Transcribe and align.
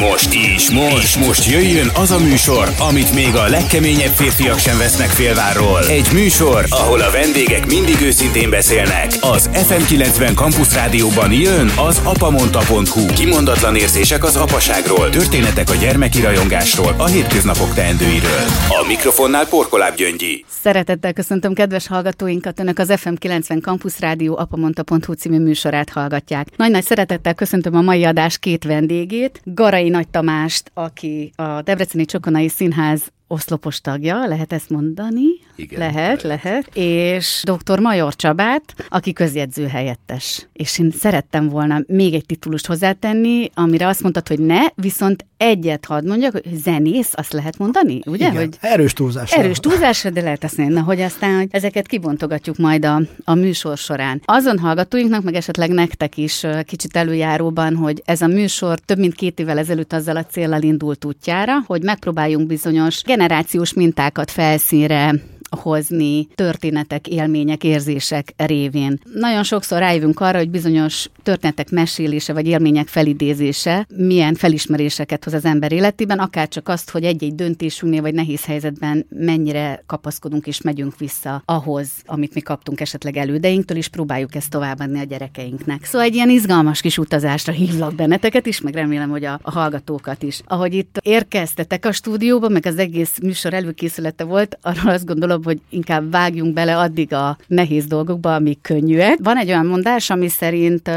most, 0.00 0.34
is 0.34 0.70
most, 0.70 1.02
és 1.02 1.16
most 1.26 1.50
jöjjön 1.50 1.90
az 1.94 2.10
a 2.10 2.18
műsor, 2.18 2.68
amit 2.88 3.14
még 3.14 3.34
a 3.34 3.48
legkeményebb 3.48 4.12
férfiak 4.12 4.58
sem 4.58 4.78
vesznek 4.78 5.08
félvárról. 5.08 5.84
Egy 5.84 6.08
műsor, 6.12 6.64
ahol 6.70 7.00
a 7.00 7.10
vendégek 7.10 7.66
mindig 7.66 8.00
őszintén 8.02 8.50
beszélnek. 8.50 9.12
Az 9.20 9.50
FM90 9.52 10.34
Campus 10.34 10.74
Rádióban 10.74 11.32
jön 11.32 11.70
az 11.88 12.00
apamonta.hu. 12.04 13.06
Kimondatlan 13.14 13.76
érzések 13.76 14.24
az 14.24 14.36
apaságról, 14.36 15.10
történetek 15.10 15.70
a 15.70 15.74
gyermeki 15.74 16.20
rajongásról, 16.20 16.94
a 16.96 17.06
hétköznapok 17.06 17.74
teendőiről. 17.74 18.44
A 18.68 18.84
mikrofonnál 18.86 19.46
Porkoláb 19.48 19.94
Gyöngyi. 19.94 20.44
Szeretettel 20.62 21.12
köszöntöm 21.12 21.54
kedves 21.54 21.86
hallgatóinkat, 21.86 22.60
Önök 22.60 22.78
az 22.78 22.92
FM90 22.94 23.62
Campus 23.62 24.00
Rádió 24.00 24.36
apamonta.hu 24.38 25.12
című 25.12 25.38
műsorát 25.38 25.90
hallgatják. 25.90 26.46
Nagy-nagy 26.56 26.84
szeretettel 26.84 27.34
köszöntöm 27.34 27.74
a 27.74 27.80
mai 27.80 28.04
adás 28.04 28.38
két 28.38 28.64
vendégét, 28.64 29.40
Garai 29.44 29.87
Nagy 29.88 30.08
Tamást, 30.08 30.70
aki 30.74 31.32
a 31.36 31.62
Debreceni 31.62 32.04
Csokonai 32.04 32.48
Színház 32.48 33.12
oszlopos 33.28 33.80
tagja, 33.80 34.26
lehet 34.26 34.52
ezt 34.52 34.70
mondani? 34.70 35.26
Igen, 35.56 35.78
lehet, 35.78 36.22
lehet, 36.22 36.22
lehet. 36.48 36.70
És 36.74 37.42
dr. 37.44 37.78
Major 37.78 38.16
Csabát, 38.16 38.74
aki 38.88 39.12
közjegyző 39.12 39.66
helyettes. 39.66 40.46
És 40.52 40.78
én 40.78 40.90
szerettem 40.90 41.48
volna 41.48 41.80
még 41.86 42.14
egy 42.14 42.26
titulust 42.26 42.66
hozzátenni, 42.66 43.50
amire 43.54 43.86
azt 43.86 44.02
mondtad, 44.02 44.28
hogy 44.28 44.38
ne, 44.38 44.60
viszont 44.74 45.26
egyet 45.36 45.84
hadd 45.84 46.06
mondjak, 46.06 46.32
hogy 46.32 46.44
zenész, 46.52 47.12
azt 47.12 47.32
lehet 47.32 47.58
mondani, 47.58 48.00
ugye? 48.06 48.28
Igen, 48.28 48.36
hogy 48.36 48.56
erős 48.60 48.92
túlzás. 48.92 49.32
Erős 49.32 49.58
túlzás, 49.58 50.02
de 50.02 50.20
lehet 50.20 50.44
azt 50.44 50.56
mondani, 50.56 50.84
hogy 50.84 51.00
aztán 51.00 51.36
hogy 51.36 51.48
ezeket 51.50 51.86
kibontogatjuk 51.86 52.56
majd 52.56 52.84
a, 52.84 53.02
a 53.24 53.34
műsor 53.34 53.76
során. 53.76 54.22
Azon 54.24 54.58
hallgatóinknak, 54.58 55.22
meg 55.22 55.34
esetleg 55.34 55.70
nektek 55.70 56.16
is 56.16 56.46
kicsit 56.64 56.96
előjáróban, 56.96 57.76
hogy 57.76 58.02
ez 58.04 58.20
a 58.20 58.26
műsor 58.26 58.78
több 58.78 58.98
mint 58.98 59.14
két 59.14 59.38
évvel 59.40 59.58
ezelőtt 59.58 59.92
azzal 59.92 60.16
a 60.16 60.24
célral 60.24 60.62
indult 60.62 61.04
útjára, 61.04 61.52
hogy 61.66 61.82
megpróbáljunk 61.82 62.46
bizonyos 62.46 63.02
generációs 63.18 63.72
mintákat 63.72 64.30
felszínre 64.30 65.14
hozni 65.50 66.26
történetek, 66.34 67.08
élmények, 67.08 67.64
érzések 67.64 68.34
révén. 68.36 68.98
Nagyon 69.14 69.42
sokszor 69.42 69.78
rájövünk 69.78 70.20
arra, 70.20 70.38
hogy 70.38 70.50
bizonyos 70.50 71.08
történetek 71.22 71.70
mesélése 71.70 72.32
vagy 72.32 72.46
élmények 72.46 72.86
felidézése 72.86 73.86
milyen 73.96 74.34
felismeréseket 74.34 75.24
hoz 75.24 75.34
az 75.34 75.44
ember 75.44 75.72
életében, 75.72 76.18
akár 76.18 76.48
csak 76.48 76.68
azt, 76.68 76.90
hogy 76.90 77.04
egy-egy 77.04 77.34
döntésünknél 77.34 78.00
vagy 78.00 78.14
nehéz 78.14 78.44
helyzetben 78.44 79.06
mennyire 79.08 79.82
kapaszkodunk 79.86 80.46
és 80.46 80.60
megyünk 80.60 80.98
vissza 80.98 81.42
ahhoz, 81.44 81.88
amit 82.06 82.34
mi 82.34 82.40
kaptunk 82.40 82.80
esetleg 82.80 83.16
elődeinktől, 83.16 83.76
és 83.76 83.88
próbáljuk 83.88 84.34
ezt 84.34 84.50
továbbadni 84.50 84.98
a 84.98 85.04
gyerekeinknek. 85.04 85.84
Szóval 85.84 86.06
egy 86.06 86.14
ilyen 86.14 86.30
izgalmas 86.30 86.80
kis 86.80 86.98
utazásra 86.98 87.52
hívlak 87.52 87.94
benneteket 87.94 88.46
is, 88.46 88.60
meg 88.60 88.74
remélem, 88.74 89.10
hogy 89.10 89.24
a, 89.24 89.38
a 89.42 89.50
hallgatókat 89.50 90.22
is. 90.22 90.40
Ahogy 90.46 90.74
itt 90.74 90.98
érkeztetek 91.02 91.84
a 91.84 91.92
stúdióba, 91.92 92.48
meg 92.48 92.66
az 92.66 92.78
egész 92.78 93.18
műsor 93.22 93.54
előkészülete 93.54 94.24
volt, 94.24 94.58
arról 94.62 94.92
azt 94.92 95.06
gondolom, 95.06 95.37
jobb, 95.38 95.44
hogy 95.44 95.60
inkább 95.70 96.10
vágjunk 96.10 96.52
bele 96.54 96.78
addig 96.78 97.12
a 97.12 97.38
nehéz 97.46 97.86
dolgokba, 97.86 98.34
amik 98.34 98.60
könnyűek. 98.60 99.18
Van 99.22 99.36
egy 99.36 99.48
olyan 99.48 99.66
mondás, 99.66 100.10
ami 100.10 100.28
szerint 100.28 100.90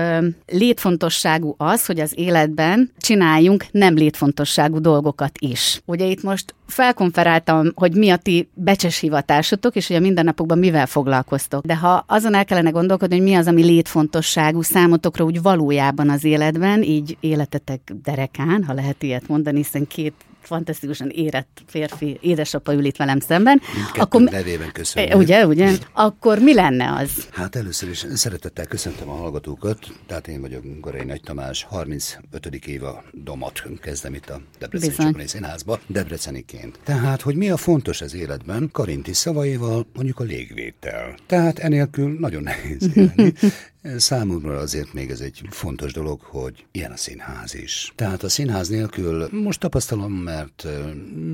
létfontosságú 0.48 1.56
az, 1.58 1.86
hogy 1.86 2.00
az 2.00 2.14
életben 2.16 2.92
csináljunk 2.98 3.66
nem 3.72 3.96
létfontosságú 3.96 4.80
dolgokat 4.80 5.32
is. 5.40 5.82
Ugye 5.86 6.06
itt 6.06 6.24
most 6.24 6.56
felkonferáltam, 6.68 7.72
hogy 7.76 7.96
mi 7.96 8.10
a 8.10 8.18
ti 8.18 8.50
becses 8.54 9.00
hivatásotok, 9.00 9.76
és 9.76 9.88
hogy 9.88 9.96
a 9.96 10.00
mindennapokban 10.00 10.58
mivel 10.58 10.86
foglalkoztok. 10.86 11.66
De 11.66 11.76
ha 11.76 12.04
azon 12.08 12.34
el 12.34 12.46
kellene 12.46 12.70
gondolkodni, 12.70 13.16
hogy 13.16 13.26
mi 13.26 13.34
az, 13.34 13.48
ami 13.48 13.64
létfontosságú 13.64 14.62
számotokra 14.62 15.26
úgy 15.26 15.42
valójában 15.42 16.10
az 16.10 16.24
életben, 16.24 16.84
így 16.84 17.18
életetek 17.20 17.94
derekán, 18.04 18.64
ha 18.64 18.74
lehet 18.74 19.04
ilyet 19.04 19.28
mondani, 19.28 19.58
hiszen 19.58 19.88
két 19.88 20.14
fantasztikusan 20.42 21.10
érett 21.10 21.62
férfi 21.68 22.18
édesapa 22.22 22.74
ül 22.74 22.86
itt 22.86 22.96
velem 22.98 23.20
szemben. 23.20 23.62
akkor 23.94 24.22
nevében 24.22 24.72
köszönöm. 24.72 25.20
Ugye, 25.20 25.48
ugye? 25.48 25.78
Akkor 25.94 26.40
mi 26.40 26.54
lenne 26.54 26.94
az? 26.94 27.28
Hát 27.32 27.56
először 27.56 27.90
is 27.90 28.06
szeretettel 28.14 28.66
köszöntöm 28.66 29.10
a 29.10 29.16
hallgatókat. 29.16 29.80
Tehát 30.08 30.28
én 30.28 30.42
vagyok 30.42 30.64
Garai 30.82 31.04
Nagy 31.04 31.22
Tamás, 31.22 31.64
35. 31.64 32.46
éva 32.66 33.04
domat 33.12 33.64
kezdem 33.82 34.14
itt 34.14 34.30
a 34.30 34.42
Debreceni 34.60 34.94
Csokonai 34.94 35.28
Színházba, 35.28 35.80
Debreceniként. 35.88 36.80
Tehát, 36.84 37.22
hogy 37.22 37.36
mi 37.36 37.50
a 37.50 37.58
fontos 37.58 38.02
az 38.02 38.14
életben, 38.14 38.70
Karinti 38.72 39.14
szavaival, 39.14 39.86
mondjuk 39.94 40.20
a 40.20 40.24
légvétel. 40.24 41.16
Tehát 41.26 41.60
enélkül 41.60 42.20
nagyon 42.20 42.44
nehéz 42.44 42.90
élni. 42.94 43.34
Számomra 43.98 44.58
azért 44.58 44.94
még 44.94 45.10
ez 45.10 45.20
egy 45.20 45.42
fontos 45.50 45.94
dolog, 45.94 46.22
hogy 46.22 46.66
ilyen 46.72 46.92
a 46.92 46.98
színház 46.98 47.56
is. 47.56 47.92
Tehát 47.96 48.24
a 48.24 48.30
színház 48.30 48.68
nélkül 48.68 49.28
most 49.32 49.60
tapasztalom, 49.60 50.14
mert 50.14 50.68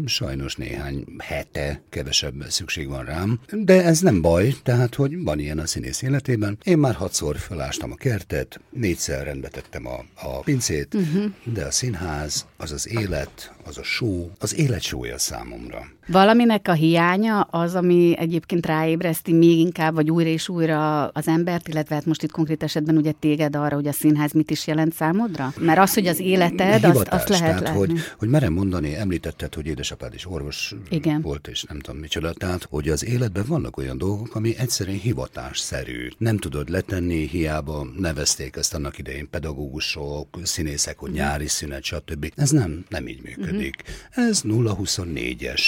sajnos 0.06 0.56
néhány 0.56 1.06
hete 1.18 1.82
kevesebb 1.90 2.44
szükség 2.50 2.88
van 2.88 3.06
rám, 3.06 3.40
de 3.52 3.84
ez 3.84 4.00
nem 4.00 4.22
baj, 4.22 4.54
tehát 4.64 4.96
hogy 4.96 5.24
van 5.24 5.40
ilyen 5.40 5.60
a 5.60 5.66
színész 5.66 6.02
életében. 6.02 6.58
Én 6.64 6.78
már 6.78 6.96
hatszor 6.96 7.38
felástam 7.38 7.92
a 7.92 7.96
kertet, 7.96 8.60
négyszer 8.70 9.24
rendbe 9.24 9.48
tettem 9.48 9.88
a, 9.88 10.06
a 10.14 10.40
pincét, 10.40 10.94
uh-huh. 10.94 11.32
de 11.44 11.66
a 11.66 11.72
színház 11.72 12.46
az 12.58 12.72
az 12.72 12.90
élet, 12.90 13.54
az 13.66 13.78
a 13.78 13.84
show, 13.84 14.30
az 14.40 14.56
élet 14.56 14.82
show 14.82 15.04
számomra. 15.16 15.86
Valaminek 16.08 16.68
a 16.68 16.74
hiánya 16.74 17.42
az, 17.42 17.76
ami 17.76 18.16
egyébként 18.18 18.66
ráébreszti 18.66 19.34
még 19.34 19.58
inkább, 19.58 19.94
vagy 19.94 20.12
újra 20.12 20.30
és 20.30 20.50
újra 20.50 21.08
az 21.08 21.28
embert, 21.28 21.68
illetve 21.68 21.96
hát 21.96 22.06
most 22.06 22.24
itt 22.24 22.32
konkrét 22.32 22.64
esetben 22.64 22.98
ugye 22.98 23.12
téged 23.12 23.56
arra, 23.56 23.76
hogy 23.76 23.88
a 23.88 23.92
színház 23.92 24.32
mit 24.32 24.52
is 24.52 24.68
jelent 24.68 24.94
számodra? 24.94 25.54
Mert 25.60 25.80
az, 25.80 25.94
hogy 25.94 26.08
az 26.08 26.20
életed, 26.20 26.74
Hivatás, 26.74 26.96
azt, 26.96 27.08
azt 27.08 27.30
lehet 27.30 27.46
tehát, 27.46 27.62
látni. 27.62 27.78
Hogy, 27.78 28.00
hogy 28.18 28.30
merem 28.30 28.54
mondani, 28.54 28.96
említetted, 28.96 29.54
hogy 29.54 29.66
édesapád 29.66 30.14
is 30.14 30.26
orvos 30.26 30.76
Igen. 30.90 31.22
volt, 31.22 31.48
és 31.48 31.64
nem 31.64 31.80
tudom 31.80 32.00
micsoda. 32.00 32.34
Tehát, 32.34 32.68
hogy 32.70 32.90
az 32.90 33.06
életben 33.06 33.44
vannak 33.48 33.78
olyan 33.78 33.98
dolgok, 33.98 34.36
ami 34.36 34.58
egyszerűen 34.58 34.98
hivatásszerű. 35.00 36.08
Nem 36.18 36.38
tudod 36.38 36.70
letenni, 36.70 37.28
hiába 37.28 37.88
nevezték 37.98 38.56
ezt 38.56 38.74
annak 38.74 38.98
idején 38.98 39.30
pedagógusok, 39.30 40.40
színészek, 40.44 40.98
hogy 40.98 41.12
nyári 41.12 41.48
szünet, 41.48 41.84
stb. 41.84 42.32
Ez 42.36 42.47
nem, 42.50 42.86
nem 42.90 43.08
így 43.08 43.22
működik. 43.22 43.84
Uh-huh. 44.10 44.28
Ez 44.28 44.42
0-24-es 44.46 45.62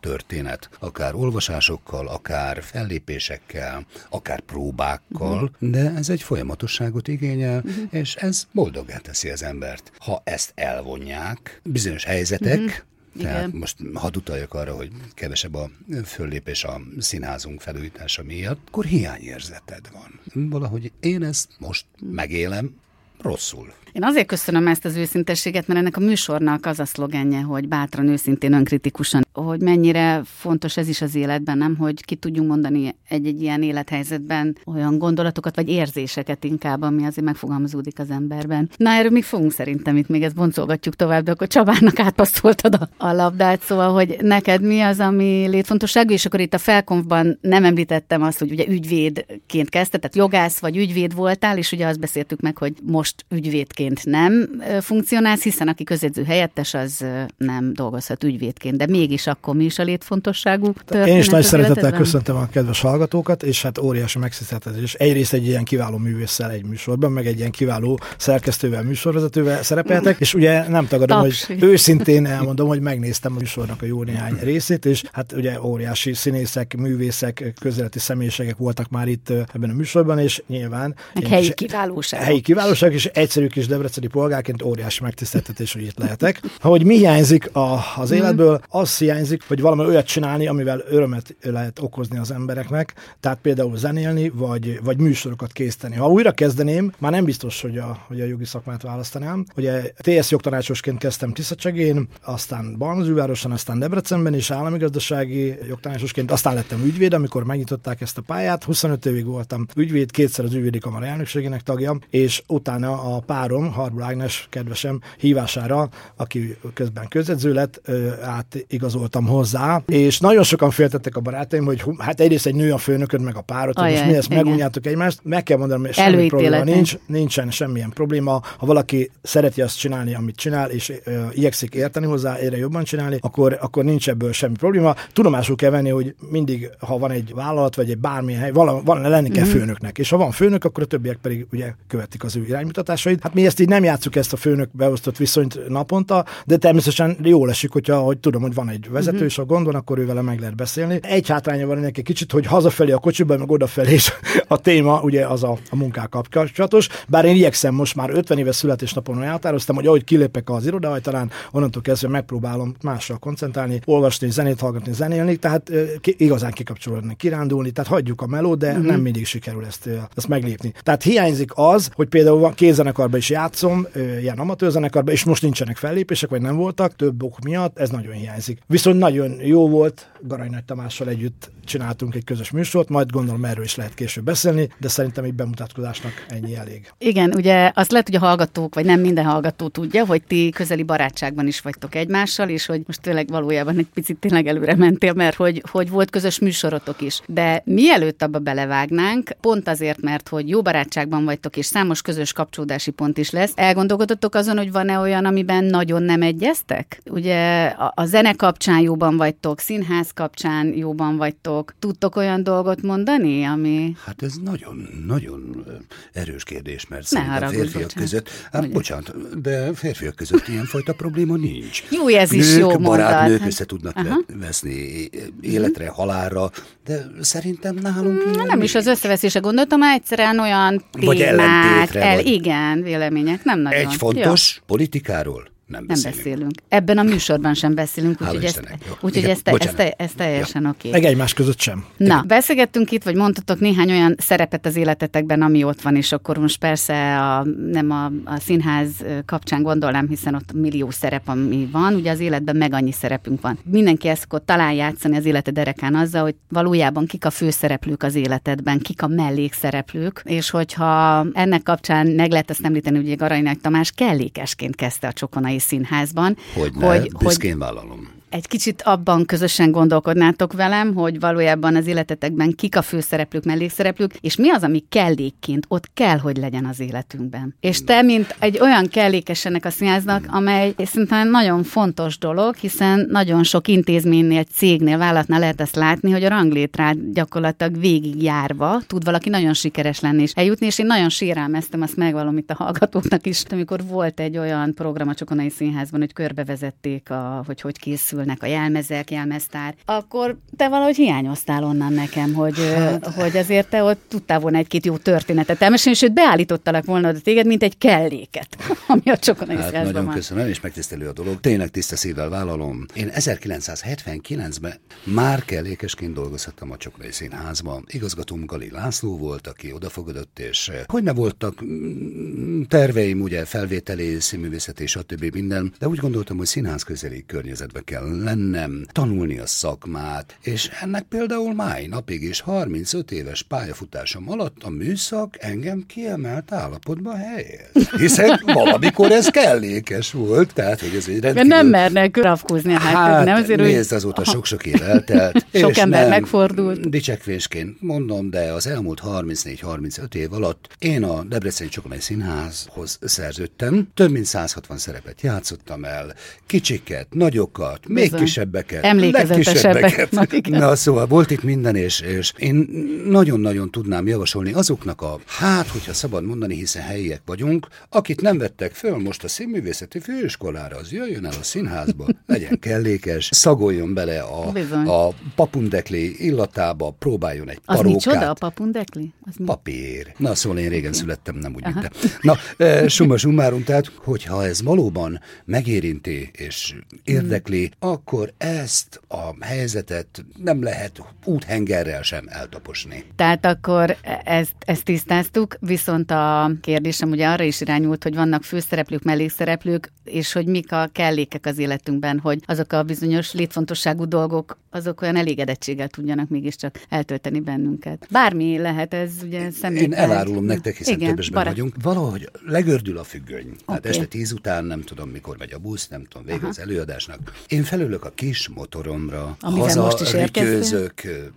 történet, 0.00 0.68
akár 0.78 1.14
olvasásokkal, 1.14 2.08
akár 2.08 2.62
fellépésekkel, 2.62 3.86
akár 4.10 4.40
próbákkal, 4.40 5.42
uh-huh. 5.42 5.70
de 5.70 5.92
ez 5.96 6.08
egy 6.08 6.22
folyamatosságot 6.22 7.08
igényel, 7.08 7.62
uh-huh. 7.64 7.84
és 7.90 8.14
ez 8.14 8.46
boldogá 8.52 8.96
teszi 8.96 9.28
az 9.28 9.42
embert. 9.42 9.92
Ha 9.98 10.22
ezt 10.24 10.52
elvonják, 10.54 11.60
bizonyos 11.64 12.04
helyzetek, 12.04 12.58
uh-huh. 12.58 12.84
Tehát 13.22 13.46
Igen. 13.46 13.58
most 13.58 13.76
hadd 13.94 14.16
utaljak 14.16 14.54
arra, 14.54 14.74
hogy 14.74 14.90
kevesebb 15.14 15.54
a 15.54 15.70
föllépés 16.04 16.64
a 16.64 16.80
színházunk 16.98 17.60
felújítása 17.60 18.22
miatt, 18.22 18.60
akkor 18.68 18.84
hiányérzeted 18.84 19.90
van. 19.92 20.20
Valahogy 20.48 20.92
én 21.00 21.22
ezt 21.22 21.48
most 21.58 21.86
megélem 22.10 22.74
rosszul. 23.20 23.72
Én 23.96 24.04
azért 24.04 24.26
köszönöm 24.26 24.66
ezt 24.66 24.84
az 24.84 24.96
őszintességet, 24.96 25.66
mert 25.66 25.80
ennek 25.80 25.96
a 25.96 26.00
műsornak 26.00 26.66
az 26.66 26.80
a 26.80 26.84
szlogenje, 26.84 27.40
hogy 27.40 27.68
bátran, 27.68 28.08
őszintén, 28.08 28.52
önkritikusan, 28.52 29.26
hogy 29.32 29.60
mennyire 29.60 30.22
fontos 30.24 30.76
ez 30.76 30.88
is 30.88 31.00
az 31.00 31.14
életben, 31.14 31.58
nem, 31.58 31.76
hogy 31.76 32.04
ki 32.04 32.14
tudjunk 32.14 32.48
mondani 32.48 32.94
egy-egy 33.08 33.42
ilyen 33.42 33.62
élethelyzetben 33.62 34.56
olyan 34.66 34.98
gondolatokat, 34.98 35.56
vagy 35.56 35.68
érzéseket 35.68 36.44
inkább, 36.44 36.82
ami 36.82 37.04
azért 37.04 37.26
megfogalmazódik 37.26 37.98
az 37.98 38.10
emberben. 38.10 38.70
Na, 38.76 38.90
erről 38.90 39.10
még 39.10 39.24
fogunk 39.24 39.52
szerintem 39.52 39.96
itt 39.96 40.08
még 40.08 40.22
ezt 40.22 40.34
boncolgatjuk 40.34 40.96
tovább, 40.96 41.24
de 41.24 41.30
akkor 41.30 41.46
Csabának 41.46 41.98
átpasszoltad 41.98 42.74
a, 42.74 43.06
a 43.06 43.12
labdát, 43.12 43.62
szóval, 43.62 43.92
hogy 43.92 44.16
neked 44.20 44.62
mi 44.62 44.80
az, 44.80 45.00
ami 45.00 45.46
létfontosságú, 45.48 46.12
és 46.12 46.26
akkor 46.26 46.40
itt 46.40 46.54
a 46.54 46.58
felkonfban 46.58 47.38
nem 47.40 47.64
említettem 47.64 48.22
azt, 48.22 48.38
hogy 48.38 48.50
ugye 48.50 48.66
ügyvédként 48.68 49.68
kezdte, 49.68 49.98
tehát 49.98 50.16
jogász 50.16 50.58
vagy 50.58 50.76
ügyvéd 50.76 51.14
voltál, 51.14 51.58
és 51.58 51.72
ugye 51.72 51.86
azt 51.86 52.00
beszéltük 52.00 52.40
meg, 52.40 52.58
hogy 52.58 52.72
most 52.82 53.24
ügyvédként 53.28 53.84
ügyvédként 53.86 54.04
nem 54.04 54.62
funkcionálsz, 54.80 55.42
hiszen 55.42 55.68
aki 55.68 55.84
közjegyző 55.84 56.24
helyettes, 56.24 56.74
az 56.74 57.04
nem 57.36 57.72
dolgozhat 57.72 58.24
ügyvédként, 58.24 58.76
de 58.76 58.86
mégis 58.86 59.26
akkor 59.26 59.54
mi 59.54 59.64
is 59.64 59.78
a 59.78 59.82
létfontosságú 59.82 60.72
Én 61.06 61.18
is 61.18 61.28
nagy 61.28 61.44
szeretettel 61.44 61.92
köszöntöm 61.92 62.36
a 62.36 62.46
kedves 62.46 62.80
hallgatókat, 62.80 63.42
és 63.42 63.62
hát 63.62 63.78
óriási 63.78 64.18
megszízetetés. 64.18 64.94
Egyrészt 64.94 65.32
egy 65.32 65.46
ilyen 65.46 65.64
kiváló 65.64 65.96
művésszel 65.96 66.50
egy 66.50 66.64
műsorban, 66.64 67.12
meg 67.12 67.26
egy 67.26 67.38
ilyen 67.38 67.50
kiváló 67.50 68.00
szerkesztővel, 68.16 68.82
műsorvezetővel 68.82 69.62
szerepeltek, 69.62 70.20
és 70.20 70.34
ugye 70.34 70.68
nem 70.68 70.86
tagadom, 70.86 71.22
Tapsi. 71.22 71.52
hogy 71.52 71.62
őszintén 71.62 72.26
elmondom, 72.26 72.68
hogy 72.68 72.80
megnéztem 72.80 73.32
a 73.32 73.38
műsornak 73.38 73.82
a 73.82 73.86
jó 73.86 74.02
néhány 74.02 74.36
részét, 74.42 74.84
és 74.84 75.02
hát 75.12 75.32
ugye 75.32 75.62
óriási 75.62 76.14
színészek, 76.14 76.76
művészek, 76.76 77.52
közéleti 77.60 77.98
személyiségek 77.98 78.56
voltak 78.56 78.88
már 78.88 79.08
itt 79.08 79.30
ebben 79.30 79.70
a 79.70 79.74
műsorban, 79.74 80.18
és 80.18 80.42
nyilván... 80.46 80.94
Helyi 81.30 81.54
kiválóság. 81.54 82.22
Helyi 82.22 82.40
kiválóság, 82.40 82.92
és 82.92 83.04
egyszerű 83.04 83.46
kis 83.46 83.66
debreceni 83.76 84.06
polgárként 84.06 84.62
óriási 84.62 85.02
megtiszteltetés, 85.02 85.72
hogy 85.72 85.82
itt 85.82 85.98
lehetek. 85.98 86.40
Hogy 86.60 86.84
mi 86.84 86.96
hiányzik 86.96 87.54
a, 87.54 87.78
az 87.96 88.10
mhm. 88.10 88.18
életből, 88.18 88.60
az 88.68 88.98
hiányzik, 88.98 89.42
hogy 89.48 89.60
valami 89.60 89.84
olyat 89.84 90.06
csinálni, 90.06 90.46
amivel 90.46 90.82
örömet 90.88 91.36
lehet 91.42 91.78
okozni 91.78 92.18
az 92.18 92.30
embereknek, 92.30 92.94
tehát 93.20 93.38
például 93.42 93.76
zenélni, 93.76 94.28
vagy, 94.28 94.80
vagy 94.84 94.98
műsorokat 94.98 95.52
készíteni. 95.52 95.96
Ha 95.96 96.08
újra 96.08 96.32
kezdeném, 96.32 96.92
már 96.98 97.12
nem 97.12 97.24
biztos, 97.24 97.60
hogy 97.60 97.78
a, 97.78 98.04
hogy 98.06 98.20
a 98.20 98.24
jogi 98.24 98.44
szakmát 98.44 98.82
választanám. 98.82 99.44
Ugye 99.56 99.92
TS 99.96 100.30
jogtanácsosként 100.30 100.98
kezdtem 100.98 101.32
Tiszacsegén, 101.32 102.08
aztán 102.24 102.74
Balmazúvárosan, 102.78 103.52
aztán 103.52 103.78
Debrecenben 103.78 104.34
is 104.34 104.50
állami 104.50 104.78
gazdasági 104.78 105.54
jogtanácsosként, 105.68 106.30
aztán 106.30 106.54
lettem 106.54 106.84
ügyvéd, 106.84 107.12
amikor 107.12 107.44
megnyitották 107.44 108.00
ezt 108.00 108.18
a 108.18 108.22
pályát. 108.22 108.64
25 108.64 109.06
évig 109.06 109.24
voltam 109.24 109.66
ügyvéd, 109.76 110.10
kétszer 110.10 110.44
az 110.44 110.54
ügyvédi 110.54 110.78
kamara 110.78 111.06
elnökségének 111.06 111.62
tagja, 111.62 111.98
és 112.10 112.42
utána 112.46 113.14
a 113.14 113.20
párom, 113.56 113.72
Harbul 113.72 114.02
Ágnes 114.02 114.46
kedvesem 114.50 115.00
hívására, 115.18 115.88
aki 116.16 116.56
közben 116.74 117.08
közedző 117.08 117.52
lett, 117.52 117.90
átigazoltam 118.22 119.26
hozzá, 119.26 119.82
és 119.86 120.20
nagyon 120.20 120.42
sokan 120.42 120.70
féltettek 120.70 121.16
a 121.16 121.20
barátaim, 121.20 121.64
hogy 121.64 121.82
hát 121.98 122.20
egyrészt 122.20 122.46
egy 122.46 122.54
nő 122.54 122.72
a 122.72 122.78
főnököd, 122.78 123.20
meg 123.20 123.36
a 123.36 123.40
párod, 123.40 123.78
most 123.78 124.06
mi 124.06 124.14
ezt 124.14 124.28
megunjátok 124.28 124.86
egymást. 124.86 125.20
Meg 125.22 125.42
kell 125.42 125.58
mondanom, 125.58 125.84
hogy 125.84 125.94
semmi 125.94 126.26
probléma 126.26 126.64
nincs, 126.64 126.96
nincsen 127.06 127.50
semmilyen 127.50 127.90
probléma. 127.90 128.42
Ha 128.58 128.66
valaki 128.66 129.10
szereti 129.22 129.62
azt 129.62 129.78
csinálni, 129.78 130.14
amit 130.14 130.36
csinál, 130.36 130.70
és 130.70 130.92
uh, 131.06 131.26
igyekszik 131.32 131.74
érteni 131.74 132.06
hozzá, 132.06 132.34
erre 132.34 132.56
jobban 132.56 132.84
csinálni, 132.84 133.18
akkor, 133.20 133.58
akkor 133.60 133.84
nincs 133.84 134.08
ebből 134.08 134.32
semmi 134.32 134.56
probléma. 134.56 134.94
Tudomásul 135.12 135.56
kell 135.56 135.70
venni, 135.70 135.90
hogy 135.90 136.14
mindig, 136.30 136.70
ha 136.78 136.98
van 136.98 137.10
egy 137.10 137.32
vállalat, 137.34 137.76
vagy 137.76 137.90
egy 137.90 137.98
bármilyen 137.98 138.40
hely, 138.40 138.52
vala, 138.52 138.82
van, 138.82 139.00
lenni 139.00 139.28
kell 139.28 139.44
mm-hmm. 139.44 139.52
főnöknek. 139.52 139.98
És 139.98 140.10
ha 140.10 140.16
van 140.16 140.30
főnök, 140.30 140.64
akkor 140.64 140.82
a 140.82 140.86
többiek 140.86 141.16
pedig 141.16 141.46
ugye 141.52 141.72
követik 141.86 142.24
az 142.24 142.36
ő 142.36 142.44
iránymutatásait. 142.46 143.22
Hát 143.22 143.34
mi 143.34 143.45
ezt 143.46 143.60
így 143.60 143.68
nem 143.68 143.84
játszuk 143.84 144.16
ezt 144.16 144.32
a 144.32 144.36
főnök 144.36 144.68
beosztott 144.72 145.16
viszonyt 145.16 145.68
naponta, 145.68 146.24
de 146.44 146.56
természetesen 146.56 147.16
jól 147.22 147.50
esik, 147.50 147.70
hogyha 147.70 147.98
hogy 147.98 148.18
tudom, 148.18 148.42
hogy 148.42 148.54
van 148.54 148.68
egy 148.68 148.90
vezető, 148.90 149.16
mm-hmm. 149.16 149.26
és 149.26 149.38
a 149.38 149.44
gond 149.44 149.66
van, 149.66 149.74
akkor 149.74 149.98
ővel 149.98 150.22
meg 150.22 150.40
lehet 150.40 150.56
beszélni. 150.56 150.98
Egy 151.02 151.28
hátránya 151.28 151.66
van 151.66 151.78
neki 151.78 152.02
kicsit, 152.02 152.32
hogy 152.32 152.46
hazafelé 152.46 152.92
a 152.92 152.98
kocsiban, 152.98 153.38
meg 153.38 153.50
odafelé 153.50 153.92
is 153.92 154.12
a 154.48 154.60
téma, 154.60 155.00
ugye 155.00 155.26
az 155.26 155.42
a, 155.42 155.58
a 155.70 155.76
munkák 155.76 156.08
kapcsolatos. 156.08 156.88
Bár 157.08 157.24
én 157.24 157.34
igyekszem 157.34 157.74
most 157.74 157.94
már 157.94 158.10
50 158.10 158.38
éves 158.38 158.56
születésnapon 158.56 159.22
elhatároztam, 159.22 159.76
hogy 159.76 159.86
ahogy 159.86 160.04
kilépek 160.04 160.50
az 160.50 160.66
irodahajtalán, 160.66 161.30
onnantól 161.50 161.82
kezdve 161.82 162.08
megpróbálom 162.08 162.74
mással 162.82 163.18
koncentrálni, 163.18 163.80
olvasni, 163.84 164.30
zenét 164.30 164.60
hallgatni, 164.60 164.92
zenélni, 164.92 165.36
tehát 165.36 165.70
ki, 166.00 166.14
igazán 166.18 166.52
kikapcsolódni, 166.52 167.16
kirándulni, 167.16 167.70
tehát 167.70 167.90
hagyjuk 167.90 168.20
a 168.20 168.26
meló, 168.26 168.54
de 168.54 168.72
mm-hmm. 168.72 168.86
nem 168.86 169.00
mindig 169.00 169.26
sikerül 169.26 169.64
ezt, 169.64 169.88
ezt 170.14 170.28
meglépni. 170.28 170.72
Tehát 170.82 171.02
hiányzik 171.02 171.50
az, 171.54 171.90
hogy 171.94 172.08
például 172.08 172.38
van 172.38 172.54
kézenekarban 172.54 173.18
is 173.18 173.30
játszom, 173.36 173.86
ilyen 173.94 174.38
amatőrzenekarban, 174.38 175.14
és 175.14 175.24
most 175.24 175.42
nincsenek 175.42 175.76
fellépések, 175.76 176.30
vagy 176.30 176.42
nem 176.42 176.56
voltak, 176.56 176.96
több 176.96 177.22
ok 177.22 177.38
miatt, 177.40 177.78
ez 177.78 177.90
nagyon 177.90 178.12
hiányzik. 178.12 178.58
Viszont 178.66 178.98
nagyon 178.98 179.40
jó 179.40 179.68
volt, 179.68 180.10
Garaj 180.20 180.48
Nagy 180.48 180.64
Tamással 180.64 181.08
együtt 181.08 181.50
csináltunk 181.66 182.14
egy 182.14 182.24
közös 182.24 182.50
műsort, 182.50 182.88
majd 182.88 183.10
gondolom 183.10 183.44
erről 183.44 183.64
is 183.64 183.74
lehet 183.74 183.94
később 183.94 184.24
beszélni, 184.24 184.68
de 184.78 184.88
szerintem 184.88 185.24
egy 185.24 185.34
bemutatkozásnak 185.34 186.26
ennyi 186.28 186.56
elég. 186.56 186.92
Igen, 186.98 187.32
ugye 187.34 187.70
azt 187.74 187.90
lehet, 187.90 188.06
hogy 188.06 188.16
a 188.16 188.26
hallgatók, 188.26 188.74
vagy 188.74 188.84
nem 188.84 189.00
minden 189.00 189.24
hallgató 189.24 189.68
tudja, 189.68 190.06
hogy 190.06 190.22
ti 190.22 190.50
közeli 190.54 190.82
barátságban 190.82 191.46
is 191.46 191.60
vagytok 191.60 191.94
egymással, 191.94 192.48
és 192.48 192.66
hogy 192.66 192.82
most 192.86 193.00
tényleg 193.00 193.28
valójában 193.28 193.78
egy 193.78 193.88
picit 193.94 194.16
tényleg 194.16 194.46
előre 194.46 194.74
mentél, 194.74 195.12
mert 195.12 195.36
hogy, 195.36 195.62
hogy 195.70 195.90
volt 195.90 196.10
közös 196.10 196.38
műsorotok 196.38 197.00
is. 197.00 197.20
De 197.26 197.62
mielőtt 197.64 198.22
abba 198.22 198.38
belevágnánk, 198.38 199.30
pont 199.40 199.68
azért, 199.68 200.00
mert 200.00 200.28
hogy 200.28 200.48
jó 200.48 200.62
barátságban 200.62 201.24
vagytok, 201.24 201.56
és 201.56 201.66
számos 201.66 202.02
közös 202.02 202.32
kapcsolódási 202.32 202.90
pont 202.90 203.18
is 203.18 203.30
lesz, 203.30 203.52
elgondolkodottok 203.54 204.34
azon, 204.34 204.56
hogy 204.56 204.72
van-e 204.72 204.98
olyan, 204.98 205.24
amiben 205.24 205.64
nagyon 205.64 206.02
nem 206.02 206.22
egyeztek? 206.22 207.00
Ugye 207.10 207.66
a, 207.66 207.92
a 207.94 208.04
zene 208.04 208.32
kapcsán 208.32 208.80
jóban 208.80 209.16
vagytok, 209.16 209.60
színház 209.60 210.10
kapcsán 210.14 210.74
jóban 210.76 211.16
vagytok. 211.16 211.55
Tudtok 211.78 212.16
olyan 212.16 212.42
dolgot 212.42 212.82
mondani, 212.82 213.44
ami... 213.44 213.96
Hát 214.04 214.22
ez 214.22 214.32
nagyon, 214.44 214.88
nagyon 215.06 215.64
erős 216.12 216.44
kérdés, 216.44 216.86
mert 216.86 217.10
ne 217.10 217.20
szerintem 217.20 217.48
férfiak 217.48 217.72
bocsánat. 217.72 217.92
között, 217.92 218.28
hát 218.52 218.70
bocsánat, 218.70 219.40
de 219.40 219.72
férfiak 219.74 220.14
között 220.14 220.48
ilyenfajta 220.48 220.92
probléma 220.92 221.36
nincs. 221.36 221.82
Jó, 221.90 222.08
ez 222.08 222.30
nők, 222.30 222.40
is 222.40 222.56
jó 222.56 222.78
barát, 222.78 223.28
nők 223.28 223.46
össze 223.46 223.64
tudnak 223.64 223.96
Aha. 223.96 224.20
veszni 224.38 225.08
életre, 225.40 225.88
halálra, 225.88 226.50
de 226.84 227.06
szerintem 227.20 227.74
nálunk 227.74 228.22
hmm, 228.22 228.44
Nem 228.46 228.62
is 228.62 228.74
az 228.74 228.86
összeveszése 228.86 229.38
gondoltam, 229.38 229.78
már 229.78 229.96
egyszerűen 229.96 230.38
olyan 230.38 230.84
témák, 230.90 231.94
el, 231.94 232.14
vagy 232.14 232.26
igen, 232.26 232.82
vélemények, 232.82 233.44
nem 233.44 233.60
nagyon. 233.60 233.80
Egy 233.80 233.94
fontos 233.94 234.56
jó. 234.56 234.62
politikáról 234.66 235.54
nem 235.66 235.86
beszélünk. 235.86 236.14
Nem 236.14 236.24
beszélünk. 236.24 236.52
Ebben 236.68 236.98
a 236.98 237.02
műsorban 237.02 237.54
sem 237.54 237.74
beszélünk, 237.74 238.20
úgyhogy 238.20 238.44
ezt, 238.44 238.78
úgyhogy 239.00 239.24
ez, 239.24 239.42
te, 239.42 239.52
ez, 239.52 239.74
te, 239.74 239.90
ez 239.90 240.12
teljesen 240.16 240.62
ja. 240.62 240.68
oké. 240.68 240.88
Okay. 240.88 241.00
Meg 241.00 241.10
egymás 241.10 241.34
között 241.34 241.60
sem. 241.60 241.84
Na, 241.96 242.04
Igen. 242.04 242.24
beszélgettünk 242.26 242.90
itt, 242.90 243.02
vagy 243.02 243.14
mondtatok 243.14 243.60
néhány 243.60 243.90
olyan 243.90 244.14
szerepet 244.18 244.66
az 244.66 244.76
életetekben, 244.76 245.42
ami 245.42 245.64
ott 245.64 245.80
van, 245.80 245.96
és 245.96 246.12
akkor 246.12 246.38
most 246.38 246.58
persze 246.58 247.20
a, 247.20 247.46
nem 247.70 247.90
a, 247.90 248.04
a 248.24 248.40
színház 248.40 248.90
kapcsán 249.24 249.62
gondolnám, 249.62 250.08
hiszen 250.08 250.34
ott 250.34 250.52
millió 250.52 250.90
szerep, 250.90 251.28
ami 251.28 251.68
van, 251.72 251.94
ugye 251.94 252.10
az 252.10 252.20
életben 252.20 252.56
meg 252.56 252.72
annyi 252.72 252.92
szerepünk 252.92 253.40
van. 253.40 253.58
Mindenki 253.64 254.08
ezt 254.08 254.24
akkor 254.24 254.42
talán 254.44 254.72
játszani 254.72 255.16
az 255.16 255.24
élete 255.24 255.50
derekán 255.50 255.94
azzal, 255.94 256.22
hogy 256.22 256.34
valójában 256.48 257.06
kik 257.06 257.24
a 257.24 257.30
főszereplők 257.30 258.02
az 258.02 258.14
életedben, 258.14 258.78
kik 258.78 259.02
a 259.02 259.06
mellékszereplők, 259.06 260.22
és 260.24 260.50
hogyha 260.50 261.26
ennek 261.32 261.62
kapcsán 261.62 262.06
meg 262.06 262.30
lehet 262.30 262.50
ezt 262.50 262.64
említeni, 262.64 262.98
ugye 262.98 263.14
Garajnák 263.14 263.60
Tamás 263.60 263.90
kellékesként 263.90 264.76
kezdte 264.76 265.06
a 265.06 265.12
csokonai 265.56 265.58
Színházban. 265.58 266.36
Hogy, 266.54 266.72
ne, 266.74 266.86
hogy, 266.86 267.12
büszkén 267.18 267.58
vállalom 267.58 268.15
egy 268.36 268.46
kicsit 268.48 268.82
abban 268.82 269.24
közösen 269.24 269.70
gondolkodnátok 269.70 270.52
velem, 270.52 270.94
hogy 270.94 271.20
valójában 271.20 271.76
az 271.76 271.86
életetekben 271.86 272.52
kik 272.52 272.76
a 272.76 272.82
főszereplők, 272.82 273.44
mellékszereplők, 273.44 274.14
és 274.20 274.36
mi 274.36 274.50
az, 274.50 274.62
ami 274.62 274.84
kellékként 274.88 275.64
ott 275.68 275.90
kell, 275.94 276.18
hogy 276.18 276.36
legyen 276.36 276.64
az 276.64 276.80
életünkben. 276.80 277.54
És 277.60 277.84
te, 277.84 278.02
mint 278.02 278.36
egy 278.38 278.58
olyan 278.60 278.88
kellékes 278.88 279.44
ennek 279.44 279.64
a 279.64 279.70
színháznak, 279.70 280.24
amely 280.28 280.74
szerintem 280.84 281.30
nagyon 281.30 281.62
fontos 281.62 282.18
dolog, 282.18 282.54
hiszen 282.54 283.06
nagyon 283.10 283.42
sok 283.42 283.68
intézménynél, 283.68 284.42
cégnél, 284.42 284.98
vállalatnál 284.98 285.40
lehet 285.40 285.60
ezt 285.60 285.76
látni, 285.76 286.10
hogy 286.10 286.24
a 286.24 286.28
ranglétrát 286.28 287.12
gyakorlatilag 287.12 287.80
végigjárva 287.80 288.80
tud 288.86 289.04
valaki 289.04 289.28
nagyon 289.28 289.54
sikeres 289.54 290.00
lenni 290.00 290.22
és 290.22 290.32
eljutni, 290.34 290.66
és 290.66 290.78
én 290.78 290.86
nagyon 290.86 291.08
sérelmeztem, 291.08 291.82
azt 291.82 291.96
megvalom 291.96 292.36
itt 292.36 292.50
a 292.50 292.54
hallgatóknak 292.54 293.26
is, 293.26 293.42
amikor 293.50 293.86
volt 293.86 294.20
egy 294.20 294.38
olyan 294.38 294.74
program 294.74 295.08
a 295.08 295.14
Csokonai 295.14 295.50
Színházban, 295.50 296.00
hogy 296.00 296.12
körbevezették, 296.12 297.10
a, 297.10 297.42
hogy 297.46 297.60
hogy 297.60 297.78
készül 297.78 298.24
készülnek 298.26 298.42
a 298.42 298.46
jelmezek, 298.46 299.10
jelmeztár, 299.10 299.74
akkor 299.84 300.36
te 300.56 300.68
valahogy 300.68 300.96
hiányoztál 300.96 301.64
onnan 301.64 301.92
nekem, 301.92 302.34
hogy, 302.34 302.58
hát. 302.58 303.06
hogy 303.06 303.36
azért 303.36 303.68
te 303.68 303.82
ott 303.82 304.00
tudtál 304.08 304.40
volna 304.40 304.58
egy-két 304.58 304.86
jó 304.86 304.96
történetet 304.96 305.62
elmesélni, 305.62 305.98
sőt 305.98 306.12
beállítottalak 306.12 306.84
volna 306.84 307.08
oda 307.08 307.18
téged, 307.18 307.46
mint 307.46 307.62
egy 307.62 307.78
kelléket, 307.78 308.56
ami 308.86 309.10
a 309.10 309.18
csokonai 309.18 309.56
hát, 309.56 309.72
Nagyon 309.72 310.04
van. 310.04 310.14
köszönöm, 310.14 310.48
és 310.48 310.60
megtisztelő 310.60 311.08
a 311.08 311.12
dolog. 311.12 311.40
Tényleg 311.40 311.68
tiszta 311.68 311.96
szívvel 311.96 312.28
vállalom. 312.28 312.84
Én 312.94 313.10
1979-ben 313.14 314.74
már 315.04 315.44
kellékesként 315.44 316.14
dolgozhattam 316.14 316.70
a 316.70 316.76
Csokonai 316.76 317.12
Színházban. 317.12 317.84
Igazgatóm 317.88 318.44
Gali 318.46 318.70
László 318.70 319.16
volt, 319.16 319.46
aki 319.46 319.72
odafogadott, 319.72 320.38
és 320.38 320.70
hogy 320.86 321.02
ne 321.02 321.12
voltak 321.12 321.64
mm, 321.64 322.62
terveim, 322.62 323.20
ugye 323.20 323.44
felvételi, 323.44 324.20
színművészeti, 324.20 324.86
stb. 324.86 325.34
minden, 325.34 325.72
de 325.78 325.88
úgy 325.88 325.98
gondoltam, 325.98 326.36
hogy 326.36 326.46
színház 326.46 326.82
közeli 326.82 327.24
környezetbe 327.26 327.80
kell 327.80 328.05
lennem, 328.06 328.86
tanulni 328.92 329.38
a 329.38 329.46
szakmát, 329.46 330.36
és 330.42 330.70
ennek 330.80 331.02
például 331.02 331.54
máj 331.54 331.86
napig 331.86 332.22
is 332.22 332.40
35 332.40 333.10
éves 333.10 333.42
pályafutásom 333.42 334.30
alatt 334.30 334.62
a 334.62 334.70
műszak 334.70 335.36
engem 335.38 335.84
kiemelt 335.86 336.52
állapotba 336.52 337.16
helyez. 337.16 337.88
Hiszen 337.96 338.40
valamikor 338.44 339.10
ez 339.10 339.28
kellékes 339.28 340.12
volt, 340.12 340.54
tehát 340.54 340.80
hogy 340.80 340.94
ez 340.96 341.08
egy 341.08 341.20
rendkívül... 341.20 341.48
nem 341.48 341.66
mernek 341.66 342.16
rafkózni 342.16 342.74
a 342.74 342.78
hát, 342.78 343.24
nem? 343.24 343.36
Azért, 343.36 343.60
nézd, 343.60 343.92
azóta 343.92 344.24
sok-sok 344.24 344.66
év 344.66 344.82
eltelt. 344.82 345.46
sok 345.52 345.76
ember 345.76 346.00
nem, 346.00 346.08
megfordult. 346.08 346.88
Dicsekvésként 346.88 347.82
mondom, 347.82 348.30
de 348.30 348.52
az 348.52 348.66
elmúlt 348.66 349.00
34-35 349.04 350.14
év 350.14 350.32
alatt 350.32 350.68
én 350.78 351.04
a 351.04 351.22
Debreceni 351.22 351.70
Csokonai 351.70 352.00
Színházhoz 352.00 352.98
szerződtem, 353.00 353.88
több 353.94 354.10
mint 354.10 354.24
160 354.24 354.78
szerepet 354.78 355.20
játszottam 355.20 355.84
el, 355.84 356.14
kicsiket, 356.46 357.06
nagyokat, 357.10 357.88
még 358.00 358.14
kisebbeket, 358.14 358.84
emlékezetesebbeket. 358.84 360.48
Na 360.48 360.76
szóval 360.76 361.06
volt 361.06 361.30
itt 361.30 361.42
minden, 361.42 361.76
és, 361.76 362.00
és 362.00 362.32
én 362.36 362.68
nagyon-nagyon 363.08 363.70
tudnám 363.70 364.06
javasolni 364.06 364.52
azoknak 364.52 365.02
a, 365.02 365.18
hát, 365.26 365.68
hogyha 365.68 365.92
szabad 365.92 366.24
mondani, 366.24 366.54
hiszen 366.54 366.82
helyiek 366.82 367.20
vagyunk, 367.24 367.66
akit 367.88 368.20
nem 368.20 368.38
vettek 368.38 368.72
föl 368.72 368.98
most 368.98 369.24
a 369.24 369.28
színművészeti 369.28 369.98
főiskolára, 369.98 370.76
az 370.76 370.92
jöjjön 370.92 371.24
el 371.24 371.32
a 371.40 371.42
színházba, 371.42 372.06
legyen 372.26 372.58
kellékes, 372.58 373.28
szagoljon 373.32 373.94
bele 373.94 374.20
a, 374.20 374.52
a 374.86 375.14
papundekli 375.34 376.24
illatába, 376.24 376.94
próbáljon 376.98 377.50
egy 377.50 377.58
parókát. 377.58 377.86
Az 377.86 377.92
micsoda 377.92 378.30
a 378.30 378.34
papundekli? 378.34 379.12
Az 379.20 379.36
mi? 379.36 379.44
Papír. 379.44 380.12
Na 380.16 380.34
szóval 380.34 380.58
én 380.58 380.68
régen 380.68 380.92
születtem, 380.92 381.36
nem 381.36 381.54
úgy, 381.54 381.64
mint 381.64 381.80
te. 381.80 381.90
Na, 382.20 382.36
e, 382.56 382.88
summa 382.88 383.16
summarum, 383.16 383.64
tehát, 383.64 383.92
hogyha 383.96 384.44
ez 384.44 384.62
valóban 384.62 385.20
megérinti 385.44 386.30
és 386.32 386.74
érdekli. 387.04 387.70
Akkor 387.86 388.32
ezt 388.38 389.00
a 389.08 389.44
helyzetet 389.44 390.24
nem 390.36 390.62
lehet 390.62 391.02
úthengerrel 391.24 392.02
sem 392.02 392.24
eltaposni. 392.28 393.04
Tehát 393.16 393.44
akkor 393.46 393.96
ezt, 394.24 394.54
ezt 394.58 394.84
tisztáztuk, 394.84 395.56
viszont 395.60 396.10
a 396.10 396.50
kérdésem 396.60 397.10
ugye 397.10 397.28
arra 397.28 397.44
is 397.44 397.60
irányult, 397.60 398.02
hogy 398.02 398.14
vannak 398.14 398.42
főszereplők, 398.42 399.02
mellékszereplők, 399.02 399.92
és 400.04 400.32
hogy 400.32 400.46
mik 400.46 400.72
a 400.72 400.88
kellékek 400.92 401.46
az 401.46 401.58
életünkben, 401.58 402.18
hogy 402.18 402.42
azok 402.46 402.72
a 402.72 402.82
bizonyos 402.82 403.32
létfontosságú 403.32 404.04
dolgok, 404.04 404.58
azok 404.70 405.02
olyan 405.02 405.16
elégedettséggel 405.16 405.88
tudjanak 405.88 406.28
mégiscsak 406.28 406.80
eltölteni 406.88 407.40
bennünket. 407.40 408.06
Bármi 408.10 408.58
lehet 408.58 408.94
ez, 408.94 409.10
ugye 409.22 409.50
személy. 409.50 409.82
Én 409.82 409.94
elárulom 409.94 410.44
nektek, 410.44 410.76
hiszen 410.76 410.94
Igen, 410.94 411.08
többesben 411.08 411.34
barát. 411.38 411.54
vagyunk. 411.54 411.74
Valahogy 411.82 412.30
legördül 412.46 412.98
a 412.98 413.04
függöny. 413.04 413.46
Okay. 413.46 413.74
Hát 413.74 413.86
este 413.86 414.04
tíz 414.04 414.32
után, 414.32 414.64
nem 414.64 414.82
tudom 414.82 415.08
mikor 415.08 415.36
megy 415.38 415.52
a 415.52 415.58
busz, 415.58 415.88
nem 415.88 416.04
tudom, 416.04 416.26
vége 416.26 416.38
Aha. 416.38 416.48
az 416.48 416.58
előadásnak. 416.58 417.32
Én 417.48 417.64
felülök 417.76 418.04
a 418.04 418.10
kis 418.10 418.48
motoromra, 418.48 419.36
haza 419.40 419.82
most 419.82 420.00
is 420.00 420.14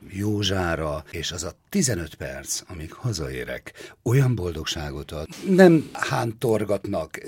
Józsára, 0.10 1.04
és 1.12 1.32
az 1.32 1.44
a 1.44 1.52
15 1.70 2.16
perc, 2.16 2.62
amíg 2.68 2.94
hazaérek, 2.94 3.94
olyan 4.04 4.36
boldogságot 4.36 5.12
ad. 5.12 5.28
Nem 5.50 5.90
hántorgatnak 5.94 7.20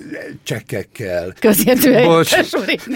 csekkekkel. 0.43 1.33
Közértően. 1.39 2.25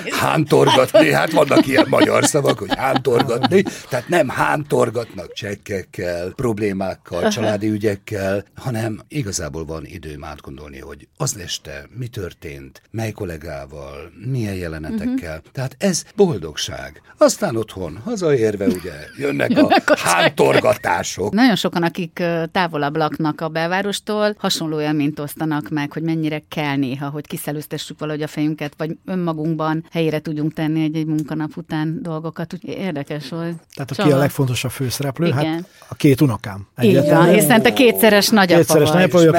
Hántorgatni, 0.09 1.11
hát 1.11 1.31
vannak 1.31 1.67
ilyen 1.67 1.85
magyar 1.89 2.25
szavak, 2.25 2.59
hogy 2.59 2.75
hántorgatni, 2.75 3.63
tehát 3.89 4.07
nem 4.07 4.29
hántorgatnak 4.29 5.33
csekkekkel, 5.33 6.31
problémákkal, 6.35 7.29
családi 7.29 7.67
ügyekkel, 7.69 8.45
hanem 8.55 9.01
igazából 9.07 9.65
van 9.65 9.85
időm 9.85 10.23
átgondolni, 10.23 10.79
hogy 10.79 11.07
az 11.17 11.37
este 11.37 11.87
mi 11.97 12.07
történt, 12.07 12.81
mely 12.91 13.11
kollégával, 13.11 14.11
milyen 14.25 14.55
jelenetekkel. 14.55 15.37
Uh-huh. 15.37 15.51
Tehát 15.51 15.75
ez 15.79 16.04
boldogság. 16.15 17.01
Aztán 17.17 17.55
otthon, 17.55 17.99
hazaérve 18.03 18.65
ugye 18.65 18.91
jönnek, 19.17 19.51
jönnek 19.51 19.89
a, 19.89 19.93
a 19.93 19.97
hántorgatások. 19.97 21.33
Nagyon 21.33 21.55
sokan, 21.55 21.83
akik 21.83 22.23
távolabb 22.51 22.95
laknak 22.95 23.41
a 23.41 23.47
belvárostól, 23.47 24.35
hasonló 24.37 24.81
élményt 24.81 25.19
osztanak 25.19 25.69
meg, 25.69 25.91
hogy 25.91 26.01
mennyire 26.01 26.41
kell 26.49 26.75
néha, 26.75 27.09
hogy 27.09 27.27
kiszelőztessük 27.27 27.99
valahogy 27.99 28.21
a 28.21 28.27
fejünket, 28.27 28.73
vagy 28.77 28.97
önmagunkban 29.05 29.85
helyére 29.91 30.19
tudjunk 30.19 30.53
tenni 30.53 30.83
egy-egy 30.83 31.05
munkanap 31.05 31.57
után 31.57 31.99
dolgokat. 32.01 32.53
Úgy 32.53 32.63
érdekes 32.63 33.29
volt. 33.29 33.55
Tehát 33.73 33.91
aki 33.91 34.11
a 34.11 34.17
legfontosabb 34.17 34.71
főszereplő? 34.71 35.31
Hát 35.31 35.41
Igen. 35.41 35.53
Hát 35.53 35.65
a 35.87 35.95
két 35.95 36.21
unokám. 36.21 36.67
Így 36.81 37.09
van, 37.09 37.29
hiszen 37.29 37.61
te 37.61 37.73
kétszeres 37.73 38.29
nagyapa 38.29 38.59
Kétszeres 38.59 38.89
nagyapa 38.89 39.17
vagyok. 39.17 39.35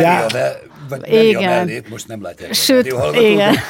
Vagy 0.88 1.12
igen. 1.12 1.42
Mellét, 1.42 1.88
most 1.88 2.08
nem 2.08 2.22
látják. 2.22 2.52
Sőt, 2.52 2.94
igen. 3.20 3.54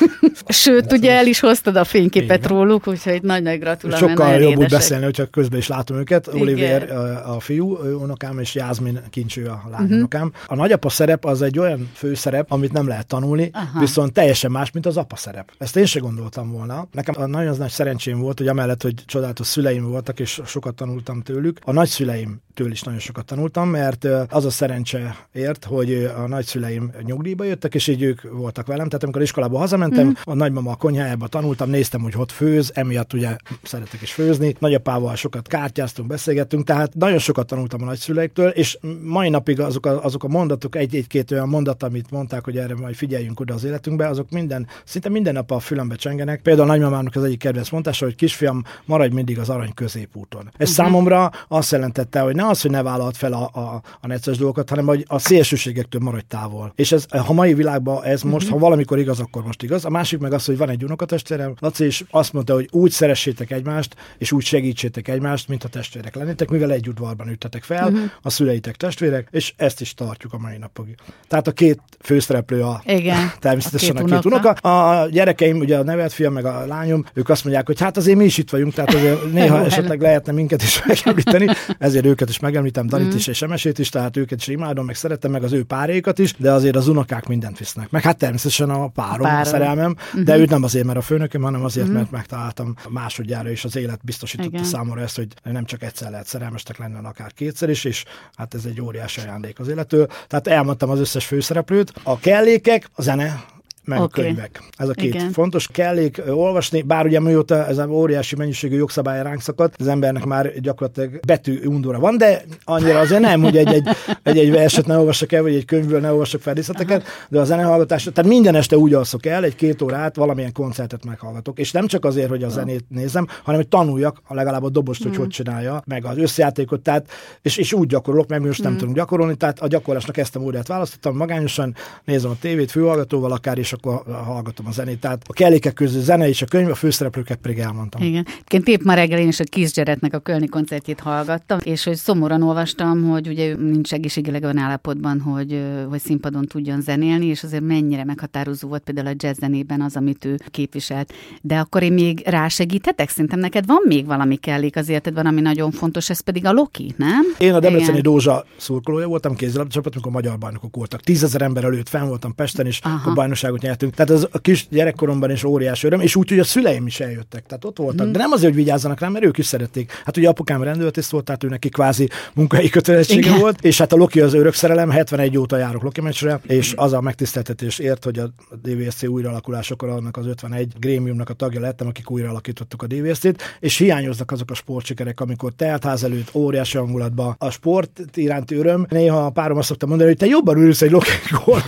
Sőt, 0.48 0.92
ugye 0.92 1.12
el 1.12 1.26
is 1.26 1.40
hoztad 1.40 1.76
a 1.76 1.84
fényképet 1.84 2.38
igen. 2.38 2.48
róluk, 2.48 2.86
úgyhogy 2.86 3.22
nagy-nagy 3.22 3.58
gratulálok. 3.58 4.08
Sokkal 4.08 4.34
jobb 4.34 4.56
úgy 4.56 4.68
beszélni, 4.68 5.04
hogyha 5.04 5.26
közben 5.26 5.58
is 5.58 5.68
látom 5.68 5.96
őket. 5.96 6.26
Igen. 6.26 6.40
Oliver 6.40 6.90
a 7.26 7.40
fiú 7.40 7.76
unokám, 7.76 8.38
és 8.38 8.54
Jászmin 8.54 9.00
Kincső 9.10 9.46
a 9.46 9.62
lány 9.70 9.82
uh-huh. 9.82 9.96
unokám. 9.96 10.32
A 10.46 10.54
nagyapa 10.54 10.88
szerep 10.88 11.24
az 11.24 11.42
egy 11.42 11.58
olyan 11.58 11.90
főszerep, 11.94 12.52
amit 12.52 12.72
nem 12.72 12.88
lehet 12.88 13.06
tanulni, 13.06 13.50
Aha. 13.52 13.80
viszont 13.80 14.12
teljesen 14.12 14.50
más, 14.50 14.70
mint 14.70 14.86
az 14.86 14.96
apa 14.96 15.16
szerep. 15.16 15.52
Ezt 15.58 15.76
én 15.76 15.86
se 15.86 15.98
gondoltam 15.98 16.52
volna. 16.52 16.88
Nekem 16.92 17.14
a 17.18 17.26
nagyon 17.26 17.56
nagy 17.58 17.70
szerencsém 17.70 18.18
volt, 18.18 18.38
hogy 18.38 18.48
amellett, 18.48 18.82
hogy 18.82 18.94
csodálatos 19.06 19.46
szüleim 19.46 19.90
voltak, 19.90 20.20
és 20.20 20.40
sokat 20.46 20.74
tanultam 20.74 21.22
tőlük, 21.22 21.58
a 21.64 21.72
nagyszüleimtől 21.72 22.70
is 22.70 22.82
nagyon 22.82 23.00
sokat 23.00 23.24
tanultam, 23.24 23.68
mert 23.68 24.04
az 24.28 24.44
a 24.44 24.50
szerencse 24.50 25.16
ért, 25.32 25.64
hogy 25.64 26.10
a 26.16 26.26
nagyszüleim 26.26 26.90
nyugdíjba 27.06 27.44
jöttek, 27.44 27.74
és 27.74 27.86
így 27.86 28.02
ők 28.02 28.22
voltak 28.32 28.66
velem. 28.66 28.86
Tehát 28.86 29.02
amikor 29.02 29.22
iskolába 29.22 29.58
hazamentem, 29.58 30.06
mm. 30.06 30.12
a 30.24 30.34
nagymama 30.34 30.70
a 30.70 30.74
konyhájába 30.74 31.26
tanultam, 31.26 31.70
néztem, 31.70 32.00
hogy 32.00 32.14
ott 32.16 32.32
főz, 32.32 32.70
emiatt 32.74 33.12
ugye 33.12 33.36
szeretek 33.62 34.02
is 34.02 34.12
főzni. 34.12 34.54
Nagyapával 34.58 35.16
sokat 35.16 35.48
kártyáztunk, 35.48 36.08
beszélgettünk, 36.08 36.64
tehát 36.64 36.94
nagyon 36.94 37.18
sokat 37.18 37.46
tanultam 37.46 37.82
a 37.82 37.84
nagyszüleiktől, 37.84 38.48
és 38.48 38.78
mai 39.02 39.28
napig 39.28 39.60
azok 39.60 39.86
a, 39.86 40.04
azok 40.04 40.24
a 40.24 40.28
mondatok, 40.28 40.76
egy-egy-két 40.76 41.30
olyan 41.30 41.48
mondat, 41.48 41.82
amit 41.82 42.10
mondták, 42.10 42.44
hogy 42.44 42.56
erre 42.56 42.74
majd 42.74 42.94
figyeljünk 42.94 43.40
oda 43.40 43.54
az 43.54 43.64
életünkbe, 43.64 44.08
azok 44.08 44.30
minden, 44.30 44.66
szinte 44.84 45.08
minden 45.08 45.32
nap 45.32 45.50
a 45.50 45.58
fülembe 45.58 45.94
csengenek. 45.94 46.42
Például 46.42 46.68
a 46.68 46.72
nagymamának 46.72 47.16
az 47.16 47.24
egyik 47.24 47.38
kedvenc 47.38 47.70
mondása, 47.70 48.04
hogy 48.04 48.14
kisfiam, 48.14 48.62
maradj 48.84 49.14
mindig 49.14 49.38
az 49.38 49.48
arany 49.48 49.74
középúton. 49.74 50.46
Ez 50.46 50.52
uh-huh. 50.52 50.68
számomra 50.68 51.30
azt 51.48 51.72
jelentette, 51.72 52.20
hogy 52.20 52.34
ne 52.34 52.46
az, 52.46 52.60
hogy 52.60 52.70
ne 52.70 52.82
vállalt 52.82 53.16
fel 53.16 53.32
a, 53.32 53.50
a, 53.52 53.82
a 54.00 54.06
necces 54.06 54.36
dolgokat, 54.36 54.68
hanem 54.68 54.86
hogy 54.86 55.04
a 55.08 55.18
szélsőségektől 55.18 56.00
maradj 56.00 56.24
távol. 56.28 56.72
És 56.74 56.92
ez 56.96 57.26
ha 57.26 57.32
mai 57.32 57.54
világban 57.54 58.04
ez 58.04 58.22
most, 58.22 58.44
uh-huh. 58.44 58.60
ha 58.60 58.64
valamikor 58.64 58.98
igaz, 58.98 59.20
akkor 59.20 59.42
most 59.42 59.62
igaz. 59.62 59.84
A 59.84 59.90
másik 59.90 60.18
meg 60.18 60.32
az, 60.32 60.44
hogy 60.44 60.56
van 60.56 60.68
egy 60.68 60.84
unokatestvérem, 60.84 61.54
Laci, 61.58 61.84
és 61.84 62.04
azt 62.10 62.32
mondta, 62.32 62.54
hogy 62.54 62.68
úgy 62.70 62.90
szeressétek 62.90 63.50
egymást, 63.50 63.96
és 64.18 64.32
úgy 64.32 64.44
segítsétek 64.44 65.08
egymást, 65.08 65.48
mint 65.48 65.64
a 65.64 65.68
testvérek 65.68 66.14
lennétek, 66.14 66.50
mivel 66.50 66.70
egy 66.70 66.88
udvarban 66.88 67.28
üttetek 67.28 67.62
fel, 67.62 67.88
uh-huh. 67.88 68.10
a 68.22 68.30
szüleitek 68.30 68.76
testvérek, 68.76 69.28
és 69.30 69.52
ezt 69.56 69.80
is 69.80 69.94
tartjuk 69.94 70.32
a 70.32 70.38
mai 70.38 70.56
napig. 70.56 70.94
Tehát 71.28 71.46
a 71.46 71.52
két 71.52 71.80
főszereplő 72.00 72.62
a 72.62 72.82
Igen, 72.86 73.32
természetesen 73.38 73.96
a 73.96 74.04
két, 74.04 74.12
a 74.12 74.14
két 74.14 74.24
unoka. 74.24 74.50
A 74.50 75.08
gyerekeim, 75.08 75.58
ugye 75.58 75.78
a 75.78 75.82
nevet 75.82 76.12
fiam, 76.12 76.32
meg 76.32 76.44
a 76.44 76.66
lányom, 76.66 77.04
ők 77.14 77.28
azt 77.28 77.44
mondják, 77.44 77.66
hogy 77.66 77.80
hát 77.80 77.96
azért 77.96 78.18
mi 78.18 78.24
is 78.24 78.38
itt 78.38 78.50
vagyunk, 78.50 78.74
tehát 78.74 78.94
azért 78.94 79.32
néha 79.32 79.64
esetleg 79.64 80.00
lehetne 80.00 80.32
minket 80.32 80.62
is 80.62 80.82
megemlíteni, 80.86 81.46
ezért 81.78 82.06
őket 82.06 82.28
is 82.28 82.38
megemlítem, 82.38 82.86
Danit 82.86 83.06
uh-huh. 83.06 83.20
is 83.20 83.26
és 83.26 83.42
Emesét 83.42 83.78
is, 83.78 83.88
tehát 83.88 84.16
őket 84.16 84.38
is 84.38 84.46
imádom, 84.46 84.84
meg 84.84 84.94
szeretem, 84.94 85.30
meg 85.30 85.42
az 85.42 85.52
ő 85.52 85.64
párékat 85.64 86.18
is, 86.18 86.34
de 86.38 86.52
azért 86.52 86.76
az 86.76 86.85
unokák 86.88 87.26
mindent 87.26 87.58
visznek. 87.58 87.90
Meg 87.90 88.02
hát 88.02 88.18
természetesen 88.18 88.70
a 88.70 88.88
párom, 88.88 89.20
a, 89.20 89.28
párom. 89.28 89.40
a 89.40 89.44
szerelmem, 89.44 89.90
uh-huh. 89.90 90.22
de 90.22 90.36
őt 90.36 90.50
nem 90.50 90.62
azért, 90.62 90.84
mert 90.84 90.98
a 90.98 91.02
főnököm, 91.02 91.42
hanem 91.42 91.64
azért, 91.64 91.86
uh-huh. 91.86 92.00
mert 92.00 92.10
megtaláltam 92.10 92.74
másodjára, 92.88 93.50
és 93.50 93.64
az 93.64 93.76
élet 93.76 94.00
biztosította 94.02 94.48
Igen. 94.48 94.64
számomra 94.64 95.00
ezt, 95.00 95.16
hogy 95.16 95.28
nem 95.42 95.64
csak 95.64 95.82
egyszer 95.82 96.10
lehet 96.10 96.26
szerelmestek 96.26 96.78
lenni, 96.78 96.94
akár 97.02 97.32
kétszer 97.32 97.68
is, 97.68 97.84
és 97.84 98.04
hát 98.36 98.54
ez 98.54 98.64
egy 98.64 98.80
óriási 98.80 99.20
ajándék 99.20 99.58
az 99.58 99.68
életől. 99.68 100.06
Tehát 100.26 100.46
elmondtam 100.46 100.90
az 100.90 100.98
összes 100.98 101.26
főszereplőt. 101.26 101.92
A 102.02 102.18
kellékek, 102.18 102.88
a 102.94 103.02
zene, 103.02 103.44
meg 103.86 104.00
okay. 104.00 104.24
a 104.24 104.26
könyvek. 104.26 104.62
Ez 104.76 104.88
a 104.88 104.92
két 104.92 105.14
Igen. 105.14 105.30
fontos. 105.32 105.68
Kellék 105.72 106.22
olvasni, 106.28 106.82
bár 106.82 107.06
ugye 107.06 107.20
mióta 107.20 107.66
ez 107.66 107.78
a 107.78 107.86
óriási 107.86 108.36
mennyiségű 108.36 108.76
jogszabály 108.76 109.22
ránk 109.22 109.40
szakadt, 109.40 109.74
az 109.78 109.88
embernek 109.88 110.24
már 110.24 110.60
gyakorlatilag 110.60 111.20
betű 111.26 111.60
undora 111.64 111.98
van, 111.98 112.16
de 112.18 112.42
annyira 112.64 112.98
azért 112.98 113.20
nem, 113.20 113.42
hogy 113.42 113.56
egy, 113.56 113.72
egy, 113.72 113.88
egy, 114.22 114.38
egy 114.38 114.50
verset 114.50 114.86
ne 114.86 114.98
olvassak 114.98 115.32
el, 115.32 115.42
vagy 115.42 115.54
egy 115.54 115.64
könyvből 115.64 116.00
ne 116.00 116.10
olvassak 116.10 116.40
feldészeteket, 116.40 117.06
de 117.28 117.40
a 117.40 117.44
zenehallgatás, 117.44 118.08
tehát 118.14 118.30
minden 118.30 118.54
este 118.54 118.78
úgy 118.78 118.94
alszok 118.94 119.26
el, 119.26 119.44
egy 119.44 119.54
két 119.54 119.82
órát 119.82 120.16
valamilyen 120.16 120.52
koncertet 120.52 121.04
meghallgatok. 121.04 121.58
És 121.58 121.70
nem 121.72 121.86
csak 121.86 122.04
azért, 122.04 122.28
hogy 122.28 122.42
a 122.42 122.48
zenét 122.48 122.84
nézem, 122.88 123.26
hanem 123.42 123.60
hogy 123.60 123.68
tanuljak 123.68 124.22
a 124.26 124.34
legalább 124.34 124.62
a 124.62 124.70
dobost, 124.70 125.02
hogy 125.02 125.12
mm. 125.12 125.16
hogy 125.16 125.28
csinálja, 125.28 125.82
meg 125.86 126.04
az 126.04 126.18
összjátékot, 126.18 126.80
tehát, 126.80 127.10
és, 127.42 127.56
és 127.56 127.72
úgy 127.72 127.88
gyakorolok, 127.88 128.28
meg 128.28 128.40
most 128.40 128.60
mm. 128.60 128.64
nem 128.64 128.76
tudunk 128.76 128.96
gyakorolni, 128.96 129.34
tehát 129.36 129.60
a 129.60 129.66
gyakorlásnak 129.66 130.16
ezt 130.16 130.36
a 130.36 130.38
módját 130.38 130.66
választottam, 130.66 131.16
magányosan 131.16 131.74
nézem 132.04 132.30
a 132.30 132.36
tévét 132.40 132.70
főhallgatóval 132.70 133.32
akár, 133.32 133.58
és 133.58 133.72
akkor 133.76 134.02
hallgatom 134.24 134.66
a 134.66 134.70
zenét. 134.72 135.00
Tehát 135.00 135.22
a 135.26 135.32
kellékek 135.32 135.74
közül 135.74 136.00
zene 136.00 136.28
és 136.28 136.42
a 136.42 136.46
könyv, 136.46 136.70
a 136.70 136.74
főszereplőket 136.74 137.38
pedig 137.38 137.58
elmondtam. 137.58 138.02
Igen. 138.02 138.26
Én 138.50 138.62
épp 138.64 138.82
ma 138.82 138.94
reggel 138.94 139.18
én 139.18 139.28
is 139.28 139.40
a 139.40 139.44
Kisgyeretnek 139.44 140.14
a 140.14 140.18
Kölni 140.18 140.46
koncertjét 140.46 141.00
hallgattam, 141.00 141.58
és 141.62 141.84
hogy 141.84 141.96
szomorúan 141.96 142.42
olvastam, 142.42 143.08
hogy 143.08 143.28
ugye 143.28 143.56
nincs 143.56 143.92
egészségileg 143.92 144.42
olyan 144.42 144.58
állapotban, 144.58 145.20
hogy, 145.20 145.62
hogy 145.88 146.00
színpadon 146.00 146.46
tudjon 146.46 146.80
zenélni, 146.80 147.26
és 147.26 147.42
azért 147.42 147.62
mennyire 147.62 148.04
meghatározó 148.04 148.68
volt 148.68 148.82
például 148.82 149.06
a 149.06 149.14
jazz 149.16 149.38
zenében 149.38 149.80
az, 149.80 149.96
amit 149.96 150.24
ő 150.24 150.38
képviselt. 150.50 151.12
De 151.42 151.58
akkor 151.58 151.82
én 151.82 151.92
még 151.92 152.22
rásegíthetek? 152.26 153.08
Szerintem 153.08 153.38
neked 153.38 153.66
van 153.66 153.82
még 153.84 154.06
valami 154.06 154.36
kellék 154.36 154.76
az 154.76 154.88
életedben, 154.88 155.26
ami 155.26 155.40
nagyon 155.40 155.70
fontos, 155.70 156.10
ez 156.10 156.20
pedig 156.20 156.46
a 156.46 156.52
Loki, 156.52 156.94
nem? 156.96 157.22
Én 157.38 157.54
a 157.54 157.60
Debreceni 157.60 158.00
Dózsa 158.00 158.44
szurkolója 158.56 159.06
voltam, 159.06 159.34
kézilabda 159.34 159.72
csapat, 159.72 159.92
amikor 159.92 160.12
magyar 160.12 160.38
bajnokok 160.38 160.76
voltak. 160.76 161.00
Tízezer 161.00 161.42
ember 161.42 161.64
előtt 161.64 161.88
fenn 161.88 162.08
voltam 162.08 162.34
Pesten, 162.34 162.66
és 162.66 162.80
Aha. 162.82 163.10
a 163.10 163.14
bajnokságot 163.14 163.62
nyertünk. 163.66 163.94
Tehát 163.94 164.10
az 164.10 164.28
a 164.30 164.38
kis 164.38 164.66
gyerekkoromban 164.70 165.30
is 165.30 165.44
óriási 165.44 165.86
öröm, 165.86 166.00
és 166.00 166.16
úgy, 166.16 166.28
hogy 166.28 166.38
a 166.38 166.44
szüleim 166.44 166.86
is 166.86 167.00
eljöttek. 167.00 167.46
Tehát 167.46 167.64
ott 167.64 167.78
voltak. 167.78 168.06
Mm. 168.06 168.12
De 168.12 168.18
nem 168.18 168.30
azért, 168.30 168.52
hogy 168.52 168.62
vigyázzanak 168.62 169.00
rám, 169.00 169.12
mert 169.12 169.24
ők 169.24 169.38
is 169.38 169.46
szerették. 169.46 169.92
Hát 170.04 170.16
ugye 170.16 170.28
apukám 170.28 170.62
rendőrtiszt 170.62 171.10
volt, 171.10 171.24
tehát 171.24 171.44
ő 171.44 171.48
neki 171.48 171.68
kvázi 171.68 172.08
munkai 172.34 172.68
kötelezettsége 172.68 173.28
Igen. 173.28 173.40
volt, 173.40 173.60
és 173.64 173.78
hát 173.78 173.92
a 173.92 173.96
Loki 173.96 174.20
az 174.20 174.34
örök 174.34 174.54
szerelem, 174.54 174.90
71 174.90 175.38
óta 175.38 175.56
járok 175.56 175.82
Loki 175.82 176.00
meccsre, 176.00 176.40
és 176.46 176.72
az 176.76 176.92
a 176.92 177.00
megtiszteltetés 177.00 177.78
ért, 177.78 178.04
hogy 178.04 178.18
a 178.18 178.30
DVSC 178.62 179.02
újraalakulásokor 179.02 179.88
annak 179.88 180.16
az 180.16 180.26
51 180.26 180.72
grémiumnak 180.78 181.28
a 181.28 181.34
tagja 181.34 181.60
lettem, 181.60 181.86
akik 181.86 182.10
újra 182.10 182.28
alakítottuk 182.28 182.82
a 182.82 182.86
DVSC-t, 182.86 183.42
és 183.60 183.76
hiányoznak 183.76 184.30
azok 184.30 184.50
a 184.50 184.54
sportsikerek, 184.54 185.20
amikor 185.20 185.52
teltház 185.56 186.04
előtt, 186.04 186.30
óriási 186.34 186.76
hangulatban 186.76 187.34
a 187.38 187.50
sport 187.50 188.00
iránti 188.14 188.54
öröm. 188.54 188.86
Néha 188.88 189.26
a 189.26 189.30
párom 189.30 189.56
azt 189.58 189.68
szokta 189.68 189.86
mondani, 189.86 190.08
hogy 190.08 190.18
te 190.18 190.26
jobban 190.26 190.56
ülsz 190.56 190.82
egy 190.82 190.90
Loki 190.90 191.10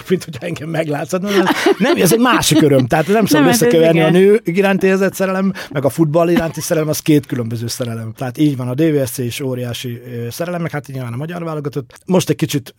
mint 0.09 0.25
hogy 0.25 0.37
engem 0.41 0.69
meglátsz. 0.69 1.13
Nem, 1.79 1.88
ez 1.97 2.13
egy 2.13 2.19
másik 2.19 2.63
öröm. 2.63 2.87
Tehát 2.87 3.07
nem 3.07 3.27
szabad 3.27 3.49
összekeverni 3.49 4.01
a 4.01 4.11
nő 4.11 4.41
iránti 4.45 4.87
érzett 4.87 5.15
szerelem, 5.15 5.53
meg 5.71 5.85
a 5.85 5.89
futball 5.89 6.29
iránti 6.29 6.61
szerelem, 6.61 6.89
az 6.89 7.01
két 7.01 7.27
különböző 7.27 7.67
szerelem. 7.67 8.13
Tehát 8.17 8.39
így 8.39 8.57
van 8.57 8.69
a 8.69 8.75
DVSC 8.75 9.19
is 9.19 9.41
óriási 9.41 10.01
szerelem, 10.31 10.63
meg 10.63 10.71
hát 10.71 10.87
nyilván 10.87 11.13
a 11.13 11.17
magyar 11.17 11.45
válogatott. 11.45 11.99
Most 12.07 12.29
egy 12.29 12.37
kicsit, 12.37 12.75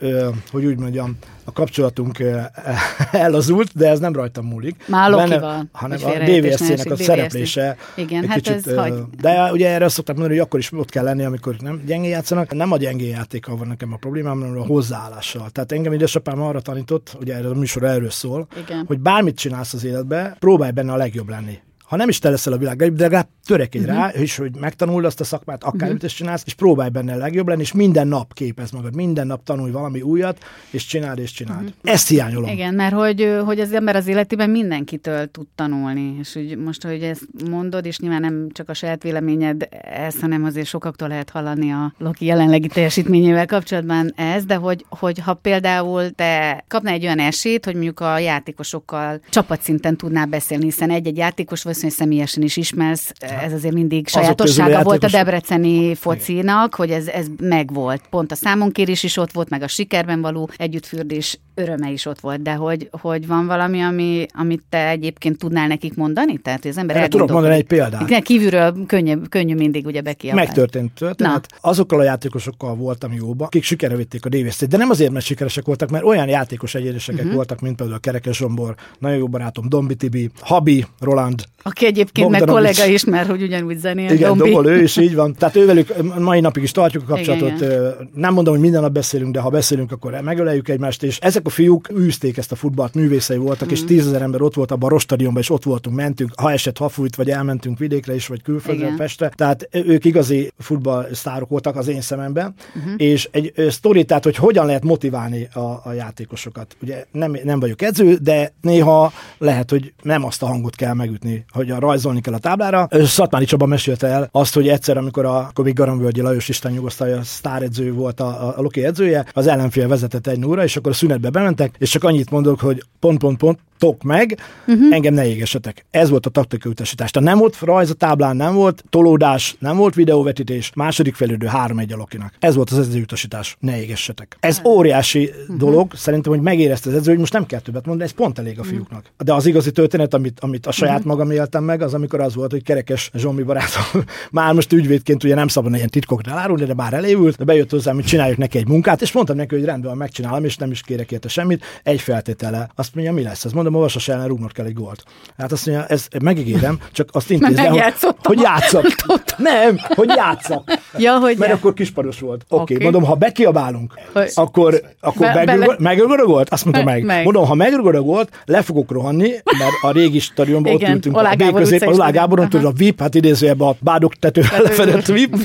hogy 0.52 0.66
úgy 0.66 0.78
mondjam, 0.78 1.18
a 1.50 1.52
kapcsolatunk 1.52 2.24
ellazult, 3.12 3.72
de 3.76 3.90
ez 3.90 4.00
nem 4.00 4.14
rajtam 4.14 4.46
múlik. 4.46 4.86
Már 4.88 5.12
van. 5.12 5.70
hanem 5.72 6.00
a 6.04 6.10
DVSC-nek 6.10 6.92
a 6.92 6.96
szereplése. 6.96 7.78
Igen, 7.96 8.28
hát 8.28 8.42
kicsit, 8.42 8.68
ez 8.68 8.76
hagy... 8.76 8.94
De 9.22 9.52
ugye 9.52 9.70
erre 9.70 9.88
szokták 9.88 10.16
mondani, 10.16 10.38
hogy 10.38 10.48
akkor 10.48 10.60
is 10.60 10.72
ott 10.72 10.90
kell 10.90 11.04
lenni, 11.04 11.24
amikor 11.24 11.56
nem 11.60 11.82
gyengén 11.86 12.10
játszanak. 12.10 12.54
Nem 12.54 12.72
a 12.72 12.78
gyengén 12.78 13.10
játékkal 13.10 13.58
van 13.58 13.68
nekem 13.68 13.94
a 13.94 13.98
problémám, 13.98 14.40
hanem 14.40 14.60
a 14.60 14.66
hozzáállással. 14.66 15.50
Tehát 15.50 15.72
engem 15.72 15.94
édesapám 15.94 16.42
arra 16.42 16.62
tanított, 16.62 17.18
ugye 17.20 17.36
erre 17.36 17.48
a 17.48 17.54
műsor 17.54 17.84
erről 17.84 18.10
szól, 18.10 18.48
Igen. 18.58 18.84
hogy 18.88 19.00
bármit 19.00 19.38
csinálsz 19.38 19.74
az 19.74 19.84
életbe, 19.84 20.36
próbálj 20.40 20.72
benne 20.72 20.94
a 20.94 20.98
legjobb 20.98 21.30
lenni 21.30 21.60
ha 21.90 21.96
nem 21.96 22.10
is 22.10 22.20
te 22.20 22.30
leszel 22.30 22.54
a 22.54 22.58
világ 22.58 22.94
de 22.94 23.04
legalább 23.04 23.28
törekedj 23.50 23.86
uh-huh. 23.86 24.00
rá, 24.00 24.10
és 24.10 24.38
hogy 24.38 24.56
megtanuld 24.56 25.06
azt 25.06 25.20
a 25.20 25.24
szakmát, 25.24 25.64
akármit 25.64 25.94
uh-huh. 25.94 26.10
is 26.10 26.14
csinálsz, 26.14 26.44
és 26.46 26.54
próbálj 26.54 26.90
benne 26.90 27.14
a 27.14 27.18
legjobb 27.18 27.48
lenni, 27.48 27.62
és 27.62 27.72
minden 27.72 28.08
nap 28.08 28.34
képez 28.34 28.72
magad, 28.72 28.96
minden 28.96 29.28
nap 29.28 29.44
tanulj 29.44 29.72
valami 29.72 30.02
újat, 30.02 30.38
és 30.70 30.86
csináld, 30.86 31.20
és 31.20 31.32
csináld. 31.32 31.64
Uh-huh. 31.64 31.94
Ezt 31.94 32.08
hiányolom. 32.08 32.50
Igen, 32.50 32.74
mert 32.74 32.94
hogy, 32.94 33.40
hogy 33.46 33.60
az 33.60 33.74
ember 33.74 33.96
az 33.96 34.08
életében 34.08 34.50
mindenkitől 34.50 35.32
tud 35.32 35.48
tanulni, 35.56 36.16
és 36.20 36.34
hogy 36.34 36.58
most, 36.58 36.84
hogy 36.84 37.02
ezt 37.04 37.28
mondod, 37.50 37.86
és 37.86 38.00
nyilván 38.00 38.22
nem 38.22 38.48
csak 38.52 38.70
a 38.70 38.74
saját 38.74 39.04
véleményed 39.04 39.68
ez, 39.92 40.20
hanem 40.22 40.44
azért 40.44 40.68
sokaktól 40.68 41.08
lehet 41.08 41.30
hallani 41.30 41.72
a 41.72 41.94
Loki 41.98 42.26
jelenlegi 42.26 42.68
teljesítményével 42.68 43.46
kapcsolatban 43.46 44.14
ez, 44.16 44.46
de 44.46 44.56
hogy, 44.56 44.86
hogy 44.90 45.20
ha 45.20 45.34
például 45.34 46.10
te 46.10 46.64
kapnál 46.68 46.94
egy 46.94 47.04
olyan 47.04 47.20
esélyt, 47.20 47.66
hogy 47.66 47.74
mondjuk 47.74 48.00
a 48.00 48.18
játékosokkal 48.18 49.20
csapatszinten 49.30 49.98
tudnál 49.98 50.26
beszélni, 50.26 50.64
hiszen 50.64 50.90
egy-egy 50.90 51.18
játékos 51.18 51.64
valószínűleg 51.64 51.98
személyesen 51.98 52.44
is 52.44 52.58
ismersz, 52.58 53.12
ez 53.42 53.54
azért 53.54 53.74
mindig 53.74 54.08
sajátossága 54.08 54.84
volt 54.84 55.04
a 55.04 55.10
debreceni 55.10 55.96
focinak, 55.96 56.76
hogy 56.76 56.92
ez, 56.92 57.08
ez 57.08 57.28
megvolt. 57.40 58.02
Pont 58.10 58.32
a 58.32 58.36
számonkérés 58.36 59.04
is 59.04 59.18
ott 59.18 59.32
volt, 59.32 59.50
meg 59.50 59.62
a 59.62 59.68
sikerben 59.68 60.22
való 60.22 60.50
együttfürdés 60.58 61.40
öröme 61.60 61.92
is 61.92 62.06
ott 62.06 62.20
volt, 62.20 62.42
de 62.42 62.54
hogy, 62.54 62.90
hogy 62.92 63.28
van 63.28 63.46
valami, 63.46 63.82
ami, 63.82 64.26
amit 64.34 64.64
te 64.70 64.88
egyébként 64.88 65.38
tudnál 65.38 65.68
nekik 65.68 65.96
mondani? 65.96 66.38
Tehát 66.38 66.66
az 66.66 66.78
ember 66.78 67.08
tudok 67.08 67.30
mondani 67.30 67.56
egy 67.56 67.66
példát. 67.66 68.22
Kívülről 68.22 68.86
könnyű, 68.88 69.16
könnyű 69.30 69.56
mindig 69.56 69.86
ugye 69.86 70.02
bekiabálni. 70.02 70.46
Megtörtént 70.46 70.94
történet. 70.94 71.46
Na. 71.62 71.70
Azokkal 71.70 72.00
a 72.00 72.04
játékosokkal 72.04 72.76
voltam 72.76 73.14
jóba, 73.14 73.46
akik 73.46 73.64
sikerre 73.64 73.96
vitték 73.96 74.26
a 74.26 74.30
dvs 74.30 74.58
de 74.68 74.78
nem 74.78 74.90
azért, 74.90 75.12
mert 75.12 75.26
sikeresek 75.26 75.66
voltak, 75.66 75.90
mert 75.90 76.04
olyan 76.04 76.28
játékos 76.28 76.76
egyénesekek 76.76 77.20
uh-huh. 77.20 77.36
voltak, 77.36 77.62
mint 77.62 77.76
például 77.76 77.98
a 77.98 78.00
Kerekes 78.00 78.38
Zsombor, 78.38 78.76
nagyon 79.00 79.18
jó 79.18 79.28
barátom 79.28 79.70
Dombi 79.70 79.96
Tibi, 79.96 80.30
Habi, 80.40 80.86
Roland, 81.00 81.44
aki 81.64 81.86
egyébként 81.86 82.30
meg 82.30 82.42
kollega 82.42 82.86
is, 82.86 83.04
mert 83.04 83.30
hogy 83.30 83.42
ugyanúgy 83.42 83.78
zenél. 83.78 84.12
Igen, 84.12 84.28
Dombi. 84.28 84.50
Dobol, 84.50 84.66
ő 84.66 84.82
is 84.82 84.98
így 84.98 85.16
van. 85.16 85.34
Tehát 85.34 85.56
ővelük 85.56 86.18
mai 86.18 86.40
napig 86.40 86.64
is 86.64 86.72
tartjuk 86.72 87.04
a 87.04 87.06
kapcsolatot. 87.06 87.52
Igen, 87.52 87.72
igen. 87.72 88.10
Nem 88.14 88.34
mondom, 88.34 88.54
hogy 88.54 88.64
minden 88.64 88.82
nap 88.82 88.92
beszélünk, 88.92 89.34
de 89.34 89.40
ha 89.40 89.50
beszélünk, 89.50 89.92
akkor 89.92 90.22
megöleljük 90.22 90.70
egymást. 90.70 91.04
És 91.04 91.18
ezek 91.18 91.42
a 91.50 91.52
fiúk 91.52 91.90
űzték 91.92 92.38
ezt 92.38 92.52
a 92.52 92.56
futballt, 92.56 92.94
művészei 92.94 93.38
voltak, 93.38 93.68
mm. 93.68 93.72
és 93.72 93.84
tízezer 93.84 94.22
ember 94.22 94.42
ott 94.42 94.54
volt 94.54 94.72
a 94.72 94.76
Barostadionban, 94.76 95.42
és 95.42 95.50
ott 95.50 95.64
voltunk, 95.64 95.96
mentünk, 95.96 96.32
ha 96.36 96.52
esett, 96.52 96.78
ha 96.78 96.90
fújt, 96.90 97.16
vagy 97.16 97.30
elmentünk 97.30 97.78
vidékre 97.78 98.16
is, 98.16 98.28
vagy 98.28 98.42
külföldre, 98.42 98.94
Pestre. 98.98 99.32
Tehát 99.36 99.70
ők 99.72 100.06
igazi 100.06 100.52
futballsztárok 100.58 101.50
voltak 101.50 101.76
az 101.76 101.88
én 101.88 102.02
szememben. 102.02 102.54
Uh-huh. 102.76 102.94
És 102.98 103.30
egy 103.32 103.54
sztori, 103.70 104.06
tehát, 104.06 104.24
hogy 104.24 104.36
hogyan 104.36 104.66
lehet 104.66 104.84
motiválni 104.84 105.48
a, 105.54 105.60
a 105.60 105.94
játékosokat. 105.94 106.76
Ugye 106.82 107.06
nem, 107.12 107.38
nem 107.44 107.60
vagyok 107.60 107.82
edző, 107.82 108.16
de 108.16 108.54
néha 108.62 109.12
lehet, 109.38 109.70
hogy 109.70 109.94
nem 110.02 110.26
azt 110.26 110.44
a 110.44 110.46
hangot 110.46 110.76
kell 110.76 110.94
megütni, 110.94 111.46
hogy 111.52 111.72
a 111.72 111.80
rajzolni 111.80 112.22
kell 112.22 112.34
a 112.34 112.38
táblára. 112.38 112.88
Szatmári 112.92 113.46
Csaba 113.46 113.66
mesélte 113.66 114.08
el 114.08 114.30
azt, 114.32 114.54
hogy 114.54 114.68
egyszer, 114.68 114.98
amikor 114.98 115.26
a 115.26 115.38
akkor 115.50 115.66
még 115.66 115.74
Garambölgyi 115.74 116.22
Lajos 116.22 116.50
Isten 116.50 116.72
nyugosztalja 116.72 117.24
sztáredző 117.24 117.94
volt 117.94 118.20
a, 118.20 118.48
a, 118.48 118.54
a 118.58 118.62
Loki 118.62 118.86
edzője, 118.86 119.26
az 119.34 119.48
ellenfél 119.48 119.88
vezetett 119.88 120.28
egy 120.28 120.40
nóra, 120.40 120.64
és 120.64 120.76
akkor 120.76 120.92
a 120.92 120.96
szünetbe 120.96 121.30
bementek, 121.40 121.76
és 121.78 121.90
csak 121.90 122.04
annyit 122.04 122.32
mondok, 122.32 122.60
hogy 122.60 122.84
pont, 123.00 123.20
pont, 123.20 123.38
pont, 123.38 123.60
tok 123.80 124.04
meg, 124.04 124.40
uh-huh. 124.68 124.94
engem 124.94 125.14
ne 125.14 125.28
égessetek. 125.28 125.86
Ez 125.92 126.10
volt 126.10 126.26
a 126.26 126.30
taktikai 126.30 126.72
utasítás. 126.72 127.12
Tehát 127.12 127.30
nem 127.30 127.38
volt 127.38 127.60
rajz 127.60 127.90
a 127.90 127.94
táblán, 127.94 128.36
nem 128.36 128.54
volt 128.54 128.84
tolódás, 128.90 129.56
nem 129.60 129.78
volt 129.78 129.96
videóvetítés, 129.96 130.72
második 130.76 131.16
felődő 131.16 131.46
három 131.46 131.80
egy 131.80 131.92
Lokinak. 131.92 132.34
Ez 132.40 132.56
volt 132.56 132.70
az 132.70 132.96
utasítás. 132.96 133.58
Ne 133.60 133.82
égessetek. 133.82 134.38
Ez 134.40 134.62
óriási 134.66 135.26
uh-huh. 135.26 135.58
dolog, 135.58 135.94
szerintem, 135.96 136.32
hogy 136.32 136.42
megérezte 136.42 136.90
az 136.90 136.96
edző, 136.96 137.10
hogy 137.10 137.20
most 137.20 137.34
nem 137.34 137.46
kell 137.46 137.60
többet 137.60 137.86
mondani, 137.86 138.10
ez 138.10 138.16
pont 138.16 138.40
elég 138.40 138.60
a 138.60 138.64
fiúknak. 138.64 139.12
De 139.18 139.34
az 139.34 139.46
igazi 139.46 139.72
történet, 139.72 140.14
amit, 140.14 140.40
amit 140.40 140.66
a 140.66 140.72
saját 140.72 140.98
uh-huh. 140.98 141.12
magam 141.12 141.32
éltem 141.32 141.64
meg, 141.64 141.82
az 141.82 141.94
amikor 141.94 142.20
az 142.20 142.36
volt, 142.36 142.52
hogy 142.52 142.64
kerekes 142.64 143.10
Zsombi 143.14 143.44
barátom, 143.44 144.04
már 144.32 144.54
most 144.54 144.74
ügyvédként 144.74 145.24
ugye 145.24 145.36
nem 145.36 145.48
szabad 145.48 145.76
ilyen 145.76 145.90
titkokra 145.90 146.32
elárulni, 146.32 146.66
de 146.66 146.74
már 146.74 146.94
elévült, 146.94 147.38
de 147.38 147.44
bejött 147.44 147.70
hozzám, 147.70 147.96
hogy 147.96 148.04
csináljuk 148.04 148.38
neki 148.38 148.58
egy 148.58 148.68
munkát, 148.68 149.02
és 149.02 149.12
mondtam 149.12 149.36
neki, 149.36 149.56
hogy 149.56 149.66
rendben 149.66 149.98
megcsinálom, 149.98 150.44
és 150.44 150.56
nem 150.56 150.72
is 150.72 150.82
kérek 150.82 151.12
érte 151.12 151.28
semmit, 151.28 151.64
egy 151.84 152.02
feltétele. 152.02 152.70
Azt 152.76 152.96
mondja, 152.96 153.14
mi 153.14 153.22
lesz? 153.22 153.46
Azt 153.46 153.54
mondom, 153.54 153.69
olvasas 153.76 154.08
ellen 154.08 154.28
rúgnod 154.28 154.52
kell 154.52 154.66
egy 154.66 154.74
gólt. 154.74 155.04
Hát 155.38 155.52
azt 155.52 155.66
mondja, 155.66 155.86
ez 155.86 156.08
megígérem, 156.22 156.80
csak 156.92 157.10
azt 157.12 157.30
intézem, 157.30 157.72
hogy, 157.72 157.94
hogy 158.24 158.40
játszak. 158.40 158.86
Nem, 159.38 159.78
hogy 159.96 160.10
játszak. 160.16 160.72
Ja, 160.98 161.18
hogy 161.18 161.38
Mert 161.38 161.54
akkor 161.54 161.74
kisparos 161.74 162.20
volt. 162.20 162.46
Oké, 162.48 162.62
okay, 162.62 162.76
okay. 162.76 162.84
mondom, 162.84 163.10
ha 163.10 163.16
bekiabálunk, 163.16 163.94
hogy... 164.14 164.32
akkor, 164.34 164.82
akkor 165.00 165.28
be, 165.34 165.76
megrugod 165.78 166.20
a 166.20 166.26
gólt? 166.26 166.50
Azt 166.50 166.64
mondta 166.66 166.84
meg. 166.84 167.04
meg. 167.04 167.24
Mondom, 167.24 167.46
ha 167.46 167.54
megrugod 167.54 167.96
a 167.96 168.02
gólt, 168.02 168.30
le 168.46 168.62
fogok 168.62 168.92
rohanni, 168.92 169.30
mert 169.30 169.74
a 169.82 169.92
régi 169.92 170.20
stadionban 170.20 170.74
ott 170.74 170.82
ültünk 170.82 171.18
a 171.18 171.36
B 171.38 171.54
közép, 171.54 171.82
az 171.82 171.98
Lágáboron, 171.98 172.50
tudod, 172.50 172.66
a 172.66 172.72
VIP, 172.72 173.00
hát 173.00 173.16
idézőjebben 173.16 173.68
a 173.68 173.76
bádok 173.80 174.16
tetővel 174.16 174.62
lefedett 174.62 175.06
VIP 175.06 175.36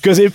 közép 0.00 0.32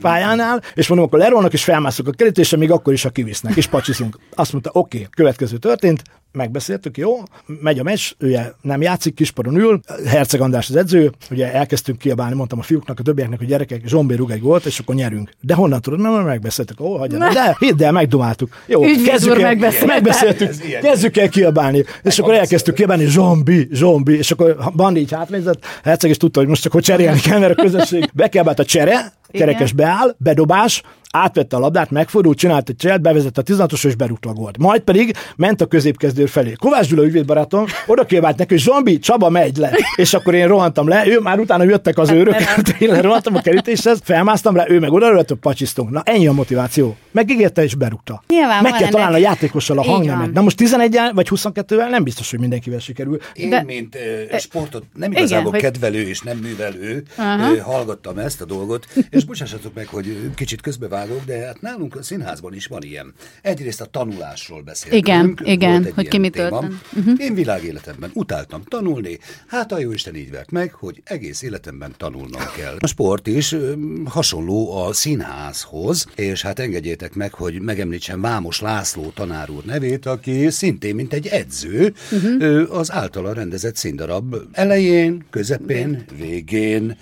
pályánál, 0.00 0.62
és 0.74 0.88
mondom, 0.88 1.06
akkor 1.06 1.18
lerohannak, 1.18 1.52
és 1.52 1.64
felmászok 1.64 2.06
a 2.06 2.10
kerítésre, 2.10 2.56
még 2.56 2.70
akkor 2.70 2.92
is, 2.92 3.02
ha 3.02 3.10
kivisznek, 3.10 3.56
és 3.56 3.66
pacsiszunk. 3.66 4.18
Azt 4.34 4.52
mondta, 4.52 4.70
oké, 4.72 4.96
okay, 4.96 5.08
következő 5.10 5.56
történt, 5.56 6.02
megbeszéltük, 6.32 6.96
jó, 6.96 7.22
megy 7.46 7.78
a 7.78 7.82
meccs, 7.82 8.10
ő 8.18 8.38
nem 8.60 8.82
játszik, 8.82 9.14
kisparon 9.14 9.56
ül, 9.56 9.80
Herceg 10.06 10.40
András 10.40 10.68
az 10.68 10.76
edző, 10.76 11.12
ugye 11.30 11.52
elkezdtünk 11.52 11.98
kiabálni, 11.98 12.34
mondtam 12.34 12.58
a 12.58 12.62
fiúknak, 12.62 12.98
a 12.98 13.02
többieknek, 13.02 13.38
hogy 13.38 13.48
gyerekek, 13.48 13.82
Zsombé 13.86 14.14
rúg 14.14 14.30
egy 14.30 14.40
gólt, 14.40 14.64
és 14.64 14.78
akkor 14.78 14.94
nyerünk. 14.94 15.30
De 15.40 15.54
honnan 15.54 15.80
tudod, 15.80 16.00
mert 16.00 16.24
megbeszéltük, 16.24 16.80
ó, 16.80 16.96
hagyja, 16.96 17.18
de 17.18 17.56
hidd 17.58 17.84
el, 17.84 17.92
megdomáltuk. 17.92 18.56
Jó, 18.66 18.80
kezdjük 18.80 19.40
el, 19.40 19.56
megbeszéltük, 19.86 20.50
kezdjük 20.80 21.16
el 21.16 21.28
kiabálni, 21.28 21.84
és 22.02 22.18
akkor 22.18 22.34
elkezdtük 22.34 22.74
kiabálni, 22.74 23.04
Zsombi, 23.04 23.68
Zsombi, 23.72 24.16
és 24.16 24.30
akkor 24.30 24.56
Bandi 24.76 25.00
így 25.00 25.12
hátnézett, 25.12 25.64
Herceg 25.82 26.10
is 26.10 26.16
tudta, 26.16 26.40
hogy 26.40 26.48
most 26.48 26.62
csak 26.62 26.72
hogy 26.72 26.82
cserélni 26.82 27.20
kell, 27.20 27.38
mert 27.38 27.58
a 27.58 27.62
közösség 27.62 28.10
bekiabált 28.12 28.58
a 28.58 28.64
csere, 28.64 29.12
kerekes 29.32 29.72
beáll, 29.72 30.14
bedobás, 30.18 30.82
átvette 31.12 31.56
a 31.56 31.58
labdát, 31.58 31.90
megfordult, 31.90 32.38
csinált 32.38 32.68
egy 32.68 32.76
cselt, 32.76 33.00
bevezette 33.00 33.40
a 33.40 33.44
16-os 33.44 33.86
és 33.86 33.94
berúgta 33.94 34.28
a 34.28 34.32
gólt. 34.32 34.58
Majd 34.58 34.80
pedig 34.80 35.16
ment 35.36 35.60
a 35.60 35.66
középkezdő 35.66 36.26
felé. 36.26 36.52
Kovács 36.52 36.88
Gyula 36.88 37.04
ügyvédbarátom 37.04 37.64
oda 37.86 38.04
kívánt 38.04 38.38
neki, 38.38 38.54
hogy 38.54 38.62
Zombi, 38.62 38.98
Csaba 38.98 39.28
megy 39.28 39.56
le. 39.56 39.70
És 39.96 40.14
akkor 40.14 40.34
én 40.34 40.46
rohantam 40.46 40.88
le, 40.88 41.06
ő 41.06 41.20
már 41.20 41.38
utána 41.38 41.62
jöttek 41.62 41.98
az 41.98 42.10
őrök, 42.10 42.34
én 42.78 43.00
rohantam 43.00 43.34
a 43.34 43.40
kerítéshez, 43.40 44.00
felmásztam 44.04 44.56
rá, 44.56 44.64
ő 44.68 44.78
meg 44.78 44.92
oda 44.92 45.08
rölt, 45.08 45.32
pacsisztunk. 45.32 45.90
Na 45.90 46.02
ennyi 46.04 46.26
a 46.26 46.32
motiváció. 46.32 46.96
Megígérte 47.10 47.62
és 47.62 47.74
berúgta. 47.74 48.22
Nyilván 48.28 48.62
meg 48.62 48.72
kell 48.72 48.88
találni 48.88 49.14
a 49.14 49.18
játékossal 49.18 49.78
a 49.78 49.82
hangnemet. 49.82 50.32
Na 50.32 50.40
most 50.40 50.56
11 50.56 50.98
vagy 51.14 51.28
22-vel 51.30 51.90
nem 51.90 52.02
biztos, 52.02 52.30
hogy 52.30 52.40
mindenkivel 52.40 52.78
sikerül. 52.78 53.18
Én, 53.34 53.50
De... 53.50 53.62
mint 53.62 53.94
uh, 54.30 54.38
sportot 54.38 54.84
nem 54.94 55.12
igazából 55.12 55.54
igen, 55.54 55.72
kedvelő 55.72 56.00
és 56.08 56.20
nem 56.20 56.36
művelő, 56.36 57.02
uh-huh. 57.18 57.50
uh, 57.50 57.58
hallgattam 57.58 58.18
ezt 58.18 58.40
a 58.40 58.44
dolgot, 58.44 58.86
és 59.10 59.21
és 59.22 59.28
bocsássatok 59.28 59.74
meg, 59.74 59.86
hogy 59.86 60.30
kicsit 60.34 60.60
közbevágok, 60.60 61.24
de 61.24 61.46
hát 61.46 61.60
nálunk 61.60 61.96
a 61.96 62.02
színházban 62.02 62.54
is 62.54 62.66
van 62.66 62.82
ilyen. 62.82 63.12
Egyrészt 63.42 63.80
a 63.80 63.84
tanulásról 63.84 64.62
beszélünk. 64.62 65.06
Igen, 65.06 65.38
igen, 65.44 65.92
hogy 65.94 66.08
ki 66.08 66.18
mit 66.18 66.38
uh-huh. 66.38 66.70
Én 67.18 67.34
világéletemben 67.34 68.10
utáltam 68.14 68.62
tanulni, 68.62 69.18
hát 69.46 69.72
a 69.72 69.78
jó 69.78 69.92
Isten 69.92 70.14
így 70.14 70.30
vert 70.30 70.50
meg, 70.50 70.72
hogy 70.72 71.02
egész 71.04 71.42
életemben 71.42 71.94
tanulnom 71.96 72.42
kell. 72.56 72.76
A 72.78 72.86
sport 72.86 73.26
is 73.26 73.56
hasonló 74.04 74.76
a 74.76 74.92
színházhoz, 74.92 76.06
és 76.14 76.42
hát 76.42 76.58
engedjétek 76.58 77.14
meg, 77.14 77.34
hogy 77.34 77.60
megemlítsem 77.60 78.20
Vámos 78.20 78.60
László 78.60 79.10
tanár 79.14 79.50
úr 79.50 79.64
nevét, 79.64 80.06
aki 80.06 80.50
szintén, 80.50 80.94
mint 80.94 81.12
egy 81.12 81.26
edző, 81.26 81.94
uh-huh. 82.12 82.78
az 82.78 82.92
általa 82.92 83.32
rendezett 83.32 83.76
színdarab 83.76 84.36
elején, 84.52 85.24
közepén, 85.30 86.04
végén 86.18 86.96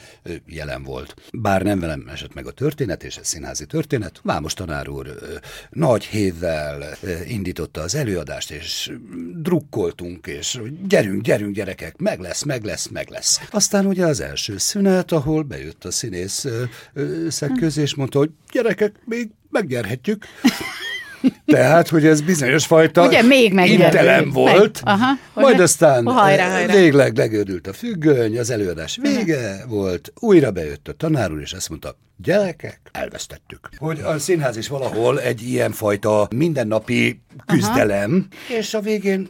jelen 0.46 0.82
volt. 0.82 1.14
Bár 1.32 1.62
nem 1.62 1.80
velem 1.80 2.00
esett 2.10 2.34
meg 2.34 2.46
a 2.46 2.50
történet, 2.50 3.04
és 3.04 3.16
ez 3.16 3.26
színházi 3.26 3.66
történet, 3.66 4.20
Vámos 4.22 4.54
tanár 4.54 4.88
úr 4.88 5.14
nagy 5.70 6.04
hévvel 6.04 6.96
indította 7.26 7.80
az 7.80 7.94
előadást, 7.94 8.50
és 8.50 8.92
drukkoltunk, 9.34 10.26
és 10.26 10.60
gyerünk, 10.88 11.22
gyerünk 11.22 11.54
gyerekek, 11.54 11.96
meg 11.96 12.20
lesz, 12.20 12.42
meg 12.42 12.64
lesz, 12.64 12.88
meg 12.88 13.08
lesz. 13.08 13.40
Aztán 13.50 13.86
ugye 13.86 14.06
az 14.06 14.20
első 14.20 14.58
szünet, 14.58 15.12
ahol 15.12 15.42
bejött 15.42 15.84
a 15.84 15.90
színész 15.90 16.46
közé, 17.58 17.82
és 17.82 17.94
mondta, 17.94 18.18
hogy 18.18 18.30
gyerekek, 18.52 19.00
még 19.04 19.30
megnyerhetjük. 19.50 20.24
Tehát, 21.46 21.88
hogy 21.88 22.06
ez 22.06 22.20
bizonyos 22.20 22.66
fajta 22.66 23.06
Ugye, 23.06 23.22
még 23.22 23.52
intelem 23.52 24.30
volt, 24.30 24.84
meg. 24.84 24.94
Aha, 24.94 25.18
majd 25.34 25.60
aztán 25.60 26.06
hajrá, 26.06 26.50
hajrá. 26.50 26.74
végleg 26.74 27.16
legördült 27.16 27.66
a 27.66 27.72
függöny, 27.72 28.38
az 28.38 28.50
előadás 28.50 28.98
vége 29.02 29.64
volt, 29.68 30.12
újra 30.18 30.50
bejött 30.50 30.88
a 30.88 30.92
tanár 30.92 31.32
úr, 31.32 31.40
és 31.40 31.52
azt 31.52 31.68
mondta, 31.68 31.96
gyerekek, 32.16 32.80
elvesztettük. 32.92 33.68
Hogy 33.76 34.00
a 34.00 34.18
színház 34.18 34.56
is 34.56 34.68
valahol 34.68 35.20
egy 35.20 35.42
ilyen 35.42 35.72
fajta 35.72 36.28
mindennapi 36.36 37.20
küzdelem, 37.46 38.26
Aha. 38.30 38.58
és 38.58 38.74
a 38.74 38.80
végén 38.80 39.28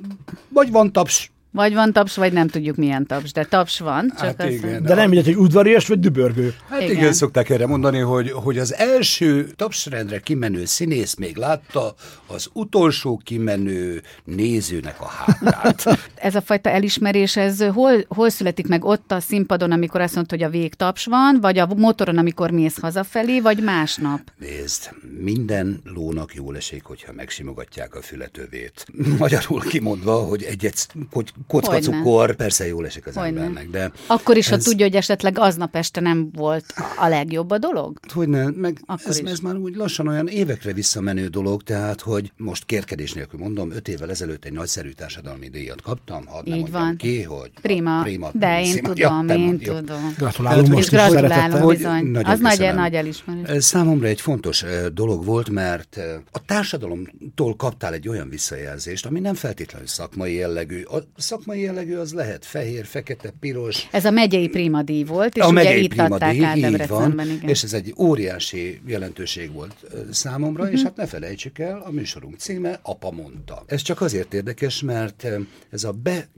vagy 0.49 0.71
van 0.71 0.93
taps, 0.93 1.31
vagy 1.53 1.75
van 1.75 1.93
taps, 1.93 2.17
vagy 2.17 2.33
nem 2.33 2.49
tudjuk 2.49 2.77
milyen 2.77 3.07
taps, 3.07 3.33
de 3.33 3.45
taps 3.45 3.79
van. 3.79 4.13
Csak 4.19 4.41
hát 4.41 4.51
igen, 4.51 4.83
de 4.83 4.95
nem 4.95 5.09
mindegy, 5.09 5.35
hogy 5.35 5.43
udvarias 5.43 5.87
vagy 5.87 6.01
dübörgő. 6.01 6.55
Hát 6.69 6.81
igen. 6.81 6.97
igen, 6.97 7.13
szokták 7.13 7.49
erre 7.51 7.67
mondani, 7.67 7.99
hogy, 7.99 8.31
hogy 8.31 8.59
az 8.59 8.75
első 8.75 9.49
tapsrendre 9.57 10.21
kimenő 10.21 10.65
színész 10.65 11.15
még 11.15 11.37
látta 11.37 11.95
az 12.27 12.49
utolsó 12.53 13.21
kimenő 13.25 14.03
nézőnek 14.25 15.01
a 15.01 15.07
hátát. 15.07 15.85
ez 16.15 16.35
a 16.35 16.41
fajta 16.41 16.71
elismerés, 16.71 17.37
ez 17.37 17.63
hol, 17.63 18.05
hol 18.09 18.29
születik 18.31 18.67
meg 18.67 18.85
ott 18.85 19.13
a 19.13 19.21
színpadon, 19.21 19.73
amikor 19.73 20.01
azt 20.01 20.15
mondta, 20.15 20.35
hogy 20.35 20.45
a 20.45 20.51
vég 20.51 20.75
taps 20.75 21.05
van, 21.05 21.39
vagy 21.41 21.59
a 21.59 21.67
motoron, 21.77 22.19
amikor 22.19 22.51
mész 22.51 22.81
hazafelé, 22.81 23.41
vagy 23.41 23.63
másnap? 23.63 24.21
Nézd, 24.39 24.91
minden 25.21 25.81
lónak 25.85 26.35
jól 26.35 26.57
esik, 26.57 26.85
hogyha 26.85 27.13
megsimogatják 27.13 27.95
a 27.95 28.03
fületövét. 28.03 28.87
Magyarul 29.19 29.61
kimondva, 29.61 30.15
hogy 30.15 30.43
egyet, 30.43 30.89
hogy 31.11 31.33
kockacukor, 31.47 32.37
persze 32.37 32.67
jól 32.67 32.87
esik 32.87 33.07
az 33.07 33.15
Hogyne. 33.15 33.29
embernek, 33.29 33.71
de... 33.71 33.93
Akkor 34.07 34.37
is, 34.37 34.51
ez... 34.51 34.65
ha 34.65 34.71
tudja, 34.71 34.87
hogy 34.87 34.97
esetleg 34.97 35.39
aznap 35.39 35.77
este 35.77 36.01
nem 36.01 36.31
volt 36.33 36.65
a 36.99 37.09
legjobb 37.09 37.51
a 37.51 37.59
dolog? 37.59 37.99
Hogyne, 38.13 38.51
meg 38.55 38.81
ez, 39.05 39.21
ez 39.25 39.39
már 39.39 39.57
úgy 39.57 39.75
lassan 39.75 40.09
olyan 40.09 40.29
évekre 40.29 40.73
visszamenő 40.73 41.27
dolog, 41.27 41.63
tehát, 41.63 42.01
hogy 42.01 42.33
most 42.37 42.65
kérkedés 42.65 43.13
nélkül 43.13 43.39
mondom, 43.39 43.71
öt 43.71 43.89
évvel 43.89 44.11
ezelőtt 44.11 44.45
egy 44.45 44.53
nagyszerű 44.53 44.91
társadalmi 44.91 45.49
díjat 45.49 45.83
kaptam, 45.83 46.27
hadd 46.27 46.49
nem 46.49 46.59
Így 46.59 46.71
van. 46.71 46.97
ki, 46.97 47.23
hogy... 47.23 47.51
Prima, 47.63 48.03
prima 48.03 48.31
de 48.33 48.63
én 48.63 48.83
tudom, 48.83 49.29
ja, 49.29 49.35
én 49.35 49.59
tudom. 49.59 50.15
Gratulálom 50.17 50.71
most 50.71 50.93
is 50.93 50.99
gratulálom, 50.99 51.69
bizony. 51.69 52.17
Az 52.17 52.41
nagy, 52.41 52.75
nagy 52.75 52.95
elismerés. 52.95 53.65
Számomra 53.65 54.07
egy 54.07 54.21
fontos 54.21 54.65
dolog 54.93 55.25
volt, 55.25 55.51
mert 55.51 56.01
a 56.31 56.45
társadalomtól 56.45 57.57
kaptál 57.57 57.93
egy 57.93 58.09
olyan 58.09 58.29
visszajelzést, 58.29 59.07
ami 59.07 59.21
nem 59.21 59.35
feltétlenül 59.35 59.87
szakmai 59.87 60.35
jellegű. 60.35 60.83
A 60.83 61.05
szakmai 61.31 61.61
jellegű 61.61 61.97
az 61.97 62.13
lehet 62.13 62.45
fehér, 62.45 62.85
fekete, 62.85 63.33
piros. 63.41 63.89
Ez 63.91 64.05
a 64.05 64.11
megyei 64.11 64.49
primadíj 64.49 65.05
volt, 65.05 65.37
és 65.37 65.43
a 65.43 65.49
ugye 65.49 65.77
itt 65.77 65.99
adták 65.99 66.41
át 66.41 66.61
Debrecenben. 66.61 67.29
Igen. 67.29 67.49
És 67.49 67.63
ez 67.63 67.73
egy 67.73 67.95
óriási 67.99 68.81
jelentőség 68.87 69.53
volt 69.53 69.87
számomra, 70.11 70.63
uh-huh. 70.63 70.79
és 70.79 70.85
hát 70.85 70.97
ne 70.97 71.07
felejtsük 71.07 71.59
el, 71.59 71.81
a 71.81 71.91
műsorunk 71.91 72.39
címe 72.39 72.79
Apa 72.83 73.11
mondta. 73.11 73.65
Ez 73.67 73.83
csak 73.83 74.01
azért 74.01 74.35
érdekes, 74.35 74.83
mert 74.83 75.27
ez 75.71 75.85
a 75.85 75.93
be 75.93 76.29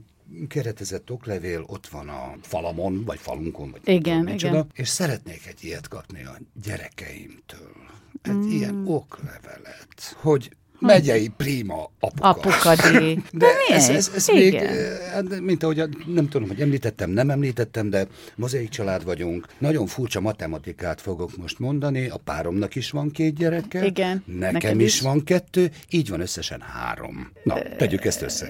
keretezett 0.47 1.11
oklevél 1.11 1.63
ott 1.67 1.87
van 1.87 2.09
a 2.09 2.35
falamon, 2.41 3.03
vagy 3.05 3.19
falunkon, 3.19 3.71
vagy 3.71 3.81
igen, 3.83 4.01
tudom, 4.01 4.23
igen. 4.23 4.37
Csoda, 4.37 4.67
és 4.73 4.87
szeretnék 4.87 5.41
egy 5.47 5.63
ilyet 5.63 5.87
kapni 5.87 6.23
a 6.23 6.37
gyerekeimtől. 6.63 7.75
Egy 8.21 8.33
mm. 8.33 8.49
ilyen 8.49 8.83
oklevelet, 8.87 10.15
hogy 10.15 10.49
megyei 10.83 11.31
prima 11.37 11.89
apuka. 11.99 12.29
Apukadi. 12.29 13.13
De, 13.31 13.45
de 13.45 13.75
ez, 13.75 13.89
ez, 13.89 14.11
ez 14.15 14.27
még, 14.27 14.61
hát, 15.13 15.39
mint 15.39 15.63
ahogy 15.63 15.83
nem 16.05 16.29
tudom, 16.29 16.47
hogy 16.47 16.61
említettem, 16.61 17.09
nem 17.09 17.29
említettem, 17.29 17.89
de 17.89 18.07
mozaik 18.35 18.69
család 18.69 19.03
vagyunk. 19.03 19.47
Nagyon 19.57 19.87
furcsa 19.87 20.21
matematikát 20.21 21.01
fogok 21.01 21.37
most 21.37 21.59
mondani. 21.59 22.07
A 22.07 22.17
páromnak 22.17 22.75
is 22.75 22.91
van 22.91 23.11
két 23.11 23.35
gyereke. 23.35 23.85
Igen. 23.85 24.23
Nekem, 24.25 24.51
nekem 24.51 24.79
is. 24.79 24.85
is 24.85 25.01
van 25.01 25.23
kettő. 25.23 25.71
Így 25.89 26.09
van 26.09 26.19
összesen 26.19 26.61
három. 26.61 27.31
Na, 27.43 27.55
tegyük 27.77 28.05
ezt 28.05 28.21
össze. 28.21 28.47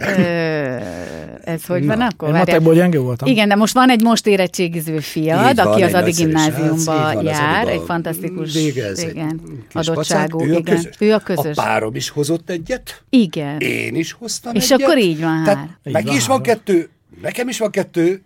ez 1.44 1.66
hogy 1.66 1.86
van 1.86 2.02
akkor? 2.02 2.28
Én 2.28 2.36
matekból 2.36 2.74
gyenge 2.74 3.00
voltam. 3.00 3.28
Igen, 3.28 3.48
de 3.48 3.56
most 3.56 3.74
van 3.74 3.90
egy 3.90 4.02
most 4.02 4.28
érettségiző 4.28 5.00
fiad, 5.00 5.56
van, 5.56 5.68
aki 5.68 5.82
az 5.82 5.94
Adi 5.94 6.12
gimnáziumba 6.12 7.22
jár, 7.22 7.68
egy 7.68 7.82
fantasztikus 7.86 8.54
végez, 8.54 9.04
igen, 9.04 9.42
adottságú. 9.72 10.42
Ő, 10.46 10.54
igen. 10.54 10.78
A 10.78 10.96
ő 11.00 11.14
a 11.14 11.20
közös. 11.20 11.58
A 11.58 11.62
párom 11.62 11.96
is 11.96 12.10
hozott 12.28 12.50
egyet. 12.50 13.04
Igen. 13.10 13.60
Én 13.60 13.96
is 13.96 14.12
hoztam 14.12 14.56
És 14.56 14.72
egyet. 14.72 14.82
akkor 14.82 14.98
így 14.98 15.20
van 15.20 15.44
Tehát 15.44 15.80
meg 15.84 16.08
is 16.08 16.28
van 16.28 16.42
kettő, 16.42 16.90
nekem 17.22 17.48
is 17.48 17.58
van 17.58 17.72
kettő, 17.72 18.24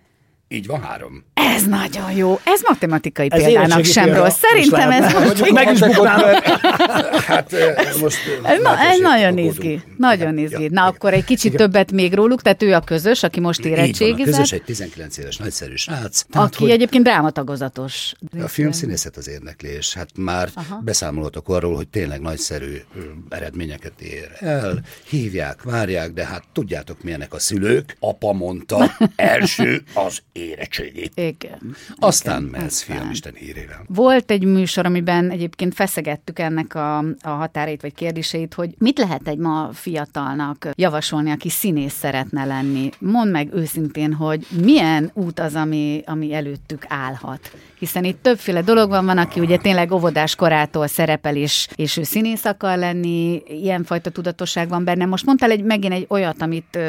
így 0.48 0.66
van 0.68 0.82
három. 0.82 1.24
Ez 1.38 1.66
nagyon 1.66 2.12
jó. 2.12 2.40
Ez 2.44 2.62
matematikai 2.68 3.28
ez 3.32 3.44
példának 3.44 3.84
sem 3.84 4.14
rossz. 4.14 4.38
Szerintem 4.38 4.92
ez 4.92 5.14
most... 5.14 5.52
Meg 5.52 5.72
is 5.72 5.80
Hát 7.28 7.56
most... 8.02 8.18
Ez, 8.44 8.62
na, 8.62 8.80
ez 8.80 9.00
nagyon 9.00 9.38
izgi. 9.38 9.82
Nagyon 9.98 10.38
izgi. 10.38 10.64
Ja, 10.64 10.70
Na 10.72 10.86
akkor 10.86 11.14
egy 11.14 11.24
kicsit 11.24 11.54
Igen. 11.54 11.66
többet 11.66 11.92
még 11.92 12.14
róluk, 12.14 12.42
tehát 12.42 12.64
ő 12.64 12.74
a 12.74 12.80
közös, 12.80 13.24
aki 13.24 13.40
most 13.40 13.66
érettségizett. 13.66 14.26
Közös 14.26 14.52
egy 14.52 14.64
19 14.64 15.18
éves 15.18 15.38
nagyszerű 15.38 15.76
srác. 15.76 16.22
Tehát, 16.30 16.48
aki 16.48 16.64
hogy 16.64 16.72
egyébként 16.72 17.04
drámatagozatos. 17.04 18.14
A 18.44 18.48
filmszínészet 18.48 19.18
az 19.18 19.30
érdeklés. 19.30 19.94
Hát 19.94 20.10
már 20.16 20.50
Aha. 20.54 20.82
beszámolhatok 20.84 21.50
arról, 21.50 21.76
hogy 21.76 21.88
tényleg 21.88 22.22
nagyszerű 22.22 22.78
eredményeket 23.30 24.02
ér 24.02 24.32
el. 24.40 24.80
Hívják, 25.10 25.64
várják, 25.64 26.12
de 26.14 26.26
hát 26.26 26.44
tudjátok 26.54 27.04
milyenek 27.04 27.34
a 27.34 27.40
szülők. 27.40 27.96
Apa 28.00 28.34
mondta, 28.34 28.96
első 29.16 29.84
az 29.94 30.20
érettségét. 30.32 31.12
Igen. 31.28 31.76
Aztán 32.00 32.40
igen, 32.40 32.52
mehetsz 32.52 32.82
film 32.82 33.10
Isten. 33.12 33.34
Volt 33.88 34.32
egy 34.32 34.44
műsor, 34.44 34.86
amiben 34.86 35.30
egyébként 35.30 35.74
feszegettük 35.74 36.40
ennek 36.40 36.76
a, 36.76 36.98
a 36.98 37.30
határét 37.30 37.82
vagy 37.82 37.94
kérdéseit, 37.94 38.54
hogy 38.54 38.76
mit 38.78 38.98
lehet 38.98 39.28
egy 39.28 39.38
ma 39.38 39.70
fiatalnak 39.74 40.70
javasolni, 40.76 41.32
aki 41.32 41.50
színész 41.50 41.94
szeretne 41.94 42.46
lenni. 42.46 42.90
Mondd 43.00 43.32
meg 43.32 43.54
őszintén, 43.54 44.14
hogy 44.14 44.48
milyen 44.62 45.12
út 45.14 45.40
az, 45.40 45.56
ami, 45.56 46.02
ami 46.06 46.34
előttük 46.34 46.86
állhat. 46.88 47.52
Hiszen 47.80 48.04
itt 48.04 48.22
többféle 48.22 48.62
dolog 48.62 48.90
van, 48.90 49.06
van, 49.06 49.18
aki 49.18 49.40
ugye 49.40 49.58
tényleg 49.58 49.92
óvodás 49.92 50.36
korától 50.36 50.88
szerepel, 50.88 51.36
és, 51.36 51.68
és 51.76 51.98
ő 51.98 52.04
színész 52.04 52.46
akar 52.46 52.78
lenni, 52.78 53.42
ilyenfajta 53.48 54.10
tudatosság 54.10 54.70
van 54.70 54.84
benne. 54.84 55.06
Most 55.06 55.26
mondtál 55.26 55.52
egy, 55.52 55.64
megint 55.64 55.94
egy 55.94 56.06
olyat, 56.10 56.42
amit 56.42 56.80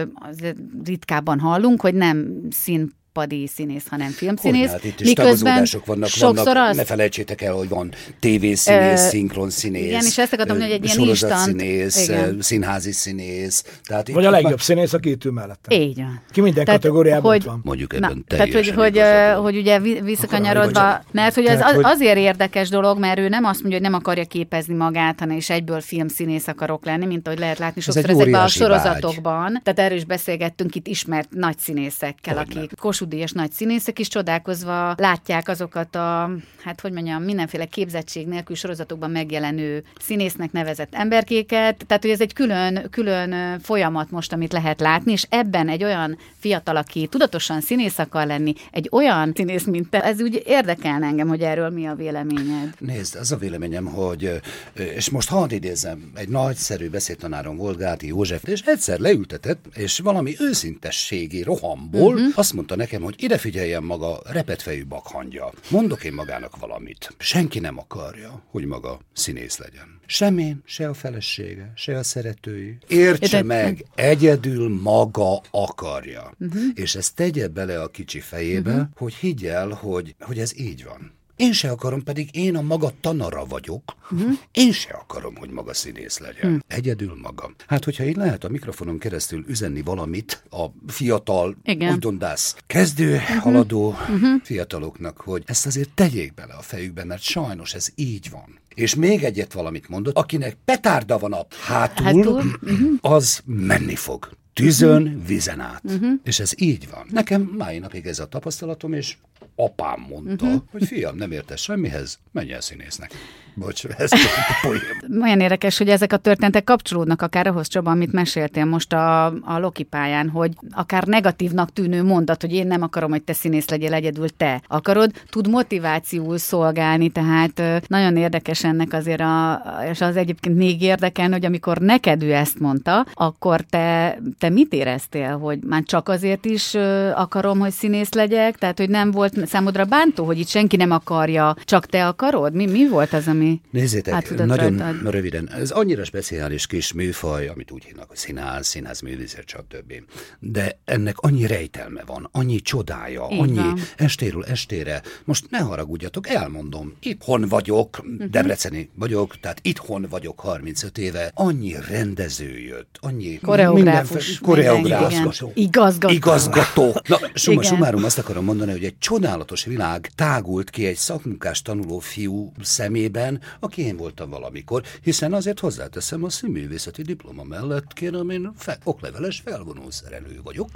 ritkábban 0.84 1.40
hallunk, 1.40 1.80
hogy 1.80 1.94
nem 1.94 2.26
szín 2.50 2.96
színpadi 3.18 3.46
színész, 3.46 3.84
hanem 3.88 4.10
filmszínész. 4.10 4.70
hát 4.70 4.84
itt 4.84 5.00
is 5.00 5.06
Miközben 5.06 5.66
vannak, 5.84 6.08
sokszor 6.08 6.44
vannak, 6.44 6.70
az... 6.70 6.76
ne 6.76 6.84
felejtsétek 6.84 7.42
el, 7.42 7.52
hogy 7.52 7.68
van 7.68 7.92
tévészínész, 8.20 9.02
uh, 9.02 9.08
szinkron 9.08 9.50
színész. 9.50 9.86
Igen, 9.86 10.04
és 10.04 10.18
ezt 10.18 10.32
akartam 10.32 10.56
mondani, 10.56 10.78
hogy 10.78 10.88
egy 10.90 10.96
ilyen 10.96 11.08
instant. 11.08 11.44
színész, 11.44 12.08
igen. 12.08 12.38
színházi 12.40 12.92
színész. 12.92 13.64
Tehát 13.84 14.08
Vagy 14.08 14.24
a 14.24 14.30
legjobb 14.30 14.50
van... 14.50 14.58
színész 14.58 14.92
a 14.92 14.98
két 14.98 15.24
ül 15.24 15.32
mellette. 15.32 15.76
Így 15.76 15.96
van. 15.96 16.20
Ki 16.30 16.40
minden 16.40 16.64
tehát, 16.64 16.80
kategóriában 16.80 17.30
hogy, 17.30 17.44
van. 17.44 17.60
Mondjuk 17.64 17.94
ebben 17.94 18.24
Na, 18.28 18.36
Tehát, 18.36 18.52
hogy, 18.52 18.68
hogy, 18.68 19.02
hogy 19.42 19.56
ugye 19.56 19.80
visszakanyarodva, 19.80 21.02
mert 21.12 21.34
hogy 21.34 21.44
ez 21.44 21.60
az, 21.60 21.78
azért 21.82 22.16
érdekes 22.16 22.68
dolog, 22.68 22.98
mert 22.98 23.18
ő 23.18 23.28
nem 23.28 23.44
azt 23.44 23.60
mondja, 23.60 23.80
hogy 23.80 23.90
nem 23.90 24.00
akarja 24.00 24.24
képezni 24.24 24.74
magát, 24.74 25.18
hanem 25.18 25.36
is 25.36 25.50
egyből 25.50 25.80
filmszínész 25.80 26.48
akarok 26.48 26.84
lenni, 26.84 27.06
mint 27.06 27.26
ahogy 27.26 27.38
lehet 27.38 27.58
látni 27.58 27.80
sokszor 27.80 28.10
ezekben 28.10 28.42
a 28.42 28.46
sorozatokban. 28.46 29.60
Tehát 29.62 29.78
erről 29.78 29.96
is 29.96 30.04
beszélgettünk 30.04 30.74
itt 30.74 30.86
ismert 30.86 31.28
nagy 31.30 31.58
színészekkel, 31.58 32.38
akik 32.38 32.70
Kossuth 32.78 33.07
Kossuth 33.08 33.34
nagy 33.34 33.52
színészek 33.52 33.98
is 33.98 34.08
csodálkozva 34.08 34.94
látják 34.96 35.48
azokat 35.48 35.94
a, 35.94 36.30
hát 36.62 36.80
hogy 36.80 36.92
mondjam, 36.92 37.22
mindenféle 37.22 37.64
képzettség 37.64 38.26
nélkül 38.26 38.56
sorozatokban 38.56 39.10
megjelenő 39.10 39.82
színésznek 40.00 40.52
nevezett 40.52 40.94
emberkéket. 40.94 41.86
Tehát, 41.86 42.02
hogy 42.02 42.12
ez 42.12 42.20
egy 42.20 42.32
külön, 42.32 42.86
külön 42.90 43.60
folyamat 43.60 44.10
most, 44.10 44.32
amit 44.32 44.52
lehet 44.52 44.80
látni, 44.80 45.12
és 45.12 45.26
ebben 45.28 45.68
egy 45.68 45.84
olyan 45.84 46.18
fiatal, 46.38 46.76
aki 46.76 47.06
tudatosan 47.06 47.60
színész 47.60 47.98
akar 47.98 48.26
lenni, 48.26 48.54
egy 48.70 48.88
olyan 48.92 49.32
színész, 49.34 49.64
mint 49.64 49.90
te, 49.90 50.04
ez 50.04 50.20
úgy 50.20 50.42
érdekelne 50.46 51.06
engem, 51.06 51.28
hogy 51.28 51.40
erről 51.40 51.70
mi 51.70 51.86
a 51.86 51.94
véleményed. 51.94 52.74
Nézd, 52.78 53.16
az 53.16 53.32
a 53.32 53.36
véleményem, 53.36 53.86
hogy, 53.86 54.40
és 54.74 55.10
most 55.10 55.28
hadd 55.28 55.52
idézem, 55.52 56.10
egy 56.14 56.28
nagyszerű 56.28 56.88
beszédtanárom 56.88 57.56
volt 57.56 57.78
Gáti 57.78 58.06
József, 58.06 58.44
és 58.44 58.60
egyszer 58.60 58.98
leültetett, 58.98 59.64
és 59.74 59.98
valami 59.98 60.34
őszintességi 60.38 61.42
rohamból 61.42 62.14
uh-huh. 62.14 62.32
azt 62.34 62.52
mondta 62.52 62.76
nekem, 62.76 62.97
hogy 63.02 63.14
ide 63.18 63.38
figyeljen 63.38 63.82
maga 63.82 64.20
repetfejű 64.24 64.86
bakhangja. 64.86 65.52
Mondok 65.70 66.04
én 66.04 66.12
magának 66.12 66.56
valamit. 66.56 67.14
Senki 67.18 67.58
nem 67.58 67.78
akarja, 67.78 68.42
hogy 68.50 68.64
maga 68.64 69.00
színész 69.12 69.58
legyen. 69.58 70.00
Sem 70.06 70.38
én, 70.38 70.62
se 70.64 70.88
a 70.88 70.94
felesége, 70.94 71.72
se 71.74 71.96
a 71.96 72.02
szeretői. 72.02 72.78
Értse 72.88 73.42
meg, 73.42 73.84
egyedül 73.94 74.80
maga 74.80 75.40
akarja. 75.50 76.34
Uh-huh. 76.38 76.62
És 76.74 76.94
ezt 76.94 77.14
tegye 77.14 77.48
bele 77.48 77.82
a 77.82 77.88
kicsi 77.88 78.20
fejébe, 78.20 78.70
uh-huh. 78.70 78.86
hogy 78.96 79.14
higgyel, 79.14 79.68
hogy, 79.68 80.14
hogy 80.20 80.38
ez 80.38 80.58
így 80.58 80.84
van. 80.84 81.17
Én 81.38 81.52
se 81.52 81.70
akarom, 81.70 82.02
pedig 82.02 82.28
én 82.32 82.56
a 82.56 82.62
maga 82.62 82.92
tanara 83.00 83.44
vagyok. 83.44 83.96
Uh-huh. 84.10 84.38
Én 84.52 84.72
se 84.72 84.90
akarom, 84.90 85.36
hogy 85.36 85.50
maga 85.50 85.74
színész 85.74 86.18
legyen. 86.18 86.46
Uh-huh. 86.46 86.60
Egyedül 86.66 87.18
maga. 87.22 87.50
Hát, 87.66 87.84
hogyha 87.84 88.04
így 88.04 88.16
lehet 88.16 88.44
a 88.44 88.48
mikrofonon 88.48 88.98
keresztül 88.98 89.44
üzenni 89.48 89.82
valamit 89.82 90.42
a 90.50 90.64
fiatal, 90.86 91.56
Igen. 91.62 91.92
úgy 91.92 91.98
dondász, 91.98 92.56
kezdő, 92.66 93.14
uh-huh. 93.14 93.36
haladó 93.36 93.88
uh-huh. 93.88 94.42
fiataloknak, 94.42 95.20
hogy 95.20 95.42
ezt 95.46 95.66
azért 95.66 95.90
tegyék 95.90 96.34
bele 96.34 96.54
a 96.54 96.62
fejükbe, 96.62 97.04
mert 97.04 97.22
sajnos 97.22 97.74
ez 97.74 97.88
így 97.94 98.30
van. 98.30 98.58
És 98.74 98.94
még 98.94 99.24
egyet 99.24 99.52
valamit 99.52 99.88
mondott, 99.88 100.16
akinek 100.16 100.56
petárda 100.64 101.18
van 101.18 101.32
a 101.32 101.46
hátul, 101.66 102.04
hátul? 102.04 102.42
Uh-huh. 102.62 102.90
az 103.00 103.42
menni 103.44 103.94
fog 103.94 104.36
tűzön, 104.52 105.22
vizen 105.26 105.60
át. 105.60 105.82
Uh-huh. 105.84 106.12
És 106.24 106.40
ez 106.40 106.52
így 106.56 106.88
van. 106.90 107.06
Nekem 107.10 107.54
mai 107.58 107.78
napig 107.78 108.06
ez 108.06 108.18
a 108.18 108.26
tapasztalatom, 108.26 108.92
és 108.92 109.16
apám 109.56 110.06
mondta, 110.08 110.46
uh-huh. 110.46 110.62
hogy 110.70 110.84
fiam, 110.84 111.16
nem 111.16 111.32
értesz 111.32 111.60
semmihez, 111.60 112.18
menj 112.32 112.52
el 112.52 112.60
színésznek. 112.60 113.12
Bocs, 113.58 113.84
ez 113.98 114.12
a 114.12 114.58
poém. 114.62 115.22
Olyan 115.22 115.40
érdekes, 115.40 115.78
hogy 115.78 115.88
ezek 115.88 116.12
a 116.12 116.16
történetek 116.16 116.64
kapcsolódnak 116.64 117.22
akár 117.22 117.46
ahhoz, 117.46 117.68
Csaba, 117.68 117.90
amit 117.90 118.12
meséltél 118.12 118.64
most 118.64 118.92
a, 118.92 119.26
a 119.26 119.58
Loki 119.58 119.82
pályán, 119.82 120.28
hogy 120.28 120.52
akár 120.70 121.04
negatívnak 121.04 121.72
tűnő 121.72 122.02
mondat, 122.02 122.40
hogy 122.40 122.52
én 122.52 122.66
nem 122.66 122.82
akarom, 122.82 123.10
hogy 123.10 123.22
te 123.22 123.32
színész 123.32 123.68
legyél 123.68 123.92
egyedül, 123.92 124.28
te 124.28 124.62
akarod, 124.66 125.10
tud 125.30 125.48
motivációul 125.48 126.38
szolgálni, 126.38 127.08
tehát 127.08 127.62
nagyon 127.86 128.16
érdekes 128.16 128.64
ennek 128.64 128.92
azért, 128.92 129.20
a, 129.20 129.62
és 129.90 130.00
az 130.00 130.16
egyébként 130.16 130.56
még 130.56 130.82
érdekel, 130.82 131.30
hogy 131.30 131.44
amikor 131.44 131.78
neked 131.78 132.22
ő 132.22 132.32
ezt 132.32 132.58
mondta, 132.58 133.06
akkor 133.14 133.60
te, 133.60 134.18
te 134.38 134.48
mit 134.48 134.72
éreztél, 134.72 135.38
hogy 135.38 135.58
már 135.62 135.82
csak 135.82 136.08
azért 136.08 136.44
is 136.44 136.74
akarom, 137.14 137.58
hogy 137.58 137.70
színész 137.70 138.12
legyek, 138.12 138.56
tehát 138.56 138.78
hogy 138.78 138.88
nem 138.88 139.10
volt 139.10 139.27
számodra 139.46 139.84
bántó, 139.84 140.24
hogy 140.24 140.38
itt 140.38 140.48
senki 140.48 140.76
nem 140.76 140.90
akarja, 140.90 141.56
csak 141.64 141.86
te 141.86 142.06
akarod? 142.06 142.54
Mi, 142.54 142.66
mi 142.66 142.88
volt 142.88 143.12
az, 143.12 143.28
ami 143.28 143.60
Nézzétek, 143.70 144.34
nagyon 144.34 144.76
rajtad. 144.76 145.10
röviden, 145.10 145.50
ez 145.50 145.70
annyira 145.70 146.04
speciális 146.04 146.66
kis 146.66 146.92
műfaj, 146.92 147.48
amit 147.48 147.70
úgy 147.70 147.84
hívnak, 147.84 148.08
hogy 148.08 148.16
színház, 148.16 148.66
színház 148.66 149.00
művészet, 149.00 149.48
stb. 149.48 149.92
De 150.38 150.78
ennek 150.84 151.18
annyi 151.18 151.46
rejtelme 151.46 152.02
van, 152.06 152.28
annyi 152.32 152.60
csodája, 152.60 153.28
Így 153.30 153.40
annyi 153.40 153.54
van. 153.56 153.78
estéről 153.96 154.44
estére. 154.44 155.02
Most 155.24 155.50
ne 155.50 155.58
haragudjatok, 155.58 156.28
elmondom, 156.28 156.92
itthon 157.00 157.44
vagyok, 157.48 157.98
uh-huh. 158.02 158.30
Debreceni 158.30 158.90
vagyok, 158.94 159.40
tehát 159.40 159.58
itthon 159.62 160.06
vagyok 160.10 160.40
35 160.40 160.98
éve, 160.98 161.30
annyi 161.34 161.74
rendező 161.88 162.58
jött, 162.58 162.96
annyi 163.00 163.38
koreográfus, 163.38 164.38
koreográfus, 164.38 165.42
igazgató. 165.54 166.12
igazgató. 166.14 167.00
Na, 167.08 167.18
summa 167.34 167.62
sumárum 167.62 168.04
azt 168.04 168.18
akarom 168.18 168.44
mondani, 168.44 168.70
hogy 168.72 168.84
egy 168.84 168.98
csodálatos 169.18 169.64
világ 169.64 170.10
tágult 170.14 170.70
ki 170.70 170.86
egy 170.86 170.96
szakmunkás 170.96 171.62
tanuló 171.62 171.98
fiú 171.98 172.52
szemében, 172.62 173.40
aki 173.60 173.82
én 173.82 173.96
voltam 173.96 174.30
valamikor, 174.30 174.82
hiszen 175.02 175.32
azért 175.32 175.60
hozzáteszem 175.60 176.24
a 176.24 176.30
színművészeti 176.30 177.02
diploma 177.02 177.42
mellett, 177.42 177.92
kérem, 177.92 178.30
én 178.30 178.52
fe, 178.56 178.78
okleveles 178.84 179.42
felvonó 179.44 179.90
szerelő 179.90 180.40
vagyok. 180.44 180.68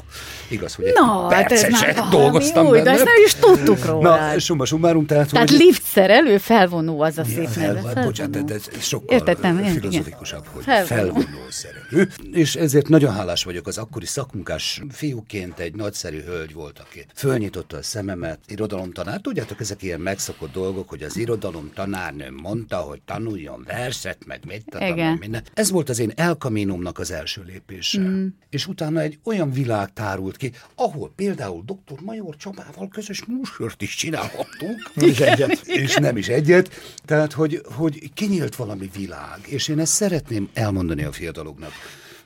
Igaz, 0.50 0.74
hogy 0.74 0.84
egy 0.84 0.94
perceset 1.28 1.98
hát 1.98 2.10
dolgoztam 2.10 2.66
új, 2.66 2.70
benne. 2.70 2.84
De 2.84 2.90
ezt 2.90 3.04
nem 3.04 3.14
is 3.24 3.34
tudtuk 3.34 3.84
róla. 3.84 4.16
Na, 4.16 4.38
summa 4.38 4.64
summarum, 4.64 5.06
tehát... 5.06 5.30
Tehát 5.30 5.50
hogy... 5.50 5.58
lift 5.58 5.82
szerelő, 5.84 6.38
felvonó 6.38 7.00
az 7.00 7.18
a 7.18 7.24
szép 7.24 7.48
fel, 7.48 7.72
neve. 7.72 8.02
Bocsánat, 8.02 8.50
ez 8.50 8.62
sokkal 8.80 9.16
Értettem, 9.16 9.64
filozofikusabb, 9.64 10.46
hogy 10.46 10.64
felvonó. 10.64 11.12
felvonó 11.12 11.50
szerelő. 11.50 12.08
És 12.32 12.56
ezért 12.56 12.88
nagyon 12.88 13.12
hálás 13.12 13.44
vagyok 13.44 13.66
az 13.66 13.78
akkori 13.78 14.06
szakmunkás 14.06 14.82
fiúként 14.90 15.58
egy 15.58 15.74
nagyszerű 15.74 16.20
hölgy 16.20 16.52
volt, 16.52 16.78
aki 16.78 17.06
fölnyitotta 17.14 17.76
a 17.76 17.82
szememet, 17.82 18.31
irodalomtanár. 18.48 19.20
Tudjátok, 19.20 19.60
ezek 19.60 19.82
ilyen 19.82 20.00
megszokott 20.00 20.52
dolgok, 20.52 20.88
hogy 20.88 21.02
az 21.02 21.16
irodalom 21.16 21.70
tanárnőm 21.74 22.34
mondta, 22.34 22.76
hogy 22.76 23.02
tanuljon 23.02 23.64
verset, 23.66 24.26
meg 24.26 24.40
mit 24.46 24.64
tudom, 24.70 25.18
minden. 25.18 25.42
Ez 25.54 25.70
volt 25.70 25.88
az 25.88 25.98
én 25.98 26.12
elkamínomnak 26.14 26.98
az 26.98 27.10
első 27.10 27.42
lépése. 27.46 28.00
Mm. 28.00 28.26
És 28.50 28.66
utána 28.66 29.00
egy 29.00 29.18
olyan 29.24 29.52
világ 29.52 29.92
tárult 29.92 30.36
ki, 30.36 30.52
ahol 30.74 31.12
például 31.16 31.62
dr. 31.66 32.00
Major 32.00 32.36
Csabával 32.36 32.88
közös 32.88 33.24
músört 33.24 33.82
is 33.82 33.94
csinálhattunk. 33.94 34.90
Nem 34.94 35.08
is 35.08 35.20
egyet. 35.20 35.66
És 35.66 35.94
nem 35.94 36.16
is 36.16 36.28
egyet. 36.28 36.70
Tehát, 37.04 37.32
hogy, 37.32 37.62
hogy 37.64 38.12
kinyílt 38.12 38.56
valami 38.56 38.90
világ. 38.96 39.38
És 39.46 39.68
én 39.68 39.78
ezt 39.78 39.92
szeretném 39.92 40.48
elmondani 40.52 41.02
a 41.02 41.12
fiataloknak 41.12 41.72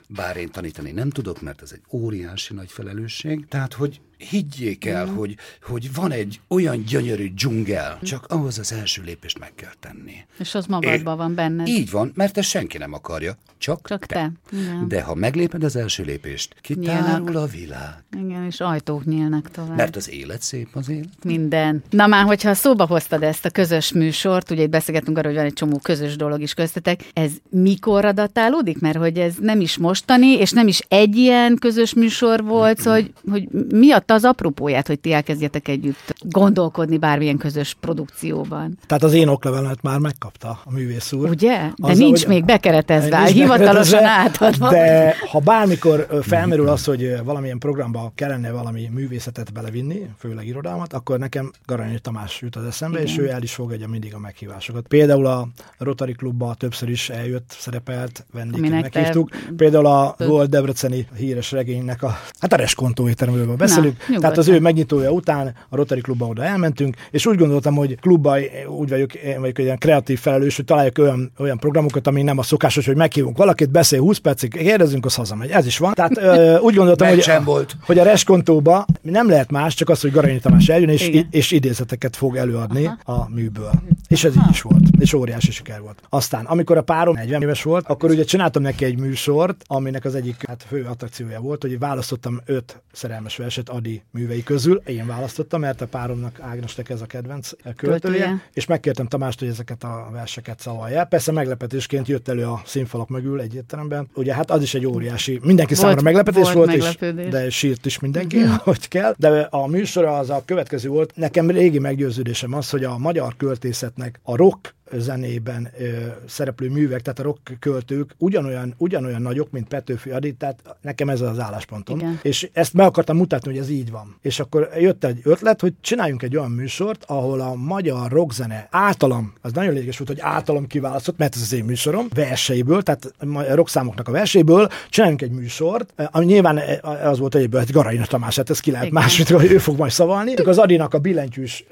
bár 0.07 0.37
én 0.37 0.51
tanítani 0.51 0.91
nem 0.91 1.09
tudok, 1.09 1.41
mert 1.41 1.61
ez 1.61 1.71
egy 1.71 1.81
óriási 1.91 2.53
nagy 2.53 2.71
felelősség. 2.71 3.45
Tehát, 3.47 3.73
hogy 3.73 4.01
higgyék 4.17 4.85
el, 4.85 5.05
mm. 5.05 5.15
hogy, 5.15 5.35
hogy 5.61 5.93
van 5.93 6.11
egy 6.11 6.39
olyan 6.47 6.83
gyönyörű 6.83 7.33
dzsungel, 7.33 7.99
csak 8.03 8.25
ahhoz 8.25 8.59
az 8.59 8.73
első 8.73 9.01
lépést 9.05 9.39
meg 9.39 9.51
kell 9.55 9.73
tenni. 9.79 10.15
És 10.39 10.55
az 10.55 10.65
magadban 10.65 11.17
van 11.17 11.35
benne. 11.35 11.63
Így 11.65 11.91
van, 11.91 12.11
mert 12.15 12.37
ezt 12.37 12.49
senki 12.49 12.77
nem 12.77 12.93
akarja, 12.93 13.37
csak, 13.57 13.87
csak 13.87 14.05
te. 14.05 14.15
te. 14.15 14.57
Igen. 14.57 14.87
De 14.87 15.01
ha 15.01 15.15
megléped 15.15 15.63
az 15.63 15.75
első 15.75 16.03
lépést, 16.03 16.55
kitárul 16.61 17.37
a 17.37 17.45
világ. 17.45 18.03
Igen, 18.17 18.45
és 18.45 18.59
ajtók 18.59 19.05
nyílnak 19.05 19.51
tovább. 19.51 19.77
Mert 19.77 19.95
az 19.95 20.09
élet 20.09 20.41
szép 20.41 20.67
az 20.73 20.89
élet. 20.89 21.23
Minden. 21.23 21.83
Na 21.89 22.07
már, 22.07 22.25
hogyha 22.25 22.53
szóba 22.53 22.85
hoztad 22.85 23.23
ezt 23.23 23.45
a 23.45 23.49
közös 23.49 23.91
műsort, 23.91 24.51
ugye 24.51 24.63
itt 24.63 24.69
beszélgetünk 24.69 25.17
arról, 25.17 25.31
hogy 25.31 25.39
van 25.39 25.49
egy 25.49 25.57
csomó 25.57 25.79
közös 25.79 26.15
dolog 26.15 26.41
is 26.41 26.53
köztetek, 26.53 27.09
ez 27.13 27.31
mikor 27.49 28.13
datálódik? 28.13 28.79
Mert 28.79 28.97
hogy 28.97 29.17
ez 29.17 29.33
nem 29.39 29.61
is 29.61 29.77
mostani, 29.77 30.27
és 30.27 30.51
nem 30.51 30.67
is 30.67 30.79
egy 30.87 31.15
ilyen 31.15 31.55
közös 31.55 31.93
műsor 31.93 32.43
volt, 32.43 32.79
szóval, 32.79 33.01
hogy, 33.01 33.13
hogy 33.31 33.47
mi 33.69 33.91
a 33.91 33.99
adta 34.07 34.13
az 34.13 34.33
apropóját, 34.33 34.87
hogy 34.87 34.99
ti 34.99 35.13
elkezdjetek 35.13 35.67
együtt 35.67 36.13
gondolkodni 36.21 36.97
bármilyen 36.97 37.37
közös 37.37 37.75
produkcióban. 37.79 38.77
Tehát 38.85 39.03
az 39.03 39.13
én 39.13 39.27
oklevelemet 39.27 39.81
már 39.81 39.99
megkapta 39.99 40.59
a 40.63 40.71
művész 40.71 41.11
úr. 41.11 41.29
Ugye? 41.29 41.57
De 41.75 41.91
az, 41.91 41.97
nincs 41.97 42.27
még 42.27 42.45
bekeretezve, 42.45 43.25
hivatalosan 43.25 44.03
átadva. 44.03 44.69
De 44.69 45.15
ha 45.29 45.39
bármikor 45.39 46.07
felmerül 46.21 46.67
az, 46.67 46.85
hogy 46.85 47.23
valamilyen 47.23 47.57
programba 47.57 48.11
kellene 48.15 48.51
valami 48.51 48.89
művészetet 48.93 49.53
belevinni, 49.53 50.09
főleg 50.17 50.47
irodalmat, 50.47 50.93
akkor 50.93 51.19
nekem 51.19 51.51
Garanyi 51.65 51.99
Tamás 51.99 52.41
jut 52.41 52.55
az 52.55 52.65
eszembe, 52.65 53.01
Igen. 53.01 53.11
és 53.11 53.17
ő 53.17 53.29
el 53.29 53.43
is 53.43 53.53
fogadja 53.53 53.87
mindig 53.87 54.13
a 54.13 54.19
meghívásokat. 54.19 54.87
Például 54.87 55.25
a 55.25 55.47
Rotary 55.77 56.13
Klubba 56.13 56.55
többször 56.57 56.89
is 56.89 57.09
eljött, 57.09 57.55
szerepelt, 57.59 58.25
vendégként 58.33 58.81
meghívtuk. 58.81 59.29
Te... 59.29 59.37
Például 59.57 59.85
a 59.85 60.15
volt 60.17 60.49
Debreceni 60.49 61.07
híres 61.17 61.51
regénynek 61.51 62.03
a, 62.03 62.17
hát 62.39 62.53
a 62.53 62.55
Reskontó 62.55 63.09
éttermről 63.09 63.55
beszélünk, 63.55 63.96
Nyugodtan. 63.99 64.19
Tehát 64.19 64.37
az 64.37 64.47
ő 64.47 64.59
megnyitója 64.59 65.11
után 65.11 65.53
a 65.69 65.75
Rotary 65.75 66.01
Klubba 66.01 66.25
oda 66.25 66.43
elmentünk, 66.43 66.95
és 67.11 67.25
úgy 67.25 67.37
gondoltam, 67.37 67.75
hogy 67.75 67.99
klubba 67.99 68.37
úgy 68.67 68.89
vagyok, 68.89 69.13
én 69.13 69.39
vagyok 69.39 69.57
egy 69.57 69.65
ilyen 69.65 69.77
kreatív 69.77 70.19
felelős, 70.19 70.55
hogy 70.55 70.65
találjak 70.65 70.97
olyan, 70.97 71.31
olyan 71.37 71.57
programokat, 71.57 72.07
ami 72.07 72.21
nem 72.21 72.37
a 72.37 72.43
szokásos, 72.43 72.85
hogy 72.85 72.95
meghívunk 72.95 73.37
valakit, 73.37 73.69
beszél 73.69 73.99
20 73.99 74.17
percig, 74.17 74.51
kérdezünk, 74.51 75.05
az 75.05 75.15
hazamegy. 75.15 75.49
Ez 75.49 75.65
is 75.65 75.77
van. 75.77 75.93
Tehát 75.93 76.17
ö, 76.17 76.57
úgy 76.57 76.75
gondoltam, 76.75 77.07
hogy, 77.07 77.29
a, 77.29 77.43
volt. 77.43 77.75
hogy 77.81 77.99
a 77.99 78.03
reskontóba 78.03 78.85
nem 79.01 79.29
lehet 79.29 79.51
más, 79.51 79.73
csak 79.73 79.89
az, 79.89 80.01
hogy 80.01 80.11
Garanyi 80.11 80.39
Tamás 80.39 80.69
eljön, 80.69 80.89
és, 80.89 81.11
és 81.31 81.51
idézeteket 81.51 82.15
fog 82.15 82.35
előadni 82.35 82.85
Aha. 82.85 83.21
a 83.21 83.29
műből. 83.33 83.71
És 84.07 84.23
ez 84.23 84.35
Aha. 84.35 84.45
így 84.45 84.53
is 84.53 84.61
volt. 84.61 84.83
És 84.99 85.13
óriási 85.13 85.51
siker 85.51 85.81
volt. 85.81 86.01
Aztán, 86.09 86.45
amikor 86.45 86.77
a 86.77 86.81
párom 86.81 87.15
40 87.15 87.41
éves 87.41 87.63
volt, 87.63 87.87
akkor 87.87 88.09
ugye 88.09 88.23
csináltam 88.23 88.61
neki 88.61 88.85
egy 88.85 88.99
műsort, 88.99 89.63
aminek 89.67 90.05
az 90.05 90.15
egyik 90.15 90.43
hát, 90.47 90.65
fő 90.67 90.85
attrakciója 90.89 91.39
volt, 91.39 91.61
hogy 91.61 91.79
választottam 91.79 92.41
öt 92.45 92.81
szerelmes 92.91 93.37
verset, 93.37 93.69
addig 93.69 93.86
Bőröndi 93.87 94.01
művei 94.11 94.43
közül. 94.43 94.81
Én 94.85 95.05
választottam, 95.05 95.59
mert 95.59 95.81
a 95.81 95.87
páromnak 95.87 96.39
Ágnestek 96.39 96.89
ez 96.89 97.01
a 97.01 97.05
kedvenc 97.05 97.49
költője, 97.49 97.99
Költője. 97.99 98.41
és 98.53 98.65
megkértem 98.65 99.07
Tamást, 99.07 99.39
hogy 99.39 99.47
ezeket 99.47 99.83
a 99.83 100.09
verseket 100.11 100.59
szavalja. 100.59 101.05
Persze 101.05 101.31
meglepetésként 101.31 102.07
jött 102.07 102.27
elő 102.27 102.43
a 102.43 102.61
színfalak 102.65 103.09
mögül 103.09 103.41
egy 103.41 103.55
értelemben. 103.55 104.09
Ugye 104.13 104.33
hát 104.33 104.51
az 104.51 104.61
is 104.61 104.73
egy 104.73 104.85
óriási, 104.85 105.39
mindenki 105.43 105.73
volt, 105.73 105.85
számára 105.85 106.01
meglepetés 106.01 106.51
volt, 106.51 106.75
volt 106.75 107.01
és, 107.01 107.29
de 107.29 107.49
sírt 107.49 107.85
is 107.85 107.99
mindenki, 107.99 108.39
mm. 108.39 108.51
hogy 108.57 108.87
kell. 108.87 109.13
De 109.17 109.41
a 109.41 109.67
műsor 109.67 110.05
az 110.05 110.29
a 110.29 110.41
következő 110.45 110.89
volt. 110.89 111.15
Nekem 111.15 111.49
régi 111.49 111.79
meggyőződésem 111.79 112.53
az, 112.53 112.69
hogy 112.69 112.83
a 112.83 112.97
magyar 112.97 113.35
költészetnek 113.37 114.19
a 114.23 114.35
rock 114.35 114.75
zenében 114.93 115.69
ö, 115.79 115.85
szereplő 116.25 116.69
művek, 116.69 117.01
tehát 117.01 117.19
a 117.19 117.23
rock 117.23 117.57
költők 117.59 118.15
ugyanolyan, 118.17 118.73
ugyanolyan 118.77 119.21
nagyok, 119.21 119.51
mint 119.51 119.67
Petőfi 119.67 120.09
Adi, 120.09 120.33
tehát 120.33 120.77
nekem 120.81 121.09
ez 121.09 121.21
az 121.21 121.39
álláspontom. 121.39 121.99
Igen. 121.99 122.19
És 122.21 122.49
ezt 122.53 122.73
meg 122.73 122.85
akartam 122.85 123.17
mutatni, 123.17 123.51
hogy 123.51 123.59
ez 123.59 123.69
így 123.69 123.91
van. 123.91 124.17
És 124.21 124.39
akkor 124.39 124.69
jött 124.79 125.03
egy 125.03 125.19
ötlet, 125.23 125.61
hogy 125.61 125.73
csináljunk 125.81 126.23
egy 126.23 126.37
olyan 126.37 126.51
műsort, 126.51 127.03
ahol 127.07 127.39
a 127.39 127.55
magyar 127.55 128.11
rockzene 128.11 128.67
általam, 128.71 129.33
az 129.41 129.51
nagyon 129.51 129.73
lényeges 129.73 129.97
volt, 129.97 130.09
hogy 130.09 130.19
általam 130.21 130.67
kiválasztott, 130.67 131.17
mert 131.17 131.35
ez 131.35 131.41
az 131.41 131.53
én 131.53 131.63
műsorom, 131.63 132.07
verseiből, 132.13 132.81
tehát 132.81 133.13
a 133.19 133.55
rockszámoknak 133.55 134.07
a 134.07 134.11
verseiből 134.11 134.67
csináljunk 134.89 135.21
egy 135.21 135.31
műsort, 135.31 135.93
ami 136.11 136.25
nyilván 136.25 136.61
az 137.03 137.19
volt 137.19 137.35
egyből, 137.35 137.61
hogy 137.61 137.71
Garaina 137.71 138.05
Tamás, 138.05 138.35
hát 138.35 138.49
ez 138.49 138.59
ki 138.59 138.71
lehet 138.71 138.91
más, 138.91 139.31
hogy 139.31 139.51
ő 139.51 139.57
fog 139.57 139.77
majd 139.77 139.91
szavalni. 139.91 140.33
Az 140.33 140.57
Adinak 140.57 140.93
a 140.93 140.99
billentyűs 140.99 141.65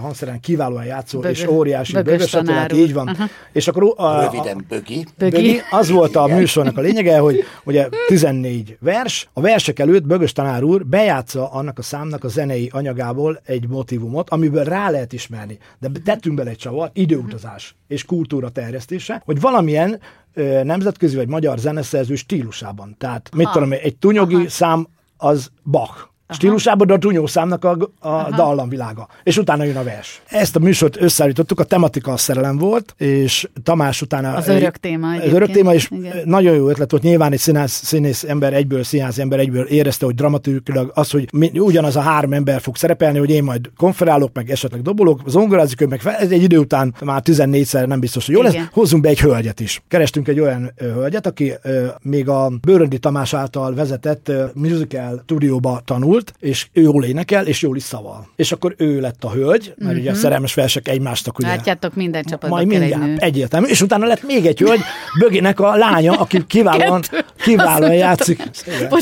hangszeren 0.00 0.40
kiválóan 0.40 0.84
játszó 0.84 1.20
Bögö, 1.20 1.32
és 1.32 1.46
óriási 1.46 1.92
bögös, 1.92 2.34
tehát 2.66 2.84
így 2.84 2.92
van. 2.92 3.08
Uh-huh. 3.08 3.28
És 3.52 3.68
akkor 3.68 3.94
a, 3.96 4.02
a, 4.04 4.22
Röviden 4.22 4.64
bögi. 4.68 5.06
bögi. 5.18 5.36
bögi. 5.36 5.60
Az 5.70 5.90
volt 5.90 6.16
a 6.16 6.26
műsornak 6.26 6.78
a 6.78 6.80
lényege, 6.80 7.18
hogy 7.18 7.44
ugye 7.64 7.88
14 8.06 8.76
vers, 8.80 9.28
a 9.32 9.40
versek 9.40 9.78
előtt 9.78 10.06
Bögös 10.06 10.32
tanár 10.32 10.62
úr 10.62 10.86
bejátsza 10.86 11.50
annak 11.50 11.78
a 11.78 11.82
számnak 11.82 12.24
a 12.24 12.28
zenei 12.28 12.70
anyagából 12.72 13.40
egy 13.44 13.68
motivumot, 13.68 14.30
amiből 14.30 14.64
rá 14.64 14.90
lehet 14.90 15.12
ismerni. 15.12 15.58
De 15.78 15.88
tettünk 16.04 16.36
bele 16.36 16.50
egy 16.50 16.56
csavar, 16.56 16.90
időutazás 16.92 17.74
és 17.88 18.04
kultúra 18.04 18.48
terjesztése, 18.48 19.22
hogy 19.24 19.40
valamilyen 19.40 20.00
ö, 20.34 20.62
nemzetközi 20.64 21.16
vagy 21.16 21.28
magyar 21.28 21.58
zeneszerző 21.58 22.14
stílusában. 22.14 22.94
Tehát, 22.98 23.30
mit 23.36 23.46
ha. 23.46 23.52
tudom, 23.52 23.72
egy 23.72 23.96
tunyogi 23.96 24.34
Aha. 24.34 24.48
szám 24.48 24.86
az 25.16 25.50
Bach 25.64 26.10
stílusában, 26.32 26.86
de 26.86 26.92
a 26.92 26.98
Tunyó 26.98 27.26
számnak 27.26 27.64
a, 27.64 27.76
a 27.98 28.28
dallamvilága. 28.36 29.08
És 29.22 29.36
utána 29.36 29.64
jön 29.64 29.76
a 29.76 29.82
vers. 29.82 30.22
Ezt 30.28 30.56
a 30.56 30.58
műsort 30.58 31.00
összeállítottuk, 31.00 31.60
a 31.60 31.64
tematika 31.64 32.12
a 32.12 32.16
szerelem 32.16 32.58
volt, 32.58 32.94
és 32.98 33.48
Tamás 33.62 34.02
utána... 34.02 34.34
Az 34.34 34.48
örök 34.48 34.76
téma 34.76 35.14
Az 35.14 35.32
örök 35.32 35.50
téma, 35.50 35.74
és 35.74 35.90
Igen. 35.90 36.16
nagyon 36.24 36.54
jó 36.54 36.68
ötlet 36.68 36.90
volt. 36.90 37.02
Nyilván 37.02 37.32
egy 37.32 37.38
színász, 37.38 37.82
színész 37.84 38.24
ember 38.24 38.54
egyből, 38.54 38.82
színház 38.82 39.18
ember 39.18 39.38
egyből 39.38 39.64
érezte, 39.64 40.04
hogy 40.04 40.14
dramaturgilag 40.14 40.90
az, 40.94 41.10
hogy 41.10 41.28
mi, 41.32 41.50
ugyanaz 41.58 41.96
a 41.96 42.00
három 42.00 42.32
ember 42.32 42.60
fog 42.60 42.76
szerepelni, 42.76 43.18
hogy 43.18 43.30
én 43.30 43.44
majd 43.44 43.70
konferálok, 43.76 44.30
meg 44.34 44.50
esetleg 44.50 44.82
dobolok, 44.82 45.20
zongorázik, 45.26 45.80
ő 45.80 45.86
meg 45.86 46.00
fel, 46.00 46.14
ez 46.14 46.30
egy 46.30 46.42
idő 46.42 46.58
után 46.58 46.94
már 47.04 47.22
14-szer 47.24 47.86
nem 47.86 48.00
biztos, 48.00 48.26
hogy 48.26 48.34
jó 48.34 48.42
lesz. 48.42 48.56
Hozzunk 48.72 49.02
be 49.02 49.08
egy 49.08 49.20
hölgyet 49.20 49.60
is. 49.60 49.82
Kerestünk 49.88 50.28
egy 50.28 50.40
olyan 50.40 50.72
ö, 50.76 50.92
hölgyet, 50.92 51.26
aki 51.26 51.52
ö, 51.62 51.86
még 52.02 52.28
a 52.28 52.52
Bőröndi 52.60 52.98
Tamás 52.98 53.34
által 53.34 53.74
vezetett 53.74 54.28
ö, 54.28 54.44
musical 54.54 55.22
stúdióba 55.24 55.80
tanult, 55.84 56.21
tanult, 56.22 56.34
és 56.40 56.66
ő 56.72 56.82
jól 56.82 57.04
énekel, 57.04 57.46
és 57.46 57.62
jól 57.62 57.76
is 57.76 57.82
szaval. 57.82 58.28
És 58.36 58.52
akkor 58.52 58.74
ő 58.76 59.00
lett 59.00 59.24
a 59.24 59.30
hölgy, 59.30 59.66
mert 59.66 59.80
uh-huh. 59.80 59.98
ugye 60.00 60.08
a 60.08 60.12
mhm. 60.12 60.20
szerelmes 60.20 60.54
versek 60.54 60.88
egymástak 60.88 61.38
ugye. 61.38 61.48
Látjátok, 61.48 61.94
minden 61.94 62.22
csapatban 62.22 62.50
Majd 62.50 62.66
mindjárt, 62.66 63.02
egy 63.02 63.18
egyértelmű. 63.18 63.66
És 63.66 63.80
utána 63.82 64.06
lett 64.06 64.22
még 64.22 64.46
egy 64.46 64.58
hölgy, 64.58 64.80
Bögének 65.18 65.60
a 65.60 65.76
lánya, 65.76 66.12
aki 66.12 66.46
kiválóan, 66.46 67.02
kiválóan 67.36 67.94
játszik, 67.94 68.42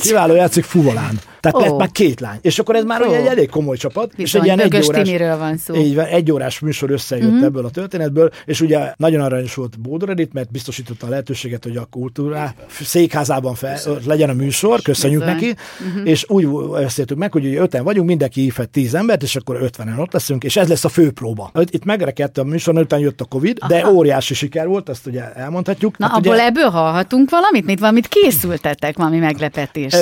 kiválóan 0.00 0.38
játszik 0.38 0.64
fuvolán. 0.64 1.20
Tehát 1.40 1.56
oh. 1.56 1.62
lett 1.62 1.78
már 1.78 1.90
két 1.90 2.20
lány. 2.20 2.38
És 2.40 2.58
akkor 2.58 2.74
ez 2.74 2.84
már 2.84 3.02
oh. 3.02 3.16
egy 3.16 3.26
elég 3.26 3.48
komoly 3.50 3.76
csapat. 3.76 4.06
Bizony, 4.16 4.24
és 4.24 4.34
egy 4.34 4.44
ilyen 4.44 4.60
egy 4.60 4.86
órás, 4.86 5.38
van 5.38 5.56
szó. 5.56 5.74
Így, 5.74 5.98
egy 5.98 6.32
órás 6.32 6.58
műsor 6.58 6.90
összejött 6.90 7.30
mm-hmm. 7.30 7.44
ebből 7.44 7.64
a 7.64 7.70
történetből, 7.70 8.30
és 8.44 8.60
ugye 8.60 8.92
nagyon 8.96 9.20
aranyos 9.20 9.54
volt 9.54 9.80
Bódor 9.80 10.08
Edith, 10.08 10.34
mert 10.34 10.50
biztosította 10.50 11.06
a 11.06 11.08
lehetőséget, 11.08 11.64
hogy 11.64 11.76
a 11.76 11.84
kultúrá 11.84 12.54
székházában 12.80 13.54
fel, 13.54 13.78
legyen 14.06 14.28
a 14.28 14.32
műsor, 14.32 14.82
köszönjük 14.82 15.20
Bizony. 15.20 15.34
neki, 15.34 15.54
mm-hmm. 15.84 16.06
és 16.06 16.24
úgy 16.28 16.48
beszéltük 16.72 17.16
meg, 17.16 17.32
hogy 17.32 17.54
öten 17.54 17.84
vagyunk, 17.84 18.08
mindenki 18.08 18.40
hívhat 18.40 18.68
tíz 18.68 18.94
embert, 18.94 19.22
és 19.22 19.36
akkor 19.36 19.58
ötvenen 19.62 19.98
ott 19.98 20.12
leszünk, 20.12 20.44
és 20.44 20.56
ez 20.56 20.68
lesz 20.68 20.84
a 20.84 20.88
fő 20.88 21.10
próba. 21.10 21.50
Itt 21.70 21.84
megrekedt 21.84 22.38
a 22.38 22.44
műsor, 22.44 22.78
után 22.78 22.98
jött 22.98 23.20
a 23.20 23.24
Covid, 23.24 23.56
Aha. 23.60 23.72
de 23.72 23.88
óriási 23.88 24.34
siker 24.34 24.66
volt, 24.66 24.88
azt 24.88 25.06
ugye 25.06 25.32
elmondhatjuk. 25.32 25.98
Na, 25.98 26.06
hát 26.06 26.16
abból 26.16 26.34
ugye, 26.34 26.44
ebből 26.44 26.68
hallhatunk 26.68 27.30
valamit, 27.30 27.64
mit 27.64 27.78
valamit 27.78 28.08
készültetek, 28.08 28.96
valami 28.96 29.18
meglepetés. 29.18 29.94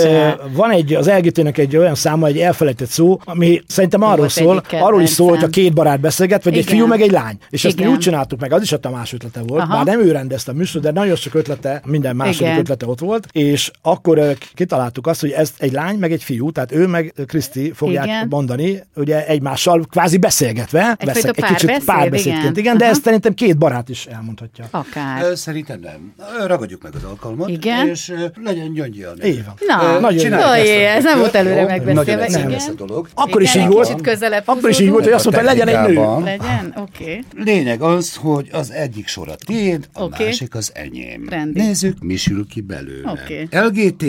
Van 0.52 0.70
egy, 0.70 0.94
az 0.94 1.08
LGT-nek 1.28 1.58
egy 1.58 1.76
olyan 1.76 1.94
száma, 1.94 2.26
egy 2.26 2.38
elfelejtett 2.38 2.88
szó, 2.88 3.18
ami 3.24 3.62
szerintem 3.66 4.02
arról 4.02 4.28
szól, 4.28 4.62
arról 4.70 5.02
is 5.02 5.10
szól, 5.10 5.28
hogy 5.28 5.44
a 5.44 5.48
két 5.48 5.74
barát 5.74 6.00
beszélget, 6.00 6.44
vagy 6.44 6.52
Igen. 6.52 6.64
egy 6.64 6.72
fiú 6.74 6.86
meg 6.86 7.00
egy 7.00 7.10
lány. 7.10 7.38
És 7.50 7.64
Igen. 7.64 7.76
ezt 7.76 7.86
mi 7.86 7.94
úgy 7.94 8.00
csináltuk 8.00 8.40
meg, 8.40 8.52
az 8.52 8.62
is 8.62 8.72
a 8.72 8.78
Tamás 8.78 9.12
ötlete 9.12 9.40
volt, 9.46 9.62
Aha. 9.62 9.74
bár 9.74 9.84
nem 9.84 10.06
ő 10.06 10.12
rendezte 10.12 10.50
a 10.50 10.54
műsor, 10.54 10.80
de 10.80 10.90
nagyon 10.90 11.16
sok 11.16 11.34
ötlete, 11.34 11.82
minden 11.84 12.16
második 12.16 12.40
Igen. 12.40 12.58
ötlete 12.58 12.86
ott 12.86 13.00
volt, 13.00 13.26
és 13.32 13.70
akkor 13.82 14.36
kitaláltuk 14.54 15.06
azt, 15.06 15.20
hogy 15.20 15.30
ez 15.30 15.52
egy 15.58 15.72
lány, 15.72 15.98
meg 15.98 16.12
egy 16.12 16.22
fiú, 16.22 16.52
tehát 16.52 16.72
ő 16.72 16.86
meg 16.86 17.14
Kriszti 17.26 17.72
fogják 17.74 18.06
igen. 18.06 18.26
mondani, 18.30 18.82
ugye 18.94 19.26
egymással 19.26 19.86
kvázi 19.90 20.16
beszélgetve, 20.16 20.96
egy, 20.98 21.06
beszél, 21.06 21.30
egy 21.34 21.44
kicsit 21.44 21.84
párbeszédként, 21.84 22.38
igen, 22.38 22.56
igen 22.56 22.78
de 22.78 22.84
ezt 22.84 23.02
szerintem 23.02 23.34
két 23.34 23.58
barát 23.58 23.88
is 23.88 24.06
elmondhatja. 24.06 24.64
Akár. 24.70 25.36
Szerintem 25.36 25.80
nem. 25.80 26.14
Ragadjuk 26.46 26.82
meg 26.82 26.94
az 26.94 27.04
alkalmat, 27.04 27.48
igen. 27.48 27.88
és 27.88 28.12
legyen 28.44 28.72
gyöngyi 28.72 29.02
a 29.02 29.12
Így 29.24 29.44
van. 29.44 29.54
Na, 29.66 29.98
nagyon 29.98 30.30
jó, 30.30 30.52
ez 30.96 31.04
nem 31.04 31.17
volt 31.18 31.34
előre 31.34 31.64
megbeszélve. 31.64 32.28
Nagyon 32.28 32.50
lesz 32.50 32.68
a 32.68 32.72
dolog. 32.72 33.08
Akkor 33.14 33.42
is 33.42 33.54
így 33.54 33.66
volt. 33.66 34.02
Akkor 34.44 34.70
is 34.70 34.80
így 34.80 34.90
volt, 34.90 35.04
hogy 35.04 35.12
azt 35.12 35.24
mondta, 35.24 35.42
legyen 35.42 35.68
egy 35.68 35.94
nő. 35.94 36.22
Legyen? 36.24 36.74
Oké. 36.76 37.20
Lényeg 37.36 37.82
az, 37.82 38.16
hogy 38.16 38.48
az 38.52 38.70
egyik 38.70 39.06
sor 39.06 39.28
a 39.28 39.34
tiéd, 39.34 39.88
a 39.92 40.08
másik 40.08 40.54
az 40.54 40.72
enyém. 40.74 41.28
Nézzük, 41.52 42.02
mi 42.02 42.16
sül 42.16 42.46
ki 42.46 42.60
belőle. 42.60 43.18
LGT 43.50 44.04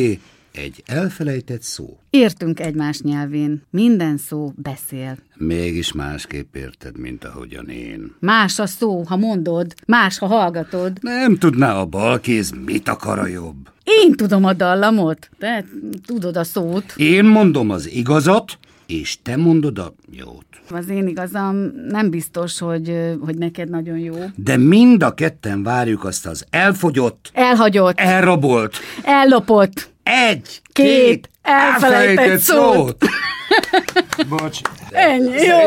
egy 0.60 0.84
elfelejtett 0.86 1.62
szó. 1.62 1.98
Értünk 2.10 2.60
egymás 2.60 3.02
nyelvén, 3.02 3.62
minden 3.70 4.18
szó 4.18 4.52
beszél. 4.56 5.18
Mégis 5.36 5.92
másképp 5.92 6.56
érted, 6.56 6.98
mint 6.98 7.24
ahogyan 7.24 7.70
én. 7.70 8.16
Más 8.20 8.60
a 8.60 8.66
szó, 8.66 9.04
ha 9.04 9.18
mondod, 9.18 9.74
más, 9.88 10.18
ha 10.18 10.26
hallgatod. 10.26 10.98
Nem 11.02 11.38
tudná 11.38 11.76
a 11.76 11.86
balkéz, 11.86 12.52
mit 12.66 12.88
akar 12.88 13.20
a 13.20 13.28
jobb. 13.28 13.70
Én 13.84 14.14
tudom 14.14 14.46
a 14.46 14.54
dallamot, 14.54 15.30
te 15.38 15.66
tudod 16.06 16.38
a 16.38 16.44
szót. 16.44 16.94
Én 16.98 17.26
mondom 17.26 17.70
az 17.70 17.92
igazat, 17.92 18.58
és 18.86 19.22
te 19.22 19.36
mondod 19.36 19.80
a 19.80 19.94
jót. 20.12 20.46
Az 20.70 20.90
én 20.90 21.08
igazam 21.08 21.56
nem 21.88 22.10
biztos, 22.10 22.60
hogy, 22.60 23.16
hogy 23.20 23.38
neked 23.38 23.70
nagyon 23.70 23.98
jó. 23.98 24.16
De 24.36 24.58
mind 24.58 25.04
a 25.04 25.14
ketten 25.14 25.64
várjuk 25.64 26.04
azt 26.04 26.26
az 26.26 26.46
elfogyott, 26.50 27.30
elhagyott, 27.34 28.00
elrabolt, 28.00 28.78
ellopott, 29.04 29.90
egy, 30.10 30.62
két, 30.74 30.86
két 30.86 31.30
elfelejtett, 31.42 32.18
elfelejtett 32.18 32.40
szót. 32.40 32.76
szót. 32.76 33.10
Bocs. 34.30 34.58
Ennyi, 34.92 35.42
jó. 35.42 35.58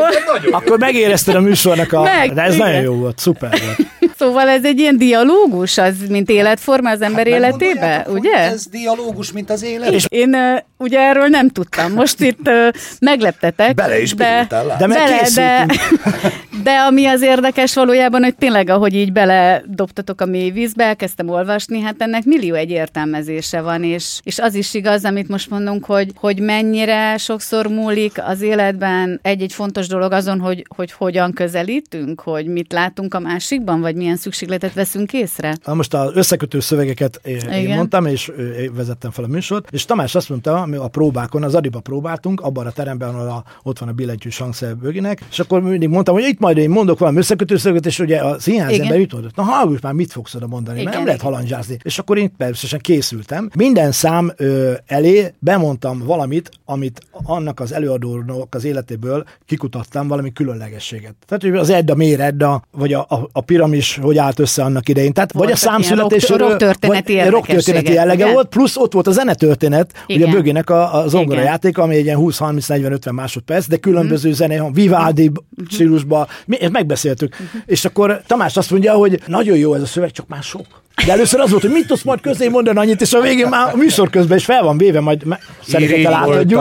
Akkor 0.51 0.79
megérezted 0.79 1.35
a 1.35 1.39
műsornak 1.39 1.93
a... 1.93 2.01
Meg, 2.01 2.33
de 2.33 2.41
ez 2.41 2.55
igen. 2.55 2.67
nagyon 2.67 2.81
jó 2.81 2.93
volt, 2.93 3.19
szuper 3.19 3.49
volt. 3.49 3.77
Szóval 4.17 4.49
ez 4.49 4.65
egy 4.65 4.79
ilyen 4.79 4.97
dialógus, 4.97 5.77
az, 5.77 5.93
mint 6.09 6.29
életforma 6.29 6.89
az 6.89 7.01
ember 7.01 7.27
hát 7.27 7.35
életébe, 7.35 8.05
ugye? 8.09 8.37
Ez 8.37 8.65
dialógus, 8.67 9.31
mint 9.31 9.49
az 9.49 9.63
élet. 9.63 9.91
És 9.91 10.05
én 10.09 10.35
uh, 10.35 10.59
ugye 10.77 10.99
erről 10.99 11.27
nem 11.27 11.49
tudtam. 11.49 11.91
Most 11.93 12.21
itt 12.21 12.47
uh, 12.47 12.67
megleptetek. 12.99 13.73
Bele 13.73 14.01
is 14.01 14.13
de, 14.13 14.45
de, 14.49 14.87
bele, 14.87 15.27
de, 15.35 15.65
de 16.61 16.71
ami 16.71 17.05
az 17.05 17.21
érdekes 17.21 17.73
valójában, 17.73 18.23
hogy 18.23 18.35
tényleg, 18.35 18.69
ahogy 18.69 18.93
így 18.93 19.11
bele 19.11 19.63
dobtatok 19.67 20.21
a 20.21 20.25
mély 20.25 20.49
vízbe, 20.49 20.83
elkezdtem 20.83 21.29
olvasni, 21.29 21.79
hát 21.79 21.95
ennek 21.97 22.23
millió 22.23 22.53
egy 22.53 22.69
értelmezése 22.69 23.61
van, 23.61 23.83
és, 23.83 24.19
és 24.23 24.39
az 24.39 24.55
is 24.55 24.73
igaz, 24.73 25.05
amit 25.05 25.27
most 25.27 25.49
mondunk, 25.49 25.85
hogy, 25.85 26.11
hogy 26.15 26.39
mennyire 26.39 27.17
sokszor 27.17 27.67
múlik 27.67 28.21
az 28.25 28.41
életben 28.41 29.19
egy-egy 29.21 29.53
fontos 29.53 29.87
dolog 29.87 30.11
azon, 30.11 30.39
hogy, 30.39 30.65
hogy 30.75 30.91
hogyan 30.91 31.33
közelítünk, 31.33 32.21
hogy 32.21 32.45
mit 32.45 32.73
látunk 32.73 33.13
a 33.13 33.19
másikban, 33.19 33.81
vagy 33.81 33.95
milyen 33.95 34.15
szükségletet 34.15 34.73
veszünk 34.73 35.13
észre. 35.13 35.55
Na 35.65 35.73
most 35.73 35.93
az 35.93 36.11
összekötő 36.15 36.59
szövegeket 36.59 37.19
én 37.23 37.37
Igen. 37.51 37.75
mondtam, 37.75 38.05
és 38.05 38.31
vezettem 38.73 39.11
fel 39.11 39.23
a 39.23 39.27
műsort, 39.27 39.67
és 39.71 39.85
Tamás 39.85 40.15
azt 40.15 40.29
mondta, 40.29 40.61
a 40.61 40.87
próbákon, 40.87 41.43
az 41.43 41.55
Adiba 41.55 41.79
próbáltunk, 41.79 42.41
abban 42.41 42.65
a 42.65 42.71
teremben, 42.71 43.09
ahol 43.09 43.27
a, 43.27 43.43
ott 43.63 43.79
van 43.79 43.89
a 43.89 43.91
billentyűs 43.91 44.37
hangszer 44.37 44.75
bőginek, 44.75 45.21
és 45.29 45.39
akkor 45.39 45.61
mindig 45.61 45.89
mondtam, 45.89 46.15
hogy 46.15 46.23
itt 46.23 46.39
majd 46.43 46.57
én 46.57 46.69
mondok 46.69 46.99
valami 46.99 47.17
összekötő 47.17 47.57
szöveget, 47.57 47.85
és 47.85 47.99
ugye 47.99 48.17
a 48.17 48.39
színház 48.39 48.79
ember 48.79 48.99
jutott, 48.99 49.35
na 49.35 49.43
hallgass 49.43 49.79
már, 49.81 49.93
mit 49.93 50.11
fogsz 50.11 50.35
oda 50.35 50.47
mondani, 50.47 50.75
Igen. 50.75 50.85
mert 50.85 50.97
nem 50.97 51.05
lehet 51.05 51.21
halandzsázni. 51.21 51.77
És 51.83 51.99
akkor 51.99 52.17
én 52.17 52.35
persze 52.37 52.77
készültem. 52.77 53.49
Minden 53.55 53.91
szám 53.91 54.33
ö, 54.37 54.71
elé 54.85 55.33
bemondtam 55.39 55.99
valamit, 56.05 56.49
amit 56.65 57.01
annak 57.11 57.59
az 57.59 57.73
előadónak 57.73 58.55
az 58.55 58.63
életében 58.63 59.03
műsorből 59.03 59.23
kikutattam 59.45 60.07
valami 60.07 60.31
különlegességet. 60.31 61.15
Tehát, 61.27 61.43
hogy 61.43 61.55
az 61.55 61.69
Edda, 61.69 61.95
miért 61.95 62.19
Edda, 62.19 62.63
vagy 62.71 62.93
a, 62.93 62.99
a, 63.09 63.29
a 63.31 63.41
piramis, 63.41 63.99
hogy 64.01 64.17
állt 64.17 64.39
össze 64.39 64.63
annak 64.63 64.89
idején. 64.89 65.13
Tehát, 65.13 65.31
vagy 65.31 65.51
a 65.51 65.55
számszületésről, 65.55 66.37
rock, 66.37 66.57
történeti, 66.57 67.29
rock 67.29 67.47
történeti 67.47 67.93
jellege 67.93 68.31
volt, 68.31 68.47
plusz 68.47 68.77
ott 68.77 68.93
volt 68.93 69.07
a 69.07 69.11
zenetörténet, 69.11 69.93
igen. 70.05 70.21
ugye 70.27 70.31
Bögének 70.37 70.69
a, 70.69 71.01
a 71.03 71.07
zongora 71.07 71.41
játék, 71.41 71.77
ami 71.77 71.95
egy 71.95 72.05
ilyen 72.05 72.19
20-30-40-50 72.21 73.11
másodperc, 73.11 73.67
de 73.67 73.77
különböző 73.77 74.29
mm. 74.29 74.31
zene, 74.31 74.69
Vivaldi 74.71 75.29
mm. 75.29 75.65
stílusban, 75.69 76.27
mi, 76.45 76.61
ezt 76.61 76.71
megbeszéltük. 76.71 77.35
Mm. 77.41 77.45
És 77.65 77.85
akkor 77.85 78.21
Tamás 78.27 78.57
azt 78.57 78.71
mondja, 78.71 78.93
hogy 78.93 79.19
nagyon 79.25 79.57
jó 79.57 79.73
ez 79.73 79.81
a 79.81 79.85
szöveg, 79.85 80.11
csak 80.11 80.27
már 80.27 80.43
sok. 80.43 80.65
De 81.05 81.11
először 81.11 81.39
az 81.39 81.49
volt, 81.49 81.61
hogy 81.61 81.71
mit 81.71 81.87
tudsz 81.87 82.03
majd 82.03 82.21
közé 82.21 82.47
mondani 82.47 82.77
annyit, 82.77 83.01
és 83.01 83.13
a 83.13 83.21
végén 83.21 83.47
már 83.47 83.73
a 83.73 83.77
műsor 83.77 84.09
közben 84.09 84.37
is 84.37 84.45
fel 84.45 84.63
van 84.63 84.77
véve, 84.77 84.99
majd 84.99 85.23
szerintem 85.67 86.13
átadjuk. 86.13 86.59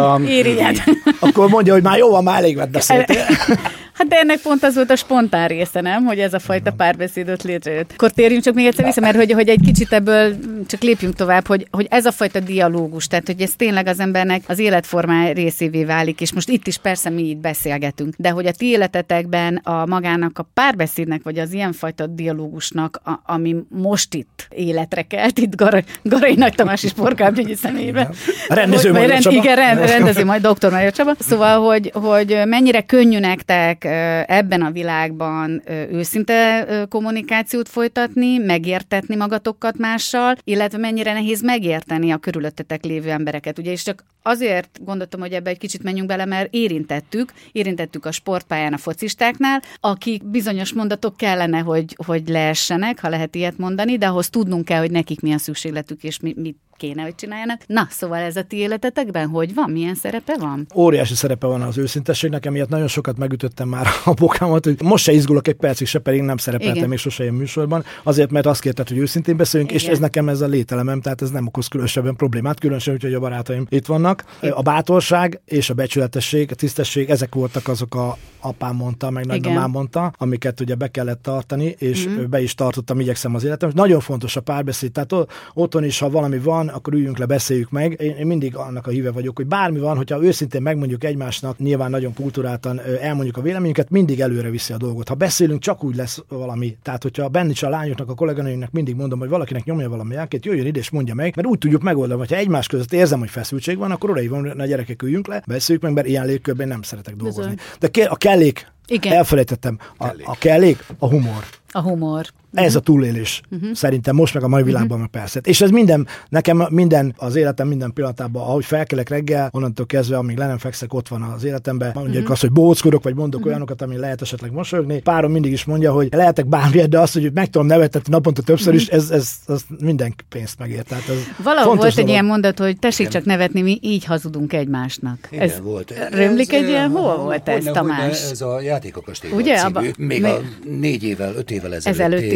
Akkor 1.20 1.48
mondja, 1.48 1.72
hogy 1.72 1.82
már 1.82 1.98
jó 1.98 2.10
van, 2.10 2.22
már 2.22 2.38
elég 2.38 2.56
vett 2.56 2.70
beszéltél. 2.70 3.24
Hát 4.02 4.10
de 4.10 4.18
ennek 4.18 4.38
pont 4.38 4.64
az 4.64 4.74
volt 4.74 4.90
a 4.90 4.96
spontán 4.96 5.48
része, 5.48 5.80
nem? 5.80 6.04
Hogy 6.04 6.18
ez 6.18 6.34
a 6.34 6.38
fajta 6.38 6.72
párbeszédot 6.72 7.42
létrejött. 7.42 7.92
Akkor 7.92 8.10
térjünk 8.10 8.42
csak 8.42 8.54
még 8.54 8.66
egyszer 8.66 8.84
vissza, 8.84 9.00
mert 9.00 9.16
hogy, 9.16 9.32
hogy 9.32 9.48
egy 9.48 9.60
kicsit 9.64 9.92
ebből 9.92 10.34
csak 10.66 10.82
lépjünk 10.82 11.14
tovább, 11.14 11.46
hogy, 11.46 11.66
hogy 11.70 11.86
ez 11.90 12.06
a 12.06 12.12
fajta 12.12 12.40
dialógus, 12.40 13.06
tehát 13.06 13.26
hogy 13.26 13.40
ez 13.40 13.52
tényleg 13.56 13.86
az 13.86 14.00
embernek 14.00 14.42
az 14.46 14.58
életformá 14.58 15.30
részévé 15.30 15.84
válik, 15.84 16.20
és 16.20 16.32
most 16.32 16.48
itt 16.48 16.66
is 16.66 16.78
persze 16.78 17.10
mi 17.10 17.22
itt 17.28 17.36
beszélgetünk, 17.36 18.14
de 18.16 18.30
hogy 18.30 18.46
a 18.46 18.52
ti 18.52 18.66
életetekben 18.66 19.56
a 19.56 19.86
magának 19.86 20.38
a 20.38 20.48
párbeszédnek, 20.54 21.22
vagy 21.22 21.38
az 21.38 21.52
ilyenfajta 21.52 22.06
dialógusnak, 22.06 23.00
a, 23.04 23.32
ami 23.32 23.56
most 23.68 24.14
itt 24.14 24.46
életre 24.50 25.02
kelt, 25.02 25.38
itt 25.38 25.56
Garai, 25.56 25.84
Garai 26.02 26.34
Nagy 26.34 26.54
Tamás 26.54 26.84
és 26.84 26.92
Porkábnyegyi 26.92 27.54
személyében. 27.54 28.14
Rendező 28.48 28.92
majd 28.92 29.08
rend, 29.08 29.26
Igen, 29.30 29.56
rend, 29.56 29.78
rendezi 29.78 30.22
majd 30.22 30.46
dr. 30.46 30.70
Mária 30.70 30.90
Csaba. 30.90 31.12
Szóval, 31.18 31.60
hogy, 31.66 31.90
hogy 31.94 32.40
mennyire 32.44 32.80
könnyű 32.80 33.18
nektek 33.18 33.84
ebben 34.26 34.62
a 34.62 34.70
világban 34.70 35.62
őszinte 35.90 36.66
kommunikációt 36.88 37.68
folytatni, 37.68 38.38
megértetni 38.38 39.16
magatokat 39.16 39.78
mással, 39.78 40.36
illetve 40.44 40.78
mennyire 40.78 41.12
nehéz 41.12 41.42
megérteni 41.42 42.10
a 42.10 42.16
körülöttetek 42.16 42.84
lévő 42.84 43.10
embereket. 43.10 43.58
Ugye, 43.58 43.70
és 43.70 43.82
csak 43.82 44.04
azért 44.22 44.84
gondoltam, 44.84 45.20
hogy 45.20 45.32
ebbe 45.32 45.50
egy 45.50 45.58
kicsit 45.58 45.82
menjünk 45.82 46.08
bele, 46.08 46.24
mert 46.24 46.54
érintettük, 46.54 47.32
érintettük 47.52 48.04
a 48.04 48.12
sportpályán 48.12 48.72
a 48.72 48.78
focistáknál, 48.78 49.62
akik 49.80 50.24
bizonyos 50.24 50.72
mondatok 50.72 51.16
kellene, 51.16 51.58
hogy, 51.58 51.96
hogy 52.06 52.28
leessenek, 52.28 53.00
ha 53.00 53.08
lehet 53.08 53.34
ilyet 53.34 53.58
mondani, 53.58 53.98
de 53.98 54.06
ahhoz 54.06 54.30
tudnunk 54.30 54.64
kell, 54.64 54.80
hogy 54.80 54.90
nekik 54.90 55.20
mi 55.20 55.32
a 55.32 55.38
szükségletük, 55.38 56.02
és 56.02 56.20
mi, 56.20 56.34
mit 56.36 56.56
kéne, 56.82 57.02
hogy 57.02 57.14
csináljanak. 57.14 57.60
Na, 57.66 57.86
szóval 57.90 58.18
ez 58.18 58.36
a 58.36 58.42
ti 58.42 58.56
életetekben 58.56 59.28
hogy 59.28 59.54
van? 59.54 59.70
Milyen 59.70 59.94
szerepe 59.94 60.36
van? 60.38 60.66
Óriási 60.74 61.14
szerepe 61.14 61.46
van 61.46 61.62
az 61.62 61.78
őszintességnek, 61.78 62.46
emiatt 62.46 62.68
nagyon 62.68 62.86
sokat 62.86 63.18
megütöttem 63.18 63.68
már 63.68 63.86
a 64.04 64.12
bokámat, 64.14 64.64
hogy 64.64 64.82
most 64.82 65.04
se 65.04 65.12
izgulok 65.12 65.48
egy 65.48 65.54
percig, 65.54 65.86
se 65.86 65.98
pedig 65.98 66.22
nem 66.22 66.36
szerepeltem 66.36 66.76
Igen. 66.76 66.88
még 66.88 66.98
sose 66.98 67.22
ilyen 67.22 67.34
műsorban, 67.34 67.84
azért, 68.02 68.30
mert 68.30 68.46
azt 68.46 68.60
kérted, 68.60 68.88
hogy 68.88 68.98
őszintén 68.98 69.36
beszéljünk, 69.36 69.72
Igen. 69.72 69.82
és 69.82 69.88
ez 69.88 69.98
nekem 69.98 70.28
ez 70.28 70.40
a 70.40 70.46
lételemem, 70.46 71.00
tehát 71.00 71.22
ez 71.22 71.30
nem 71.30 71.46
okoz 71.46 71.66
különösebben 71.66 72.16
problémát, 72.16 72.60
különösen, 72.60 72.98
hogy 73.00 73.14
a 73.14 73.20
barátaim 73.20 73.66
itt 73.68 73.86
vannak. 73.86 74.24
A 74.50 74.62
bátorság 74.62 75.40
és 75.44 75.70
a 75.70 75.74
becsületesség, 75.74 76.50
a 76.50 76.54
tisztesség, 76.54 77.10
ezek 77.10 77.34
voltak 77.34 77.68
azok 77.68 77.94
a 77.94 78.16
apám 78.40 78.76
mondta, 78.76 79.10
meg 79.10 79.26
nagymamám 79.26 79.70
mondta, 79.70 80.12
amiket 80.18 80.60
ugye 80.60 80.74
be 80.74 80.88
kellett 80.88 81.22
tartani, 81.22 81.74
és 81.78 82.08
mm. 82.08 82.24
be 82.30 82.42
is 82.42 82.54
tartottam, 82.54 83.00
igyekszem 83.00 83.34
az 83.34 83.44
életem. 83.44 83.70
Nagyon 83.74 84.00
fontos 84.00 84.36
a 84.36 84.40
párbeszéd, 84.40 84.92
tehát 84.92 85.26
otthon 85.54 85.84
is, 85.84 85.98
ha 85.98 86.10
valami 86.10 86.38
van, 86.38 86.71
akkor 86.72 86.94
üljünk 86.94 87.18
le, 87.18 87.26
beszéljük 87.26 87.70
meg. 87.70 88.00
Én, 88.00 88.16
én 88.16 88.26
mindig 88.26 88.56
annak 88.56 88.86
a 88.86 88.90
híve 88.90 89.10
vagyok, 89.10 89.36
hogy 89.36 89.46
bármi 89.46 89.78
van, 89.78 89.96
hogyha 89.96 90.24
őszintén 90.24 90.62
megmondjuk 90.62 91.04
egymásnak, 91.04 91.58
nyilván 91.58 91.90
nagyon 91.90 92.14
kulturáltan 92.14 92.80
elmondjuk 93.00 93.36
a 93.36 93.40
véleményünket, 93.40 93.90
mindig 93.90 94.20
előre 94.20 94.50
viszi 94.50 94.72
a 94.72 94.76
dolgot. 94.76 95.08
Ha 95.08 95.14
beszélünk, 95.14 95.60
csak 95.60 95.84
úgy 95.84 95.96
lesz 95.96 96.22
valami. 96.28 96.76
Tehát, 96.82 97.02
hogyha 97.02 97.28
benne 97.28 97.50
is 97.50 97.62
a 97.62 97.68
lányoknak, 97.68 98.08
a 98.08 98.14
kolléganőinknek 98.14 98.70
mindig 98.70 98.96
mondom, 98.96 99.18
hogy 99.18 99.28
valakinek 99.28 99.64
nyomja 99.64 99.88
valami 99.88 100.14
jelkét, 100.14 100.44
jöjjön 100.44 100.66
ide 100.66 100.78
és 100.78 100.90
mondja 100.90 101.14
meg, 101.14 101.36
mert 101.36 101.48
úgy 101.48 101.58
tudjuk 101.58 101.82
megoldani, 101.82 102.26
ha 102.28 102.36
egymás 102.36 102.66
között 102.66 102.92
érzem, 102.92 103.18
hogy 103.18 103.30
feszültség 103.30 103.78
van, 103.78 103.90
akkor 103.90 104.10
oda 104.10 104.28
van, 104.28 104.46
a 104.46 104.66
gyerekek 104.66 105.02
üljünk 105.02 105.26
le, 105.26 105.42
beszéljük 105.46 105.84
meg, 105.84 105.92
mert 105.92 106.06
ilyen 106.06 106.26
légkörben 106.26 106.68
nem 106.68 106.82
szeretek 106.82 107.16
dolgozni. 107.16 107.54
De 107.78 107.88
a 108.08 108.16
kellék, 108.16 108.72
Igen. 108.86 109.12
elfelejtettem, 109.12 109.78
a, 109.98 110.06
a 110.24 110.36
kellék, 110.38 110.84
a 110.98 111.08
humor. 111.08 111.44
A 111.70 111.80
humor. 111.80 112.26
Ez 112.52 112.74
a 112.74 112.80
túlélés 112.80 113.40
uh-huh. 113.50 113.72
szerintem 113.72 114.14
most 114.14 114.34
meg 114.34 114.42
a 114.42 114.48
mai 114.48 114.62
világban 114.62 114.98
uh-huh. 114.98 115.12
persze. 115.12 115.40
És 115.44 115.60
ez 115.60 115.70
minden, 115.70 116.06
nekem 116.28 116.66
minden, 116.70 117.14
az 117.16 117.36
életem 117.36 117.68
minden 117.68 117.92
pillanatában, 117.92 118.42
ahogy 118.42 118.64
felkelek 118.64 119.08
reggel, 119.08 119.48
onnantól 119.52 119.86
kezdve, 119.86 120.16
amíg 120.16 120.36
le 120.36 120.46
nem 120.46 120.58
fekszek, 120.58 120.94
ott 120.94 121.08
van 121.08 121.22
az 121.22 121.44
életemben. 121.44 121.90
Mondjuk 121.94 122.16
uh-huh. 122.16 122.30
azt, 122.30 122.40
hogy 122.40 122.52
bóckodok, 122.52 123.02
vagy 123.02 123.14
mondok 123.14 123.34
uh-huh. 123.34 123.52
olyanokat, 123.52 123.82
ami 123.82 123.96
lehet 123.96 124.22
esetleg 124.22 124.52
mosolyogni. 124.52 125.00
Párom 125.00 125.32
mindig 125.32 125.52
is 125.52 125.64
mondja, 125.64 125.92
hogy 125.92 126.08
lehetek 126.10 126.46
bármilyet, 126.46 126.88
de 126.88 126.98
azt, 126.98 127.12
hogy 127.12 127.32
meg 127.32 127.50
tudom 127.50 127.66
nevetetni 127.66 128.12
naponta 128.12 128.42
többször 128.42 128.74
is, 128.74 128.86
ez, 128.86 129.10
ez, 129.10 129.32
ez 129.46 129.62
minden 129.78 130.14
pénzt 130.28 130.58
megért. 130.58 130.88
Tehát 130.88 131.08
ez 131.08 131.44
Valahol 131.44 131.76
volt 131.76 131.98
egy 131.98 132.08
ilyen 132.08 132.24
mondat, 132.24 132.58
hogy 132.58 132.78
tessék 132.78 133.08
csak 133.08 133.24
nevetni, 133.24 133.62
mi 133.62 133.78
így 133.80 134.04
hazudunk 134.04 134.52
egymásnak. 134.52 135.28
Igen, 135.30 135.48
ez 135.48 135.60
volt. 135.62 135.94
Römlik 136.10 136.52
egy 136.52 136.68
ilyen, 136.68 136.90
hol 136.90 137.16
volt 137.16 137.48
ez, 137.48 137.64
Tamás? 137.64 138.30
Ez 138.30 138.40
a 138.40 138.60
játékok 138.60 139.10
Ugye? 139.34 139.70
Még 139.96 140.24
a 140.24 140.40
négy 140.80 141.04
évvel, 141.04 141.34
öt 141.34 141.50
évvel 141.50 141.72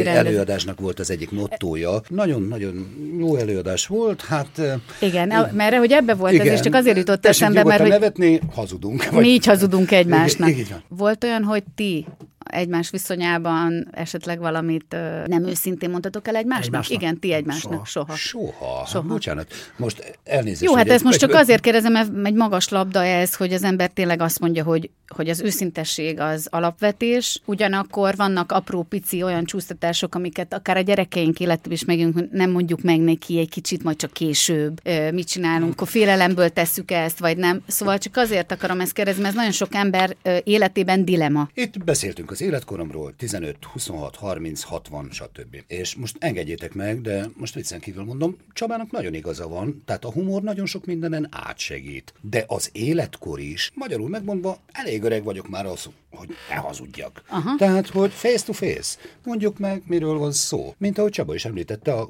ezelőtti 0.07 0.29
előadásnak 0.29 0.81
volt 0.81 0.99
az 0.99 1.11
egyik 1.11 1.31
mottója. 1.31 2.01
Nagyon-nagyon 2.09 2.87
jó 3.19 3.37
előadás 3.37 3.87
volt, 3.87 4.23
hát... 4.23 4.61
Igen, 5.01 5.31
uh, 5.31 5.53
mert 5.53 5.77
hogy 5.77 5.93
ebbe 5.93 6.15
volt 6.15 6.33
igen, 6.33 6.47
ez, 6.47 6.53
és 6.53 6.61
csak 6.61 6.75
azért 6.75 6.97
jutott 6.97 7.27
eszembe, 7.27 7.65
mert 7.65 7.81
hogy... 7.81 7.91
nevetni, 7.91 8.41
hazudunk. 8.55 9.11
Vagy... 9.11 9.21
Mi 9.21 9.29
így 9.29 9.47
hazudunk 9.47 9.91
egymásnak. 9.91 10.49
Igen, 10.49 10.61
igen. 10.61 10.83
Volt 10.89 11.25
olyan, 11.25 11.43
hogy 11.43 11.63
ti 11.75 12.07
egymás 12.47 12.91
viszonyában 12.91 13.89
esetleg 13.91 14.39
valamit 14.39 14.97
nem 15.27 15.45
őszintén 15.45 15.91
mondhatok 15.91 16.29
el 16.29 16.37
egymásnak? 16.37 16.65
egymásnak? 16.67 17.03
Igen, 17.03 17.19
ti 17.19 17.33
egymásnak. 17.33 17.87
Soha. 17.87 18.15
Soha. 18.17 18.53
Soha. 18.57 18.87
Soha. 18.87 19.07
Bocsánat, 19.07 19.53
most 19.77 20.19
elnézést. 20.25 20.63
Jó, 20.63 20.75
hát 20.75 20.89
ezt 20.89 21.05
most 21.05 21.19
csak 21.19 21.35
azért 21.35 21.61
kérdezem, 21.61 21.93
mert 21.93 22.11
egy 22.25 22.35
magas 22.35 22.69
labda 22.69 23.05
ez, 23.05 23.35
hogy 23.35 23.53
az 23.53 23.63
ember 23.63 23.91
tényleg 23.91 24.21
azt 24.21 24.41
mondja, 24.41 24.65
hogy, 24.65 24.91
hogy 25.09 25.29
az 25.29 25.41
őszintesség 25.41 26.21
az 26.21 26.47
alapvetés, 26.51 27.41
ugyanakkor 27.45 28.17
vannak 28.17 28.53
apró 28.53 28.83
pici 28.83 29.23
olyan 29.23 29.45
csúsztatások, 29.45 30.15
amiket 30.15 30.55
akár 30.55 30.77
a 30.77 30.81
gyerekeink 30.81 31.41
életében 31.41 31.73
is 31.73 31.85
megünk, 31.85 32.31
nem 32.33 32.51
mondjuk 32.51 32.83
meg 32.83 33.01
neki 33.01 33.39
egy 33.39 33.49
kicsit, 33.49 33.83
majd 33.83 33.97
csak 33.97 34.13
később 34.13 34.81
mit 35.13 35.29
csinálunk, 35.29 35.73
akkor 35.73 35.89
félelemből 35.89 36.49
tesszük 36.49 36.91
ezt, 36.91 37.19
vagy 37.19 37.37
nem. 37.37 37.63
Szóval 37.67 37.99
csak 37.99 38.17
azért 38.17 38.53
akarom 38.53 38.81
ezt 38.81 38.93
kérdezni, 38.93 39.21
mert 39.23 39.35
ez 39.35 39.39
nagyon 39.41 39.55
sok 39.55 39.75
ember 39.75 40.17
életében 40.45 41.05
dilema. 41.05 41.49
Itt 41.55 41.85
beszéltünk 41.85 42.31
az 42.37 42.43
életkoromról 42.43 43.15
15, 43.17 43.65
26, 43.65 44.17
30, 44.17 44.63
60, 44.63 45.11
stb. 45.11 45.57
És 45.67 45.95
most 45.95 46.17
engedjétek 46.19 46.75
meg, 46.75 47.01
de 47.01 47.29
most 47.37 47.55
viccen 47.55 47.81
kívül 47.81 48.05
mondom, 48.05 48.37
Csabának 48.53 48.91
nagyon 48.91 49.15
igaza 49.15 49.49
van, 49.49 49.83
tehát 49.85 50.05
a 50.05 50.13
humor 50.13 50.43
nagyon 50.43 50.67
sok 50.67 50.85
mindenen 50.85 51.29
átsegít. 51.31 52.15
De 52.21 52.45
az 52.47 52.71
életkor 52.73 53.41
is, 53.41 53.71
magyarul 53.75 54.09
megmondva, 54.09 54.59
elég 54.73 55.03
öreg 55.03 55.25
vagyok 55.25 55.49
már 55.49 55.67
az, 55.67 55.89
hogy 56.17 56.29
ne 56.51 56.55
hazudjak. 56.55 57.23
Aha. 57.29 57.55
Tehát, 57.59 57.89
hogy 57.89 58.13
face 58.13 58.45
to 58.45 58.53
face. 58.53 58.99
Mondjuk 59.25 59.59
meg, 59.59 59.83
miről 59.87 60.19
van 60.19 60.33
szó. 60.33 60.75
Mint 60.79 60.99
ahogy 60.99 61.11
Csaba 61.11 61.35
is 61.35 61.45
említette 61.45 61.93
a 61.93 62.09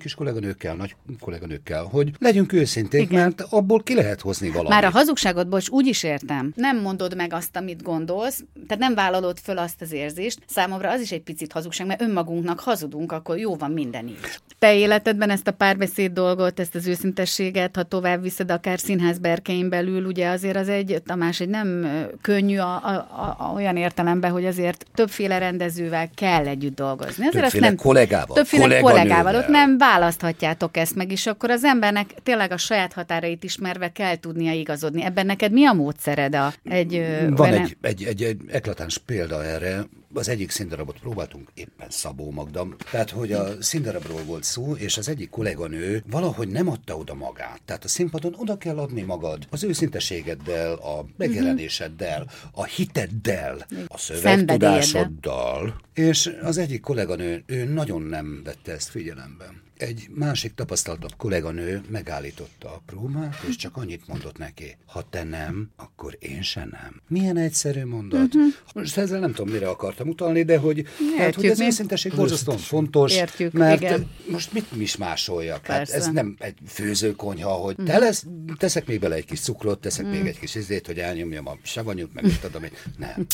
kis 0.00 0.14
kolléganőkkel, 0.14 0.74
nagy 0.74 0.96
kolléganőkkel, 1.20 1.84
hogy 1.84 2.10
legyünk 2.18 2.52
őszinték, 2.52 3.02
Igen. 3.02 3.22
mert 3.22 3.40
abból 3.40 3.82
ki 3.82 3.94
lehet 3.94 4.20
hozni 4.20 4.48
valamit. 4.48 4.70
Már 4.70 4.84
a 4.84 4.90
hazugságot, 4.90 5.48
bocs, 5.48 5.68
úgy 5.68 5.86
is 5.86 6.02
értem. 6.02 6.52
Nem 6.56 6.80
mondod 6.80 7.16
meg 7.16 7.32
azt, 7.32 7.56
amit 7.56 7.82
gondolsz, 7.82 8.44
tehát 8.66 8.82
nem 8.82 8.94
vállalod 8.94 9.38
föl 9.38 9.58
azt 9.58 9.82
az 9.82 9.92
érzést. 9.92 10.38
Számomra 10.46 10.90
az 10.90 11.00
is 11.00 11.12
egy 11.12 11.22
picit 11.22 11.52
hazugság, 11.52 11.86
mert 11.86 12.02
önmagunknak 12.02 12.60
hazudunk, 12.60 13.12
akkor 13.12 13.38
jó 13.38 13.56
van 13.56 13.70
minden 13.70 14.08
így. 14.08 14.18
Te 14.58 14.74
életedben 14.74 15.30
ezt 15.30 15.48
a 15.48 15.52
párbeszéd 15.52 16.12
dolgot, 16.12 16.60
ezt 16.60 16.74
az 16.74 16.86
őszintességet, 16.86 17.76
ha 17.76 17.82
tovább 17.82 18.22
viszed 18.22 18.50
akár 18.50 18.78
színház 18.78 19.18
berkein 19.18 19.68
belül, 19.68 20.04
ugye 20.04 20.28
azért 20.28 20.56
az 20.56 20.68
egy, 20.68 21.02
Tamás, 21.06 21.40
egy 21.40 21.48
nem 21.48 21.86
könnyű 22.20 22.58
a, 22.58 22.74
a, 22.74 22.92
a, 22.92 23.31
olyan 23.54 23.76
értelemben, 23.76 24.30
hogy 24.30 24.46
azért 24.46 24.86
többféle 24.94 25.38
rendezővel 25.38 26.10
kell 26.14 26.46
együtt 26.46 26.74
dolgozni. 26.74 27.26
Azért 27.26 27.42
többféle 27.42 27.66
nem, 27.66 27.76
kollégával. 27.76 28.36
Többféle 28.36 28.80
kollégával. 28.80 29.34
Ott 29.34 29.48
nem 29.48 29.78
választhatjátok 29.78 30.76
ezt 30.76 30.94
meg, 30.94 31.12
és 31.12 31.26
akkor 31.26 31.50
az 31.50 31.64
embernek 31.64 32.14
tényleg 32.22 32.52
a 32.52 32.56
saját 32.56 32.92
határait 32.92 33.44
ismerve 33.44 33.92
kell 33.92 34.16
tudnia 34.16 34.52
igazodni. 34.52 35.04
Ebben 35.04 35.26
neked 35.26 35.52
mi 35.52 35.66
a 35.66 35.72
módszered? 35.72 36.34
A, 36.34 36.52
egy, 36.64 37.06
Van 37.30 37.52
egy, 37.52 37.76
egy, 37.80 38.04
egy, 38.04 38.22
egy 38.22 38.40
eklatáns 38.48 38.98
példa 38.98 39.44
erre, 39.44 39.84
az 40.14 40.28
egyik 40.28 40.50
színdarabot 40.50 40.98
próbáltunk, 40.98 41.50
éppen 41.54 41.90
Szabó 41.90 42.30
Magda, 42.30 42.66
tehát 42.90 43.10
hogy 43.10 43.32
a 43.32 43.62
színdarabról 43.62 44.22
volt 44.22 44.44
szó, 44.44 44.74
és 44.74 44.96
az 44.96 45.08
egyik 45.08 45.30
kolléganő 45.30 46.02
valahogy 46.10 46.48
nem 46.48 46.68
adta 46.68 46.96
oda 46.96 47.14
magát. 47.14 47.60
Tehát 47.64 47.84
a 47.84 47.88
színpadon 47.88 48.34
oda 48.36 48.58
kell 48.58 48.78
adni 48.78 49.02
magad 49.02 49.46
az 49.50 49.64
őszinteségeddel, 49.64 50.72
a 50.72 51.06
megjelenéseddel, 51.16 52.30
a 52.52 52.64
hiteddel, 52.64 53.66
a 53.86 53.98
szövegtudásoddal, 53.98 55.80
és 55.94 56.36
az 56.42 56.58
egyik 56.58 56.80
kolléganő, 56.80 57.42
ő 57.46 57.64
nagyon 57.64 58.02
nem 58.02 58.40
vette 58.44 58.72
ezt 58.72 58.88
figyelembe 58.88 59.52
egy 59.82 60.06
másik 60.14 60.54
tapasztaltabb 60.54 61.16
kolléganő 61.16 61.82
megállította 61.88 62.68
a 62.68 62.82
próbát, 62.86 63.36
és 63.48 63.56
csak 63.56 63.76
annyit 63.76 64.08
mondott 64.08 64.38
neki, 64.38 64.76
ha 64.86 65.02
te 65.10 65.22
nem, 65.24 65.70
akkor 65.76 66.16
én 66.18 66.42
se 66.42 66.68
nem. 66.70 67.02
Milyen 67.08 67.36
egyszerű 67.36 67.84
mondat. 67.84 68.34
Uh-huh. 68.34 68.52
Most 68.74 68.96
ezzel 68.96 69.20
nem 69.20 69.32
tudom, 69.32 69.52
mire 69.52 69.68
akartam 69.68 70.08
utalni, 70.08 70.42
de 70.42 70.58
hogy, 70.58 70.86
hát, 71.18 71.34
hogy 71.34 71.46
az 71.46 71.60
őszinteség 71.60 72.14
borzasztóan 72.14 72.58
fontos, 72.58 73.14
Értjük, 73.14 73.52
mert 73.52 73.80
igen. 73.80 74.10
most 74.30 74.52
mit 74.52 74.66
is 74.78 74.96
másoljak? 74.96 75.66
Hát 75.66 75.90
ez 75.90 76.08
nem 76.08 76.36
egy 76.38 76.54
főzőkonyha, 76.68 77.50
hogy 77.50 77.74
uh-huh. 77.78 77.86
te 77.86 77.98
lesz, 77.98 78.24
teszek 78.58 78.86
még 78.86 79.00
bele 79.00 79.14
egy 79.14 79.24
kis 79.24 79.40
cukrot, 79.40 79.80
teszek 79.80 80.04
uh-huh. 80.04 80.20
még 80.20 80.28
egy 80.28 80.38
kis 80.38 80.54
izét, 80.54 80.86
hogy 80.86 80.98
elnyomjam 80.98 81.48
a 81.48 81.56
savanyút, 81.62 82.14
meg 82.14 82.24
mit 82.24 82.40
tudom, 82.40 82.62
nem. 82.98 83.26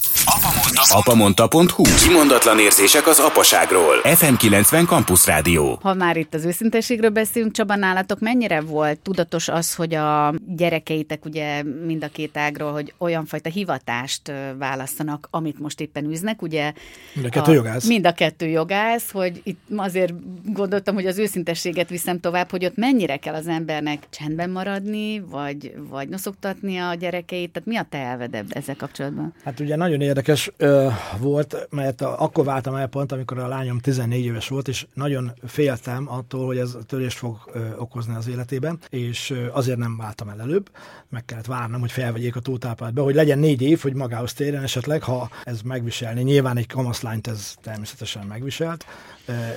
Apamonta.hu 0.88 1.82
Kimondatlan 1.82 2.59
érzések 2.59 3.07
az 3.07 3.18
apaságról. 3.18 4.01
FM90 4.05 4.86
Campus 4.86 5.26
Rádió. 5.26 5.78
Ha 5.82 5.94
már 5.94 6.16
itt 6.16 6.34
az 6.39 6.45
őszintességről 6.45 7.11
beszélünk, 7.11 7.53
Csaba, 7.53 7.76
nálatok 7.76 8.20
mennyire 8.20 8.61
volt 8.61 9.01
tudatos 9.01 9.49
az, 9.49 9.74
hogy 9.74 9.95
a 9.95 10.34
gyerekeitek 10.47 11.24
ugye 11.24 11.62
mind 11.62 12.05
a 12.05 12.09
két 12.09 12.36
ágról, 12.36 12.72
hogy 12.72 12.95
olyan 12.99 13.24
fajta 13.24 13.51
hivatást 13.51 14.32
választanak, 14.59 15.28
amit 15.30 15.59
most 15.59 15.80
éppen 15.80 16.05
üznek, 16.05 16.43
ugye? 16.43 16.72
Mind 17.14 17.26
a 17.26 17.28
kettő 17.28 17.51
a, 17.51 17.55
jogász. 17.55 17.86
Mind 17.86 18.07
a 18.07 18.12
kettő 18.12 18.47
jogász, 18.47 19.11
hogy 19.11 19.41
itt 19.45 19.61
azért 19.76 20.12
gondoltam, 20.53 20.95
hogy 20.95 21.07
az 21.07 21.18
őszintességet 21.18 21.89
viszem 21.89 22.20
tovább, 22.20 22.51
hogy 22.51 22.64
ott 22.64 22.76
mennyire 22.76 23.16
kell 23.16 23.34
az 23.34 23.47
embernek 23.47 24.07
csendben 24.11 24.51
maradni, 24.51 25.20
vagy, 25.20 25.74
vagy 25.89 26.09
noszoktatni 26.09 26.76
a 26.76 26.95
gyerekeit, 26.95 27.51
tehát 27.53 27.68
mi 27.68 27.76
a 27.76 27.86
te 27.89 27.99
elvedebb 27.99 28.47
ezzel 28.49 28.76
kapcsolatban? 28.76 29.34
Hát 29.45 29.61
ugye 29.61 29.76
nagyon 29.76 30.01
érdekes 30.01 30.51
ö, 30.57 30.89
volt, 31.18 31.68
mert 31.70 32.01
a, 32.01 32.22
akkor 32.22 32.45
váltam 32.45 32.74
el 32.74 32.86
pont, 32.86 33.12
amikor 33.12 33.39
a 33.39 33.49
lányom 33.49 33.78
14 33.78 34.24
éves 34.24 34.49
volt, 34.49 34.68
és 34.68 34.86
nagyon 34.95 35.32
féltem 35.47 36.09
attól, 36.18 36.46
hogy 36.46 36.58
ez 36.58 36.76
törést 36.86 37.18
fog 37.18 37.36
okozni 37.78 38.14
az 38.14 38.28
életében, 38.28 38.78
és 38.90 39.34
azért 39.52 39.78
nem 39.78 39.96
váltam 39.96 40.28
el 40.28 40.40
előbb, 40.40 40.70
meg 41.08 41.24
kellett 41.24 41.46
várnom, 41.46 41.80
hogy 41.80 41.92
felvegyék 41.92 42.36
a 42.36 42.40
tótápát 42.40 42.92
be, 42.92 43.00
hogy 43.00 43.14
legyen 43.14 43.38
négy 43.38 43.62
év, 43.62 43.80
hogy 43.80 43.94
magához 43.94 44.32
térjen 44.32 44.62
esetleg, 44.62 45.02
ha 45.02 45.30
ez 45.44 45.62
megviselni. 45.62 46.22
Nyilván 46.22 46.56
egy 46.56 46.66
kamaszlányt 46.66 47.26
ez 47.26 47.54
természetesen 47.62 48.26
megviselt, 48.26 48.84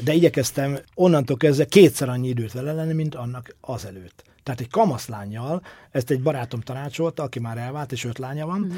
de 0.04 0.14
igyekeztem 0.14 0.78
onnantól 0.96 1.38
kezdve 1.38 1.66
kétszer 1.66 2.10
annyi 2.10 2.28
időt 2.28 2.52
vele 2.52 2.74
lenni, 2.74 2.94
mint 2.94 3.16
annak 3.16 3.56
azelőtt. 3.62 4.24
Tehát 4.44 4.60
egy 4.60 4.70
kamaszlányjal, 4.70 5.62
ezt 5.92 6.10
egy 6.10 6.22
barátom 6.22 6.62
tanácsolta, 6.62 7.24
aki 7.24 7.40
már 7.40 7.58
elvált, 7.58 7.92
és 7.92 8.06
öt 8.06 8.18
lánya 8.18 8.46
van, 8.46 8.62
uh-huh. 8.62 8.78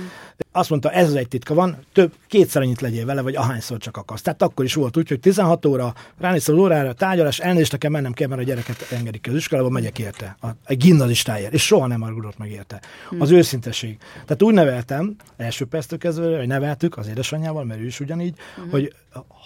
azt 0.52 0.70
mondta, 0.70 0.92
ez 0.92 1.08
az 1.08 1.16
egy 1.16 1.28
titka 1.28 1.54
van, 1.54 1.78
több, 1.94 2.14
kétszer 2.28 2.62
annyit 2.62 2.82
legyél 2.82 3.06
vele, 3.06 3.22
vagy 3.22 3.36
ahányszor 3.36 3.78
csak 3.78 3.98
akarsz. 3.98 4.22
Tehát 4.22 4.42
akkor 4.42 4.66
is 4.66 4.74
volt 4.74 4.98
úgy, 4.98 5.08
hogy 5.08 5.20
16 5.20 5.66
óra, 5.66 5.94
ránézsz 6.20 6.48
az 6.48 6.56
órára, 6.56 6.94
tárgyalás, 6.94 7.40
elnézést 7.40 7.72
nekem 7.72 7.92
mennem 7.92 8.14
kell, 8.14 8.28
mert 8.28 8.42
a 8.42 8.44
gyereket 8.44 8.92
engedik 8.92 9.22
ki 9.22 9.30
az 9.30 9.36
iskolába, 9.36 9.70
megyek 9.70 10.00
érte. 10.00 10.38
A, 10.42 10.48
egy 10.66 10.78
gimnazistáért, 10.78 11.54
és 11.54 11.66
soha 11.66 11.88
nem 11.88 12.02
argudott 12.02 12.38
meg 12.38 12.52
érte. 12.52 12.82
Uh-huh. 13.04 13.22
Az 13.22 13.32
őszinteség. 13.32 13.98
Tehát 14.14 14.42
úgy 14.42 14.54
neveltem, 14.54 15.16
első 15.38 15.66
perctől 15.66 16.00
kezdve, 16.00 16.38
hogy 16.38 16.48
neveltük 16.48 16.98
az 16.98 17.08
édesanyjával, 17.08 17.64
mert 17.64 17.80
ő 17.80 17.86
is 17.86 18.00
ugyanígy, 18.00 18.36
uh-huh. 18.58 18.72
hogy 18.72 18.94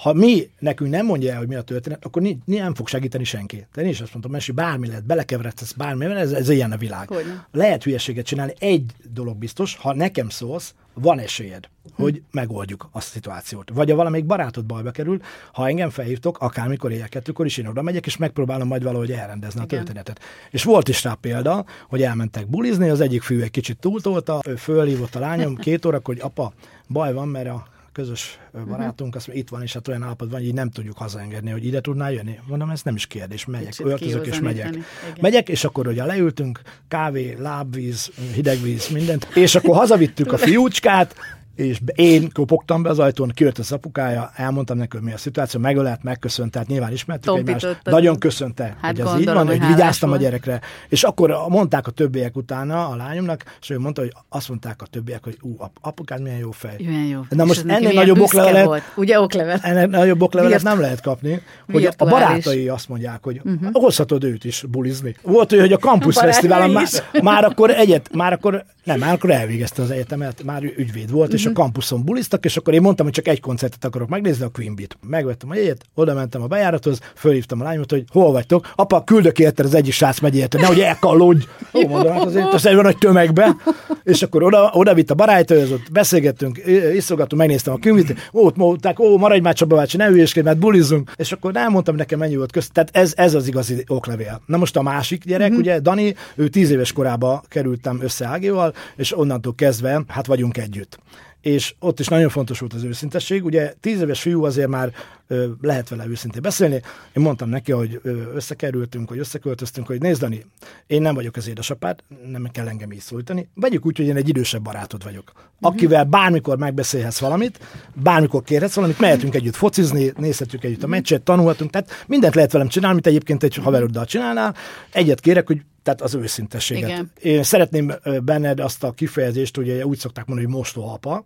ha 0.03 0.13
mi 0.13 0.49
nekünk 0.59 0.91
nem 0.91 1.05
mondja 1.05 1.31
el, 1.31 1.37
hogy 1.37 1.47
mi 1.47 1.55
a 1.55 1.61
történet, 1.61 2.05
akkor 2.05 2.21
nem 2.45 2.75
fog 2.75 2.87
segíteni 2.87 3.23
senki. 3.23 3.67
De 3.73 3.81
én 3.81 3.87
is 3.87 4.01
azt 4.01 4.11
mondtam, 4.11 4.33
hogy 4.33 4.53
bármi 4.53 4.87
lehet, 4.87 5.05
belekeveredsz 5.05 5.71
bármi, 5.71 6.05
ez, 6.15 6.31
ez 6.31 6.49
ilyen 6.49 6.71
a 6.71 6.77
világ. 6.77 7.07
Hogyne. 7.07 7.47
Lehet 7.51 7.83
hülyeséget 7.83 8.25
csinálni, 8.25 8.53
egy 8.59 8.91
dolog 9.11 9.37
biztos, 9.37 9.75
ha 9.75 9.93
nekem 9.93 10.29
szólsz, 10.29 10.73
van 10.93 11.19
esélyed, 11.19 11.69
hm. 11.95 12.01
hogy 12.01 12.21
megoldjuk 12.31 12.89
a 12.91 13.01
szituációt. 13.01 13.69
Vagy 13.73 13.89
ha 13.89 13.95
valamelyik 13.95 14.25
barátod 14.25 14.65
bajba 14.65 14.91
kerül, 14.91 15.21
ha 15.53 15.67
engem 15.67 15.89
felhívtok, 15.89 16.37
akármikor 16.39 16.91
éjjel 16.91 17.09
kettőkor 17.09 17.45
is 17.45 17.57
én 17.57 17.67
oda 17.67 17.81
megyek, 17.81 18.05
és 18.05 18.17
megpróbálom 18.17 18.67
majd 18.67 18.83
valahogy 18.83 19.11
elrendezni 19.11 19.61
Igen. 19.63 19.79
a 19.79 19.83
történetet. 19.83 20.19
És 20.51 20.63
volt 20.63 20.87
is 20.87 21.03
rá 21.03 21.13
példa, 21.13 21.65
hogy 21.87 22.01
elmentek 22.01 22.47
bulizni, 22.47 22.89
az 22.89 23.01
egyik 23.01 23.21
fű 23.21 23.41
egy 23.41 23.51
kicsit 23.51 23.77
túltolta, 23.77 24.39
ő 24.47 24.55
fölhívott 24.55 25.15
a 25.15 25.19
lányom 25.19 25.55
két 25.55 25.85
óra, 25.85 25.99
hogy 26.03 26.19
apa, 26.21 26.53
baj 26.87 27.13
van, 27.13 27.27
mert 27.27 27.49
a 27.49 27.67
közös 27.97 28.39
mhm. 28.51 28.69
barátunk, 28.69 29.15
azt 29.15 29.27
mondja, 29.27 29.43
itt 29.43 29.49
van, 29.49 29.61
és 29.61 29.73
hát 29.73 29.87
olyan 29.87 30.03
állapotban, 30.03 30.39
hogy 30.39 30.47
így 30.47 30.53
nem 30.53 30.69
tudjuk 30.69 30.97
hazaengedni, 30.97 31.49
hogy 31.51 31.65
ide 31.65 31.81
tudnál 31.81 32.11
jönni. 32.11 32.39
Mondom, 32.47 32.69
ez 32.69 32.81
nem 32.81 32.95
is 32.95 33.07
kérdés, 33.07 33.45
megyek, 33.45 33.69
Kicsit 33.69 33.85
öltözök 33.85 34.27
és 34.27 34.39
megyek. 34.39 34.67
Igen. 34.67 34.85
Megyek, 35.21 35.49
és 35.49 35.63
akkor 35.63 35.87
ugye 35.87 36.05
leültünk, 36.05 36.61
kávé, 36.87 37.35
lábvíz, 37.39 38.11
hidegvíz, 38.33 38.87
mindent, 38.87 39.27
és 39.33 39.55
akkor 39.55 39.75
hazavittük 39.75 40.31
a 40.31 40.37
fiúcskát, 40.37 41.15
és 41.57 41.79
én 41.95 42.29
kopogtam 42.33 42.81
be 42.81 42.89
az 42.89 42.99
ajtón, 42.99 43.31
kijött 43.35 43.57
az 43.57 43.71
apukája, 43.71 44.31
elmondtam 44.35 44.77
neki, 44.77 44.97
hogy 44.97 45.05
mi 45.05 45.13
a 45.13 45.17
szituáció, 45.17 45.59
megölelt, 45.59 46.03
megköszönt, 46.03 46.51
tehát 46.51 46.67
nyilván 46.67 46.91
ismertük 46.91 47.37
egymást. 47.37 47.79
Nagyon 47.83 48.19
köszönte, 48.19 48.77
hát 48.81 48.97
hogy 48.97 49.07
ez 49.07 49.19
így 49.19 49.25
van, 49.25 49.47
hogy 49.47 49.65
vigyáztam 49.67 50.11
a 50.11 50.17
gyerekre. 50.17 50.61
És 50.89 51.03
akkor 51.03 51.35
mondták 51.47 51.87
a 51.87 51.91
többiek 51.91 52.35
utána 52.35 52.87
a 52.87 52.95
lányomnak, 52.95 53.43
és 53.61 53.69
ő 53.69 53.79
mondta, 53.79 54.01
hogy 54.01 54.13
azt 54.29 54.49
mondták 54.49 54.81
a 54.81 54.85
többiek, 54.85 55.23
hogy 55.23 55.37
ú, 55.41 55.55
apukád 55.81 56.21
milyen 56.21 56.37
jó 56.37 56.51
fej. 56.51 56.75
Milyen 56.77 57.05
jó. 57.05 57.19
Na 57.29 57.45
most 57.45 57.63
ennél 57.67 57.93
nagyobb 57.93 58.19
oklevelet, 58.19 58.65
volt. 58.65 58.83
ugye 58.95 59.19
oklevel? 59.19 59.59
Ennél 59.61 59.85
nagyobb 59.85 60.21
oklevelet 60.21 60.63
nem 60.63 60.79
lehet 60.79 61.01
kapni, 61.01 61.41
hogy 61.71 61.89
a 61.97 62.05
barátai 62.05 62.67
azt 62.67 62.89
mondják, 62.89 63.23
hogy 63.23 63.41
uh-huh. 63.43 63.69
hozhatod 63.71 64.23
őt 64.23 64.43
is 64.43 64.63
bulizni. 64.69 65.15
Volt 65.21 65.51
olyan, 65.51 65.63
hogy 65.63 65.73
a 65.73 65.77
Campus 65.77 66.17
Fesztiválon 66.17 66.69
már, 66.69 66.87
már, 67.21 67.43
akkor 67.43 67.69
egyet, 67.69 68.09
már 68.13 68.33
akkor, 68.33 68.65
nem, 68.83 68.99
már 68.99 69.13
akkor 69.13 69.31
elvégezte 69.31 69.81
az 69.81 69.91
egyetemet, 69.91 70.43
már 70.43 70.63
ügyvéd 70.63 71.11
volt, 71.11 71.33
és 71.33 71.46
a 71.47 71.53
kampuszon 71.53 72.03
buliztak, 72.03 72.45
és 72.45 72.57
akkor 72.57 72.73
én 72.73 72.81
mondtam, 72.81 73.05
hogy 73.05 73.15
csak 73.15 73.27
egy 73.27 73.39
koncertet 73.39 73.85
akarok 73.85 74.09
megnézni, 74.09 74.45
a 74.45 74.49
Queen 74.49 74.75
Beat. 74.75 74.97
Megvettem 75.07 75.49
a 75.49 75.55
jegyet, 75.55 75.85
oda 75.95 76.13
mentem 76.13 76.41
a 76.41 76.47
bejárathoz, 76.47 76.99
fölhívtam 77.15 77.61
a 77.61 77.63
lányomat, 77.63 77.91
hogy 77.91 78.03
hol 78.11 78.31
vagytok. 78.31 78.71
Apa, 78.75 79.03
küldök 79.03 79.39
érte 79.39 79.63
az 79.63 79.73
egyik 79.73 79.93
srác 79.93 80.19
megy 80.19 80.35
érte, 80.35 80.59
nehogy 80.59 80.79
elkallódj. 80.79 81.45
Ó, 81.73 81.87
mondom, 81.87 82.13
hát 82.13 82.25
azért 82.25 82.53
az 82.53 82.65
egy 82.65 82.75
nagy 82.75 82.97
tömegbe. 82.97 83.55
És 84.03 84.21
akkor 84.21 84.43
oda, 84.43 84.71
oda 84.73 84.93
vitt 84.93 85.11
a 85.11 85.15
barájtól, 85.15 85.57
ott 85.57 85.91
beszélgettünk, 85.91 86.61
iszogattunk, 86.95 87.41
megnéztem 87.41 87.73
a 87.73 87.77
Queen 87.77 87.95
Beat, 87.95 88.29
ó, 88.33 88.49
mondták, 88.55 88.99
ó, 88.99 89.17
maradj 89.17 89.41
már 89.41 89.53
Csaba 89.53 89.75
bácsi, 89.75 89.97
ne 89.97 90.07
hülyéskedj, 90.07 90.45
mert 90.45 90.59
bulizunk. 90.59 91.11
És 91.15 91.31
akkor 91.31 91.51
nem 91.51 91.71
mondtam 91.71 91.95
nekem 91.95 92.19
mennyi 92.19 92.35
volt 92.35 92.51
közt. 92.51 92.71
Tehát 92.71 92.89
ez, 92.93 93.13
ez 93.15 93.33
az 93.33 93.47
igazi 93.47 93.83
oklevél. 93.87 94.41
Na 94.45 94.57
most 94.57 94.77
a 94.77 94.81
másik 94.81 95.23
gyerek, 95.23 95.49
mm-hmm. 95.49 95.59
ugye 95.59 95.79
Dani, 95.79 96.15
ő 96.35 96.47
tíz 96.47 96.69
éves 96.69 96.93
korába 96.93 97.43
kerültem 97.47 97.99
össze 98.01 98.25
Ágival, 98.25 98.73
és 98.95 99.17
onnantól 99.17 99.55
kezdve 99.55 100.03
hát 100.07 100.25
vagyunk 100.25 100.57
együtt 100.57 100.99
és 101.41 101.75
ott 101.79 101.99
is 101.99 102.07
nagyon 102.07 102.29
fontos 102.29 102.59
volt 102.59 102.73
az 102.73 102.83
őszintesség. 102.83 103.45
Ugye 103.45 103.73
tíz 103.79 104.01
éves 104.01 104.21
fiú 104.21 104.43
azért 104.43 104.69
már 104.69 104.91
ö, 105.27 105.47
lehet 105.61 105.89
vele 105.89 106.07
őszintén 106.07 106.41
beszélni. 106.41 106.75
Én 107.13 107.23
mondtam 107.23 107.49
neki, 107.49 107.71
hogy 107.71 107.99
ö, 108.03 108.21
összekerültünk, 108.33 109.09
hogy 109.09 109.17
összeköltöztünk, 109.17 109.87
hogy 109.87 110.01
nézd, 110.01 110.21
Dani, 110.21 110.45
én 110.87 111.01
nem 111.01 111.15
vagyok 111.15 111.35
az 111.35 111.47
édesapád, 111.47 112.03
nem 112.31 112.47
kell 112.51 112.67
engem 112.67 112.91
így 112.91 112.99
szólítani. 112.99 113.49
Vegyük 113.53 113.85
úgy, 113.85 113.97
hogy 113.97 114.05
én 114.05 114.15
egy 114.15 114.29
idősebb 114.29 114.61
barátod 114.61 115.03
vagyok, 115.03 115.31
akivel 115.61 116.03
bármikor 116.03 116.57
megbeszélhetsz 116.57 117.19
valamit, 117.19 117.59
bármikor 117.93 118.43
kérhetsz 118.43 118.75
valamit, 118.75 118.99
mehetünk 118.99 119.35
együtt 119.35 119.55
focizni, 119.55 120.11
nézhetjük 120.15 120.63
együtt 120.63 120.83
a 120.83 120.87
meccset, 120.87 121.21
tanulhatunk, 121.21 121.71
tehát 121.71 122.03
mindent 122.07 122.35
lehet 122.35 122.51
velem 122.51 122.67
csinálni, 122.67 122.93
amit 122.93 123.07
egyébként 123.07 123.43
egy 123.43 123.55
haveroddal 123.55 124.05
csinálnál. 124.05 124.55
Egyet 124.91 125.19
kérek, 125.19 125.47
hogy 125.47 125.61
tehát 125.87 126.01
az 126.01 126.15
őszintességet. 126.15 126.89
Igen. 126.89 127.11
Én 127.21 127.43
szeretném 127.43 127.93
benned 128.23 128.59
azt 128.59 128.83
a 128.83 128.91
kifejezést, 128.91 129.55
hogy 129.55 129.69
úgy 129.69 129.97
szokták 129.97 130.25
mondani, 130.25 130.47
hogy 130.47 130.57
mostohapa, 130.57 131.25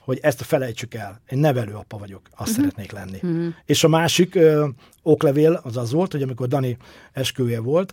hogy 0.00 0.18
ezt 0.22 0.42
felejtsük 0.42 0.94
el. 0.94 1.20
Én 1.28 1.38
nevelő 1.38 1.72
apa 1.72 1.98
vagyok, 1.98 2.20
azt 2.30 2.40
uh-huh. 2.40 2.56
szeretnék 2.56 2.92
lenni. 2.92 3.18
Uh-huh. 3.22 3.54
És 3.64 3.84
a 3.84 3.88
másik 3.88 4.34
ö, 4.34 4.68
oklevél 5.02 5.60
az 5.64 5.76
az 5.76 5.92
volt, 5.92 6.12
hogy 6.12 6.22
amikor 6.22 6.48
Dani 6.48 6.76
esküvője 7.12 7.60
volt, 7.60 7.92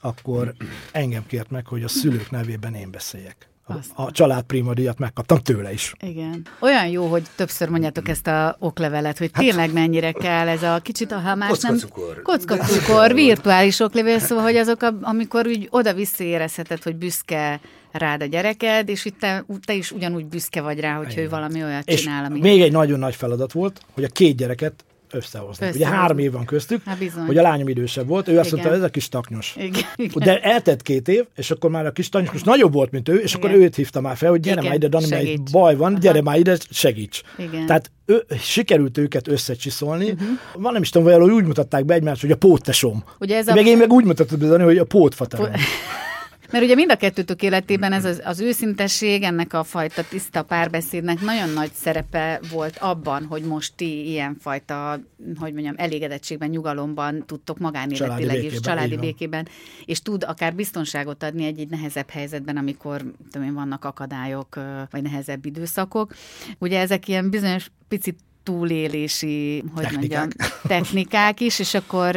akkor 0.00 0.54
engem 0.92 1.26
kért 1.26 1.50
meg, 1.50 1.66
hogy 1.66 1.82
a 1.82 1.88
szülők 1.88 2.30
nevében 2.30 2.74
én 2.74 2.90
beszéljek. 2.90 3.48
A, 3.68 4.02
a 4.02 4.10
család 4.10 4.44
díjat 4.74 4.98
megkaptam 4.98 5.38
tőle 5.38 5.72
is. 5.72 5.92
Igen. 6.00 6.46
Olyan 6.60 6.86
jó, 6.86 7.06
hogy 7.06 7.22
többször 7.36 7.68
mondjátok 7.68 8.08
ezt 8.08 8.26
a 8.26 8.56
oklevelet, 8.58 9.18
hogy 9.18 9.30
hát, 9.32 9.44
tényleg 9.44 9.72
mennyire 9.72 10.12
kell 10.12 10.48
ez 10.48 10.62
a 10.62 10.78
kicsit, 10.82 11.12
ha 11.12 11.34
más 11.34 11.60
nem... 11.60 11.72
Kockacukor. 11.72 12.22
Kockacukor, 12.22 13.14
virtuális 13.14 13.80
oklevél, 13.80 14.18
szóval, 14.18 14.44
hogy 14.44 14.56
azok, 14.56 14.82
a, 14.82 14.94
amikor 15.00 15.46
úgy 15.46 15.68
oda-vissza 15.70 16.24
érezheted, 16.24 16.82
hogy 16.82 16.96
büszke 16.96 17.60
rád 17.92 18.22
a 18.22 18.24
gyereked, 18.24 18.88
és 18.88 19.04
itt 19.04 19.18
te, 19.18 19.44
te 19.64 19.74
is 19.74 19.90
ugyanúgy 19.90 20.26
büszke 20.26 20.60
vagy 20.60 20.80
rá, 20.80 20.96
hogy 20.96 21.14
ő 21.18 21.28
valami 21.28 21.62
olyat 21.64 21.88
és 21.88 22.00
csinál, 22.00 22.24
ami... 22.24 22.40
még 22.40 22.62
egy 22.62 22.72
nagyon 22.72 22.98
nagy 22.98 23.14
feladat 23.14 23.52
volt, 23.52 23.80
hogy 23.92 24.04
a 24.04 24.08
két 24.08 24.36
gyereket 24.36 24.84
összehozni. 25.10 25.68
Ugye 25.74 25.86
három 25.86 26.18
év 26.18 26.32
van 26.32 26.44
köztük, 26.44 26.82
Há, 26.84 26.96
hogy 27.26 27.38
a 27.38 27.42
lányom 27.42 27.68
idősebb 27.68 28.06
volt, 28.06 28.28
ő 28.28 28.38
azt 28.38 28.52
Igen. 28.52 28.58
mondta, 28.58 28.78
ez 28.78 28.82
a 28.82 28.90
kis 28.90 29.08
taknyos. 29.08 29.54
Igen. 29.56 30.10
De 30.14 30.40
eltett 30.40 30.82
két 30.82 31.08
év, 31.08 31.24
és 31.36 31.50
akkor 31.50 31.70
már 31.70 31.86
a 31.86 31.92
kis 31.92 32.08
taknyos 32.08 32.42
nagyobb 32.42 32.72
volt, 32.72 32.90
mint 32.90 33.08
ő, 33.08 33.16
és 33.16 33.34
Igen. 33.34 33.50
akkor 33.50 33.60
őt 33.62 33.74
hívta 33.74 34.00
már 34.00 34.16
fel, 34.16 34.30
hogy 34.30 34.40
gyere 34.40 34.60
Igen. 34.60 34.64
már 34.64 34.74
ide, 34.74 34.88
Dani, 34.88 35.08
mert 35.08 35.50
baj 35.50 35.76
van, 35.76 35.92
Aha. 35.92 36.00
gyere 36.00 36.22
már 36.22 36.38
ide, 36.38 36.56
segíts. 36.70 37.22
Igen. 37.38 37.66
Tehát 37.66 37.90
ő, 38.06 38.24
sikerült 38.38 38.98
őket 38.98 39.28
összecsiszolni. 39.28 40.10
Uh-huh. 40.10 40.28
Van 40.54 40.72
nem 40.72 40.82
is 40.82 40.90
tudom, 40.90 41.20
hogy 41.20 41.30
úgy 41.30 41.44
mutatták 41.44 41.84
be 41.84 41.94
egymást, 41.94 42.20
hogy 42.20 42.30
a 42.30 42.36
póttesom. 42.36 43.04
Ugye 43.18 43.36
ez 43.36 43.48
a... 43.48 43.54
Meg 43.54 43.66
én 43.66 43.76
meg 43.76 43.92
úgy 43.92 44.04
mutatom 44.04 44.38
be, 44.38 44.62
hogy 44.62 44.78
a 44.78 44.84
pótfaterom. 44.84 45.50
Mert 46.56 46.68
ugye 46.68 46.76
mind 46.76 46.90
a 46.90 46.96
kettőtök 46.96 47.42
életében 47.42 47.92
ez 47.92 48.04
az, 48.04 48.22
az 48.24 48.40
őszintesség, 48.40 49.22
ennek 49.22 49.52
a 49.52 49.64
fajta 49.64 50.04
tiszta 50.08 50.42
párbeszédnek 50.42 51.20
nagyon 51.20 51.50
nagy 51.50 51.72
szerepe 51.72 52.40
volt 52.52 52.76
abban, 52.78 53.24
hogy 53.24 53.42
most 53.42 53.72
ti 53.74 54.08
ilyenfajta, 54.08 55.00
hogy 55.38 55.52
mondjam, 55.52 55.74
elégedettségben, 55.76 56.48
nyugalomban 56.48 57.24
tudtok 57.26 57.58
magánéletileg 57.58 58.44
és 58.44 58.60
családi 58.60 58.96
békében, 58.96 59.48
és 59.84 60.00
tud 60.00 60.24
akár 60.24 60.54
biztonságot 60.54 61.22
adni 61.22 61.44
egy-egy 61.44 61.68
nehezebb 61.68 62.10
helyzetben, 62.10 62.56
amikor 62.56 63.02
tudom 63.30 63.46
én, 63.46 63.54
vannak 63.54 63.84
akadályok, 63.84 64.60
vagy 64.90 65.02
nehezebb 65.02 65.46
időszakok. 65.46 66.14
Ugye 66.58 66.80
ezek 66.80 67.08
ilyen 67.08 67.30
bizonyos 67.30 67.70
picit 67.88 68.18
túlélési, 68.46 69.64
hogy 69.74 69.82
technikák. 69.82 70.18
mondjam, 70.18 70.48
technikák 70.66 71.40
is, 71.40 71.58
és 71.58 71.74
akkor 71.74 72.14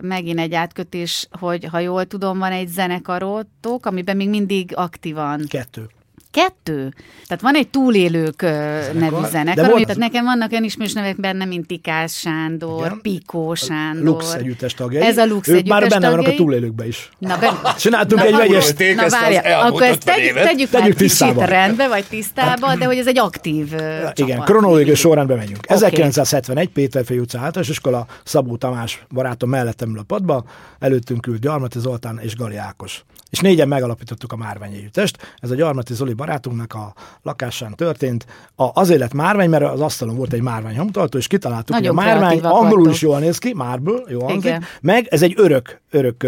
megint 0.00 0.38
egy 0.38 0.54
átkötés, 0.54 1.28
hogy 1.30 1.64
ha 1.64 1.78
jól 1.78 2.06
tudom, 2.06 2.38
van 2.38 2.52
egy 2.52 2.68
zenekarotok, 2.68 3.86
amiben 3.86 4.16
még 4.16 4.28
mindig 4.28 4.76
aktívan. 4.76 5.46
Kettő. 5.48 5.88
Kettő? 6.32 6.94
Tehát 7.26 7.42
van 7.42 7.54
egy 7.54 7.68
túlélők 7.68 8.40
zenekar? 8.40 8.94
nevű 8.94 9.26
zenekar, 9.30 9.70
volt... 9.70 9.82
tehát 9.82 9.96
nekem 9.96 10.24
vannak 10.24 10.50
olyan 10.50 10.64
ismerős 10.64 10.92
nevek 10.92 11.20
benne, 11.20 11.44
mint 11.44 11.66
Tikás 11.66 12.18
Sándor, 12.18 12.84
Igen. 12.84 12.98
Pikó 13.02 13.54
Sándor. 13.54 14.04
Lux 14.04 14.34
együttes 14.34 14.74
tagjai. 14.74 15.02
Ez 15.02 15.18
a 15.18 15.26
Lux 15.26 15.48
ők 15.48 15.56
együttes 15.56 15.80
már 15.80 15.88
benne 15.88 16.00
tagjai. 16.00 16.16
vannak 16.16 16.32
a 16.32 16.36
túlélőkbe 16.36 16.86
is. 16.86 17.10
Na, 17.18 17.38
ben... 17.38 17.52
Csináltunk 17.78 18.20
na, 18.20 18.26
egy 18.26 18.36
vegyes... 18.36 18.72
Na 18.94 19.08
várja, 19.08 19.58
akkor 19.58 19.82
ezt 19.82 20.04
tegyük, 20.04 20.34
tegyük, 20.34 20.70
tegyük 20.70 20.96
kicsit 20.96 21.36
rendbe, 21.36 21.88
vagy 21.88 22.04
tisztába, 22.04 22.66
hát, 22.66 22.78
de 22.78 22.84
hogy 22.84 22.98
ez 22.98 23.06
egy 23.06 23.18
aktív 23.18 23.74
Igen, 24.14 24.40
kronológiai 24.40 24.94
sorrendben 24.94 25.36
megyünk. 25.36 25.60
Okay. 25.62 25.76
1971 25.76 26.68
Péterfei 26.68 27.18
utca 27.18 27.38
általános 27.38 27.68
iskola, 27.68 28.06
Szabó 28.24 28.56
Tamás 28.56 29.04
barátom 29.10 29.50
mellettem 29.50 29.90
ül 29.90 29.98
a 29.98 30.02
padba, 30.02 30.44
előttünk 30.78 31.26
ült 31.26 31.40
Gyarmati 31.40 31.78
Zoltán 31.78 32.20
és 32.22 32.36
Gali 32.36 32.56
Ákos 32.56 33.04
és 33.32 33.38
négyen 33.38 33.68
megalapítottuk 33.68 34.32
a 34.32 34.36
Márvány 34.36 34.72
együttest. 34.72 35.36
Ez 35.38 35.50
a 35.50 35.54
Gyarmati 35.54 35.94
Zoli 35.94 36.12
barátunknak 36.22 36.74
a 36.74 36.94
lakásán 37.22 37.74
történt. 37.74 38.26
A, 38.56 38.80
azért 38.80 39.00
lett 39.00 39.12
Márvány, 39.12 39.50
mert 39.50 39.64
az 39.64 39.80
asztalon 39.80 40.16
volt 40.16 40.32
egy 40.32 40.42
Márvány 40.42 40.76
hamutartó, 40.76 41.18
és 41.18 41.26
kitaláltuk, 41.26 41.76
Nagyon 41.76 41.96
hogy 41.96 42.06
a 42.06 42.10
Márvány 42.10 42.40
angolul 42.40 42.90
is 42.90 43.00
jól 43.00 43.18
néz 43.18 43.38
ki, 43.38 43.54
Marble, 43.54 44.02
jó 44.08 44.24
hangzik, 44.24 44.56
meg 44.80 45.06
ez 45.10 45.22
egy 45.22 45.34
örök, 45.36 45.80
örök 45.90 46.26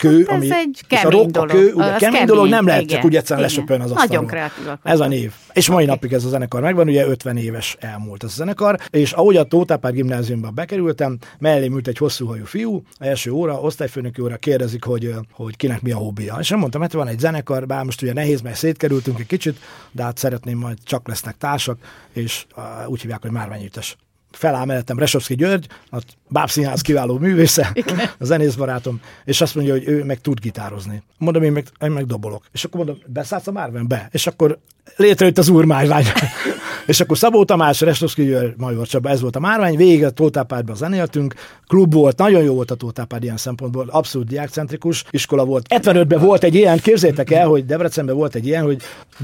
kő, 0.00 0.24
hát 0.28 0.36
ami, 0.36 0.50
ez 0.50 0.56
egy 0.56 0.84
kemény 0.86 1.24
a 1.24 1.30
dolog. 1.30 1.50
Kő, 1.50 1.72
ugye, 1.72 1.84
kemény, 1.84 1.98
kemény 1.98 2.24
dolog, 2.24 2.48
nem 2.48 2.66
lehet 2.66 2.82
igen, 2.82 2.94
csak 2.96 3.04
úgy 3.04 3.16
egyszerűen 3.16 3.46
lesöpölni 3.46 3.84
az 3.84 3.90
asztalon. 3.90 4.08
Nagyon 4.08 4.26
kreatívak. 4.26 4.80
Ez 4.82 5.00
a 5.00 5.06
név. 5.06 5.32
És 5.52 5.68
mai 5.68 5.76
okay. 5.76 5.86
napig 5.86 6.12
ez 6.12 6.24
a 6.24 6.28
zenekar 6.28 6.60
megvan, 6.60 6.88
ugye 6.88 7.06
50 7.06 7.36
éves 7.36 7.76
elmúlt 7.80 8.24
ez 8.24 8.30
a 8.30 8.34
zenekar, 8.34 8.78
és 8.90 9.12
ahogy 9.12 9.36
a 9.36 9.44
Tótápár 9.44 9.92
gimnáziumba 9.92 10.50
bekerültem, 10.50 11.18
mellé 11.38 11.66
ült 11.66 11.88
egy 11.88 11.98
hosszú 11.98 12.26
hajú 12.26 12.44
fiú, 12.44 12.82
első 12.98 13.30
óra, 13.30 13.60
osztályfőnöki 13.60 14.20
óra 14.20 14.36
kérdezik, 14.36 14.84
hogy, 14.84 15.14
hogy 15.32 15.56
kinek 15.56 15.82
mi 15.82 15.90
a 15.90 15.96
hobbija. 15.96 16.36
És 16.40 16.50
én 16.50 16.58
mondtam, 16.58 16.80
hát 16.80 16.92
van 16.92 17.08
egy 17.08 17.18
zenekar, 17.18 17.66
bár 17.66 17.84
most 17.84 18.02
ugye 18.02 18.12
nehéz, 18.12 18.40
mert 18.40 18.56
szétkerültünk 18.56 19.18
egy 19.18 19.26
kicsit, 19.26 19.58
de 19.92 20.02
hát 20.02 20.18
szeretném 20.18 20.58
majd 20.58 20.78
csak 20.84 21.08
lesznek 21.08 21.36
társak, 21.38 21.78
és 22.12 22.44
uh, 22.56 22.90
úgy 22.90 23.00
hívják, 23.00 23.22
hogy 23.22 23.30
Márványütes 23.30 23.96
feláll 24.30 24.64
mellettem 24.64 24.98
Resovszki 24.98 25.34
György, 25.34 25.66
a 25.90 25.98
bábszínház 26.28 26.80
kiváló 26.80 27.18
művésze, 27.18 27.72
a 28.18 28.24
zenész 28.24 28.54
barátom, 28.54 29.00
és 29.24 29.40
azt 29.40 29.54
mondja, 29.54 29.72
hogy 29.72 29.88
ő 29.88 30.04
meg 30.04 30.20
tud 30.20 30.40
gitározni. 30.40 31.02
Mondom, 31.18 31.42
én 31.42 31.52
meg, 31.52 31.66
én 31.80 31.90
meg 31.90 32.06
dobolok. 32.06 32.44
És 32.52 32.64
akkor 32.64 32.84
mondom, 32.84 33.02
beszállsz 33.06 33.46
a 33.46 33.52
Márven? 33.52 33.88
Be. 33.88 34.08
És 34.12 34.26
akkor 34.26 34.58
létrejött 34.96 35.38
az 35.38 35.48
úrmárvány. 35.48 36.04
És 36.90 37.00
akkor 37.00 37.18
Szabó 37.18 37.44
Tamás, 37.44 37.80
Restovszki 37.80 38.34
Major 38.56 38.86
Csaba, 38.86 39.08
ez 39.08 39.20
volt 39.20 39.36
a 39.36 39.40
márvány, 39.40 39.76
végig 39.76 40.04
a 40.04 40.10
Tótápádban 40.10 40.76
zenéltünk, 40.76 41.34
klub 41.66 41.94
volt, 41.94 42.18
nagyon 42.18 42.42
jó 42.42 42.54
volt 42.54 42.70
a 42.70 42.74
Tótápád 42.74 43.22
ilyen 43.22 43.36
szempontból, 43.36 43.86
abszolút 43.90 44.28
diákcentrikus 44.28 45.04
iskola 45.10 45.44
volt. 45.44 45.66
75-ben 45.74 46.20
volt 46.20 46.44
egy 46.44 46.54
ilyen, 46.54 46.78
képzétek 46.78 47.30
el, 47.30 47.46
hogy 47.46 47.64
Debrecenben 47.64 48.16
volt 48.16 48.34
egy 48.34 48.46
ilyen, 48.46 48.62
hogy 48.62 48.82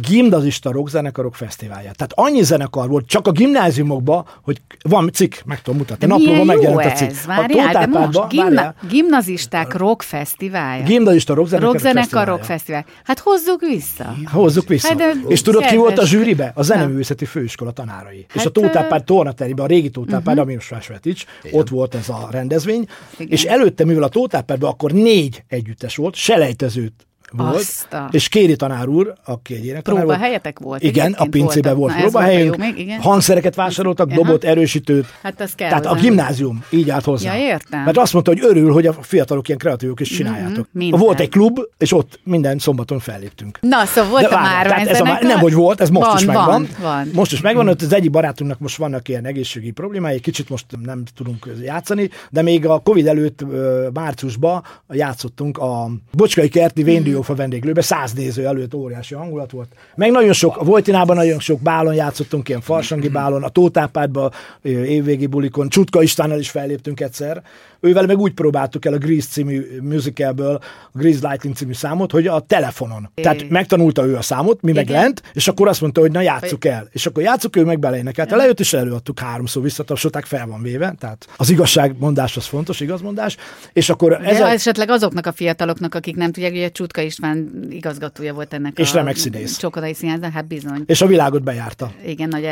gimnazista 0.09 0.73
rockzenekarok 0.73 1.35
fesztiválja. 1.35 1.91
Tehát 1.93 2.13
annyi 2.15 2.43
zenekar 2.43 2.89
volt 2.89 3.07
csak 3.07 3.27
a 3.27 3.31
gimnáziumokban, 3.31 4.25
hogy 4.43 4.61
van 4.83 5.11
cikk, 5.13 5.35
meg 5.45 5.63
tudom 5.63 5.79
mutatni. 5.79 6.07
Naplóban 6.07 6.47
megjelent 6.47 6.85
a 6.85 6.93
cikk. 6.93 7.11
Ez? 7.11 7.25
Várjál, 7.27 7.77
a 7.77 7.79
de 7.79 7.87
most 7.87 8.29
gimna- 8.29 8.75
gimnazisták 8.89 9.75
rock 9.75 10.03
fesztiválja. 10.03 10.85
Gimnazista 10.85 11.35
rockzenekarok 11.35 11.73
rockzenekar 11.83 12.27
rock 12.27 12.45
fesztivál. 12.45 12.85
Hát 13.05 13.19
hozzuk 13.19 13.61
vissza. 13.61 14.15
Hozzuk 14.33 14.69
vissza. 14.69 14.89
Hát, 14.89 15.17
és 15.29 15.43
tudod, 15.43 15.65
ki 15.65 15.77
volt 15.77 15.99
a 15.99 16.07
zsűribe? 16.07 16.53
A 16.55 16.63
zeneművészeti 16.63 17.25
főiskola 17.25 17.55
tanárai. 17.65 18.27
Hát, 18.29 18.37
és 18.37 18.45
a 18.45 18.51
Tótápád 18.51 19.05
tornateriben, 19.05 19.65
a 19.65 19.69
régi 19.69 19.91
Tótápád, 19.91 20.27
uh-huh. 20.27 20.41
ami 20.43 20.55
most 20.55 20.71
Vásvetics, 20.71 21.25
ott 21.51 21.69
volt 21.69 21.95
ez 21.95 22.09
a 22.09 22.29
rendezvény, 22.31 22.87
Igen. 23.19 23.33
és 23.33 23.45
előtte, 23.45 23.85
mivel 23.85 24.03
a 24.03 24.09
Tótápádban 24.09 24.71
akkor 24.71 24.93
négy 24.93 25.45
együttes 25.49 25.97
volt, 25.97 26.15
selejtezőt 26.15 27.07
volt, 27.33 27.55
Azta. 27.55 28.09
és 28.11 28.29
Kéri 28.29 28.57
tanár 28.57 28.89
úr, 28.89 29.13
aki 29.25 29.55
egy 29.55 29.67
énektanár 29.67 30.05
volt. 30.05 30.19
helyetek 30.19 30.59
volt. 30.59 30.83
Igen, 30.83 31.13
a 31.13 31.27
pincében 31.27 31.77
volt 31.77 31.97
próbahelyünk, 31.97 32.57
hangszereket 33.01 33.55
vásároltak, 33.55 34.11
Aha. 34.11 34.17
dobot, 34.17 34.45
erősítőt. 34.45 35.07
Hát 35.23 35.41
ez 35.41 35.55
kell 35.55 35.69
Tehát 35.69 35.87
a 35.87 35.95
gimnázium 35.95 36.65
így 36.71 36.91
állt 36.91 37.05
hozzá. 37.05 37.35
Ja, 37.35 37.47
értem. 37.47 37.83
Mert 37.83 37.97
azt 37.97 38.13
mondta, 38.13 38.31
hogy 38.33 38.41
örül, 38.45 38.73
hogy 38.73 38.87
a 38.87 38.93
fiatalok 38.93 39.47
ilyen 39.49 39.61
kreatívok 39.61 40.01
is 40.01 40.09
csináljátok. 40.09 40.69
Mm-hmm, 40.79 40.91
volt 40.91 41.21
egy 41.21 41.29
klub, 41.29 41.59
és 41.79 41.93
ott 41.93 42.21
minden 42.25 42.59
szombaton 42.59 42.99
felléptünk. 42.99 43.59
Na, 43.61 43.85
szóval 43.85 44.11
volt 44.11 44.29
De, 44.29 44.35
a 44.35 44.41
már 44.41 44.89
ez 44.89 45.01
a, 45.01 45.19
Nem, 45.21 45.39
hogy 45.39 45.55
volt, 45.55 45.81
ez 45.81 45.91
most 45.91 46.07
van, 46.07 46.17
is 46.17 46.25
megvan. 46.25 46.47
Van, 46.47 46.69
van. 46.81 47.11
Most 47.13 47.33
is 47.33 47.41
megvan, 47.41 47.69
ott 47.69 47.83
az 47.83 47.93
egyik 47.93 48.11
barátunknak 48.11 48.59
most 48.59 48.77
vannak 48.77 49.09
ilyen 49.09 49.25
egészségi 49.25 49.71
problémái, 49.71 50.21
kicsit 50.21 50.49
most 50.49 50.67
nem 50.85 51.03
tudunk 51.17 51.49
játszani, 51.63 52.11
de 52.31 52.43
még 52.43 52.67
a 52.67 52.79
Covid 52.79 53.07
előtt 53.07 53.45
márciusban 53.93 54.63
játszottunk 54.89 55.59
a 55.59 55.91
Bocskai 56.13 56.49
kerti 56.49 56.83
Véndiófa 57.17 57.43
vendéglőbe, 57.43 57.81
száz 57.81 58.13
néző 58.13 58.47
előtt 58.47 58.75
óriási 58.75 59.15
hangulat 59.15 59.51
volt. 59.51 59.69
Meg 59.95 60.11
nagyon 60.11 60.33
sok, 60.33 60.57
a 60.57 60.65
Vojtinában 60.65 61.17
nagyon 61.17 61.41
sok 61.41 61.61
bálon 61.61 61.95
játszottunk, 61.95 62.49
ilyen 62.49 62.61
farsangi 62.61 63.09
bálon, 63.09 63.43
a 63.43 63.49
Tótápádban 63.49 64.33
évvégi 64.63 65.27
bulikon, 65.27 65.69
Csutka 65.69 66.03
Istvánnal 66.03 66.39
is 66.39 66.51
felléptünk 66.51 67.01
egyszer, 67.01 67.43
ővel 67.81 68.07
meg 68.07 68.19
úgy 68.19 68.33
próbáltuk 68.33 68.85
el 68.85 68.93
a 68.93 68.99
Grease 68.99 69.29
című 69.29 69.67
musicalből, 69.83 70.55
a 70.93 70.99
Grease 70.99 71.29
Lightning 71.29 71.57
című 71.57 71.73
számot, 71.73 72.11
hogy 72.11 72.27
a 72.27 72.41
telefonon. 72.41 73.11
É. 73.15 73.23
Tehát 73.23 73.49
megtanulta 73.49 74.07
ő 74.07 74.17
a 74.17 74.23
számot, 74.23 74.63
mi 74.63 74.71
Igen. 74.71 74.85
meg 74.85 74.95
lent, 74.95 75.23
és 75.33 75.49
akkor 75.49 75.69
azt 75.69 75.81
mondta, 75.81 76.01
hogy 76.01 76.11
na 76.11 76.21
játsszuk 76.21 76.65
el. 76.65 76.89
És 76.91 77.07
akkor 77.07 77.23
játsszuk, 77.23 77.57
ő 77.57 77.65
meg 77.65 77.79
belénekelt. 77.79 78.31
Ja. 78.31 78.37
Lejött 78.37 78.61
és 78.61 78.73
előadtuk 78.73 79.19
háromszor, 79.19 79.63
visszatapsolták, 79.63 80.25
fel 80.25 80.47
van 80.47 80.63
véve. 80.63 80.95
Tehát 80.99 81.27
az 81.37 81.51
igazságmondás 81.51 82.37
az 82.37 82.47
fontos, 82.47 82.81
igazmondás. 82.81 83.37
És 83.73 83.91
akkor 83.91 84.21
ez 84.25 84.41
a... 84.41 84.49
esetleg 84.49 84.91
azoknak 84.91 85.27
a 85.27 85.33
fiataloknak, 85.33 85.95
akik 85.95 86.17
nem 86.17 86.33
tudják, 86.33 86.53
hogy 86.53 86.63
a 86.63 86.71
Csutka 86.71 87.01
István 87.07 87.67
igazgatója 87.71 88.35
volt 88.35 88.55
ennek 88.55 88.79
és 88.79 88.93
a 88.93 88.95
remek 88.95 89.17
színész. 89.17 89.57
Csokodai 89.57 89.95
színházban, 89.95 90.33
hát 90.33 90.47
bizony. 90.47 90.83
És 90.87 91.01
a 91.01 91.07
világot 91.07 91.43
bejárta. 91.43 91.93
Igen, 92.07 92.29
nagy 92.29 92.49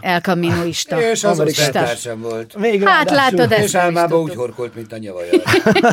elkaminoista. 0.00 1.10
És 1.10 1.24
az 1.24 1.38
a 1.38 1.44
volt. 2.16 2.56
Még 2.56 2.88
hát 2.88 3.10
látod 3.10 3.52
ezt. 3.52 3.62
És 3.64 3.74
álmában 3.74 4.20
úgy 4.20 4.34
horkolt 4.34 4.74
mint 4.74 4.92
a 4.92 4.98
nyavaja. 4.98 5.30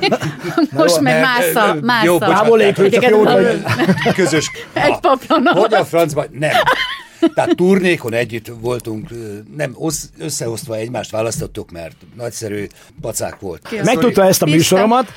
Most 0.72 1.00
meg 1.00 1.22
másza, 1.22 1.78
másza. 1.82 2.06
Jó, 2.06 2.18
bocsánat, 2.18 4.14
közös. 4.16 4.52
Egy 4.74 5.00
paplanat. 5.00 5.58
Hogy 5.58 5.74
a 5.74 5.86
francban? 5.86 6.28
Nem. 6.32 6.52
Tehát 7.34 7.56
turnékon 7.56 8.14
együtt 8.14 8.52
voltunk, 8.62 9.10
nem 9.58 9.76
összehozva 10.20 10.76
egymást 10.76 11.12
választottuk, 11.12 11.72
mert 11.72 11.96
nagyszerű 12.18 12.68
pacák 13.02 13.40
volt. 13.40 13.84
Megtudta 13.84 14.26
ezt 14.26 14.42
a 14.42 14.46
műsoromat, 14.46 15.08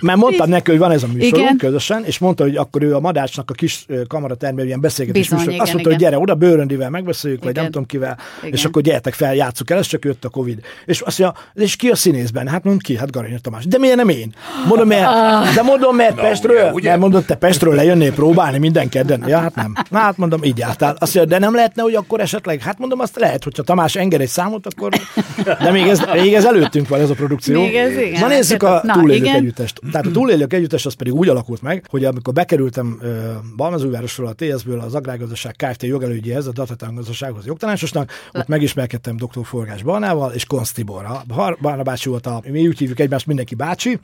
mert 0.00 0.18
mondtam 0.18 0.48
neki, 0.48 0.70
hogy 0.70 0.80
van 0.80 0.90
ez 0.90 1.02
a 1.02 1.06
műsorunk 1.06 1.36
igen. 1.36 1.56
közösen, 1.56 2.04
és 2.04 2.18
mondta, 2.18 2.42
hogy 2.42 2.56
akkor 2.56 2.82
ő 2.82 2.94
a 2.94 3.00
Madácsnak 3.00 3.50
a 3.50 3.54
kis 3.54 3.86
kamaratermében 4.08 4.66
ilyen 4.66 4.80
beszélgetés 4.80 5.22
Bizony, 5.22 5.38
műsor. 5.38 5.52
Igen, 5.52 5.64
Azt 5.64 5.72
mondta, 5.72 5.90
igen. 5.90 6.00
hogy 6.02 6.10
gyere 6.10 6.22
oda, 6.22 6.34
bőröndivel 6.34 6.90
megbeszéljük, 6.90 7.40
igen. 7.40 7.52
vagy 7.52 7.62
nem 7.62 7.72
tudom 7.72 7.86
kivel, 7.86 8.18
igen. 8.40 8.52
és 8.52 8.64
akkor 8.64 8.82
gyertek 8.82 9.14
fel, 9.14 9.34
játsszuk 9.34 9.70
el, 9.70 9.78
ez 9.78 9.86
csak 9.86 10.04
jött 10.04 10.24
a 10.24 10.28
Covid. 10.28 10.60
És 10.86 11.00
azt 11.00 11.18
mondja, 11.18 11.40
és 11.54 11.76
ki 11.76 11.88
a 11.88 11.96
színészben? 11.96 12.48
Hát 12.48 12.64
mondom 12.64 12.82
ki, 12.82 12.96
hát 12.96 13.10
Garanya 13.10 13.38
Tamás. 13.38 13.66
De 13.66 13.78
miért 13.78 13.96
nem 13.96 14.08
én? 14.08 14.34
Mondom, 14.68 14.88
mert, 14.88 15.54
de 15.54 15.62
mondom, 15.62 15.96
mert 15.96 16.14
Pestről, 16.14 16.56
ugye, 16.56 16.72
ugye? 16.72 16.88
mert 16.88 17.00
mondod, 17.00 17.24
te 17.24 17.34
Pestről 17.34 17.74
lejönnél 17.74 18.12
próbálni 18.12 18.58
minden 18.58 18.88
kedden. 18.88 19.24
Ja, 19.26 19.38
hát 19.38 19.54
nem. 19.54 19.72
Na, 19.90 19.98
hát 19.98 20.16
mondom, 20.16 20.44
így 20.44 20.58
jártál. 20.58 20.96
Azt 20.98 21.14
mondja, 21.14 21.38
de 21.38 21.43
nem 21.44 21.54
lehetne, 21.54 21.82
hogy 21.82 21.94
akkor 21.94 22.20
esetleg, 22.20 22.60
hát 22.60 22.78
mondom, 22.78 23.00
azt 23.00 23.16
lehet, 23.16 23.44
hogyha 23.44 23.62
Tamás 23.62 23.96
enged 23.96 24.20
egy 24.20 24.28
számot, 24.28 24.66
akkor, 24.66 24.92
de 25.44 25.70
még 25.70 25.86
ez, 25.86 26.02
még 26.12 26.34
ez 26.34 26.44
előttünk 26.44 26.88
van 26.88 27.00
ez 27.00 27.10
a 27.10 27.14
produkció. 27.14 27.60
Még 27.60 27.74
ez, 27.74 27.96
igen. 27.96 28.20
Na 28.20 28.28
nézzük 28.28 28.62
a 28.62 28.80
Na, 28.82 28.92
túlélők 28.92 29.24
igen. 29.24 29.34
együttest. 29.34 29.80
Tehát 29.90 30.06
a 30.06 30.10
túlélők 30.10 30.52
együttes 30.52 30.86
az 30.86 30.94
pedig 30.94 31.14
úgy 31.14 31.28
alakult 31.28 31.62
meg, 31.62 31.86
hogy 31.90 32.04
amikor 32.04 32.32
bekerültem 32.32 32.98
uh, 33.00 33.08
Balmazújvárosról 33.56 34.26
a 34.26 34.32
TSZ-ből 34.32 34.80
az 34.80 34.94
Agrárgazdaság 34.94 35.54
Kft. 35.56 35.82
jogelődjéhez, 35.82 36.46
a 36.46 36.52
Datatán 36.52 36.94
gazdasághoz 36.94 37.46
jogtanácsosnak, 37.46 38.10
ott 38.32 38.48
megismerkedtem 38.48 39.16
dr. 39.16 39.44
Forgás 39.44 39.82
Barnával 39.82 40.32
és 40.32 40.44
Konsz 40.44 40.72
Tiborra. 40.72 41.22
Barna 41.60 41.82
bácsi 41.82 42.08
volt 42.08 42.26
a, 42.26 42.42
mi 42.46 42.66
úgy 42.66 42.78
hívjuk 42.78 43.00
egymást 43.00 43.26
mindenki 43.26 43.54
bácsi, 43.54 43.98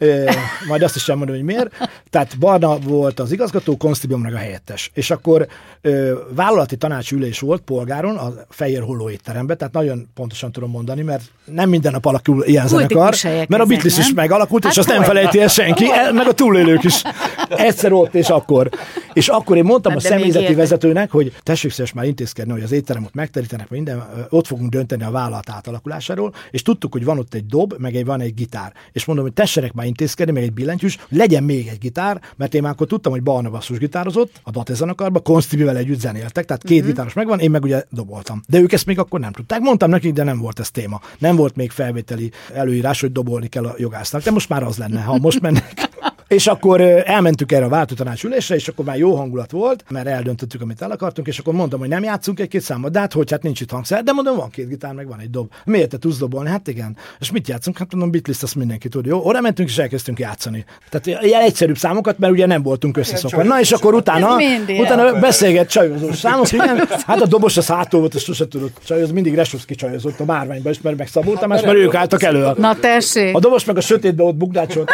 uh, 0.00 0.30
majd 0.68 0.82
azt 0.82 0.96
is 0.96 1.02
sem 1.02 1.16
mondom, 1.16 1.36
hogy 1.36 1.44
miért. 1.44 1.88
Tehát 2.10 2.38
Barna 2.38 2.78
volt 2.78 3.20
az 3.20 3.32
igazgató, 3.32 3.76
Konsz 3.76 3.98
Tibor 3.98 4.18
meg 4.18 4.34
a 4.34 4.38
helyettes. 4.38 4.90
És 4.94 5.10
akkor 5.10 5.46
uh, 5.84 6.10
vállalati 6.34 6.76
tanácsülés 6.86 7.40
volt 7.40 7.60
polgáron, 7.60 8.16
a 8.16 8.32
Fehér 8.48 8.82
Holló 8.82 9.10
étteremben, 9.10 9.58
tehát 9.58 9.72
nagyon 9.72 10.08
pontosan 10.14 10.52
tudom 10.52 10.70
mondani, 10.70 11.02
mert 11.02 11.22
nem 11.44 11.68
minden 11.68 11.92
nap 11.92 12.04
alakul 12.04 12.44
ilyen 12.44 12.68
zenekar, 12.68 13.14
mert 13.22 13.62
a 13.62 13.64
Beatles 13.64 13.98
is 13.98 14.12
megalakult, 14.12 14.62
hát 14.62 14.72
és 14.72 14.78
azt 14.78 14.88
nem 14.88 15.02
felejti 15.02 15.40
el 15.40 15.48
senki, 15.48 15.84
meg 16.12 16.26
a 16.26 16.32
túlélők 16.32 16.84
is. 16.84 17.02
Egyszer 17.48 17.92
ott 17.92 18.14
és 18.14 18.28
akkor. 18.28 18.70
És 19.12 19.28
akkor 19.28 19.56
én 19.56 19.64
mondtam 19.64 19.92
hát 19.92 20.00
a 20.00 20.04
személyzeti 20.04 20.54
vezetőnek, 20.54 21.10
hogy 21.10 21.32
tessék 21.42 21.70
szíves 21.70 21.92
már 21.92 22.04
intézkedni, 22.04 22.52
hogy 22.52 22.62
az 22.62 22.72
étteremot 22.72 23.14
megterítenek, 23.14 23.68
minden, 23.68 24.04
ott 24.30 24.46
fogunk 24.46 24.70
dönteni 24.70 25.02
a 25.02 25.10
vállalat 25.10 25.50
átalakulásáról, 25.50 26.34
és 26.50 26.62
tudtuk, 26.62 26.92
hogy 26.92 27.04
van 27.04 27.18
ott 27.18 27.34
egy 27.34 27.46
dob, 27.46 27.74
meg 27.78 27.96
egy, 27.96 28.04
van 28.04 28.20
egy 28.20 28.34
gitár. 28.34 28.72
És 28.92 29.04
mondom, 29.04 29.24
hogy 29.24 29.34
tessenek 29.34 29.72
már 29.72 29.86
intézkedni, 29.86 30.32
meg 30.32 30.42
egy 30.42 30.52
billentyűs, 30.52 30.98
legyen 31.08 31.42
még 31.42 31.66
egy 31.66 31.78
gitár, 31.78 32.20
mert 32.36 32.54
én 32.54 32.62
már 32.62 32.72
akkor 32.72 32.86
tudtam, 32.86 33.12
hogy 33.12 33.22
Barna 33.22 33.50
basszus 33.50 33.78
gitározott, 33.78 34.40
a 34.42 34.50
Date 34.50 34.74
zenekarban, 34.74 35.22
Konstibivel 35.22 35.76
együtt 35.76 36.00
zenéltek, 36.00 36.44
tehát 36.44 36.62
két 36.62 36.75
uh-huh. 36.78 36.94
gitáros 36.94 37.12
megvan, 37.12 37.38
én 37.38 37.50
meg 37.50 37.62
ugye 37.62 37.84
doboltam. 37.90 38.42
De 38.48 38.58
ők 38.58 38.72
ezt 38.72 38.86
még 38.86 38.98
akkor 38.98 39.20
nem 39.20 39.32
tudták. 39.32 39.60
Mondtam 39.60 39.90
nekik, 39.90 40.12
de 40.12 40.22
nem 40.22 40.38
volt 40.38 40.58
ez 40.58 40.70
téma. 40.70 41.00
Nem 41.18 41.36
volt 41.36 41.56
még 41.56 41.70
felvételi 41.70 42.30
előírás, 42.54 43.00
hogy 43.00 43.12
dobolni 43.12 43.46
kell 43.48 43.64
a 43.64 43.74
jogásznak. 43.78 44.22
De 44.22 44.30
most 44.30 44.48
már 44.48 44.62
az 44.62 44.76
lenne, 44.76 45.00
ha 45.00 45.18
most 45.18 45.40
mennek. 45.40 45.85
És 46.28 46.46
akkor 46.46 46.80
elmentük 46.80 47.52
erre 47.52 47.64
a 47.64 47.68
váltótanácsülésre, 47.68 48.54
és 48.54 48.68
akkor 48.68 48.84
már 48.84 48.98
jó 48.98 49.14
hangulat 49.14 49.50
volt, 49.50 49.84
mert 49.90 50.06
eldöntöttük, 50.06 50.60
amit 50.60 50.82
el 50.82 50.90
akartunk, 50.90 51.26
és 51.26 51.38
akkor 51.38 51.54
mondtam, 51.54 51.78
hogy 51.78 51.88
nem 51.88 52.02
játszunk 52.02 52.40
egy-két 52.40 52.60
számot, 52.60 52.90
de 52.90 52.98
hát 52.98 53.12
hogy 53.12 53.30
hát 53.30 53.42
nincs 53.42 53.60
itt 53.60 53.70
hangszer, 53.70 54.02
de 54.02 54.12
mondom, 54.12 54.36
van 54.36 54.50
két 54.50 54.68
gitár, 54.68 54.94
meg 54.94 55.08
van 55.08 55.20
egy 55.20 55.30
dob. 55.30 55.50
Miért 55.64 55.88
te 55.88 55.98
tudsz 55.98 56.18
dobolni? 56.18 56.48
Hát 56.48 56.68
igen. 56.68 56.96
És 57.20 57.30
mit 57.30 57.48
játszunk? 57.48 57.78
Hát 57.78 57.92
mondom, 57.92 58.10
Beatles, 58.10 58.42
azt 58.42 58.54
mindenki 58.54 58.88
tudja. 58.88 59.12
Jó, 59.12 59.20
oda 59.24 59.40
mentünk, 59.40 59.68
és 59.68 59.78
elkezdtünk 59.78 60.18
játszani. 60.18 60.64
Tehát 60.90 61.22
ilyen 61.24 61.42
egyszerűbb 61.42 61.76
számokat, 61.78 62.18
mert 62.18 62.32
ugye 62.32 62.46
nem 62.46 62.62
voltunk 62.62 62.96
összeszokva. 62.96 63.42
Na, 63.42 63.60
és 63.60 63.72
akkor 63.72 63.94
utána, 63.94 64.36
utána 64.78 65.20
beszélget 65.20 65.70
csajozó 65.70 66.12
számok, 66.12 66.52
igen. 66.52 66.88
Hát 67.06 67.20
a 67.20 67.26
dobos 67.26 67.56
az 67.56 67.66
hától 67.66 68.00
volt, 68.00 68.14
és 68.14 68.22
sose 68.22 68.48
tudott 68.48 68.76
csajozni, 68.84 69.14
mindig 69.14 69.34
Resovszki 69.34 69.74
csajozott 69.74 70.20
a 70.20 70.24
márványba 70.24 70.70
is, 70.70 70.80
mert 70.80 70.96
megszabultam, 70.96 71.50
hát, 71.50 71.64
mert 71.64 71.76
ők 71.76 71.94
álltak 71.94 72.22
elő. 72.22 72.50
Na 72.56 72.74
tessék. 72.74 73.36
A 73.36 73.40
dobos 73.40 73.64
meg 73.64 73.76
a 73.76 73.80
sötétbe 73.80 74.22
ott 74.22 74.34
bugdácsolt. 74.34 74.90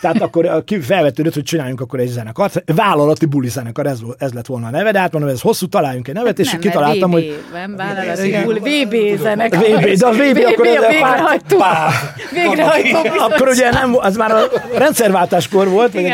Tehát 0.00 0.20
akkor 0.20 0.35
felvetődött, 0.80 1.34
hogy 1.34 1.42
csináljunk 1.42 1.80
akkor 1.80 2.00
egy 2.00 2.08
zenekart. 2.08 2.62
Vállalati 2.74 3.26
buli 3.26 3.48
zenekar, 3.48 3.86
ez, 3.86 3.98
ez 4.18 4.32
lett 4.32 4.46
volna 4.46 4.66
a 4.66 4.70
neve, 4.70 4.90
de 4.90 4.98
hát 4.98 5.12
mondom, 5.12 5.30
ez 5.30 5.40
hosszú, 5.40 5.66
találjunk 5.66 6.08
egy 6.08 6.14
nevet, 6.14 6.38
és 6.38 6.50
nem, 6.50 6.60
kitaláltam, 6.60 7.10
hogy... 7.10 7.38
Nem, 7.52 7.76
vállalati 7.76 8.36
buli, 8.44 8.58
VB 8.58 9.20
zenekar. 9.20 9.60
VB, 9.60 9.98
de 9.98 10.06
a 10.06 10.12
VB 10.12 10.38
akkor... 10.46 10.66
Végrehajtó. 10.66 11.58
Végrehajtó. 12.32 12.98
Akkor 13.18 13.48
ugye 13.48 13.70
nem, 13.70 13.96
az 13.96 14.16
már 14.16 14.30
a 14.30 14.48
rendszerváltáskor 14.76 15.68
volt, 15.68 15.92
vagy 15.92 16.04
a 16.04 16.10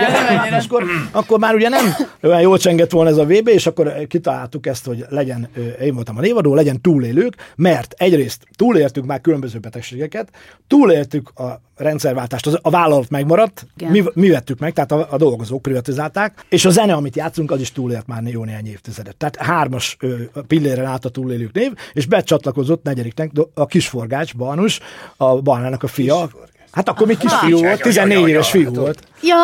akkor 1.10 1.38
már 1.38 1.54
ugye 1.54 1.68
nem 1.68 1.94
olyan 2.22 2.40
jól 2.40 2.58
csengett 2.58 2.90
volna 2.90 3.10
ez 3.10 3.16
a 3.16 3.24
VB, 3.24 3.48
és 3.48 3.66
akkor 3.66 3.92
kitaláltuk 4.08 4.66
ezt, 4.66 4.86
hogy 4.86 5.04
legyen, 5.08 5.48
én 5.80 5.94
voltam 5.94 6.16
a 6.16 6.20
névadó, 6.20 6.54
legyen 6.54 6.80
túlélők, 6.80 7.34
mert 7.56 7.94
egyrészt 7.96 8.46
túléltük 8.56 9.04
már 9.04 9.20
különböző 9.20 9.58
betegségeket, 9.58 10.28
túléltük 10.66 11.30
a 11.34 11.60
rendszerváltást, 11.76 12.46
a 12.62 12.70
vállalat 12.70 13.10
megmaradt, 13.10 13.66
mi, 13.88 14.04
mi 14.14 14.28
vettük 14.28 14.58
meg, 14.58 14.72
tehát 14.72 14.92
a, 14.92 15.06
a 15.10 15.16
dolgozók 15.16 15.62
privatizálták, 15.62 16.44
és 16.48 16.64
a 16.64 16.70
zene, 16.70 16.92
amit 16.92 17.16
játszunk, 17.16 17.50
az 17.50 17.60
is 17.60 17.72
túlélt 17.72 18.06
már 18.06 18.22
jó 18.22 18.44
néhány 18.44 18.66
évtizedet. 18.66 19.16
Tehát 19.16 19.36
hármas 19.36 19.96
ö, 20.00 20.14
pilléren 20.46 20.84
állt 20.84 21.04
a 21.04 21.08
túlélők 21.08 21.52
név, 21.52 21.72
és 21.92 22.06
becsatlakozott 22.06 22.82
negyediknek 22.82 23.30
a 23.54 23.66
kisforgács, 23.66 24.36
Banus, 24.36 24.80
a 25.16 25.40
Barnának 25.40 25.82
a 25.82 25.86
fia, 25.86 26.30
Hát 26.72 26.88
akkor 26.88 27.06
még 27.06 27.16
kisfiú 27.16 27.58
volt, 27.58 27.82
14 27.82 28.28
éves 28.28 28.50
fiú 28.50 28.74
volt. 28.74 29.02
Ja, 29.22 29.36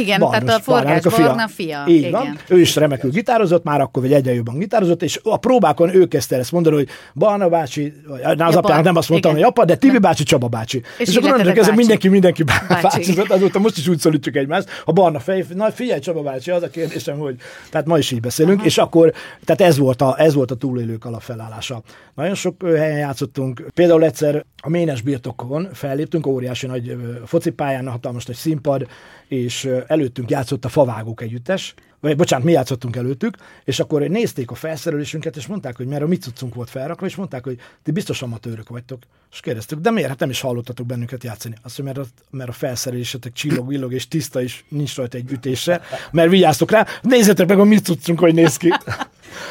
igen, 0.00 0.20
Barnos, 0.20 0.38
tehát 0.38 0.60
a 0.60 0.62
forgás 0.62 1.04
a 1.04 1.10
fia. 1.10 1.26
Barna 1.26 1.48
fia. 1.48 1.84
Így 1.88 1.96
igen. 1.96 2.10
van. 2.10 2.38
Ő 2.48 2.60
is 2.60 2.76
remekül 2.76 3.10
gitározott, 3.10 3.64
már 3.64 3.80
akkor, 3.80 4.02
vagy 4.02 4.12
egyre 4.12 4.34
jobban 4.34 4.58
gitározott, 4.58 5.02
és 5.02 5.20
a 5.22 5.36
próbákon 5.36 5.94
ő 5.94 6.06
kezdte 6.06 6.36
ezt 6.36 6.52
mondani, 6.52 6.74
hogy 6.76 6.88
Barna 7.14 7.48
bácsi, 7.48 7.92
na 8.36 8.46
az 8.46 8.56
apjának 8.56 8.84
nem 8.84 8.96
azt 8.96 9.08
mondtam, 9.08 9.32
hogy 9.32 9.42
apa, 9.42 9.64
de 9.64 9.74
Tibi 9.74 9.98
bácsi, 9.98 10.22
Csaba 10.22 10.48
bácsi. 10.48 10.82
És, 10.98 11.08
és 11.08 11.16
akkor 11.16 11.30
mondjuk, 11.30 11.56
ez 11.56 11.68
mindenki, 11.68 12.08
mindenki 12.08 12.42
bácsi. 12.42 13.14
Azóta 13.28 13.58
most 13.58 13.78
is 13.78 13.88
úgy 13.88 13.98
szólítjuk 13.98 14.36
egymást. 14.36 14.68
A 14.84 14.92
Barna 14.92 15.18
fej, 15.18 15.44
na 15.54 15.70
figyelj 15.70 16.00
Csaba 16.00 16.22
bácsi, 16.22 16.50
az 16.50 16.62
a 16.62 16.68
kérdésem, 16.68 17.18
hogy 17.18 17.36
tehát 17.70 17.86
ma 17.86 17.98
is 17.98 18.10
így 18.10 18.20
beszélünk, 18.20 18.58
Aha. 18.58 18.66
és 18.66 18.78
akkor, 18.78 19.12
tehát 19.44 19.72
ez 19.72 19.78
volt 19.78 20.02
a, 20.02 20.14
ez 20.18 20.34
volt 20.34 20.50
a 20.50 20.54
túlélők 20.54 21.04
alapfelállása. 21.04 21.82
Nagyon 22.14 22.34
sok 22.34 22.66
helyen 22.66 22.98
játszottunk, 22.98 23.66
például 23.74 24.04
egyszer 24.04 24.44
a 24.62 24.68
Ménes 24.68 25.00
birtokon 25.00 25.68
felléptünk, 25.72 26.26
óriási 26.26 26.66
nagy 26.72 26.96
focipályán, 27.24 27.88
hatalmas 27.88 28.24
nagy 28.24 28.36
színpad, 28.36 28.86
és 29.28 29.68
előttünk 29.86 30.30
játszott 30.30 30.64
a 30.64 30.68
Favágók 30.68 31.22
együttes, 31.22 31.74
vagy 32.02 32.16
bocsánat, 32.16 32.44
mi 32.44 32.52
játszottunk 32.52 32.96
előttük, 32.96 33.36
és 33.64 33.80
akkor 33.80 34.02
nézték 34.02 34.50
a 34.50 34.54
felszerelésünket, 34.54 35.36
és 35.36 35.46
mondták, 35.46 35.76
hogy 35.76 35.86
mert 35.86 36.02
a 36.02 36.06
mi 36.06 36.16
cuccunk 36.16 36.54
volt 36.54 36.70
felrakva, 36.70 37.06
és 37.06 37.16
mondták, 37.16 37.44
hogy 37.44 37.58
ti 37.82 37.90
biztos 37.90 38.22
amatőrök 38.22 38.68
vagytok. 38.68 39.02
És 39.32 39.40
kérdeztük, 39.40 39.78
de 39.78 39.90
miért? 39.90 40.08
Hát 40.08 40.18
nem 40.18 40.30
is 40.30 40.40
hallottatok 40.40 40.86
bennünket 40.86 41.24
játszani. 41.24 41.54
Azt 41.62 41.78
mondja, 41.78 42.02
mert 42.02 42.12
a, 42.12 42.36
mert 42.36 42.48
a 42.48 42.52
felszerelésetek 42.52 43.32
csillog, 43.32 43.68
villog 43.68 43.92
és 43.92 44.08
tiszta, 44.08 44.42
és 44.42 44.64
nincs 44.68 44.96
rajta 44.96 45.16
egy 45.16 45.32
ütésre, 45.32 45.80
mert 46.10 46.30
vigyáztok 46.30 46.70
rá, 46.70 46.86
nézzétek 47.02 47.48
meg 47.48 47.58
a 47.58 47.64
mi 47.64 47.78
cuccunk, 47.78 48.18
hogy 48.18 48.34
néz 48.34 48.56
ki. 48.56 48.72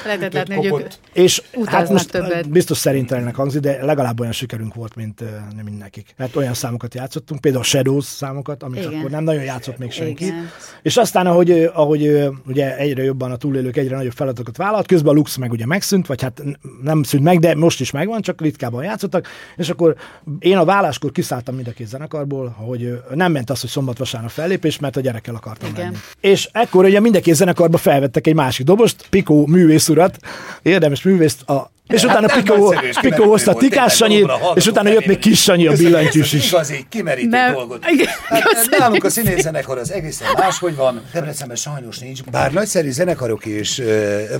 Lehetett 0.05 0.33
látni, 0.33 0.55
hogy 0.55 0.65
ők 0.65 0.87
és 1.13 1.41
hát 1.65 1.89
most 1.89 2.11
többet. 2.11 2.49
biztos 2.49 2.77
szerintelennek 2.77 3.35
hangzik, 3.35 3.61
de 3.61 3.85
legalább 3.85 4.19
olyan 4.19 4.31
sikerünk 4.31 4.73
volt, 4.73 4.95
mint 4.95 5.19
nem 5.55 5.65
mint 5.65 5.79
nekik. 5.79 6.13
Mert 6.17 6.35
olyan 6.35 6.53
számokat 6.53 6.93
játszottunk, 6.93 7.41
például 7.41 7.63
a 7.63 7.67
Shadows 7.67 8.05
számokat, 8.05 8.63
amit 8.63 8.79
Igen. 8.79 8.93
akkor 8.93 9.09
nem 9.09 9.23
nagyon 9.23 9.43
játszott 9.43 9.77
még 9.77 9.91
senki. 9.91 10.25
Igen. 10.25 10.49
És 10.81 10.97
aztán, 10.97 11.27
ahogy, 11.27 11.69
ahogy 11.73 12.29
ugye 12.47 12.77
egyre 12.77 13.03
jobban 13.03 13.31
a 13.31 13.35
túlélők 13.35 13.77
egyre 13.77 13.95
nagyobb 13.95 14.11
feladatokat 14.11 14.57
vállalt, 14.57 14.87
közben 14.87 15.13
a 15.13 15.15
Lux 15.15 15.35
meg 15.35 15.51
ugye 15.51 15.65
megszűnt, 15.65 16.07
vagy 16.07 16.21
hát 16.21 16.43
nem 16.81 17.03
szűnt 17.03 17.23
meg, 17.23 17.39
de 17.39 17.55
most 17.55 17.79
is 17.79 17.91
megvan, 17.91 18.21
csak 18.21 18.41
ritkában 18.41 18.83
játszottak, 18.83 19.27
és 19.57 19.69
akkor 19.69 19.95
én 20.39 20.57
a 20.57 20.65
válláskor 20.65 21.11
kiszálltam 21.11 21.55
mind 21.55 21.67
a 21.67 21.71
két 21.71 21.87
zenekarból, 21.87 22.49
hogy 22.49 23.01
nem 23.13 23.31
ment 23.31 23.49
az, 23.49 23.61
hogy 23.61 23.69
szombat-vasárnap 23.69 24.31
fellépés, 24.31 24.79
mert 24.79 24.97
a 24.97 25.01
gyerekkel 25.01 25.35
akartam 25.35 25.69
Igen. 25.69 25.83
menni. 25.85 25.97
És 26.19 26.49
ekkor 26.51 26.85
ugye 26.85 26.99
mind 26.99 27.15
a 27.15 27.19
két 27.19 27.35
zenekarba 27.35 27.77
felvettek 27.77 28.27
egy 28.27 28.35
másik 28.35 28.65
dobost, 28.65 29.05
Pikó 29.09 29.45
művész 29.71 29.89
urat, 29.89 30.17
érdemes 30.61 31.03
művészt, 31.03 31.41
a 31.49 31.71
és 31.87 32.03
utána 32.03 32.29
hát 32.29 32.43
Pikó, 32.43 32.75
Pikó 33.01 33.29
hozta 33.29 33.53
Tikás 33.53 33.95
Sanyit, 33.95 34.31
és 34.53 34.67
utána 34.67 34.89
jött 34.89 35.05
még 35.05 35.19
Kis 35.19 35.41
Sanyi 35.41 35.67
a 35.67 35.73
billentyűs 35.73 36.33
is. 36.33 36.51
Igazi, 36.51 36.85
kimerítő 36.89 37.29
nem. 37.29 37.53
dolgot. 37.53 37.85
Hát, 38.27 38.43
nálunk 38.77 39.03
a 39.03 39.09
színészzenekar 39.09 39.77
az 39.77 39.91
egészen 39.91 40.27
máshogy 40.37 40.75
van. 40.75 41.01
Debrecenben 41.13 41.55
sajnos 41.55 41.97
nincs. 41.99 42.23
Bár 42.23 42.51
nagyszerű 42.51 42.91
zenekarok 42.91 43.45
is 43.45 43.81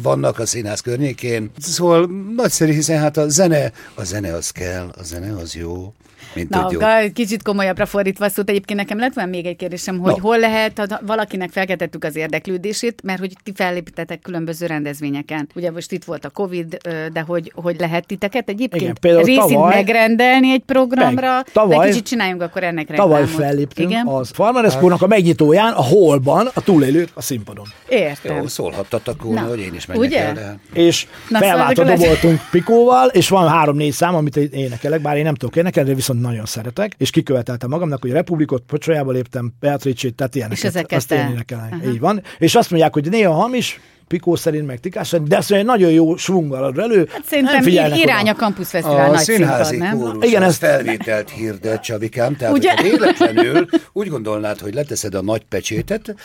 vannak 0.01 0.39
a 0.39 0.45
színház 0.45 0.79
környékén. 0.79 1.51
Szóval 1.59 2.09
nagyszerű, 2.35 2.71
hiszen 2.71 2.99
hát 2.99 3.17
a 3.17 3.29
zene, 3.29 3.71
a 3.95 4.03
zene 4.03 4.33
az 4.33 4.49
kell, 4.49 4.93
a 4.97 5.03
zene 5.03 5.35
az 5.41 5.55
jó. 5.55 5.93
Mint 6.33 6.49
Na, 6.49 6.61
tudjuk. 6.61 7.13
kicsit 7.13 7.43
komolyabbra 7.43 7.85
fordítva 7.85 8.29
szót, 8.29 8.49
egyébként 8.49 8.79
nekem 8.79 8.97
lett 8.97 9.13
van 9.13 9.29
még 9.29 9.45
egy 9.45 9.55
kérdésem, 9.55 9.99
hogy 9.99 10.11
no. 10.15 10.21
hol 10.21 10.39
lehet, 10.39 10.77
ha 10.77 10.99
valakinek 11.05 11.49
felkeltettük 11.49 12.03
az 12.03 12.15
érdeklődését, 12.15 13.01
mert 13.03 13.19
hogy 13.19 13.33
ti 13.43 13.51
fellépítetek 13.55 14.19
különböző 14.21 14.65
rendezvényeken. 14.65 15.49
Ugye 15.55 15.71
most 15.71 15.91
itt 15.91 16.03
volt 16.03 16.25
a 16.25 16.29
Covid, 16.29 16.77
de 17.13 17.21
hogy, 17.21 17.51
hogy 17.55 17.75
lehet 17.79 18.05
titeket 18.05 18.49
egyébként 18.49 18.97
Igen, 19.01 19.23
részint 19.23 19.39
tavaly, 19.39 19.75
megrendelni 19.75 20.51
egy 20.51 20.63
programra, 20.65 21.35
meg, 21.35 21.51
tavaly, 21.51 21.77
de 21.77 21.91
kicsit 21.91 22.07
csináljunk 22.07 22.41
akkor 22.41 22.63
ennek 22.63 22.89
reklámot. 22.89 23.17
Tavaly 23.17 23.33
felléptünk 23.33 23.89
Igen? 23.89 24.07
az 24.07 24.29
Farmereszkónak 24.33 25.01
a 25.01 25.07
megnyitóján, 25.07 25.73
a 25.73 25.83
holban, 25.83 26.49
a 26.53 26.61
túlélők 26.61 27.09
a 27.13 27.21
színpadon. 27.21 27.65
Értem. 27.89 28.35
Jó, 28.35 28.47
szólhattatok 28.47 29.23
volna, 29.23 29.41
Na, 29.41 29.47
hogy 29.47 29.59
én 29.59 29.73
is 29.73 29.85
megyek 29.85 30.03
ugye? 30.03 30.25
el. 30.25 30.33
De... 30.33 30.59
És 30.73 31.07
felváltva 31.29 31.83
doboltunk 31.83 32.39
Pikóval, 32.51 33.07
és 33.07 33.29
van 33.29 33.47
három-négy 33.49 33.91
szám, 33.91 34.15
amit 34.15 34.35
én 34.35 34.49
énekelek, 34.51 35.01
bár 35.01 35.17
én 35.17 35.23
nem 35.23 35.35
tudok 35.35 35.55
énekelni, 35.55 35.89
de 35.89 35.95
viszont 35.95 36.20
nagyon 36.21 36.45
szeretek, 36.45 36.93
és 36.97 37.09
kiköveteltem 37.09 37.69
magamnak, 37.69 38.01
hogy 38.01 38.11
Republikot, 38.11 38.63
Pocsolyába 38.67 39.11
léptem, 39.11 39.53
Beatrice-t, 39.59 40.15
tehát 40.15 40.35
ilyeneket. 40.35 40.63
És 40.63 40.69
ezeket 40.69 40.97
azt 40.97 41.11
én 41.11 41.27
énekelem. 41.31 41.81
Így 41.85 41.99
van. 41.99 42.21
És 42.37 42.55
azt 42.55 42.69
mondják, 42.69 42.93
hogy 42.93 43.09
néha 43.09 43.33
hamis, 43.33 43.79
Pikó 44.11 44.35
szerint, 44.35 44.65
meg 44.65 44.79
Tikás 44.79 45.07
szerint, 45.07 45.29
de 45.29 45.37
azt 45.37 45.49
mondja, 45.49 45.71
nagyon 45.71 45.91
jó 45.91 46.15
svunggal 46.15 46.63
ad 46.63 46.77
elő. 46.77 47.07
Hát 47.11 47.25
szerintem 47.25 47.67
irány 47.97 48.29
a 48.29 48.33
Campus 48.33 48.67
Fesztivál 48.67 49.09
a 49.09 49.11
nagy 49.11 49.23
színházi 49.23 49.75
színpad, 49.75 50.11
nem? 50.11 50.21
Igen, 50.21 50.43
ez 50.43 50.57
felvételt 50.57 51.29
hirdet, 51.29 51.83
Csabikám, 51.83 52.35
tehát 52.35 52.53
Ugye? 52.53 52.75
ha 52.75 52.81
véletlenül 52.81 53.67
úgy 53.93 54.07
gondolnád, 54.07 54.59
hogy 54.59 54.73
leteszed 54.73 55.15
a 55.15 55.21
nagy 55.21 55.43
pecsétet, 55.49 56.15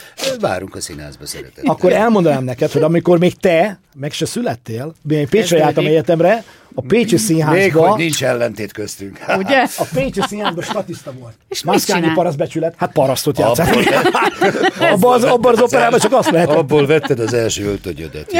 várunk 0.40 0.74
a 0.74 0.80
színházba 0.80 1.26
szeretet. 1.26 1.64
Akkor 1.64 1.92
elmondanám 1.92 2.44
neked, 2.44 2.70
hogy 2.70 2.82
amikor 2.82 3.18
még 3.18 3.34
te 3.34 3.80
meg 3.94 4.12
se 4.12 4.26
születtél, 4.26 4.94
én 5.08 5.28
Pécsre 5.28 5.58
jártam 5.58 5.86
egyetemre, 5.86 6.44
a 6.78 6.82
Pécsi 6.86 7.16
Színházban... 7.16 7.58
Még 7.58 7.74
hogy 7.74 7.98
nincs 7.98 8.24
ellentét 8.24 8.72
köztünk. 8.72 9.18
Ugye? 9.38 9.66
A 9.78 9.84
Pécsi 9.94 10.20
Színházban 10.28 10.64
statiszta 10.64 11.12
volt. 11.18 11.34
És 11.48 11.62
Maszkányi 11.64 12.10
parasztbecsület, 12.14 12.74
hát 12.76 12.92
parasztot 12.92 13.38
játszott. 13.38 13.66
Abban 14.92 15.12
az, 15.12 15.24
abban 15.24 15.52
az 15.52 15.60
operában 15.60 15.98
csak 15.98 16.12
azt 16.12 16.30
lehet. 16.30 16.48
Abból 16.48 16.86
vetted 16.86 17.18
az 17.18 17.32
első 17.32 17.64
öltönyödet. 17.64 18.32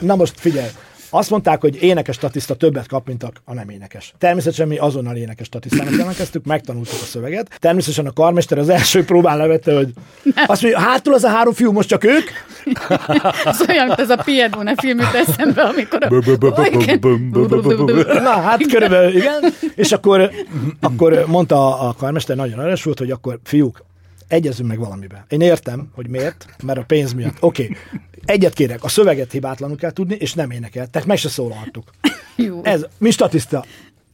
Na 0.00 0.16
most 0.16 0.32
figyelj, 0.36 0.68
Azt 1.16 1.30
mondták, 1.30 1.60
hogy 1.60 1.82
énekes 1.82 2.16
statiszta 2.16 2.54
többet 2.54 2.86
kap, 2.86 3.06
mint 3.06 3.22
a, 3.22 3.30
a 3.44 3.54
nem 3.54 3.68
énekes. 3.68 4.14
Természetesen 4.18 4.68
mi 4.68 4.76
azonnal 4.76 5.16
énekes 5.16 5.46
statisztának 5.46 5.96
jelentkeztük, 5.96 6.44
megtanultuk 6.44 7.00
a 7.02 7.04
szöveget. 7.04 7.56
Természetesen 7.58 8.06
a 8.06 8.12
karmester 8.12 8.58
az 8.58 8.68
első 8.68 9.04
próbán 9.04 9.36
levette, 9.36 9.74
hogy 9.74 9.92
azt 10.46 10.62
mondja, 10.62 10.80
hátul 10.80 11.14
az 11.14 11.24
a 11.24 11.28
három 11.28 11.52
fiú, 11.52 11.72
most 11.72 11.88
csak 11.88 12.04
ők? 12.04 12.28
az 13.44 13.64
olyan, 13.68 13.86
mint 13.86 13.98
ez 13.98 14.10
a 14.10 14.16
Piedmone 14.24 14.74
film 14.76 14.98
jut 14.98 15.14
eszembe, 15.14 15.62
amikor 15.62 16.00
Na, 18.22 18.40
hát 18.40 18.66
körülbelül, 18.66 19.16
igen. 19.16 19.44
És 19.74 19.92
akkor, 19.92 20.30
akkor 20.80 21.24
mondta 21.26 21.80
a 21.80 21.94
karmester, 21.98 22.36
nagyon 22.36 22.60
erős 22.60 22.82
volt, 22.82 22.98
hogy 22.98 23.10
akkor 23.10 23.38
fiúk, 23.42 23.84
egyezünk 24.28 24.68
meg 24.68 24.78
valamiben. 24.78 25.24
Én 25.28 25.40
értem, 25.40 25.88
hogy 25.94 26.08
miért, 26.08 26.46
mert 26.62 26.78
a 26.78 26.84
pénz 26.86 27.12
miatt. 27.12 27.36
Oké, 27.40 27.62
okay. 27.62 27.76
Egyet 28.24 28.52
kérek, 28.52 28.84
a 28.84 28.88
szöveget 28.88 29.32
hibátlanul 29.32 29.76
kell 29.76 29.90
tudni, 29.90 30.14
és 30.14 30.34
nem 30.34 30.50
énekel. 30.50 30.86
Tehát 30.86 31.08
meg 31.08 31.16
se 31.16 31.28
szólalhattuk. 31.28 31.90
Jó. 32.36 32.60
Ez, 32.64 32.86
mi 32.98 33.10
statiszta? 33.10 33.64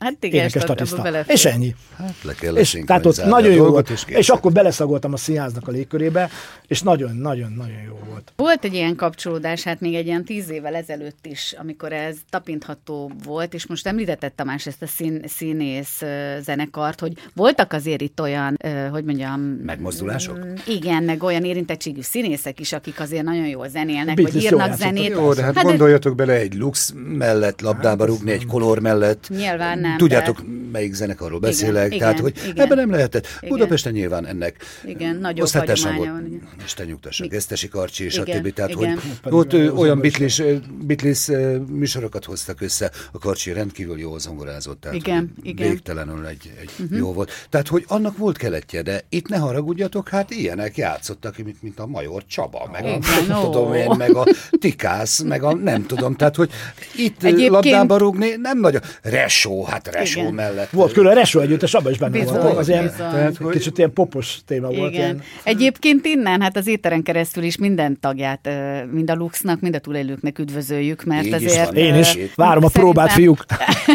Hát 0.00 0.16
igen, 0.20 0.40
énekes 0.40 0.62
statiszta. 0.62 1.24
És 1.26 1.44
ennyi. 1.44 1.74
Hát 1.96 2.14
le 2.22 2.34
kell 2.34 2.56
és, 2.56 2.82
tehát 2.86 3.06
ott 3.06 3.24
nagyon 3.24 3.52
jó 3.52 3.66
volt, 3.66 3.90
és, 3.90 4.04
és 4.06 4.28
akkor 4.28 4.52
beleszagoltam 4.52 5.12
a 5.12 5.16
színháznak 5.16 5.68
a 5.68 5.70
légkörébe, 5.70 6.30
és 6.66 6.82
nagyon-nagyon-nagyon 6.82 7.82
jó 7.86 7.98
volt. 8.08 8.32
Volt 8.36 8.64
egy 8.64 8.74
ilyen 8.74 8.96
kapcsolódás, 8.96 9.62
hát 9.62 9.80
még 9.80 9.94
egy 9.94 10.06
ilyen 10.06 10.24
tíz 10.24 10.50
évvel 10.50 10.74
ezelőtt 10.74 11.26
is, 11.26 11.54
amikor 11.58 11.92
ez 11.92 12.16
tapintható 12.30 13.12
volt, 13.24 13.54
és 13.54 13.66
most 13.66 13.86
említette 13.86 14.28
Tamás 14.28 14.66
ezt 14.66 14.82
a 14.82 14.86
szín, 14.86 15.22
színész 15.26 16.02
zenekart, 16.40 17.00
hogy 17.00 17.12
voltak 17.34 17.72
azért 17.72 18.00
itt 18.00 18.20
olyan, 18.20 18.56
hogy 18.90 19.04
mondjam... 19.04 19.40
Megmozdulások? 19.40 20.38
Mm, 20.38 20.54
igen, 20.66 21.02
meg 21.02 21.22
olyan 21.22 21.44
érintettségű 21.44 22.00
színészek 22.00 22.60
is, 22.60 22.72
akik 22.72 23.00
azért 23.00 23.24
nagyon 23.24 23.46
jól 23.46 23.68
zenélnek, 23.68 24.20
vagy 24.20 24.42
írnak 24.42 24.76
zenét. 24.76 25.08
Jó, 25.08 25.32
de 25.32 25.42
hát, 25.42 25.54
hát 25.54 25.64
gondoljatok 25.64 26.14
bele 26.14 26.32
egy 26.32 26.54
lux 26.54 26.92
mellett 26.96 27.60
labdába 27.60 28.02
hát, 28.02 28.08
rúgni, 28.08 28.30
egy 28.30 28.46
kolor 28.46 28.78
mellett. 28.78 29.28
Nyilván 29.28 29.78
nem. 29.78 29.89
Tudjátok, 29.96 30.40
de... 30.40 30.46
melyik 30.72 30.92
zenekarról 30.92 31.38
beszélek, 31.38 31.86
igen, 31.86 31.98
tehát 31.98 32.18
igen, 32.18 32.32
hogy 32.32 32.50
igen. 32.50 32.64
ebben 32.64 32.76
nem 32.76 32.90
lehetett. 32.90 33.26
Igen. 33.40 33.48
Budapesten 33.48 33.92
nyilván 33.92 34.26
ennek 34.26 34.56
igen, 34.84 35.16
nagyobb 35.16 35.48
hagyománya 35.48 36.12
van. 36.12 36.40
Isten 36.64 36.86
nyugtassa, 36.86 37.26
Gesztesi 37.26 37.68
Karcsi, 37.68 38.04
és 38.04 38.18
a 38.18 38.22
többi. 38.22 38.52
Tehát, 38.52 38.70
igen. 38.70 39.00
hogy 39.22 39.32
ott 39.32 39.52
olyan 39.76 40.00
Beatles, 40.00 40.42
Beatles 40.80 41.30
műsorokat 41.68 42.24
hoztak 42.24 42.60
össze, 42.60 42.90
a 43.12 43.18
Karcsi 43.18 43.52
rendkívül 43.52 43.98
jól 43.98 44.18
zongorázott, 44.18 44.80
tehát 44.80 44.96
igen, 44.96 45.34
igen. 45.42 45.68
végtelenül 45.68 46.26
egy, 46.26 46.52
egy 46.60 46.70
uh-huh. 46.78 46.98
jó 46.98 47.12
volt. 47.12 47.46
Tehát, 47.48 47.68
hogy 47.68 47.84
annak 47.88 48.16
volt 48.16 48.36
keletje, 48.36 48.82
de 48.82 49.04
itt 49.08 49.28
ne 49.28 49.36
haragudjatok, 49.36 50.08
hát 50.08 50.30
ilyenek 50.30 50.76
játszottak, 50.76 51.38
mint, 51.38 51.62
mint 51.62 51.78
a 51.78 51.86
Major 51.86 52.26
Csaba, 52.26 52.68
meg 52.72 52.84
igen, 52.84 53.02
a, 53.02 53.32
no. 53.32 53.50
tudom 53.50 53.74
én, 53.74 53.90
meg 53.98 54.14
a 54.14 54.26
Tikász, 54.50 55.22
meg 55.22 55.42
a 55.42 55.54
nem 55.54 55.86
tudom, 55.86 56.14
tehát, 56.14 56.36
hogy 56.36 56.50
itt 56.96 57.22
Egyébként... 57.22 57.50
labdába 57.50 57.96
rúgni 57.96 58.34
nem 58.36 58.58
nagyon. 58.58 58.80
Resó, 59.02 59.64
hát 59.64 59.79
Resó 59.86 60.20
Igen. 60.20 60.34
mellett. 60.34 60.70
Volt 60.70 60.92
külön 60.92 61.14
Resó 61.14 61.40
együttes, 61.40 61.74
abban 61.74 61.92
is 61.92 61.98
benne 61.98 62.18
bizony, 62.18 62.40
volt. 62.40 62.56
Az 62.56 62.68
ilyen, 62.68 62.92
tehát, 62.96 63.36
hogy... 63.36 63.52
Kicsit 63.52 63.78
ilyen 63.78 63.92
popos 63.92 64.38
téma 64.46 64.68
Igen. 64.68 64.80
volt. 64.80 64.92
Ilyen. 64.92 65.22
Egyébként 65.42 66.06
innen, 66.06 66.40
hát 66.40 66.56
az 66.56 66.66
éteren 66.66 67.02
keresztül 67.02 67.42
is 67.42 67.56
minden 67.56 68.00
tagját, 68.00 68.48
mind 68.90 69.10
a 69.10 69.14
Luxnak, 69.14 69.60
mind 69.60 69.74
a 69.74 69.78
túlélőknek 69.78 70.38
üdvözöljük, 70.38 71.04
mert 71.04 71.26
Így 71.26 71.32
azért... 71.32 71.72
Is 71.72 71.82
Én 71.82 71.94
is. 71.94 72.18
Várom 72.34 72.64
a 72.64 72.68
próbát, 72.68 73.12
fiúk. 73.12 73.44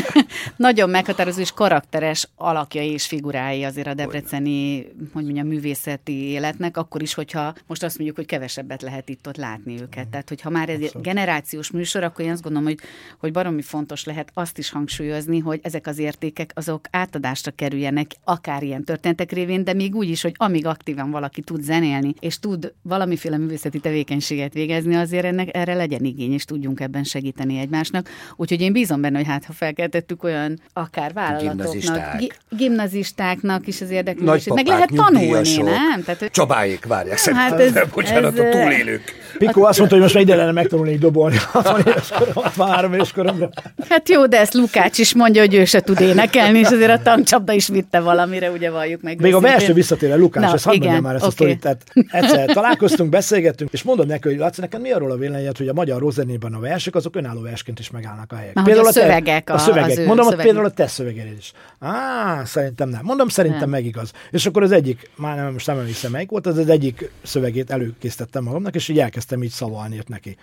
nagyon 0.58 0.90
meghatározó 0.90 1.40
és 1.40 1.52
karakteres 1.52 2.30
alakjai 2.36 2.92
és 2.92 3.06
figurái 3.06 3.64
azért 3.64 3.88
a 3.88 3.94
debreceni, 3.94 4.88
hogy 5.14 5.24
mondjam, 5.24 5.48
művészeti 5.48 6.30
életnek, 6.30 6.78
akkor 6.78 7.02
is, 7.02 7.14
hogyha 7.14 7.54
most 7.68 7.84
azt 7.84 7.96
mondjuk, 7.96 8.18
hogy 8.18 8.26
kevesebbet 8.26 8.82
lehet 8.82 9.10
itt 9.10 9.28
ott 9.28 9.38
látni 9.38 9.82
őket. 9.82 10.08
Tehát, 10.08 10.30
hogyha 10.30 10.50
már 10.50 10.70
ez 10.70 10.80
egy 10.80 10.92
generációs 11.02 11.72
műsor, 11.72 12.04
akkor 12.04 12.26
én 12.26 12.32
azt 12.32 12.42
gondolom, 12.42 12.68
hogy, 12.68 12.80
hogy 13.20 13.32
baromi 13.32 13.62
fontos 13.62 14.04
lehet 14.04 14.32
azt 14.34 14.58
is 14.58 14.70
hangsúlyozni, 14.70 15.40
hogy 15.40 15.60
ezek 15.76 15.88
az 15.88 16.00
értékek 16.00 16.52
azok 16.54 16.88
átadásra 16.92 17.52
kerüljenek, 17.52 18.12
akár 18.24 18.64
ilyen 18.64 18.84
történetek 18.84 19.32
révén, 19.32 19.64
de 19.64 19.74
még 19.74 19.96
úgy 19.96 20.10
is, 20.10 20.22
hogy 20.22 20.34
amíg 20.38 20.66
aktívan 20.66 21.12
valaki 21.12 21.42
tud 21.42 21.62
zenélni, 21.62 22.14
és 22.20 22.40
tud 22.40 22.74
valamiféle 22.82 23.38
művészeti 23.38 23.80
tevékenységet 23.80 24.54
végezni, 24.54 24.96
azért 24.96 25.26
ennek 25.26 25.56
erre 25.56 25.74
legyen 25.74 26.04
igény, 26.04 26.34
és 26.34 26.46
tudjunk 26.46 26.80
ebben 26.80 27.04
segíteni 27.04 27.60
egymásnak. 27.60 28.10
Úgyhogy 28.36 28.62
én 28.62 28.74
bízom 28.74 29.02
benne, 29.02 29.18
hogy 29.18 29.28
hát 29.28 29.46
ha 29.46 29.54
felkeltettük 29.54 30.24
olyan 30.24 30.60
akár 30.74 31.14
vállalatoknak, 31.14 32.34
gimnazistáknak 32.50 33.68
is 33.68 33.82
az 33.82 33.90
érdeklődését, 33.90 34.54
meg 34.54 34.66
lehet 34.68 34.92
tanulni, 34.96 35.58
nem? 35.58 36.04
Tehát, 36.04 36.20
hogy... 36.20 36.30
Csabályék 36.30 36.86
várják, 36.86 37.20
hát 37.20 37.60
ez, 37.60 37.74
bocsánat, 37.94 38.40
ez, 38.40 38.46
a 38.46 38.50
túlélők. 38.50 39.14
Piko 39.38 39.62
azt 39.62 39.78
mondta, 39.78 39.96
hogy 39.96 40.04
most 40.04 40.16
már 40.16 40.24
ide 40.24 40.36
lenne 40.36 40.52
megtanulni 40.52 40.98
dobolni 40.98 41.38
60 41.52 41.80
éves 41.86 42.10
korom, 42.10 42.34
63 42.34 42.94
éves 42.94 43.12
koromban. 43.12 43.50
Hát 43.90 44.10
jó, 44.10 44.28
de 44.28 44.40
ezt 44.40 44.54
Lukács 44.54 44.98
is 44.98 45.14
mondja, 45.16 45.42
hogy 45.42 45.55
ő 45.56 45.66
se 45.66 45.82
tud 45.82 46.02
énekelni, 46.02 46.60
és 46.60 46.68
azért 46.68 46.92
a 46.92 47.02
tankcsapda 47.02 47.54
is 47.54 47.68
vitte 47.68 48.00
valamire, 48.00 48.52
ugye 48.52 48.70
valljuk 48.70 49.02
meg. 49.02 49.22
Még 49.22 49.34
a 49.34 49.40
verső 49.40 49.74
visszatérve, 49.74 50.16
Lukács, 50.16 50.54
ezt 50.54 50.66
hadd 50.66 50.78
mondjam 50.78 51.02
már 51.02 51.16
ezt 51.16 51.24
okay. 51.24 51.54
a 51.54 51.56
sztorit. 51.56 51.60
Tehát 51.60 51.84
egyszer 52.24 52.46
találkoztunk, 52.54 53.10
beszélgettünk, 53.10 53.74
és 53.74 53.84
mondod 53.84 54.08
neki, 54.08 54.28
hogy 54.28 54.38
Laci, 54.38 54.62
neked 54.62 54.82
mi 54.82 54.92
arról 54.92 55.12
a 55.12 55.18
véleményed, 55.18 55.58
hogy 55.58 55.68
a 55.68 55.74
magyar 55.74 56.00
rozenében 56.00 56.54
a 56.54 56.60
versek, 56.60 56.96
azok 56.96 57.16
önálló 57.16 57.42
versként 57.42 57.80
is 57.80 57.90
megállnak 57.90 58.32
a 58.32 58.36
helyek. 58.36 58.54
például 58.64 58.88
a, 58.88 58.92
szövegek. 58.92 59.50
A, 59.50 59.54
a 59.54 59.58
szövegek. 59.58 59.98
Az 59.98 60.06
Mondom, 60.06 60.26
hogy 60.26 60.36
például 60.36 60.66
a 60.66 60.70
te 60.70 60.88
szöveged 60.88 61.28
is. 61.38 61.52
Á, 61.80 62.46
szerintem 62.46 62.90
nem. 62.90 63.02
Mondom, 63.04 63.28
szerintem 63.28 63.60
nem. 63.60 63.70
megigaz. 63.70 64.12
És 64.32 64.46
akkor 64.46 64.64
az 64.64 64.72
egyik, 64.72 65.10
már 65.16 65.36
nem, 65.36 65.52
most 65.52 65.68
nem 65.68 65.78
emlékszem 65.78 66.12
melyik 66.12 66.30
volt, 66.30 66.48
az, 66.48 66.58
az 66.58 66.70
egyik 66.70 67.12
szövegét 67.24 67.72
előkészítettem 67.72 68.44
magamnak, 68.44 68.76
és 68.76 68.88
így 68.88 69.00
elkezdtem 69.00 69.44
így 69.44 69.52
szavalni 69.52 70.00
neki. 70.08 70.38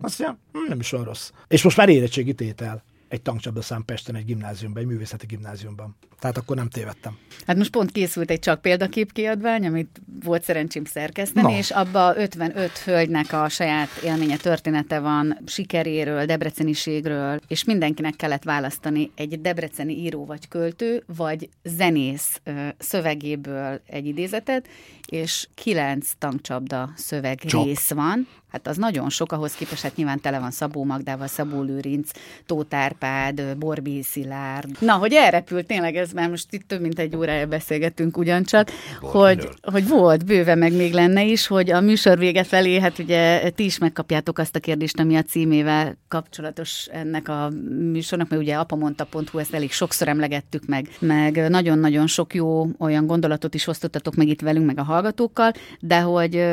Azt 0.00 0.18
mondja, 0.18 0.38
hm, 0.52 0.68
nem 0.68 0.80
is 0.80 0.92
olyan 0.92 1.04
rossz. 1.04 1.30
És 1.48 1.62
most 1.62 1.76
már 1.76 1.88
érettségi 1.88 2.32
tétel 2.32 2.82
egy 3.08 3.22
tankcsapdaszám 3.22 3.84
Pesten, 3.84 4.14
egy 4.14 4.24
gimnáziumban, 4.24 4.82
egy 4.82 4.88
művészeti 4.88 5.26
gimnáziumban. 5.26 5.96
Tehát 6.18 6.36
akkor 6.36 6.56
nem 6.56 6.68
tévedtem. 6.68 7.18
Hát 7.46 7.56
most 7.56 7.70
pont 7.70 7.92
készült 7.92 8.30
egy 8.30 8.38
csak 8.38 8.60
példakép 8.60 9.12
kiadvány, 9.12 9.66
amit 9.66 10.00
volt 10.24 10.42
szerencsém 10.42 10.84
szerkeszteni, 10.84 11.52
no. 11.52 11.58
és 11.58 11.70
abba 11.70 12.16
55 12.16 12.78
hölgynek 12.78 13.32
a 13.32 13.48
saját 13.48 13.88
élménye, 14.04 14.36
története 14.36 15.00
van, 15.00 15.38
sikeréről, 15.46 16.24
debreceniségről, 16.24 17.40
és 17.48 17.64
mindenkinek 17.64 18.16
kellett 18.16 18.42
választani 18.42 19.10
egy 19.14 19.40
debreceni 19.40 19.92
író 19.92 20.24
vagy 20.24 20.48
költő, 20.48 21.02
vagy 21.16 21.48
zenész 21.62 22.40
szövegéből 22.78 23.80
egy 23.86 24.06
idézetet, 24.06 24.68
és 25.06 25.48
kilenc 25.54 26.10
tankcsapda 26.18 26.92
szöveg 26.96 27.38
Csak. 27.38 27.64
rész 27.64 27.90
van, 27.90 28.26
Hát 28.52 28.66
az 28.66 28.76
nagyon 28.76 29.10
sok, 29.10 29.32
ahhoz 29.32 29.52
képest 29.52 29.82
hát 29.82 29.96
nyilván 29.96 30.20
tele 30.20 30.38
van 30.38 30.50
Szabó 30.50 30.84
Magdával, 30.84 31.26
Szabó 31.26 31.62
Lőrinc, 31.62 32.10
Tóth 32.46 32.76
Árpád, 32.76 33.56
Borbé 33.56 34.02
Szilárd. 34.02 34.70
Na, 34.80 34.92
hogy 34.92 35.12
elrepült 35.12 35.66
tényleg 35.66 35.96
ez, 35.96 36.12
mert 36.12 36.30
most 36.30 36.52
itt 36.52 36.68
több 36.68 36.80
mint 36.80 36.98
egy 36.98 37.16
órája 37.16 37.46
beszélgetünk 37.46 38.16
ugyancsak, 38.16 38.70
hogy, 39.00 39.48
hogy 39.62 39.88
volt 39.88 40.24
bőve, 40.24 40.54
meg 40.54 40.72
még 40.72 40.92
lenne 40.92 41.24
is, 41.24 41.46
hogy 41.46 41.70
a 41.70 41.80
műsor 41.80 42.18
vége 42.18 42.44
felé, 42.44 42.78
hát 42.80 42.98
ugye 42.98 43.50
ti 43.50 43.64
is 43.64 43.78
megkapjátok 43.78 44.38
azt 44.38 44.56
a 44.56 44.60
kérdést, 44.60 44.98
ami 44.98 45.16
a 45.16 45.22
címével 45.22 45.96
kapcsolatos 46.08 46.86
ennek 46.92 47.28
a 47.28 47.50
műsornak, 47.92 48.28
mert 48.28 48.42
ugye 48.42 48.54
apamonta.hu 48.54 49.38
ezt 49.38 49.54
elég 49.54 49.72
sokszor 49.72 50.08
emlegettük 50.08 50.66
meg, 50.66 50.88
meg 50.98 51.48
nagyon-nagyon 51.48 52.06
sok 52.06 52.34
jó 52.34 52.66
olyan 52.78 53.06
gondolatot 53.06 53.54
is 53.54 53.66
osztottatok 53.66 54.14
meg 54.14 54.28
itt 54.28 54.40
velünk, 54.40 54.66
meg 54.66 54.78
a 54.78 54.82
hallgatókkal, 54.82 55.52
de 55.80 56.00
hogy 56.00 56.44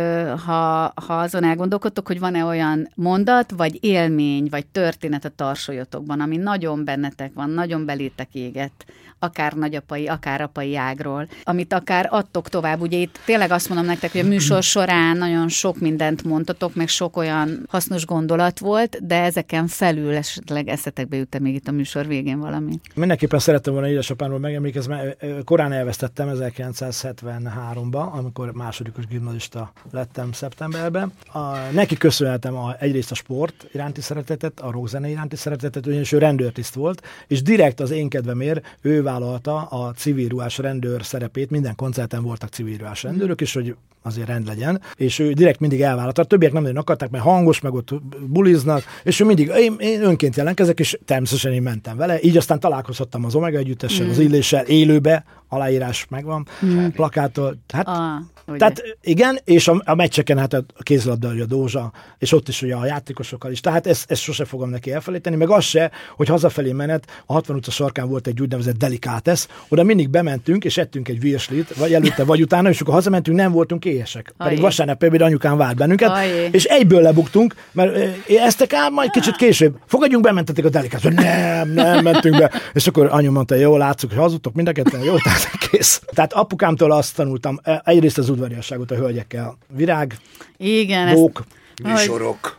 ha, 0.46 0.94
ha 1.06 1.20
azon 1.20 1.44
elgondolkodunk, 1.44 1.85
gondolkodtok, 1.86 2.08
hogy 2.08 2.20
van-e 2.20 2.46
olyan 2.46 2.90
mondat, 2.96 3.52
vagy 3.52 3.78
élmény, 3.84 4.48
vagy 4.50 4.66
történet 4.66 5.26
a 5.26 5.30
tarsolyotokban, 5.30 6.20
ami 6.20 6.38
nagyon 6.38 6.86
bennetek 6.86 7.34
van, 7.34 7.50
nagyon 7.50 7.86
belétek 7.86 8.28
égett, 8.34 8.86
akár 9.20 9.54
nagyapai, 9.54 10.08
akár 10.08 10.42
apai 10.42 10.76
ágról, 10.76 11.28
amit 11.44 11.74
akár 11.74 12.08
adtok 12.12 12.50
tovább. 12.50 12.82
Ugye 12.82 12.98
itt 12.98 13.20
tényleg 13.26 13.52
azt 13.52 13.70
mondom 13.70 13.88
nektek, 13.88 14.12
hogy 14.12 14.22
a 14.22 14.28
műsor 14.28 14.64
során 14.64 15.18
nagyon 15.18 15.50
sok 15.50 15.80
mindent 15.80 16.24
mondtatok, 16.24 16.76
meg 16.76 16.88
sok 16.88 17.18
olyan 17.18 17.66
hasznos 17.70 18.06
gondolat 18.06 18.60
volt, 18.60 19.06
de 19.06 19.22
ezeken 19.22 19.68
felül 19.68 20.16
esetleg 20.16 20.68
eszetekbe 20.68 21.16
jut 21.16 21.40
még 21.40 21.56
itt 21.56 21.68
a 21.68 21.72
műsor 21.72 22.08
végén 22.08 22.40
valami. 22.40 22.80
Mindenképpen 22.96 23.40
szerettem 23.40 23.74
volna 23.74 23.90
édesapámról 23.90 24.40
megemlékezni, 24.40 24.94
mert 24.94 25.44
korán 25.44 25.72
elvesztettem 25.72 26.30
1973-ban, 26.34 28.12
amikor 28.12 28.52
másodikos 28.52 29.08
gimnazista 29.08 29.72
lettem 29.92 30.32
szeptemberben. 30.32 31.12
A, 31.34 31.56
neki 31.72 31.98
köszönhetem 31.98 32.56
a, 32.56 32.76
egyrészt 32.80 33.12
a 33.12 33.16
sport 33.16 33.68
iránti 33.72 34.02
szeretetet, 34.02 34.60
a 34.60 34.72
rockzene 34.72 35.10
iránti 35.10 35.36
szeretetet, 35.36 35.86
ugyanis 35.86 36.12
ő 36.12 36.18
rendőrtiszt 36.18 36.74
volt, 36.74 37.02
és 37.28 37.42
direkt 37.42 37.80
az 37.80 37.92
én 37.92 38.10
kedvemért 38.10 38.78
ő 38.82 39.04
vállalta 39.06 39.62
a 39.62 39.92
civil 39.92 40.28
ruhás 40.28 40.58
rendőr 40.58 41.04
szerepét, 41.04 41.50
minden 41.50 41.76
koncerten 41.76 42.24
voltak 42.24 42.50
civil 42.50 42.78
ruhás 42.78 43.04
rendőrök, 43.04 43.42
és 43.42 43.54
hogy 43.54 43.76
azért 44.06 44.28
rend 44.28 44.48
legyen, 44.48 44.82
és 44.96 45.20
ő 45.20 45.34
direkt 45.34 45.60
mindig 45.60 45.82
elvállalta. 45.82 46.22
A 46.22 46.26
többiek 46.26 46.52
nem 46.52 46.62
nagyon 46.62 46.78
akarták, 46.78 47.10
mert 47.10 47.24
hangos, 47.24 47.62
meg 47.62 47.74
ott 47.74 47.94
buliznak, 48.28 48.84
és 49.04 49.20
ő 49.20 49.26
mindig, 49.26 49.52
én, 49.58 49.76
én 49.80 50.04
önként 50.04 50.36
jelentkezek, 50.36 50.80
és 50.80 50.98
természetesen 51.06 51.54
én 51.54 51.62
mentem 51.62 51.98
vele. 51.98 52.22
Így 52.22 52.38
aztán 52.38 52.60
találkozhattam 52.60 53.26
az 53.26 53.36
Omega 53.36 53.58
együttessel, 53.58 54.06
mm. 54.06 54.10
az 54.10 54.20
illéssel, 54.20 54.66
élőbe, 54.66 55.26
aláírás 55.48 56.06
megvan, 56.10 56.48
mm. 56.66 56.88
plakától. 56.88 57.58
Hát, 57.68 57.88
ah. 57.88 58.22
Ugye? 58.48 58.58
Tehát 58.58 58.84
igen, 59.02 59.40
és 59.44 59.68
a, 59.68 59.82
a 59.86 59.96
meccseken 59.96 60.38
hát 60.38 60.54
a 60.54 60.64
kézilabda, 60.80 61.30
a 61.30 61.46
Dózsa, 61.46 61.92
és 62.18 62.32
ott 62.32 62.48
is 62.48 62.62
ugye 62.62 62.76
a 62.76 62.86
játékosokkal 62.86 63.52
is. 63.52 63.60
Tehát 63.60 63.88
ezt, 63.88 64.12
ezt 64.12 64.22
sose 64.22 64.46
fogom 64.46 64.70
neki 64.70 64.92
elfelejteni, 64.92 65.36
meg 65.36 65.50
az 65.50 65.64
se, 65.64 65.92
hogy 66.16 66.28
hazafelé 66.28 66.72
menet, 66.72 67.24
a 67.26 67.34
60 67.34 67.56
utca 67.56 67.72
sarkán 67.72 68.08
volt 68.08 68.28
egy 68.28 68.42
úgynevezett 68.42 68.78
delikátesz, 68.78 69.48
oda 69.68 69.84
mindig 69.84 70.10
bementünk, 70.10 70.66
és 70.66 70.78
ettünk 70.78 71.08
egy 71.08 71.20
virslit, 71.20 71.76
vagy 71.76 71.94
előtte, 71.94 72.24
vagy 72.24 72.42
utána, 72.42 72.70
és 72.70 72.82
akkor 72.82 72.94
hazamentünk, 72.94 73.38
nem 73.38 73.52
voltunk 73.52 73.86
éhesek. 73.96 74.34
Ajé. 74.38 74.50
Pedig 74.50 74.64
vasárnap 74.64 74.98
például 74.98 75.24
anyukám 75.24 75.58
várt 75.58 75.76
bennünket, 75.76 76.10
Ajé. 76.10 76.50
és 76.52 76.64
egyből 76.64 77.02
lebuktunk, 77.02 77.56
mert 77.72 77.98
ezt 78.28 78.74
ám 78.74 78.94
majd 78.94 79.10
kicsit 79.10 79.36
később. 79.36 79.76
Fogadjunk, 79.86 80.24
bementetek 80.24 80.66
a 80.66 80.70
delikátesz. 80.70 81.14
Nem, 81.14 81.70
nem 81.70 82.04
mentünk 82.04 82.38
be. 82.38 82.52
És 82.74 82.88
akkor 82.88 83.08
anyu 83.12 83.32
mondta, 83.32 83.56
jó, 83.56 83.78
látszuk, 83.78 84.10
hogy 84.10 84.20
hazudtok 84.20 84.54
mind 84.54 84.68
a 84.68 84.72
ketten, 84.72 85.04
jó, 85.04 85.18
tehát 85.18 85.50
kész. 85.70 86.02
Tehát 86.14 86.34
apukámtól 86.34 86.92
azt 86.92 87.16
tanultam, 87.16 87.60
egyrészt 87.84 88.18
az 88.18 88.30
udvariasságot 88.30 88.92
a 88.92 88.96
hölgyekkel. 88.96 89.58
Virág, 89.76 90.18
Igen, 90.58 91.14
bók, 91.14 91.44
ezt... 91.84 91.94
műsorok. 91.94 92.56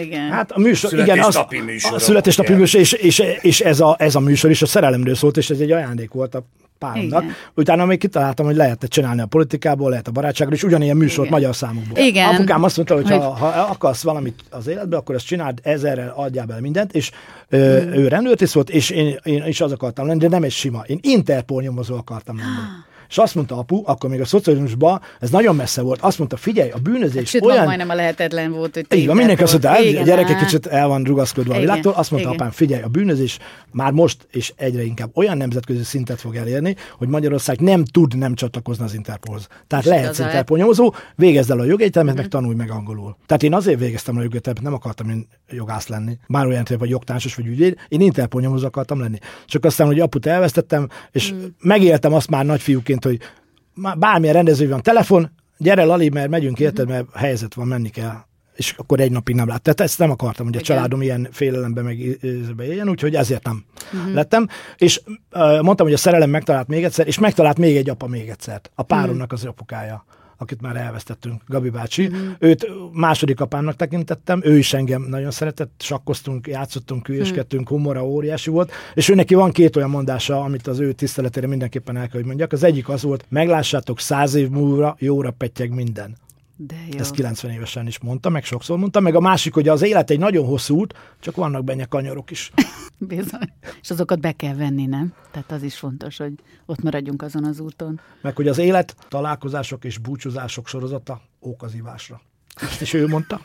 Igen. 0.00 0.30
Hát 0.30 0.50
a 0.50 0.58
műsor, 0.58 0.92
igen, 0.92 1.18
az, 1.18 1.36
a 1.36 1.98
születésnapi 1.98 2.52
műsor, 2.52 2.80
és, 2.80 2.92
és, 2.92 3.22
és 3.40 3.60
ez, 3.60 3.80
a, 3.80 3.96
ez 3.98 4.14
a 4.14 4.20
műsor 4.20 4.50
is 4.50 4.62
a 4.62 4.66
szerelemről 4.66 5.14
szólt, 5.14 5.36
és 5.36 5.50
ez 5.50 5.58
egy 5.58 5.70
ajándék 5.70 6.12
volt 6.12 6.34
a 6.34 6.44
páromnak. 6.82 7.22
Igen. 7.22 7.34
Utána 7.54 7.84
még 7.84 7.98
kitaláltam, 7.98 8.46
hogy 8.46 8.56
lehetne 8.56 8.86
csinálni 8.86 9.20
a 9.20 9.26
politikából, 9.26 9.90
lehet 9.90 10.08
a 10.08 10.10
barátságról, 10.10 10.56
és 10.56 10.62
ugyanilyen 10.62 10.96
műsort 10.96 11.28
Igen. 11.28 11.40
magyar 11.40 11.56
számokból. 11.56 11.98
Igen. 12.04 12.34
Apukám 12.34 12.62
azt 12.62 12.76
mondta, 12.76 12.94
hogy. 12.94 13.10
Ha, 13.10 13.18
ha 13.18 13.46
akarsz 13.46 14.02
valamit 14.02 14.44
az 14.50 14.66
életbe, 14.66 14.96
akkor 14.96 15.14
ezt 15.14 15.26
csináld, 15.26 15.58
ezerrel 15.62 16.12
adjál 16.16 16.46
bele 16.46 16.60
mindent, 16.60 16.92
és 16.92 17.10
ö, 17.48 17.82
mm. 17.84 17.92
ő 17.92 18.08
rendőrtész 18.08 18.52
volt, 18.52 18.70
és 18.70 18.90
én, 18.90 19.18
én 19.22 19.44
is 19.46 19.60
az 19.60 19.72
akartam 19.72 20.06
lenni, 20.06 20.18
de 20.18 20.28
nem 20.28 20.42
egy 20.42 20.52
sima. 20.52 20.82
Én 20.86 20.98
Interpol 21.02 21.62
nyomozó 21.62 21.96
akartam 21.96 22.36
lenni. 22.36 22.90
És 23.12 23.18
azt 23.18 23.34
mondta 23.34 23.58
apu, 23.58 23.82
akkor 23.84 24.10
még 24.10 24.20
a 24.20 24.24
szocializmusban, 24.24 25.00
ez 25.20 25.30
nagyon 25.30 25.56
messze 25.56 25.82
volt, 25.82 26.00
azt 26.00 26.18
mondta, 26.18 26.36
figyelj, 26.36 26.70
a 26.70 26.78
bűnözés 26.78 27.28
Sőt, 27.28 27.44
olyan... 27.44 27.64
majdnem 27.64 27.88
a 27.88 27.94
lehetetlen 27.94 28.52
volt, 28.52 28.74
hogy 28.74 28.86
Igen, 28.88 29.16
mindenki 29.16 29.42
azt 29.42 29.52
mondta, 29.52 30.00
a 30.00 30.04
gyerek 30.04 30.36
kicsit 30.36 30.66
el 30.66 30.88
van 30.88 31.02
rugaszkodva 31.02 31.54
a 31.54 31.58
világtól, 31.58 31.92
azt 31.92 32.10
mondta 32.10 32.28
Igen. 32.28 32.40
apám, 32.40 32.52
figyelj, 32.52 32.82
a 32.82 32.88
bűnözés 32.88 33.38
már 33.72 33.92
most 33.92 34.26
és 34.30 34.52
egyre 34.56 34.82
inkább 34.82 35.10
olyan 35.14 35.36
nemzetközi 35.36 35.82
szintet 35.82 36.20
fog 36.20 36.36
elérni, 36.36 36.76
hogy 36.98 37.08
Magyarország 37.08 37.60
nem 37.60 37.84
tud 37.84 38.16
nem 38.16 38.34
csatlakozni 38.34 38.84
az 38.84 38.94
Interpolhoz. 38.94 39.46
Tehát 39.66 39.84
lehet 39.84 40.18
Interpol 40.18 40.58
nyomozó, 40.58 40.94
végezd 41.16 41.50
el 41.50 41.58
a 41.58 41.64
jogegyetemet, 41.64 42.14
uh-huh. 42.14 42.20
meg 42.20 42.30
tanulj 42.30 42.56
meg 42.56 42.70
angolul. 42.70 43.16
Tehát 43.26 43.42
én 43.42 43.54
azért 43.54 43.78
végeztem 43.78 44.16
a 44.16 44.22
jogegyetemet, 44.22 44.62
nem 44.62 44.74
akartam 44.74 45.08
én 45.08 45.28
jogász 45.50 45.88
lenni, 45.88 46.18
már 46.26 46.46
olyan 46.46 46.64
vagy 46.78 46.90
jogtársos 46.90 47.34
vagy 47.34 47.46
ügyvéd, 47.46 47.76
én 47.88 48.00
Interpol 48.00 48.40
nyomozó 48.40 48.66
akartam 48.66 49.00
lenni. 49.00 49.18
Csak 49.46 49.64
aztán, 49.64 49.86
hogy 49.86 50.00
aput 50.00 50.26
elvesztettem, 50.26 50.88
és 51.10 51.30
uh-huh. 51.30 51.46
megéltem 51.60 52.12
azt 52.12 52.30
már 52.30 52.44
nagyfiúként, 52.44 53.01
egyébként, 53.04 53.32
hogy 53.74 53.98
bármilyen 53.98 54.34
rendező 54.34 54.68
van, 54.68 54.82
telefon, 54.82 55.30
gyere 55.58 55.84
Lali, 55.84 56.08
mert 56.08 56.28
megyünk 56.30 56.60
érted, 56.60 56.88
mert 56.88 57.06
helyzet 57.14 57.54
van, 57.54 57.66
menni 57.66 57.88
kell 57.88 58.30
és 58.56 58.74
akkor 58.76 59.00
egy 59.00 59.10
napig 59.10 59.34
nem 59.34 59.48
lát. 59.48 59.62
Tehát 59.62 59.80
ezt 59.80 59.98
nem 59.98 60.10
akartam, 60.10 60.46
hogy 60.46 60.56
a 60.56 60.60
Igen. 60.60 60.74
családom 60.74 61.02
ilyen 61.02 61.28
félelembe 61.30 61.82
meg 61.82 61.98
éljen, 62.58 62.88
úgyhogy 62.88 63.14
ezért 63.14 63.44
nem 63.44 63.64
uh-huh. 63.92 64.12
lettem. 64.12 64.48
És 64.76 65.00
uh, 65.32 65.60
mondtam, 65.60 65.86
hogy 65.86 65.94
a 65.94 65.98
szerelem 65.98 66.30
megtalált 66.30 66.68
még 66.68 66.84
egyszer, 66.84 67.06
és 67.06 67.18
megtalált 67.18 67.58
még 67.58 67.76
egy 67.76 67.90
apa 67.90 68.06
még 68.06 68.28
egyszer. 68.28 68.60
A 68.74 68.82
páromnak 68.82 69.32
az 69.32 69.44
apukája 69.44 70.04
akit 70.42 70.60
már 70.60 70.76
elvesztettünk, 70.76 71.42
Gabi 71.46 71.70
bácsi. 71.70 72.06
Uh-huh. 72.06 72.20
Őt 72.38 72.66
második 72.92 73.40
apámnak 73.40 73.76
tekintettem, 73.76 74.40
ő 74.44 74.58
is 74.58 74.72
engem 74.72 75.02
nagyon 75.02 75.30
szeretett, 75.30 75.72
sakkoztunk, 75.78 76.46
játszottunk, 76.46 77.06
hülyeskedtünk, 77.06 77.62
uh-huh. 77.62 77.78
humora 77.78 78.06
óriási 78.06 78.50
volt, 78.50 78.72
és 78.94 79.08
ő 79.08 79.14
neki 79.14 79.34
van 79.34 79.50
két 79.50 79.76
olyan 79.76 79.90
mondása, 79.90 80.40
amit 80.40 80.66
az 80.66 80.78
ő 80.78 80.92
tiszteletére 80.92 81.46
mindenképpen 81.46 81.96
el 81.96 82.02
kell, 82.02 82.20
hogy 82.20 82.26
mondjak. 82.26 82.52
Az 82.52 82.62
egyik 82.62 82.88
az 82.88 83.02
volt, 83.02 83.24
meglássátok 83.28 84.00
száz 84.00 84.34
év 84.34 84.48
múlva, 84.48 84.96
jóra 84.98 85.30
pettyeg 85.30 85.74
minden. 85.74 86.16
De 86.66 86.76
jó. 86.90 86.98
Ezt 86.98 87.14
90 87.14 87.50
évesen 87.50 87.86
is 87.86 87.98
mondta, 87.98 88.28
meg 88.28 88.44
sokszor 88.44 88.78
mondta, 88.78 89.00
meg 89.00 89.14
a 89.14 89.20
másik, 89.20 89.54
hogy 89.54 89.68
az 89.68 89.82
élet 89.82 90.10
egy 90.10 90.18
nagyon 90.18 90.46
hosszú 90.46 90.76
út, 90.76 90.94
csak 91.20 91.36
vannak 91.36 91.64
benne 91.64 91.84
kanyarok 91.84 92.30
is. 92.30 92.52
Bizony. 92.98 93.52
És 93.82 93.90
azokat 93.90 94.20
be 94.20 94.32
kell 94.32 94.54
venni, 94.54 94.86
nem? 94.86 95.12
Tehát 95.30 95.52
az 95.52 95.62
is 95.62 95.76
fontos, 95.76 96.16
hogy 96.16 96.32
ott 96.66 96.82
maradjunk 96.82 97.22
azon 97.22 97.44
az 97.44 97.60
úton. 97.60 98.00
Meg 98.20 98.36
hogy 98.36 98.48
az 98.48 98.58
élet 98.58 98.96
találkozások 99.08 99.84
és 99.84 99.98
búcsúzások 99.98 100.68
sorozata 100.68 101.20
ókazívásra. 101.40 102.20
Ezt 102.60 102.80
is 102.80 102.92
ő 102.92 103.06
mondta. 103.06 103.40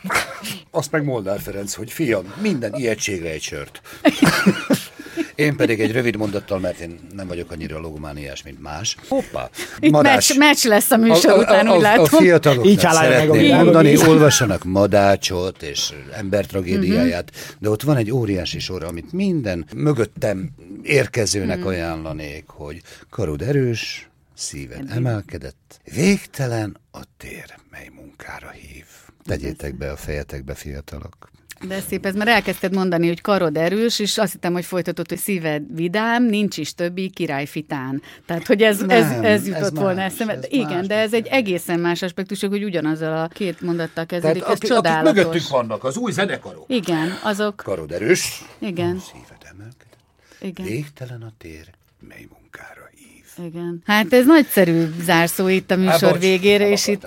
Azt 0.72 0.92
meg 0.92 1.04
Moldár 1.04 1.40
Ferenc, 1.40 1.74
hogy 1.74 1.92
fiam, 1.92 2.34
minden 2.42 2.74
ijegységre 2.74 3.30
egy 3.30 3.42
sört. 3.42 3.82
Én 5.38 5.56
pedig 5.56 5.80
egy 5.80 5.92
rövid 5.92 6.16
mondattal, 6.16 6.60
mert 6.60 6.80
én 6.80 7.00
nem 7.16 7.28
vagyok 7.28 7.52
annyira 7.52 7.80
logomániás, 7.80 8.44
mint 8.44 8.62
más. 8.62 8.96
Hoppá! 9.08 9.50
Itt 9.80 9.92
meccs, 10.02 10.38
meccs 10.38 10.66
lesz 10.66 10.92
a 10.92 10.98
műsor 10.98 11.32
a, 11.32 11.38
után, 11.38 11.68
a, 11.68 11.76
úgy 11.76 11.82
látom. 11.82 12.04
A 12.04 12.08
fiataloknak 12.08 12.72
Így 12.72 12.80
szeretném 12.80 13.30
meg 13.30 13.64
mondani, 13.64 13.98
olvassanak 13.98 14.64
Madácsot 14.64 15.64
és 15.64 15.94
ember 16.12 16.46
tragédiáját, 16.46 17.32
uh-huh. 17.34 17.56
de 17.60 17.70
ott 17.70 17.82
van 17.82 17.98
egy 17.98 18.12
óriási 18.12 18.60
sor, 18.60 18.84
amit 18.84 19.12
minden 19.12 19.66
mögöttem 19.76 20.50
érkezőnek 20.84 21.58
uh-huh. 21.58 21.72
ajánlanék, 21.72 22.44
hogy 22.48 22.82
karod 23.10 23.42
erős, 23.42 24.10
szíved 24.34 24.82
uh-huh. 24.82 24.96
emelkedett, 24.96 25.80
végtelen 25.96 26.78
a 26.92 27.02
tér, 27.18 27.56
mely 27.72 27.90
munkára 27.96 28.50
hív. 28.50 28.86
Tegyétek 29.26 29.76
be 29.76 29.92
a 29.92 29.96
fejetekbe, 29.96 30.54
fiatalok. 30.54 31.30
De 31.62 31.80
szép, 31.90 32.06
ez 32.06 32.16
már 32.16 32.28
elkezdted 32.28 32.74
mondani, 32.74 33.08
hogy 33.08 33.22
karod 33.22 33.58
erős, 33.58 34.00
és 34.00 34.18
azt 34.18 34.32
hittem, 34.32 34.54
hogy 34.54 34.66
folytatott, 34.66 35.10
hogy 35.10 35.18
szíved 35.18 35.64
vidám, 35.76 36.24
nincs 36.24 36.58
is 36.58 36.74
többi 36.74 37.10
királyfitán. 37.10 38.02
Tehát, 38.26 38.48
hogy 38.48 38.62
ez, 38.62 38.80
nem, 38.80 38.90
ez, 38.90 39.12
ez 39.12 39.48
jutott 39.48 39.62
ez 39.62 39.74
volna 39.74 40.02
eszembe. 40.02 40.34
Ez 40.34 40.46
Igen, 40.50 40.68
más, 40.72 40.88
de 40.88 40.96
ez 40.96 41.14
egy 41.14 41.28
egészen 41.28 41.80
más 41.80 42.02
aspektus, 42.02 42.40
hogy 42.44 42.64
ugyanazzal 42.64 43.24
a 43.24 43.28
két 43.28 43.62
mondattal 43.62 44.06
kezdődik. 44.06 44.44
Ez 44.44 44.50
akik, 44.50 44.70
csodálatos. 44.70 45.10
Akik 45.10 45.24
mögöttük 45.24 45.50
vannak, 45.50 45.84
az 45.84 45.98
új 45.98 46.12
zenekarok. 46.12 46.66
Igen, 46.68 47.20
azok. 47.24 47.56
Karod 47.56 47.92
erős. 47.92 48.44
Igen. 48.60 49.00
Szíved 49.00 49.42
emelkedett. 49.52 49.98
Igen. 50.42 50.66
Végtelen 50.66 51.22
a 51.22 51.32
tér, 51.38 51.68
mely 52.08 52.28
munkára 52.40 52.90
ív. 52.96 53.46
Igen. 53.46 53.82
Hát 53.86 54.14
ez 54.14 54.26
nagyszerű 54.26 54.86
zárszó 55.02 55.48
itt 55.48 55.72
a 55.72 55.76
műsor 55.76 56.12
Há, 56.12 56.18
végére, 56.18 56.70
és 56.70 56.88
itt... 56.88 57.06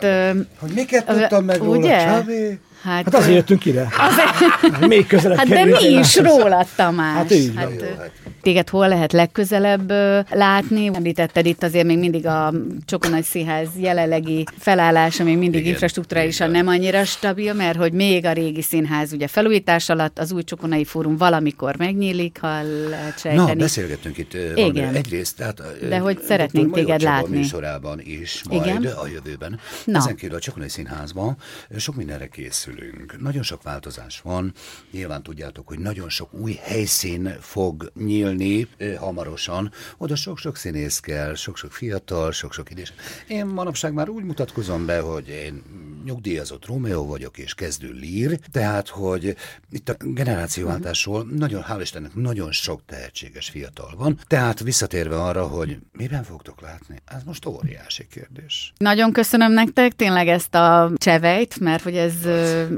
Hogy 0.59 0.72
miket 0.74 1.07
tudtam 1.07 1.44
meg 1.44 1.59
róla? 1.59 2.01
Csabi? 2.01 2.59
Hát, 2.83 3.05
hát 3.05 3.14
azért 3.14 3.35
jöttünk 3.35 3.64
ide. 3.64 3.89
Azért... 3.99 4.87
Még 4.87 5.07
közelebb 5.07 5.39
Hát 5.39 5.49
de 5.49 5.64
mi 5.64 5.85
is 5.85 6.16
róla, 6.16 6.66
Tamás. 6.76 7.14
Hát 7.14 7.31
így. 7.31 7.53
Hát, 7.57 7.70
jó, 7.70 7.87
hát. 7.99 8.11
Téged 8.43 8.68
hol 8.68 8.88
lehet 8.88 9.12
legközelebb 9.12 9.91
látni? 10.30 10.91
Említetted 10.95 11.47
itt 11.47 11.62
azért 11.62 11.86
még 11.86 11.99
mindig 11.99 12.26
a 12.26 12.53
Csokonai 12.84 13.22
Színház 13.22 13.68
jelenlegi 13.76 14.45
felállása 14.59 15.24
még 15.24 15.38
mindig 15.38 15.61
Igen, 15.61 15.72
infrastruktúrálisan 15.72 16.51
nem 16.51 16.66
annyira 16.66 17.05
stabil, 17.05 17.55
mert 17.55 17.76
hogy 17.76 17.93
még 17.93 18.24
a 18.24 18.32
régi 18.32 18.62
színház 18.62 19.12
ugye 19.12 19.26
felújítás 19.26 19.88
alatt 19.88 20.18
az 20.18 20.32
új 20.32 20.43
Csokonai 20.43 20.84
Fórum 20.84 21.16
valamikor 21.16 21.76
megnyílik, 21.76 22.38
ha 22.41 22.62
lehet 22.88 23.18
sejteni. 23.18 23.47
Na, 23.49 23.55
beszélgettünk 23.55 24.18
itt 24.18 24.34
Igen. 24.55 24.95
egyrészt, 24.95 25.36
tehát 25.36 25.62
de 25.88 25.99
hogy 25.99 26.18
szeretnénk 26.22 26.74
téged 26.74 27.01
látni. 27.01 27.36
műsorában 27.36 28.01
is, 28.05 28.43
majd 28.49 28.66
Igen? 28.66 28.84
a 28.84 29.07
jövőben. 29.07 29.61
Na. 29.84 29.99
Ezen 29.99 30.16
kívül 30.16 30.36
a 30.36 30.41
Csokonai 30.41 30.68
Színházban 30.68 31.36
sok 31.76 31.95
mindenre 31.95 32.26
készülünk. 32.26 33.20
Nagyon 33.20 33.43
sok 33.43 33.62
változás 33.62 34.20
van. 34.20 34.53
Nyilván 34.93 35.22
tudjátok, 35.22 35.68
hogy 35.68 35.78
nagyon 35.78 36.09
sok 36.09 36.34
új 36.34 36.59
helyszín 36.62 37.36
fog 37.41 37.93
nyílni 38.05 38.30
nyílni 38.35 38.68
hamarosan. 38.99 39.72
Oda 39.97 40.16
sok-sok 40.16 40.57
színész 40.57 40.99
kell, 41.01 41.35
sok-sok 41.35 41.72
fiatal, 41.72 42.33
sok-sok 42.33 42.70
idős. 42.70 42.93
Én 43.28 43.47
manapság 43.47 43.93
már 43.93 44.09
úgy 44.09 44.24
mutatkozom 44.24 44.87
be, 44.87 45.01
hogy 45.01 45.28
én 45.28 45.62
nyugdíjazott 46.05 46.66
Rómeó 46.66 47.07
vagyok, 47.07 47.39
és 47.39 47.55
kezdő 47.55 47.91
lír, 47.91 48.39
tehát, 48.53 48.89
hogy 48.89 49.37
itt 49.70 49.89
a 49.89 49.97
generációváltásról 49.99 51.26
nagyon, 51.37 51.64
hál' 51.68 51.78
Istennek, 51.81 52.14
nagyon 52.14 52.53
sok 52.53 52.81
tehetséges 52.87 53.49
fiatal 53.49 53.95
van. 53.97 54.18
Tehát 54.26 54.61
visszatérve 54.61 55.22
arra, 55.22 55.47
hogy 55.47 55.78
miben 55.93 56.22
fogtok 56.22 56.61
látni, 56.61 56.97
ez 57.05 57.22
most 57.24 57.47
óriási 57.47 58.07
kérdés. 58.07 58.72
Nagyon 58.76 59.12
köszönöm 59.12 59.53
nektek 59.53 59.93
tényleg 59.93 60.28
ezt 60.28 60.55
a 60.55 60.93
csevejt, 60.97 61.61
mert 61.61 61.83
hogy 61.83 61.97
ez, 61.97 62.14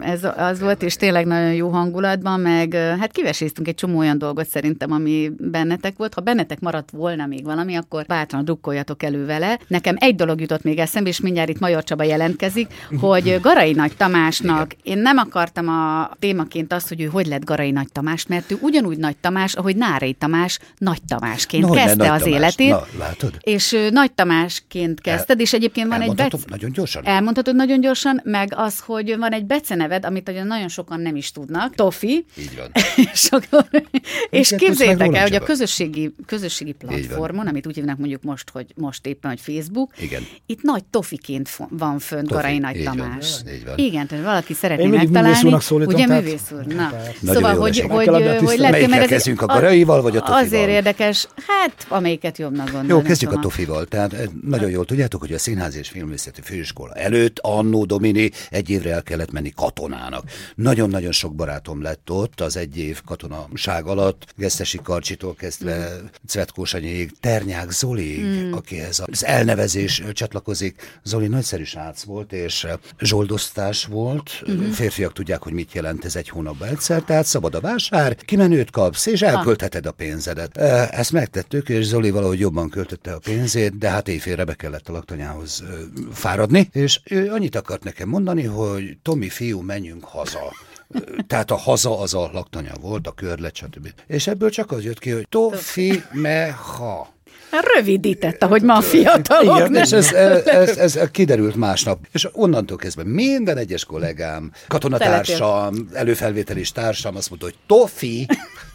ez 0.01 0.25
az 0.37 0.61
volt, 0.61 0.83
és 0.83 0.97
tényleg 0.97 1.27
nagyon 1.27 1.55
jó 1.55 1.69
hangulatban, 1.69 2.41
meg 2.41 2.75
hát 2.75 3.13
kiveséztünk 3.13 3.69
egy 3.69 3.75
csomó 3.75 3.99
olyan 3.99 4.19
dolgot 4.19 4.49
szerintem, 4.49 4.93
ami 4.93 5.31
bennetek 5.51 5.97
volt. 5.97 6.15
Ha 6.15 6.21
bennetek 6.21 6.61
maradt 6.61 6.91
volna 6.91 7.27
még 7.27 7.45
valami, 7.45 7.75
akkor 7.75 8.05
bátran 8.07 8.45
drukkoljatok 8.45 9.03
elő 9.03 9.27
vele. 9.27 9.59
Nekem 9.67 9.97
egy 9.99 10.15
dolog 10.15 10.41
jutott 10.41 10.63
még 10.63 10.79
eszembe, 10.79 11.09
és 11.09 11.21
mindjárt 11.21 11.49
itt 11.49 11.59
Major 11.59 11.85
Csaba 11.85 12.03
jelentkezik, 12.03 12.75
hogy 13.01 13.39
Garai 13.41 13.73
Nagy 13.73 13.97
Tamásnak, 13.97 14.77
én 14.83 14.99
nem 14.99 15.17
akartam 15.17 15.69
a 15.69 16.11
témaként 16.19 16.73
azt, 16.73 16.89
hogy 16.89 17.01
ő 17.01 17.05
hogy 17.05 17.27
lett 17.27 17.45
Garai 17.45 17.71
Nagy 17.71 17.93
Tamás, 17.93 18.27
mert 18.27 18.51
ő 18.51 18.57
ugyanúgy 18.61 18.99
Nagy 18.99 19.17
Tamás, 19.17 19.55
ahogy 19.55 19.77
Nárai 19.77 20.13
Tamás 20.13 20.59
Nagy 20.79 21.03
Tamásként 21.09 21.67
no, 21.67 21.73
kezdte 21.73 21.95
Nagy 21.95 22.09
az 22.09 22.23
Tamás. 22.23 22.39
életét. 22.39 22.71
Na, 22.71 22.87
látod? 22.99 23.37
És 23.41 23.77
Nagy 23.91 24.13
Tamásként 24.13 25.01
kezdted, 25.01 25.41
és 25.41 25.53
egyébként 25.53 25.89
van 25.89 26.01
egy 26.01 26.15
bec... 26.15 26.45
nagyon 26.49 26.73
gyorsan. 26.73 27.07
Elmondhatod 27.07 27.55
nagyon 27.55 27.81
gyorsan, 27.81 28.21
meg 28.25 28.53
az, 28.57 28.79
hogy 28.79 29.17
van 29.19 29.33
egy 29.33 29.45
beceneved, 29.45 30.05
amit 30.05 30.45
nagyon 30.45 30.69
sokan 30.69 31.01
nem 31.01 31.17
is 31.17 31.31
tudnak, 31.31 31.75
Tofi. 31.75 32.25
Így 32.39 32.57
van. 32.57 32.71
és, 33.13 33.29
akkor, 33.31 33.67
és 34.31 34.55
képzeljétek 34.57 35.15
el, 35.15 35.29
hogy 35.33 35.43
a 35.43 35.47
közösségi, 35.47 36.15
közösségi 36.27 36.73
platformon, 36.73 37.47
amit 37.47 37.67
úgy 37.67 37.75
hívnak 37.75 37.99
mondjuk 37.99 38.23
most, 38.23 38.51
hogy 38.51 38.67
most 38.77 39.07
éppen, 39.07 39.31
hogy 39.31 39.41
Facebook, 39.41 39.93
Igen. 40.01 40.23
itt 40.47 40.63
nagy 40.63 40.85
Tofiként 40.85 41.51
van 41.69 41.99
fönt 41.99 42.29
Tofi. 42.29 42.35
Garai 42.35 42.59
Nagy 42.59 42.83
Tamás. 42.83 43.41
Van, 43.45 43.55
így 43.55 43.65
van. 43.65 43.79
Igen, 43.79 44.07
tehát 44.07 44.25
valaki 44.25 44.55
szeretné 44.55 44.87
megtalálni. 44.87 45.55
Ugye 45.71 46.07
művész 46.07 46.51
úr. 46.53 46.65
Na. 46.65 46.93
Szóval, 47.23 47.57
hogy, 47.57 47.81
hogy, 47.81 48.07
hogy 48.39 48.59
lehet, 48.59 48.89
mert 48.89 49.11
ez 49.11 49.27
a 49.27 49.47
Garaival, 49.47 50.03
vagy 50.03 50.17
a 50.17 50.21
Tofival? 50.21 50.43
Azért 50.43 50.69
érdekes, 50.69 51.29
hát 51.47 51.87
amelyiket 51.89 52.39
jobbnak 52.39 52.71
gondolom. 52.71 52.89
Jó, 52.89 53.03
kezdjük 53.03 53.33
a 53.33 53.39
Tofival. 53.39 53.85
Tehát 53.85 54.13
eh, 54.13 54.25
nagyon 54.43 54.71
jól 54.71 54.85
tudjátok, 54.85 55.21
hogy 55.21 55.33
a 55.33 55.39
Színház 55.39 55.77
és 55.77 55.89
Filmvészeti 55.89 56.41
Főiskola 56.41 56.95
előtt 56.95 57.39
annó 57.39 57.85
Domini 57.85 58.31
egy 58.51 58.71
évre 58.71 58.93
el 58.93 59.03
kellett 59.03 59.33
menni 59.33 59.51
katonának. 59.51 60.25
Nagyon-nagyon 60.55 61.13
sok 61.13 61.35
barátom 61.35 61.83
lett 61.83 62.11
ott 62.11 62.41
az 62.41 62.57
egy 62.57 62.79
év 62.79 63.01
katonaság 63.05 63.87
alatt, 63.87 64.35
Gesztesi 64.37 64.79
Karcsitól 65.23 65.35
kezdve 65.35 66.01
Cvetkósanyéig, 66.27 67.13
Ternyák 67.21 67.71
Zoli, 67.71 68.21
mm. 68.21 68.53
akihez 68.53 69.03
az 69.07 69.25
elnevezés 69.25 70.03
csatlakozik. 70.13 71.01
Zoli 71.03 71.27
nagyszerű 71.27 71.65
srác 71.65 72.03
volt, 72.03 72.33
és 72.33 72.67
zsoldoztás 72.99 73.85
volt. 73.85 74.43
Mm-hmm. 74.51 74.71
Férfiak 74.71 75.13
tudják, 75.13 75.43
hogy 75.43 75.53
mit 75.53 75.73
jelent 75.73 76.05
ez 76.05 76.17
egy 76.17 76.29
hónapban 76.29 76.69
egyszer, 76.69 77.03
tehát 77.03 77.25
szabad 77.25 77.55
a 77.55 77.61
vásár, 77.61 78.15
kimenőt 78.15 78.71
kapsz, 78.71 79.07
és 79.07 79.23
elköltheted 79.23 79.87
a 79.87 79.93
pénzedet. 79.93 80.57
Ezt 80.57 81.13
megtettük, 81.13 81.69
és 81.69 81.85
Zoli 81.85 82.11
valahogy 82.11 82.41
jobban 82.41 82.71
költötte 82.71 83.13
a 83.13 83.19
pénzét, 83.19 83.79
de 83.79 83.89
hát 83.91 84.09
éjfélre 84.09 84.45
be 84.45 84.55
kellett 84.55 84.89
a 84.89 84.93
laktanyához 84.93 85.65
fáradni, 86.13 86.69
és 86.73 87.01
ő 87.05 87.31
annyit 87.31 87.57
akart 87.57 87.85
nekem 87.85 88.09
mondani, 88.09 88.45
hogy 88.45 88.97
Tomi 89.03 89.29
fiú, 89.29 89.61
menjünk 89.61 90.05
haza. 90.05 90.53
Tehát 91.27 91.51
a 91.51 91.57
haza 91.57 92.01
az 92.01 92.15
a 92.15 92.31
laktanya 92.33 92.73
volt, 92.81 93.07
a 93.07 93.13
körlet, 93.13 93.55
stb. 93.55 93.89
És 94.07 94.27
ebből 94.27 94.51
csak 94.51 94.71
az 94.71 94.85
jött 94.85 94.99
ki, 94.99 95.11
hogy 95.11 95.29
Tofi 95.29 96.03
meha. 96.13 97.13
Rövidített, 97.75 98.43
ahogy 98.43 98.63
ma 98.63 98.75
a 98.75 98.81
fiatalok. 98.81 99.57
Igen, 99.57 99.75
és 99.75 99.93
ez, 99.93 100.13
ez, 100.13 100.47
ez, 100.47 100.97
ez 100.97 101.11
kiderült 101.11 101.55
másnap. 101.55 101.99
És 102.13 102.29
onnantól 102.33 102.77
kezdve 102.77 103.05
minden 103.05 103.57
egyes 103.57 103.85
kollégám, 103.85 104.53
katonatársam, 104.69 105.89
előfelvételis 105.93 106.73
társam 106.73 107.17
azt 107.17 107.29
mondta, 107.29 107.47
hogy 107.49 107.57
Tofi, 107.67 108.27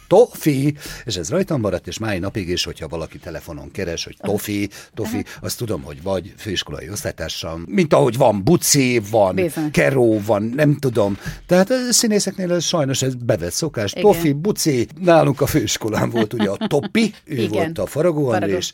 Tofi, 0.08 0.74
és 1.04 1.16
ez 1.16 1.30
rajtam 1.30 1.60
maradt, 1.60 1.86
és 1.86 1.98
mai 1.98 2.18
napig 2.18 2.48
is, 2.48 2.64
hogyha 2.64 2.88
valaki 2.88 3.18
telefonon 3.18 3.70
keres, 3.70 4.04
hogy 4.04 4.16
Tofi, 4.20 4.68
Tofi, 4.94 5.24
azt 5.40 5.58
tudom, 5.58 5.82
hogy 5.82 6.02
vagy 6.02 6.34
főiskolai 6.36 6.90
osztálytársam, 6.90 7.64
mint 7.66 7.94
ahogy 7.94 8.16
van 8.16 8.44
Buci, 8.44 9.00
van 9.10 9.34
Bizony. 9.34 9.70
Keró, 9.70 10.20
van, 10.26 10.42
nem 10.42 10.76
tudom. 10.76 11.18
Tehát 11.46 11.72
színészeknél 11.90 12.52
ez 12.52 12.64
sajnos 12.64 13.02
ez 13.02 13.14
bevett 13.14 13.52
szokás. 13.52 13.92
Igen. 13.92 14.02
Tofi, 14.02 14.32
Buci, 14.32 14.86
nálunk 15.00 15.40
a 15.40 15.46
főiskolán 15.46 16.10
volt 16.10 16.32
ugye 16.32 16.50
a 16.50 16.66
Topi, 16.66 17.14
ő 17.24 17.36
Igen. 17.36 17.50
volt 17.50 17.78
a 17.78 17.86
Faragó 17.86 18.28
Andrés, 18.28 18.72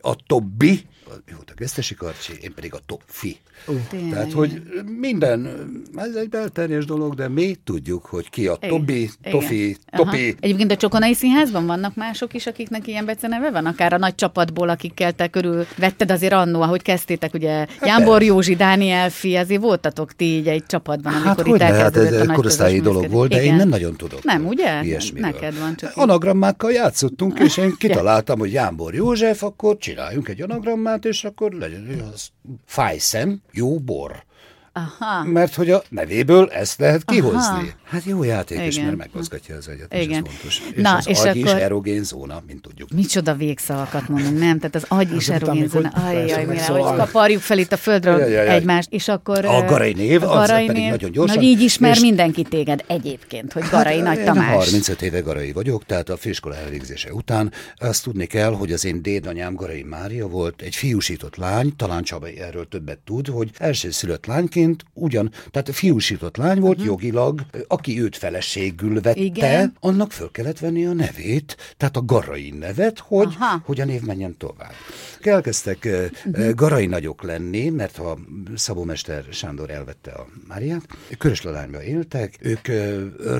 a 0.00 0.14
Tobbi, 0.26 0.86
ő 1.26 1.32
volt 1.34 1.50
a 1.50 1.54
Gesztesi 1.56 1.94
Karcsi, 1.94 2.32
én 2.40 2.54
pedig 2.54 2.74
a 2.74 2.78
Tofi. 2.86 3.36
Uh. 3.66 4.10
Tehát, 4.10 4.32
hogy 4.32 4.62
minden, 4.98 5.48
ez 5.96 6.14
egy 6.14 6.28
belterjes 6.28 6.84
dolog, 6.84 7.14
de 7.14 7.28
mi 7.28 7.56
tudjuk, 7.64 8.04
hogy 8.04 8.30
ki 8.30 8.46
a 8.46 8.56
Tobi, 8.56 9.10
Tofi, 9.30 9.76
Topi. 9.90 10.36
Egyébként 10.40 10.70
a 10.70 10.76
Csokonai 10.76 11.14
Színházban 11.14 11.66
vannak 11.66 11.94
mások 11.94 12.34
is, 12.34 12.46
akiknek 12.46 12.86
ilyen 12.86 13.04
beceneve 13.04 13.50
van? 13.50 13.66
Akár 13.66 13.92
a 13.92 13.98
nagy 13.98 14.14
csapatból, 14.14 14.68
akikkel 14.68 15.12
te 15.12 15.28
körül 15.28 15.66
vetted 15.76 16.10
azért 16.10 16.32
annó, 16.32 16.62
ahogy 16.62 16.82
kezdtétek, 16.82 17.34
ugye 17.34 17.52
hát 17.52 17.86
Jámbor 17.86 18.22
Józsi, 18.22 18.56
Dániel 18.56 19.10
fi, 19.10 19.36
azért 19.36 19.60
voltatok 19.60 20.12
ti 20.12 20.24
így 20.24 20.48
egy 20.48 20.66
csapatban, 20.66 21.14
amikor 21.14 21.36
hát, 21.36 21.46
itt 21.46 21.58
lehet, 21.58 21.96
ez 21.96 22.12
egy 22.12 22.26
korosztályi 22.26 22.80
dolog 22.80 23.10
volt, 23.10 23.30
de 23.30 23.42
Igen. 23.42 23.52
én 23.52 23.56
nem 23.56 23.68
nagyon 23.68 23.96
tudok. 23.96 24.24
Nem, 24.24 24.46
ugye? 24.46 24.82
Ilyesmiről. 24.82 25.30
Neked 25.30 25.58
van 25.58 25.76
csak. 25.76 25.92
Anagrammákkal 25.94 26.72
játszottunk, 26.72 27.38
és 27.38 27.56
én 27.56 27.74
kitaláltam, 27.78 28.38
hogy 28.38 28.52
Jámbor 28.52 28.94
József, 28.94 29.42
akkor 29.42 29.76
csináljunk 29.78 30.28
egy 30.28 30.42
anagrammát, 30.42 30.99
és 31.04 31.24
akkor 31.24 31.52
legyen 31.52 32.10
az 32.12 32.28
fájszem, 32.66 33.42
jó 33.52 33.78
bor. 33.78 34.24
Aha. 34.72 35.24
Mert 35.24 35.54
hogy 35.54 35.70
a 35.70 35.82
nevéből 35.88 36.50
ezt 36.50 36.78
lehet 36.78 37.04
kihozni. 37.04 37.38
Aha. 37.38 37.79
Hát 37.90 38.04
jó 38.04 38.22
játék, 38.22 38.56
Igen. 38.56 38.68
és 38.68 38.76
mert 38.76 38.96
megmozgatja 38.96 39.56
az 39.56 39.68
agyat, 39.68 39.94
Igen. 39.94 40.10
és 40.10 40.16
ez 40.16 40.34
fontos. 40.34 40.62
És 40.74 40.82
Na, 40.82 40.96
az 40.96 41.08
és 41.08 41.18
agy 41.18 41.26
akkor... 41.26 41.56
is 41.56 41.62
erogén 41.62 42.04
zóna, 42.04 42.42
mint 42.46 42.62
tudjuk. 42.62 42.90
Micsoda 42.90 43.34
végszavakat 43.34 44.08
mondunk, 44.08 44.38
nem? 44.38 44.58
Tehát 44.58 44.74
az 44.74 44.84
agy 44.88 45.14
is 45.14 45.28
erogén 45.28 45.68
zóna. 45.68 45.88
Ajjaj, 45.88 46.44
mire, 46.44 46.60
szóval... 46.60 46.82
hogy 46.82 46.98
kaparjuk 46.98 47.40
fel 47.40 47.58
itt 47.58 47.72
a 47.72 47.76
földről 47.76 48.18
jaj, 48.18 48.30
jaj, 48.30 48.44
jaj. 48.44 48.54
egymást, 48.54 48.92
és 48.92 49.08
akkor... 49.08 49.44
A 49.44 49.64
Garai 49.64 49.92
név, 49.92 50.22
a 50.22 50.26
Garai 50.26 50.68
az 50.68 50.74
név, 50.74 50.90
nagyon 50.90 51.10
gyorsan. 51.10 51.36
Nagy 51.36 51.44
így 51.44 51.60
ismer 51.60 51.90
és... 51.90 52.00
mindenki 52.00 52.42
téged 52.42 52.84
egyébként, 52.86 53.52
hogy 53.52 53.62
Garai 53.70 54.00
hát, 54.00 54.04
Nagy 54.04 54.24
Tamás. 54.24 54.54
35 54.54 55.02
éve 55.02 55.20
Garai 55.20 55.52
vagyok, 55.52 55.84
tehát 55.84 56.08
a 56.08 56.16
főiskola 56.16 56.56
elvégzése 56.56 57.12
után 57.12 57.52
azt 57.76 58.02
tudni 58.02 58.26
kell, 58.26 58.52
hogy 58.52 58.72
az 58.72 58.84
én 58.84 59.02
dédanyám 59.02 59.54
Garai 59.54 59.82
Mária 59.82 60.26
volt, 60.26 60.62
egy 60.62 60.74
fiúsított 60.74 61.36
lány, 61.36 61.76
talán 61.76 62.02
Csaba 62.02 62.26
erről 62.26 62.68
többet 62.68 62.98
tud, 62.98 63.26
hogy 63.26 63.50
elsőszülött 63.56 64.26
lányként 64.26 64.84
ugyan, 64.92 65.32
tehát 65.50 65.70
fiúsított 65.74 66.36
lány 66.36 66.60
volt 66.60 66.78
uh-huh. 66.78 66.86
jogilag, 66.86 67.40
aki 67.80 68.00
őt 68.00 68.16
feleségül 68.16 69.00
vette, 69.00 69.20
Igen. 69.20 69.76
annak 69.80 70.12
föl 70.12 70.30
kellett 70.30 70.58
venni 70.58 70.86
a 70.86 70.92
nevét, 70.92 71.74
tehát 71.76 71.96
a 71.96 72.04
Garai 72.04 72.50
nevet, 72.50 72.98
hogy, 72.98 73.36
hogy 73.64 73.80
a 73.80 73.84
név 73.84 74.02
menjen 74.02 74.36
tovább. 74.36 74.72
Elkezdtek 75.20 75.88
uh-huh. 76.24 76.50
Garai 76.54 76.86
nagyok 76.86 77.22
lenni, 77.22 77.68
mert 77.68 77.96
ha 77.96 78.18
Szabómester 78.54 79.24
Sándor 79.30 79.70
elvette 79.70 80.10
a 80.10 80.26
Máriát, 80.48 80.86
Köröslalányba 81.18 81.82
éltek, 81.82 82.38
ők 82.40 82.68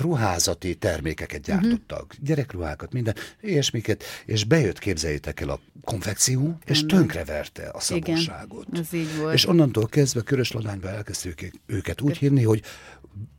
ruházati 0.01 0.75
termékeket 0.75 1.47
mhm. 1.47 1.51
gyártottak, 1.51 2.03
uh-huh. 2.03 2.27
gyerekruhákat, 2.27 2.93
minden, 2.93 3.15
ilyesmiket, 3.41 4.05
és 4.27 4.45
bejött, 4.45 4.79
képzeljétek 4.79 5.41
el 5.41 5.49
a 5.49 5.61
konfekció, 5.85 6.59
és 6.65 6.87
tönkreverte 6.87 7.69
a 7.73 7.81
szabóságot. 7.81 8.67
Igen, 8.69 8.81
ez 8.83 8.93
így 8.93 9.17
volt. 9.19 9.35
És 9.35 9.47
onnantól 9.47 9.87
kezdve 9.87 10.21
Körösladányba 10.21 10.89
elkezdtük 10.89 11.51
őket 11.67 12.01
úgy 12.01 12.17
hívni, 12.17 12.43
hogy 12.43 12.63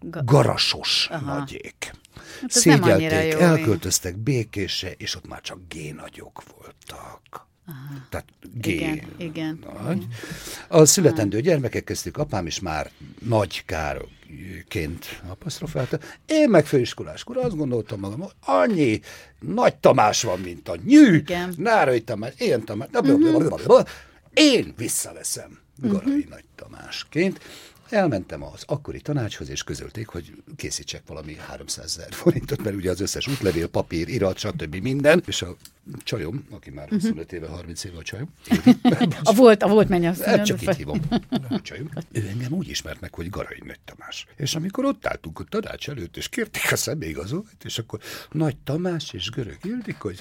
garasos 0.02 1.08
Aha. 1.12 1.38
nagyék. 1.38 1.94
Hát 2.42 2.52
Szégyelték, 2.52 3.34
elköltöztek 3.34 4.18
békésre, 4.18 4.92
és 4.92 5.16
ott 5.16 5.28
már 5.28 5.42
csak 5.42 5.60
génagyok 5.68 6.44
voltak. 6.58 7.50
Aha. 7.66 8.06
Tehát 8.10 8.26
G. 8.54 8.66
Igen, 8.66 9.02
igen. 9.18 9.66
Nagy. 9.84 10.08
A 10.68 10.86
születendő 10.86 11.38
Aha. 11.38 11.46
gyermekek 11.46 11.84
köztük 11.84 12.18
apám 12.18 12.46
is 12.46 12.60
már 12.60 12.92
nagy 13.20 13.66
kárként 13.66 15.22
apostrofálta. 15.28 16.00
Én 16.26 16.50
meg 16.50 16.66
főiskoláskor 16.66 17.38
azt 17.38 17.56
gondoltam 17.56 18.00
magam, 18.00 18.20
hogy 18.20 18.34
annyi 18.40 19.02
nagy 19.40 19.76
Tamás 19.76 20.24
van, 20.24 20.40
mint 20.40 20.70
a 20.70 20.76
nyű, 20.86 21.16
igen. 21.16 21.54
Nárai 21.58 22.02
Tamás, 22.02 22.34
én 22.38 22.64
Tamás, 22.64 22.88
uh-huh. 22.94 23.84
én 24.34 24.74
visszaveszem 24.78 25.60
Garai 25.82 26.18
uh-huh. 26.18 26.30
Nagy 26.30 26.46
Tamásként. 26.56 27.40
Elmentem 27.92 28.44
az 28.44 28.64
akkori 28.66 29.02
tanácshoz, 29.02 29.50
és 29.50 29.64
közölték, 29.64 30.08
hogy 30.08 30.34
készítsek 30.56 31.02
valami 31.08 31.36
300 31.36 31.86
ezer 31.86 32.14
forintot, 32.14 32.64
mert 32.64 32.76
ugye 32.76 32.90
az 32.90 33.02
összes 33.02 33.28
útlevél, 33.28 33.68
papír, 33.68 34.08
irat, 34.08 34.38
stb. 34.38 34.76
minden, 34.76 35.24
és 35.26 35.42
a 35.42 35.56
csajom, 36.04 36.46
aki 36.50 36.70
már 36.70 36.90
25 36.90 37.24
uh-huh. 37.24 37.40
éve, 37.40 37.48
30 37.48 37.84
éve 37.84 37.98
a 37.98 38.04
csajom. 38.04 38.30
a 39.24 39.34
volt, 39.34 39.64
a 39.64 39.68
volt 39.68 39.90
mennyasszony. 39.90 40.26
Hát 40.26 40.46
csak 40.46 40.62
itt 40.62 40.74
hívom. 40.74 41.00
A 41.50 41.62
csajom. 41.62 41.90
Ő 42.12 42.28
engem 42.28 42.52
úgy 42.52 42.70
ismert 42.70 43.00
meg, 43.00 43.14
hogy 43.14 43.30
Garai 43.30 43.62
Nagy 43.66 43.80
Tamás. 43.86 44.28
És 44.36 44.56
amikor 44.56 44.86
ott 44.86 45.08
álltunk 45.08 45.40
a 45.40 45.44
tanács 45.44 45.90
előtt, 45.90 46.18
és 46.18 46.30
kérték 46.30 46.72
a 46.72 46.76
személyigazolványt, 46.76 47.64
és 47.64 47.78
akkor 47.78 48.00
Nagy 48.32 48.58
Tamás 48.58 49.14
és 49.14 49.30
Görög 49.30 49.58
Ildik, 49.64 50.00
hogy 50.00 50.18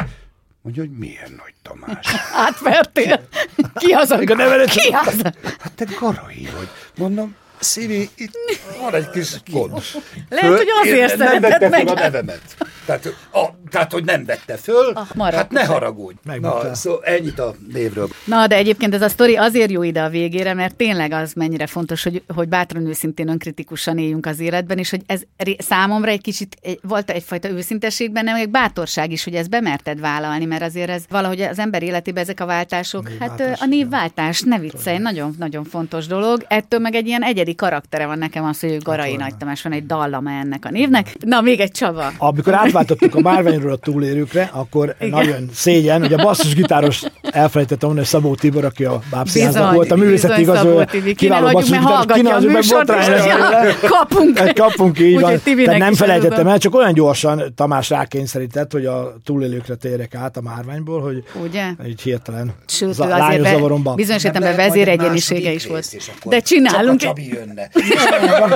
Mondja, 0.63 0.83
hogy 0.83 0.93
milyen 0.93 1.33
nagy 1.37 1.55
Tamás. 1.63 2.07
Átvertél. 2.47 3.29
Ki 3.75 3.93
az 3.93 4.11
a, 4.11 4.19
a 4.19 4.65
Ki 4.65 4.89
az? 5.07 5.23
Hát 5.59 5.73
te 5.75 5.85
Garai 6.01 6.49
vagy. 6.57 6.69
Mondom, 6.97 7.35
Szívi, 7.61 8.11
itt 8.17 8.39
van 8.81 8.95
egy 8.95 9.11
kis 9.11 9.43
gond. 9.51 9.83
Lehet, 10.29 10.49
Föl, 10.49 10.57
hogy 10.57 10.89
azért 10.89 11.17
nem 11.17 11.41
vettem 11.41 11.71
meg. 11.71 11.89
a 11.89 11.95
nevemet. 11.95 12.41
Tehát, 12.85 13.07
a, 13.33 13.47
tehát, 13.71 13.93
hogy 13.93 14.05
nem 14.05 14.25
vette 14.25 14.57
föl, 14.57 14.93
ah, 15.17 15.33
hát 15.33 15.51
ne 15.51 15.65
haragudj. 15.65 16.17
Na, 16.41 16.75
szó, 16.75 17.03
ennyit 17.03 17.39
a 17.39 17.55
névről. 17.73 18.09
Na, 18.25 18.47
de 18.47 18.57
egyébként 18.57 18.95
ez 18.95 19.03
a 19.03 19.09
sztori 19.09 19.37
azért 19.37 19.71
jó 19.71 19.83
ide 19.83 20.03
a 20.03 20.09
végére, 20.09 20.55
mert 20.55 20.77
tényleg 20.77 21.13
az 21.13 21.33
mennyire 21.33 21.67
fontos, 21.67 22.03
hogy, 22.03 22.23
hogy 22.35 22.49
bátran 22.49 22.87
őszintén 22.87 23.29
önkritikusan 23.29 23.99
éljünk 23.99 24.27
az 24.27 24.41
életben, 24.41 24.79
és 24.79 24.91
hogy 24.91 25.03
ez 25.07 25.23
számomra 25.59 26.11
egy 26.11 26.21
kicsit 26.21 26.57
egy, 26.63 26.79
volt 26.83 27.11
egyfajta 27.11 27.49
őszintesség 27.49 28.13
benne, 28.13 28.33
meg 28.33 28.51
bátorság 28.51 29.13
is, 29.13 29.25
hogy 29.25 29.35
ezt 29.35 29.51
bemerted 29.51 30.01
vállalni, 30.01 30.45
mert 30.45 30.63
azért 30.63 30.91
ez 30.91 31.03
valahogy 31.09 31.41
az 31.41 31.59
ember 31.59 31.83
életében 31.83 32.23
ezek 32.23 32.41
a 32.41 32.47
váltások, 32.47 33.09
névváltás, 33.09 33.49
hát 33.49 33.61
a 33.61 33.67
névváltás, 33.67 34.41
ne 34.43 34.59
viccelj, 34.59 34.99
nagyon-nagyon 34.99 35.65
fontos 35.65 36.07
dolog. 36.07 36.45
Ettől 36.49 36.81
meg 36.81 36.95
egy 36.95 37.07
ilyen 37.07 37.23
egyedi 37.23 37.50
karaktere 37.55 38.07
van 38.07 38.19
nekem 38.19 38.45
az, 38.45 38.61
hogy 38.61 38.83
Garai 38.83 39.11
hát 39.11 39.21
Nagy 39.21 39.37
Tamás 39.37 39.63
van 39.63 39.73
egy 39.73 39.87
dallama 39.87 40.31
ennek 40.31 40.65
a 40.65 40.71
névnek. 40.71 41.17
Na, 41.21 41.41
még 41.41 41.61
egy 41.61 41.71
Csaba. 41.71 42.13
Amikor 42.19 42.55
átváltottuk 42.55 43.15
a 43.15 43.21
Márványról 43.21 43.73
a 43.73 43.77
túlélőkre, 43.77 44.51
akkor 44.53 44.95
Igen. 45.01 45.11
nagyon 45.11 45.49
szégyen, 45.53 46.01
hogy 46.01 46.13
a 46.13 46.23
basszusgitáros 46.23 47.03
elfelejtette 47.23 47.87
mondani, 47.87 48.07
hogy 48.07 48.21
Szabó 48.21 48.35
Tibor, 48.35 48.65
aki 48.65 48.85
a 48.85 49.01
bábszínháznak 49.11 49.75
volt, 49.75 49.91
a 49.91 49.97
művészeti 49.97 50.41
igazoló, 50.41 50.85
kiváló 51.17 51.51
basszusgitáros, 51.51 52.07
kinek 52.15 53.81
Kapunk. 53.99 54.53
Kapunk 54.55 54.99
így 54.99 55.21
van. 55.21 55.41
Tehát 55.45 55.79
nem 55.79 55.95
felejtettem 55.95 56.47
el, 56.47 56.59
csak 56.59 56.75
olyan 56.75 56.93
gyorsan 56.93 57.43
Tamás 57.55 57.91
rákényszerített, 57.91 58.73
hogy 58.73 58.87
a 58.87 59.15
túlélőkre 59.25 59.75
térjek 59.75 60.15
át 60.15 60.37
a 60.37 60.41
márványból, 60.41 61.01
hogy 61.01 61.25
Ugye? 61.43 61.65
így 61.87 62.01
hirtelen 62.01 62.55
Sőt, 62.67 62.93
za, 62.93 63.05
azért 63.05 63.95
bizonyos 63.95 64.25
értelemben 64.25 64.57
vezéregyenisége 64.67 65.53
is 65.53 65.67
volt. 65.67 65.97
De 66.25 66.41
csinálunk. 66.41 67.01
Csak 67.01 67.11
a 67.11 67.15
Csabi 67.15 67.39
jönne. 67.47 67.69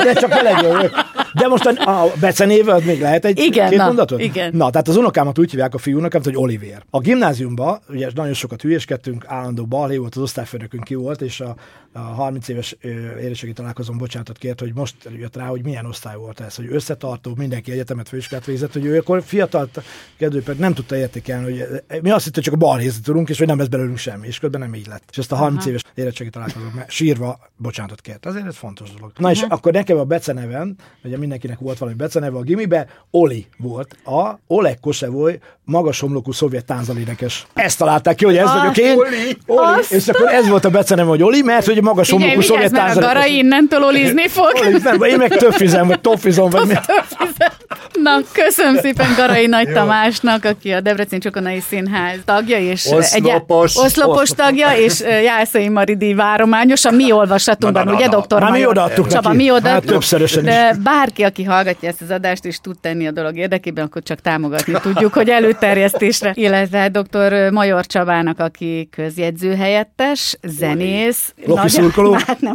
De 0.04 0.12
csak 0.12 0.34
vele 0.34 0.90
De 1.34 1.48
most 1.48 1.66
a, 1.66 2.02
a 2.04 2.12
becenéve 2.20 2.74
az 2.74 2.84
még 2.84 3.00
lehet 3.00 3.24
egy 3.24 3.38
igen, 3.38 3.68
két 3.68 3.78
na, 3.78 3.86
mondatot? 3.86 4.20
Igen. 4.20 4.50
Na, 4.54 4.70
tehát 4.70 4.88
az 4.88 4.96
unokámat 4.96 5.38
úgy 5.38 5.50
hívják 5.50 5.74
a 5.74 5.78
fiúnak, 5.78 6.12
hogy 6.24 6.36
Oliver. 6.36 6.82
A 6.90 6.98
gimnáziumban, 6.98 7.80
ugye 7.88 8.08
nagyon 8.14 8.34
sokat 8.34 8.62
hülyeskedtünk, 8.62 9.24
állandó 9.28 9.64
balhé 9.64 9.96
volt, 9.96 10.14
az 10.14 10.22
osztályfőnökünk 10.22 10.84
ki 10.84 10.94
volt, 10.94 11.20
és 11.20 11.40
a, 11.40 11.54
a 11.94 12.00
30 12.00 12.48
éves 12.48 12.76
érettségi 13.20 13.52
találkozón 13.52 13.98
bocsánatot 13.98 14.38
kért, 14.38 14.60
hogy 14.60 14.74
most 14.74 14.94
jött 15.18 15.36
rá, 15.36 15.46
hogy 15.46 15.64
milyen 15.64 15.86
osztály 15.86 16.16
volt 16.16 16.40
ez, 16.40 16.54
hogy 16.54 16.66
összetartó, 16.70 17.34
mindenki 17.36 17.72
egyetemet, 17.72 18.08
főiskolát 18.08 18.44
végzett, 18.44 18.72
hogy 18.72 18.84
ő 18.84 18.98
akkor 18.98 19.22
fiatal 19.22 19.68
kedvőpek 20.16 20.58
nem 20.58 20.74
tudta 20.74 20.96
értékelni, 20.96 21.44
hogy 21.44 22.02
mi 22.02 22.10
azt 22.10 22.24
hittük, 22.24 22.42
csak 22.42 22.54
a 22.54 22.56
balhézni 22.56 23.00
tudunk, 23.02 23.28
és 23.28 23.38
hogy 23.38 23.46
nem 23.46 23.58
lesz 23.58 23.66
belőlünk 23.66 23.98
semmi, 23.98 24.26
és 24.26 24.38
közben 24.38 24.60
nem 24.60 24.74
így 24.74 24.86
lett. 24.86 25.04
És 25.10 25.18
ezt 25.18 25.32
a 25.32 25.36
30 25.36 25.60
Aha. 25.60 25.70
éves 25.70 25.82
érettségi 25.94 26.30
találkozón 26.30 26.84
sírva 26.88 27.38
bocsánatot 27.56 28.00
kért. 28.00 28.26
Azért 28.26 28.46
ez 28.46 28.56
fontos 28.56 28.90
dolog. 28.94 29.12
Na 29.16 29.30
és 29.30 29.42
akkor 29.48 29.72
nekem 29.72 29.98
a 29.98 30.04
becenevem, 30.04 30.74
ugye 31.04 31.18
mindenkinek 31.18 31.58
volt 31.58 31.78
valami 31.78 31.96
beceneve 31.96 32.38
a 32.38 32.42
gimibe, 32.42 32.86
Oli 33.10 33.46
volt. 33.58 33.96
A 34.04 34.38
Oleg 34.46 34.80
Kosevoy 34.80 35.38
magas 35.64 36.00
homlokú 36.00 36.32
szovjet 36.32 36.64
tánzalénekes. 36.64 37.46
Ezt 37.54 37.78
találták 37.78 38.14
ki, 38.14 38.24
hogy 38.24 38.36
ez 38.36 38.46
ah, 38.46 38.58
vagyok 38.58 38.76
én. 38.76 38.98
Oli. 38.98 39.36
Oli. 39.46 39.82
És 39.90 40.08
akkor 40.08 40.28
ez 40.28 40.48
volt 40.48 40.64
a 40.64 40.70
beceneve, 40.70 41.08
hogy 41.08 41.22
Oli, 41.22 41.42
mert 41.42 41.66
hogy 41.66 41.82
magas 41.84 42.10
homlokú 42.10 42.40
szovjet 42.40 42.72
tánzalékes. 42.72 43.10
a 43.10 43.14
Garai 43.14 43.36
innentől 43.36 43.82
olizni 43.82 44.28
fog. 44.28 44.52
nem, 44.82 45.02
én 45.02 45.16
meg 45.16 45.36
töffizem, 45.36 45.86
vagy 45.86 46.00
toffizom, 46.00 46.50
vagy 46.50 46.66
mi. 46.66 46.74
Na, 48.02 48.20
köszönöm 48.32 48.76
szépen 48.76 49.06
Garai 49.16 49.46
Nagy 49.46 49.72
Tamásnak, 49.72 50.44
aki 50.44 50.72
a 50.72 50.80
Debrecen 50.80 51.20
Csokonai 51.20 51.60
Színház 51.68 52.18
tagja, 52.24 52.58
és 52.58 52.86
oszlopos, 52.86 53.76
egy, 53.76 53.84
oszlopos 53.84 54.30
tagja, 54.30 54.76
és 54.76 55.00
Jászai 55.00 55.68
Maridi 55.68 56.14
várományos, 56.14 56.84
a 56.84 56.90
mi 56.90 57.12
olvasatunkban, 57.12 57.88
ugye, 57.88 58.08
doktor 58.08 58.40
Na, 58.40 58.50
mi 58.50 58.66
odaadtuk 58.66 59.06
Csaba, 59.06 59.32
mi 59.32 59.50
odaadtuk. 59.50 59.72
Hát 59.72 59.84
többszörösen 59.84 60.44
De 60.44 60.76
bárki, 60.82 61.22
aki 61.22 61.42
hallgatja 61.44 61.88
ezt 61.88 62.00
az 62.00 62.10
adást, 62.10 62.44
és 62.44 62.58
tud 62.60 62.78
tenni 62.80 63.06
a 63.06 63.10
dolog 63.10 63.36
érdekében, 63.36 63.84
akkor 63.84 64.02
csak 64.02 64.20
támogatni 64.20 64.74
tudjuk, 64.82 65.12
hogy 65.12 65.28
előterjesztésre, 65.28 66.32
illetve 66.34 66.88
dr. 66.88 67.50
Major 67.50 67.86
Csabának, 67.86 68.40
aki 68.40 68.88
közjegyző 68.92 69.54
helyettes, 69.54 70.36
zenész. 70.42 71.34
Loki 71.46 71.68
szurkoló. 71.74 72.12
Hát 72.26 72.40
nem 72.40 72.54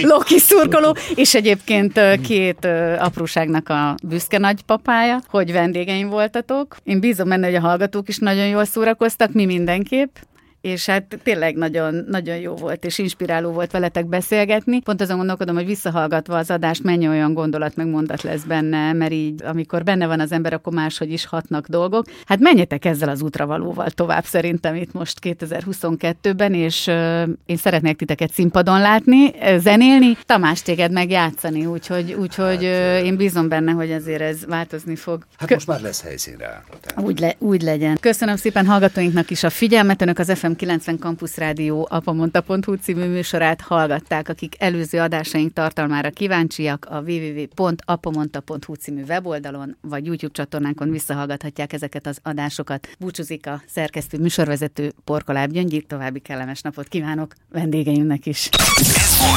Loki 0.00 0.38
szurkoló, 0.38 0.96
és 1.14 1.34
egyébként 1.34 2.00
két 2.20 2.68
apróságnak 2.98 3.68
a 3.68 3.94
büszke 4.02 4.38
nagypapája, 4.38 5.20
hogy 5.28 5.52
vendégeim 5.52 6.08
voltatok. 6.08 6.76
Én 6.84 7.00
bízom 7.00 7.28
benne, 7.28 7.46
hogy 7.46 7.54
a 7.54 7.60
hallgatók 7.60 8.08
is 8.08 8.18
nagyon 8.18 8.46
jól 8.46 8.64
szórakoztak, 8.64 9.32
mi 9.32 9.44
mindenképp 9.44 10.16
és 10.62 10.86
hát 10.86 11.18
tényleg 11.22 11.56
nagyon, 11.56 12.04
nagyon 12.08 12.36
jó 12.36 12.54
volt, 12.54 12.84
és 12.84 12.98
inspiráló 12.98 13.50
volt 13.50 13.70
veletek 13.70 14.06
beszélgetni. 14.06 14.80
Pont 14.80 15.00
azon 15.00 15.16
gondolkodom, 15.16 15.54
hogy 15.54 15.66
visszahallgatva 15.66 16.36
az 16.36 16.50
adást, 16.50 16.82
mennyi 16.82 17.08
olyan 17.08 17.34
gondolat, 17.34 17.76
meg 17.76 17.86
mondat 17.86 18.22
lesz 18.22 18.42
benne, 18.42 18.92
mert 18.92 19.12
így, 19.12 19.42
amikor 19.44 19.82
benne 19.82 20.06
van 20.06 20.20
az 20.20 20.32
ember, 20.32 20.52
akkor 20.52 20.72
máshogy 20.72 21.12
is 21.12 21.26
hatnak 21.26 21.68
dolgok. 21.68 22.06
Hát 22.24 22.38
menjetek 22.38 22.84
ezzel 22.84 23.08
az 23.08 23.22
útravalóval 23.22 23.90
tovább 23.90 24.24
szerintem 24.24 24.74
itt 24.74 24.92
most 24.92 25.18
2022-ben, 25.22 26.54
és 26.54 26.86
uh, 26.86 27.22
én 27.46 27.56
szeretnék 27.56 27.96
titeket 27.96 28.32
színpadon 28.32 28.80
látni, 28.80 29.32
zenélni, 29.58 30.16
Tamás 30.26 30.62
téged 30.62 30.92
meg 30.92 31.10
játszani, 31.10 31.66
úgyhogy, 31.66 32.12
úgyhogy 32.12 32.64
hát, 32.64 33.02
én 33.02 33.16
bízom 33.16 33.48
benne, 33.48 33.72
hogy 33.72 33.92
azért 33.92 34.20
ez 34.20 34.46
változni 34.46 34.96
fog. 34.96 35.26
Hát 35.38 35.50
most 35.50 35.66
már 35.66 35.80
lesz 35.80 36.02
helyszínre. 36.02 36.64
Úgy, 36.96 37.18
le, 37.18 37.34
úgy 37.38 37.62
legyen. 37.62 37.96
Köszönöm 38.00 38.36
szépen 38.36 38.66
hallgatóinknak 38.66 39.30
is 39.30 39.42
a 39.42 39.50
figyelmet, 39.50 40.02
önök 40.02 40.18
az 40.18 40.32
FM 40.34 40.51
FM 40.52 40.58
90 40.58 40.98
Campus 40.98 41.36
Rádió 41.36 41.86
apamonta.hu 41.90 42.74
című 42.74 43.06
műsorát 43.06 43.60
hallgatták, 43.60 44.28
akik 44.28 44.54
előző 44.58 44.98
adásaink 44.98 45.52
tartalmára 45.52 46.10
kíváncsiak, 46.10 46.86
a 46.90 47.00
www.apamonta.hu 47.00 48.74
című 48.74 49.02
weboldalon 49.08 49.76
vagy 49.80 50.06
YouTube 50.06 50.32
csatornánkon 50.32 50.90
visszahallgathatják 50.90 51.72
ezeket 51.72 52.06
az 52.06 52.18
adásokat. 52.22 52.88
Búcsúzik 52.98 53.46
a 53.46 53.62
szerkesztő 53.66 54.18
műsorvezető 54.18 54.92
Porkoláb 55.04 55.50
Gyöngyi, 55.50 55.80
további 55.82 56.20
kellemes 56.20 56.60
napot 56.60 56.88
kívánok 56.88 57.34
vendégeimnek 57.50 58.26
is. 58.26 58.48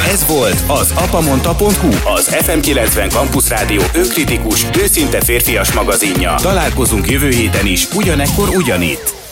Ez 0.07 0.27
volt 0.27 0.63
az 0.67 0.91
apamonta.hu, 0.91 2.13
az 2.15 2.35
FM 2.35 2.59
90 2.59 3.09
Campus 3.09 3.49
Rádió 3.49 3.81
önkritikus, 3.93 4.65
őszinte 4.77 5.21
férfias 5.21 5.73
magazinja. 5.73 6.33
Találkozunk 6.35 7.09
jövő 7.09 7.29
héten 7.29 7.65
is, 7.65 7.93
ugyanekkor 7.93 8.49
ugyanitt. 8.49 9.24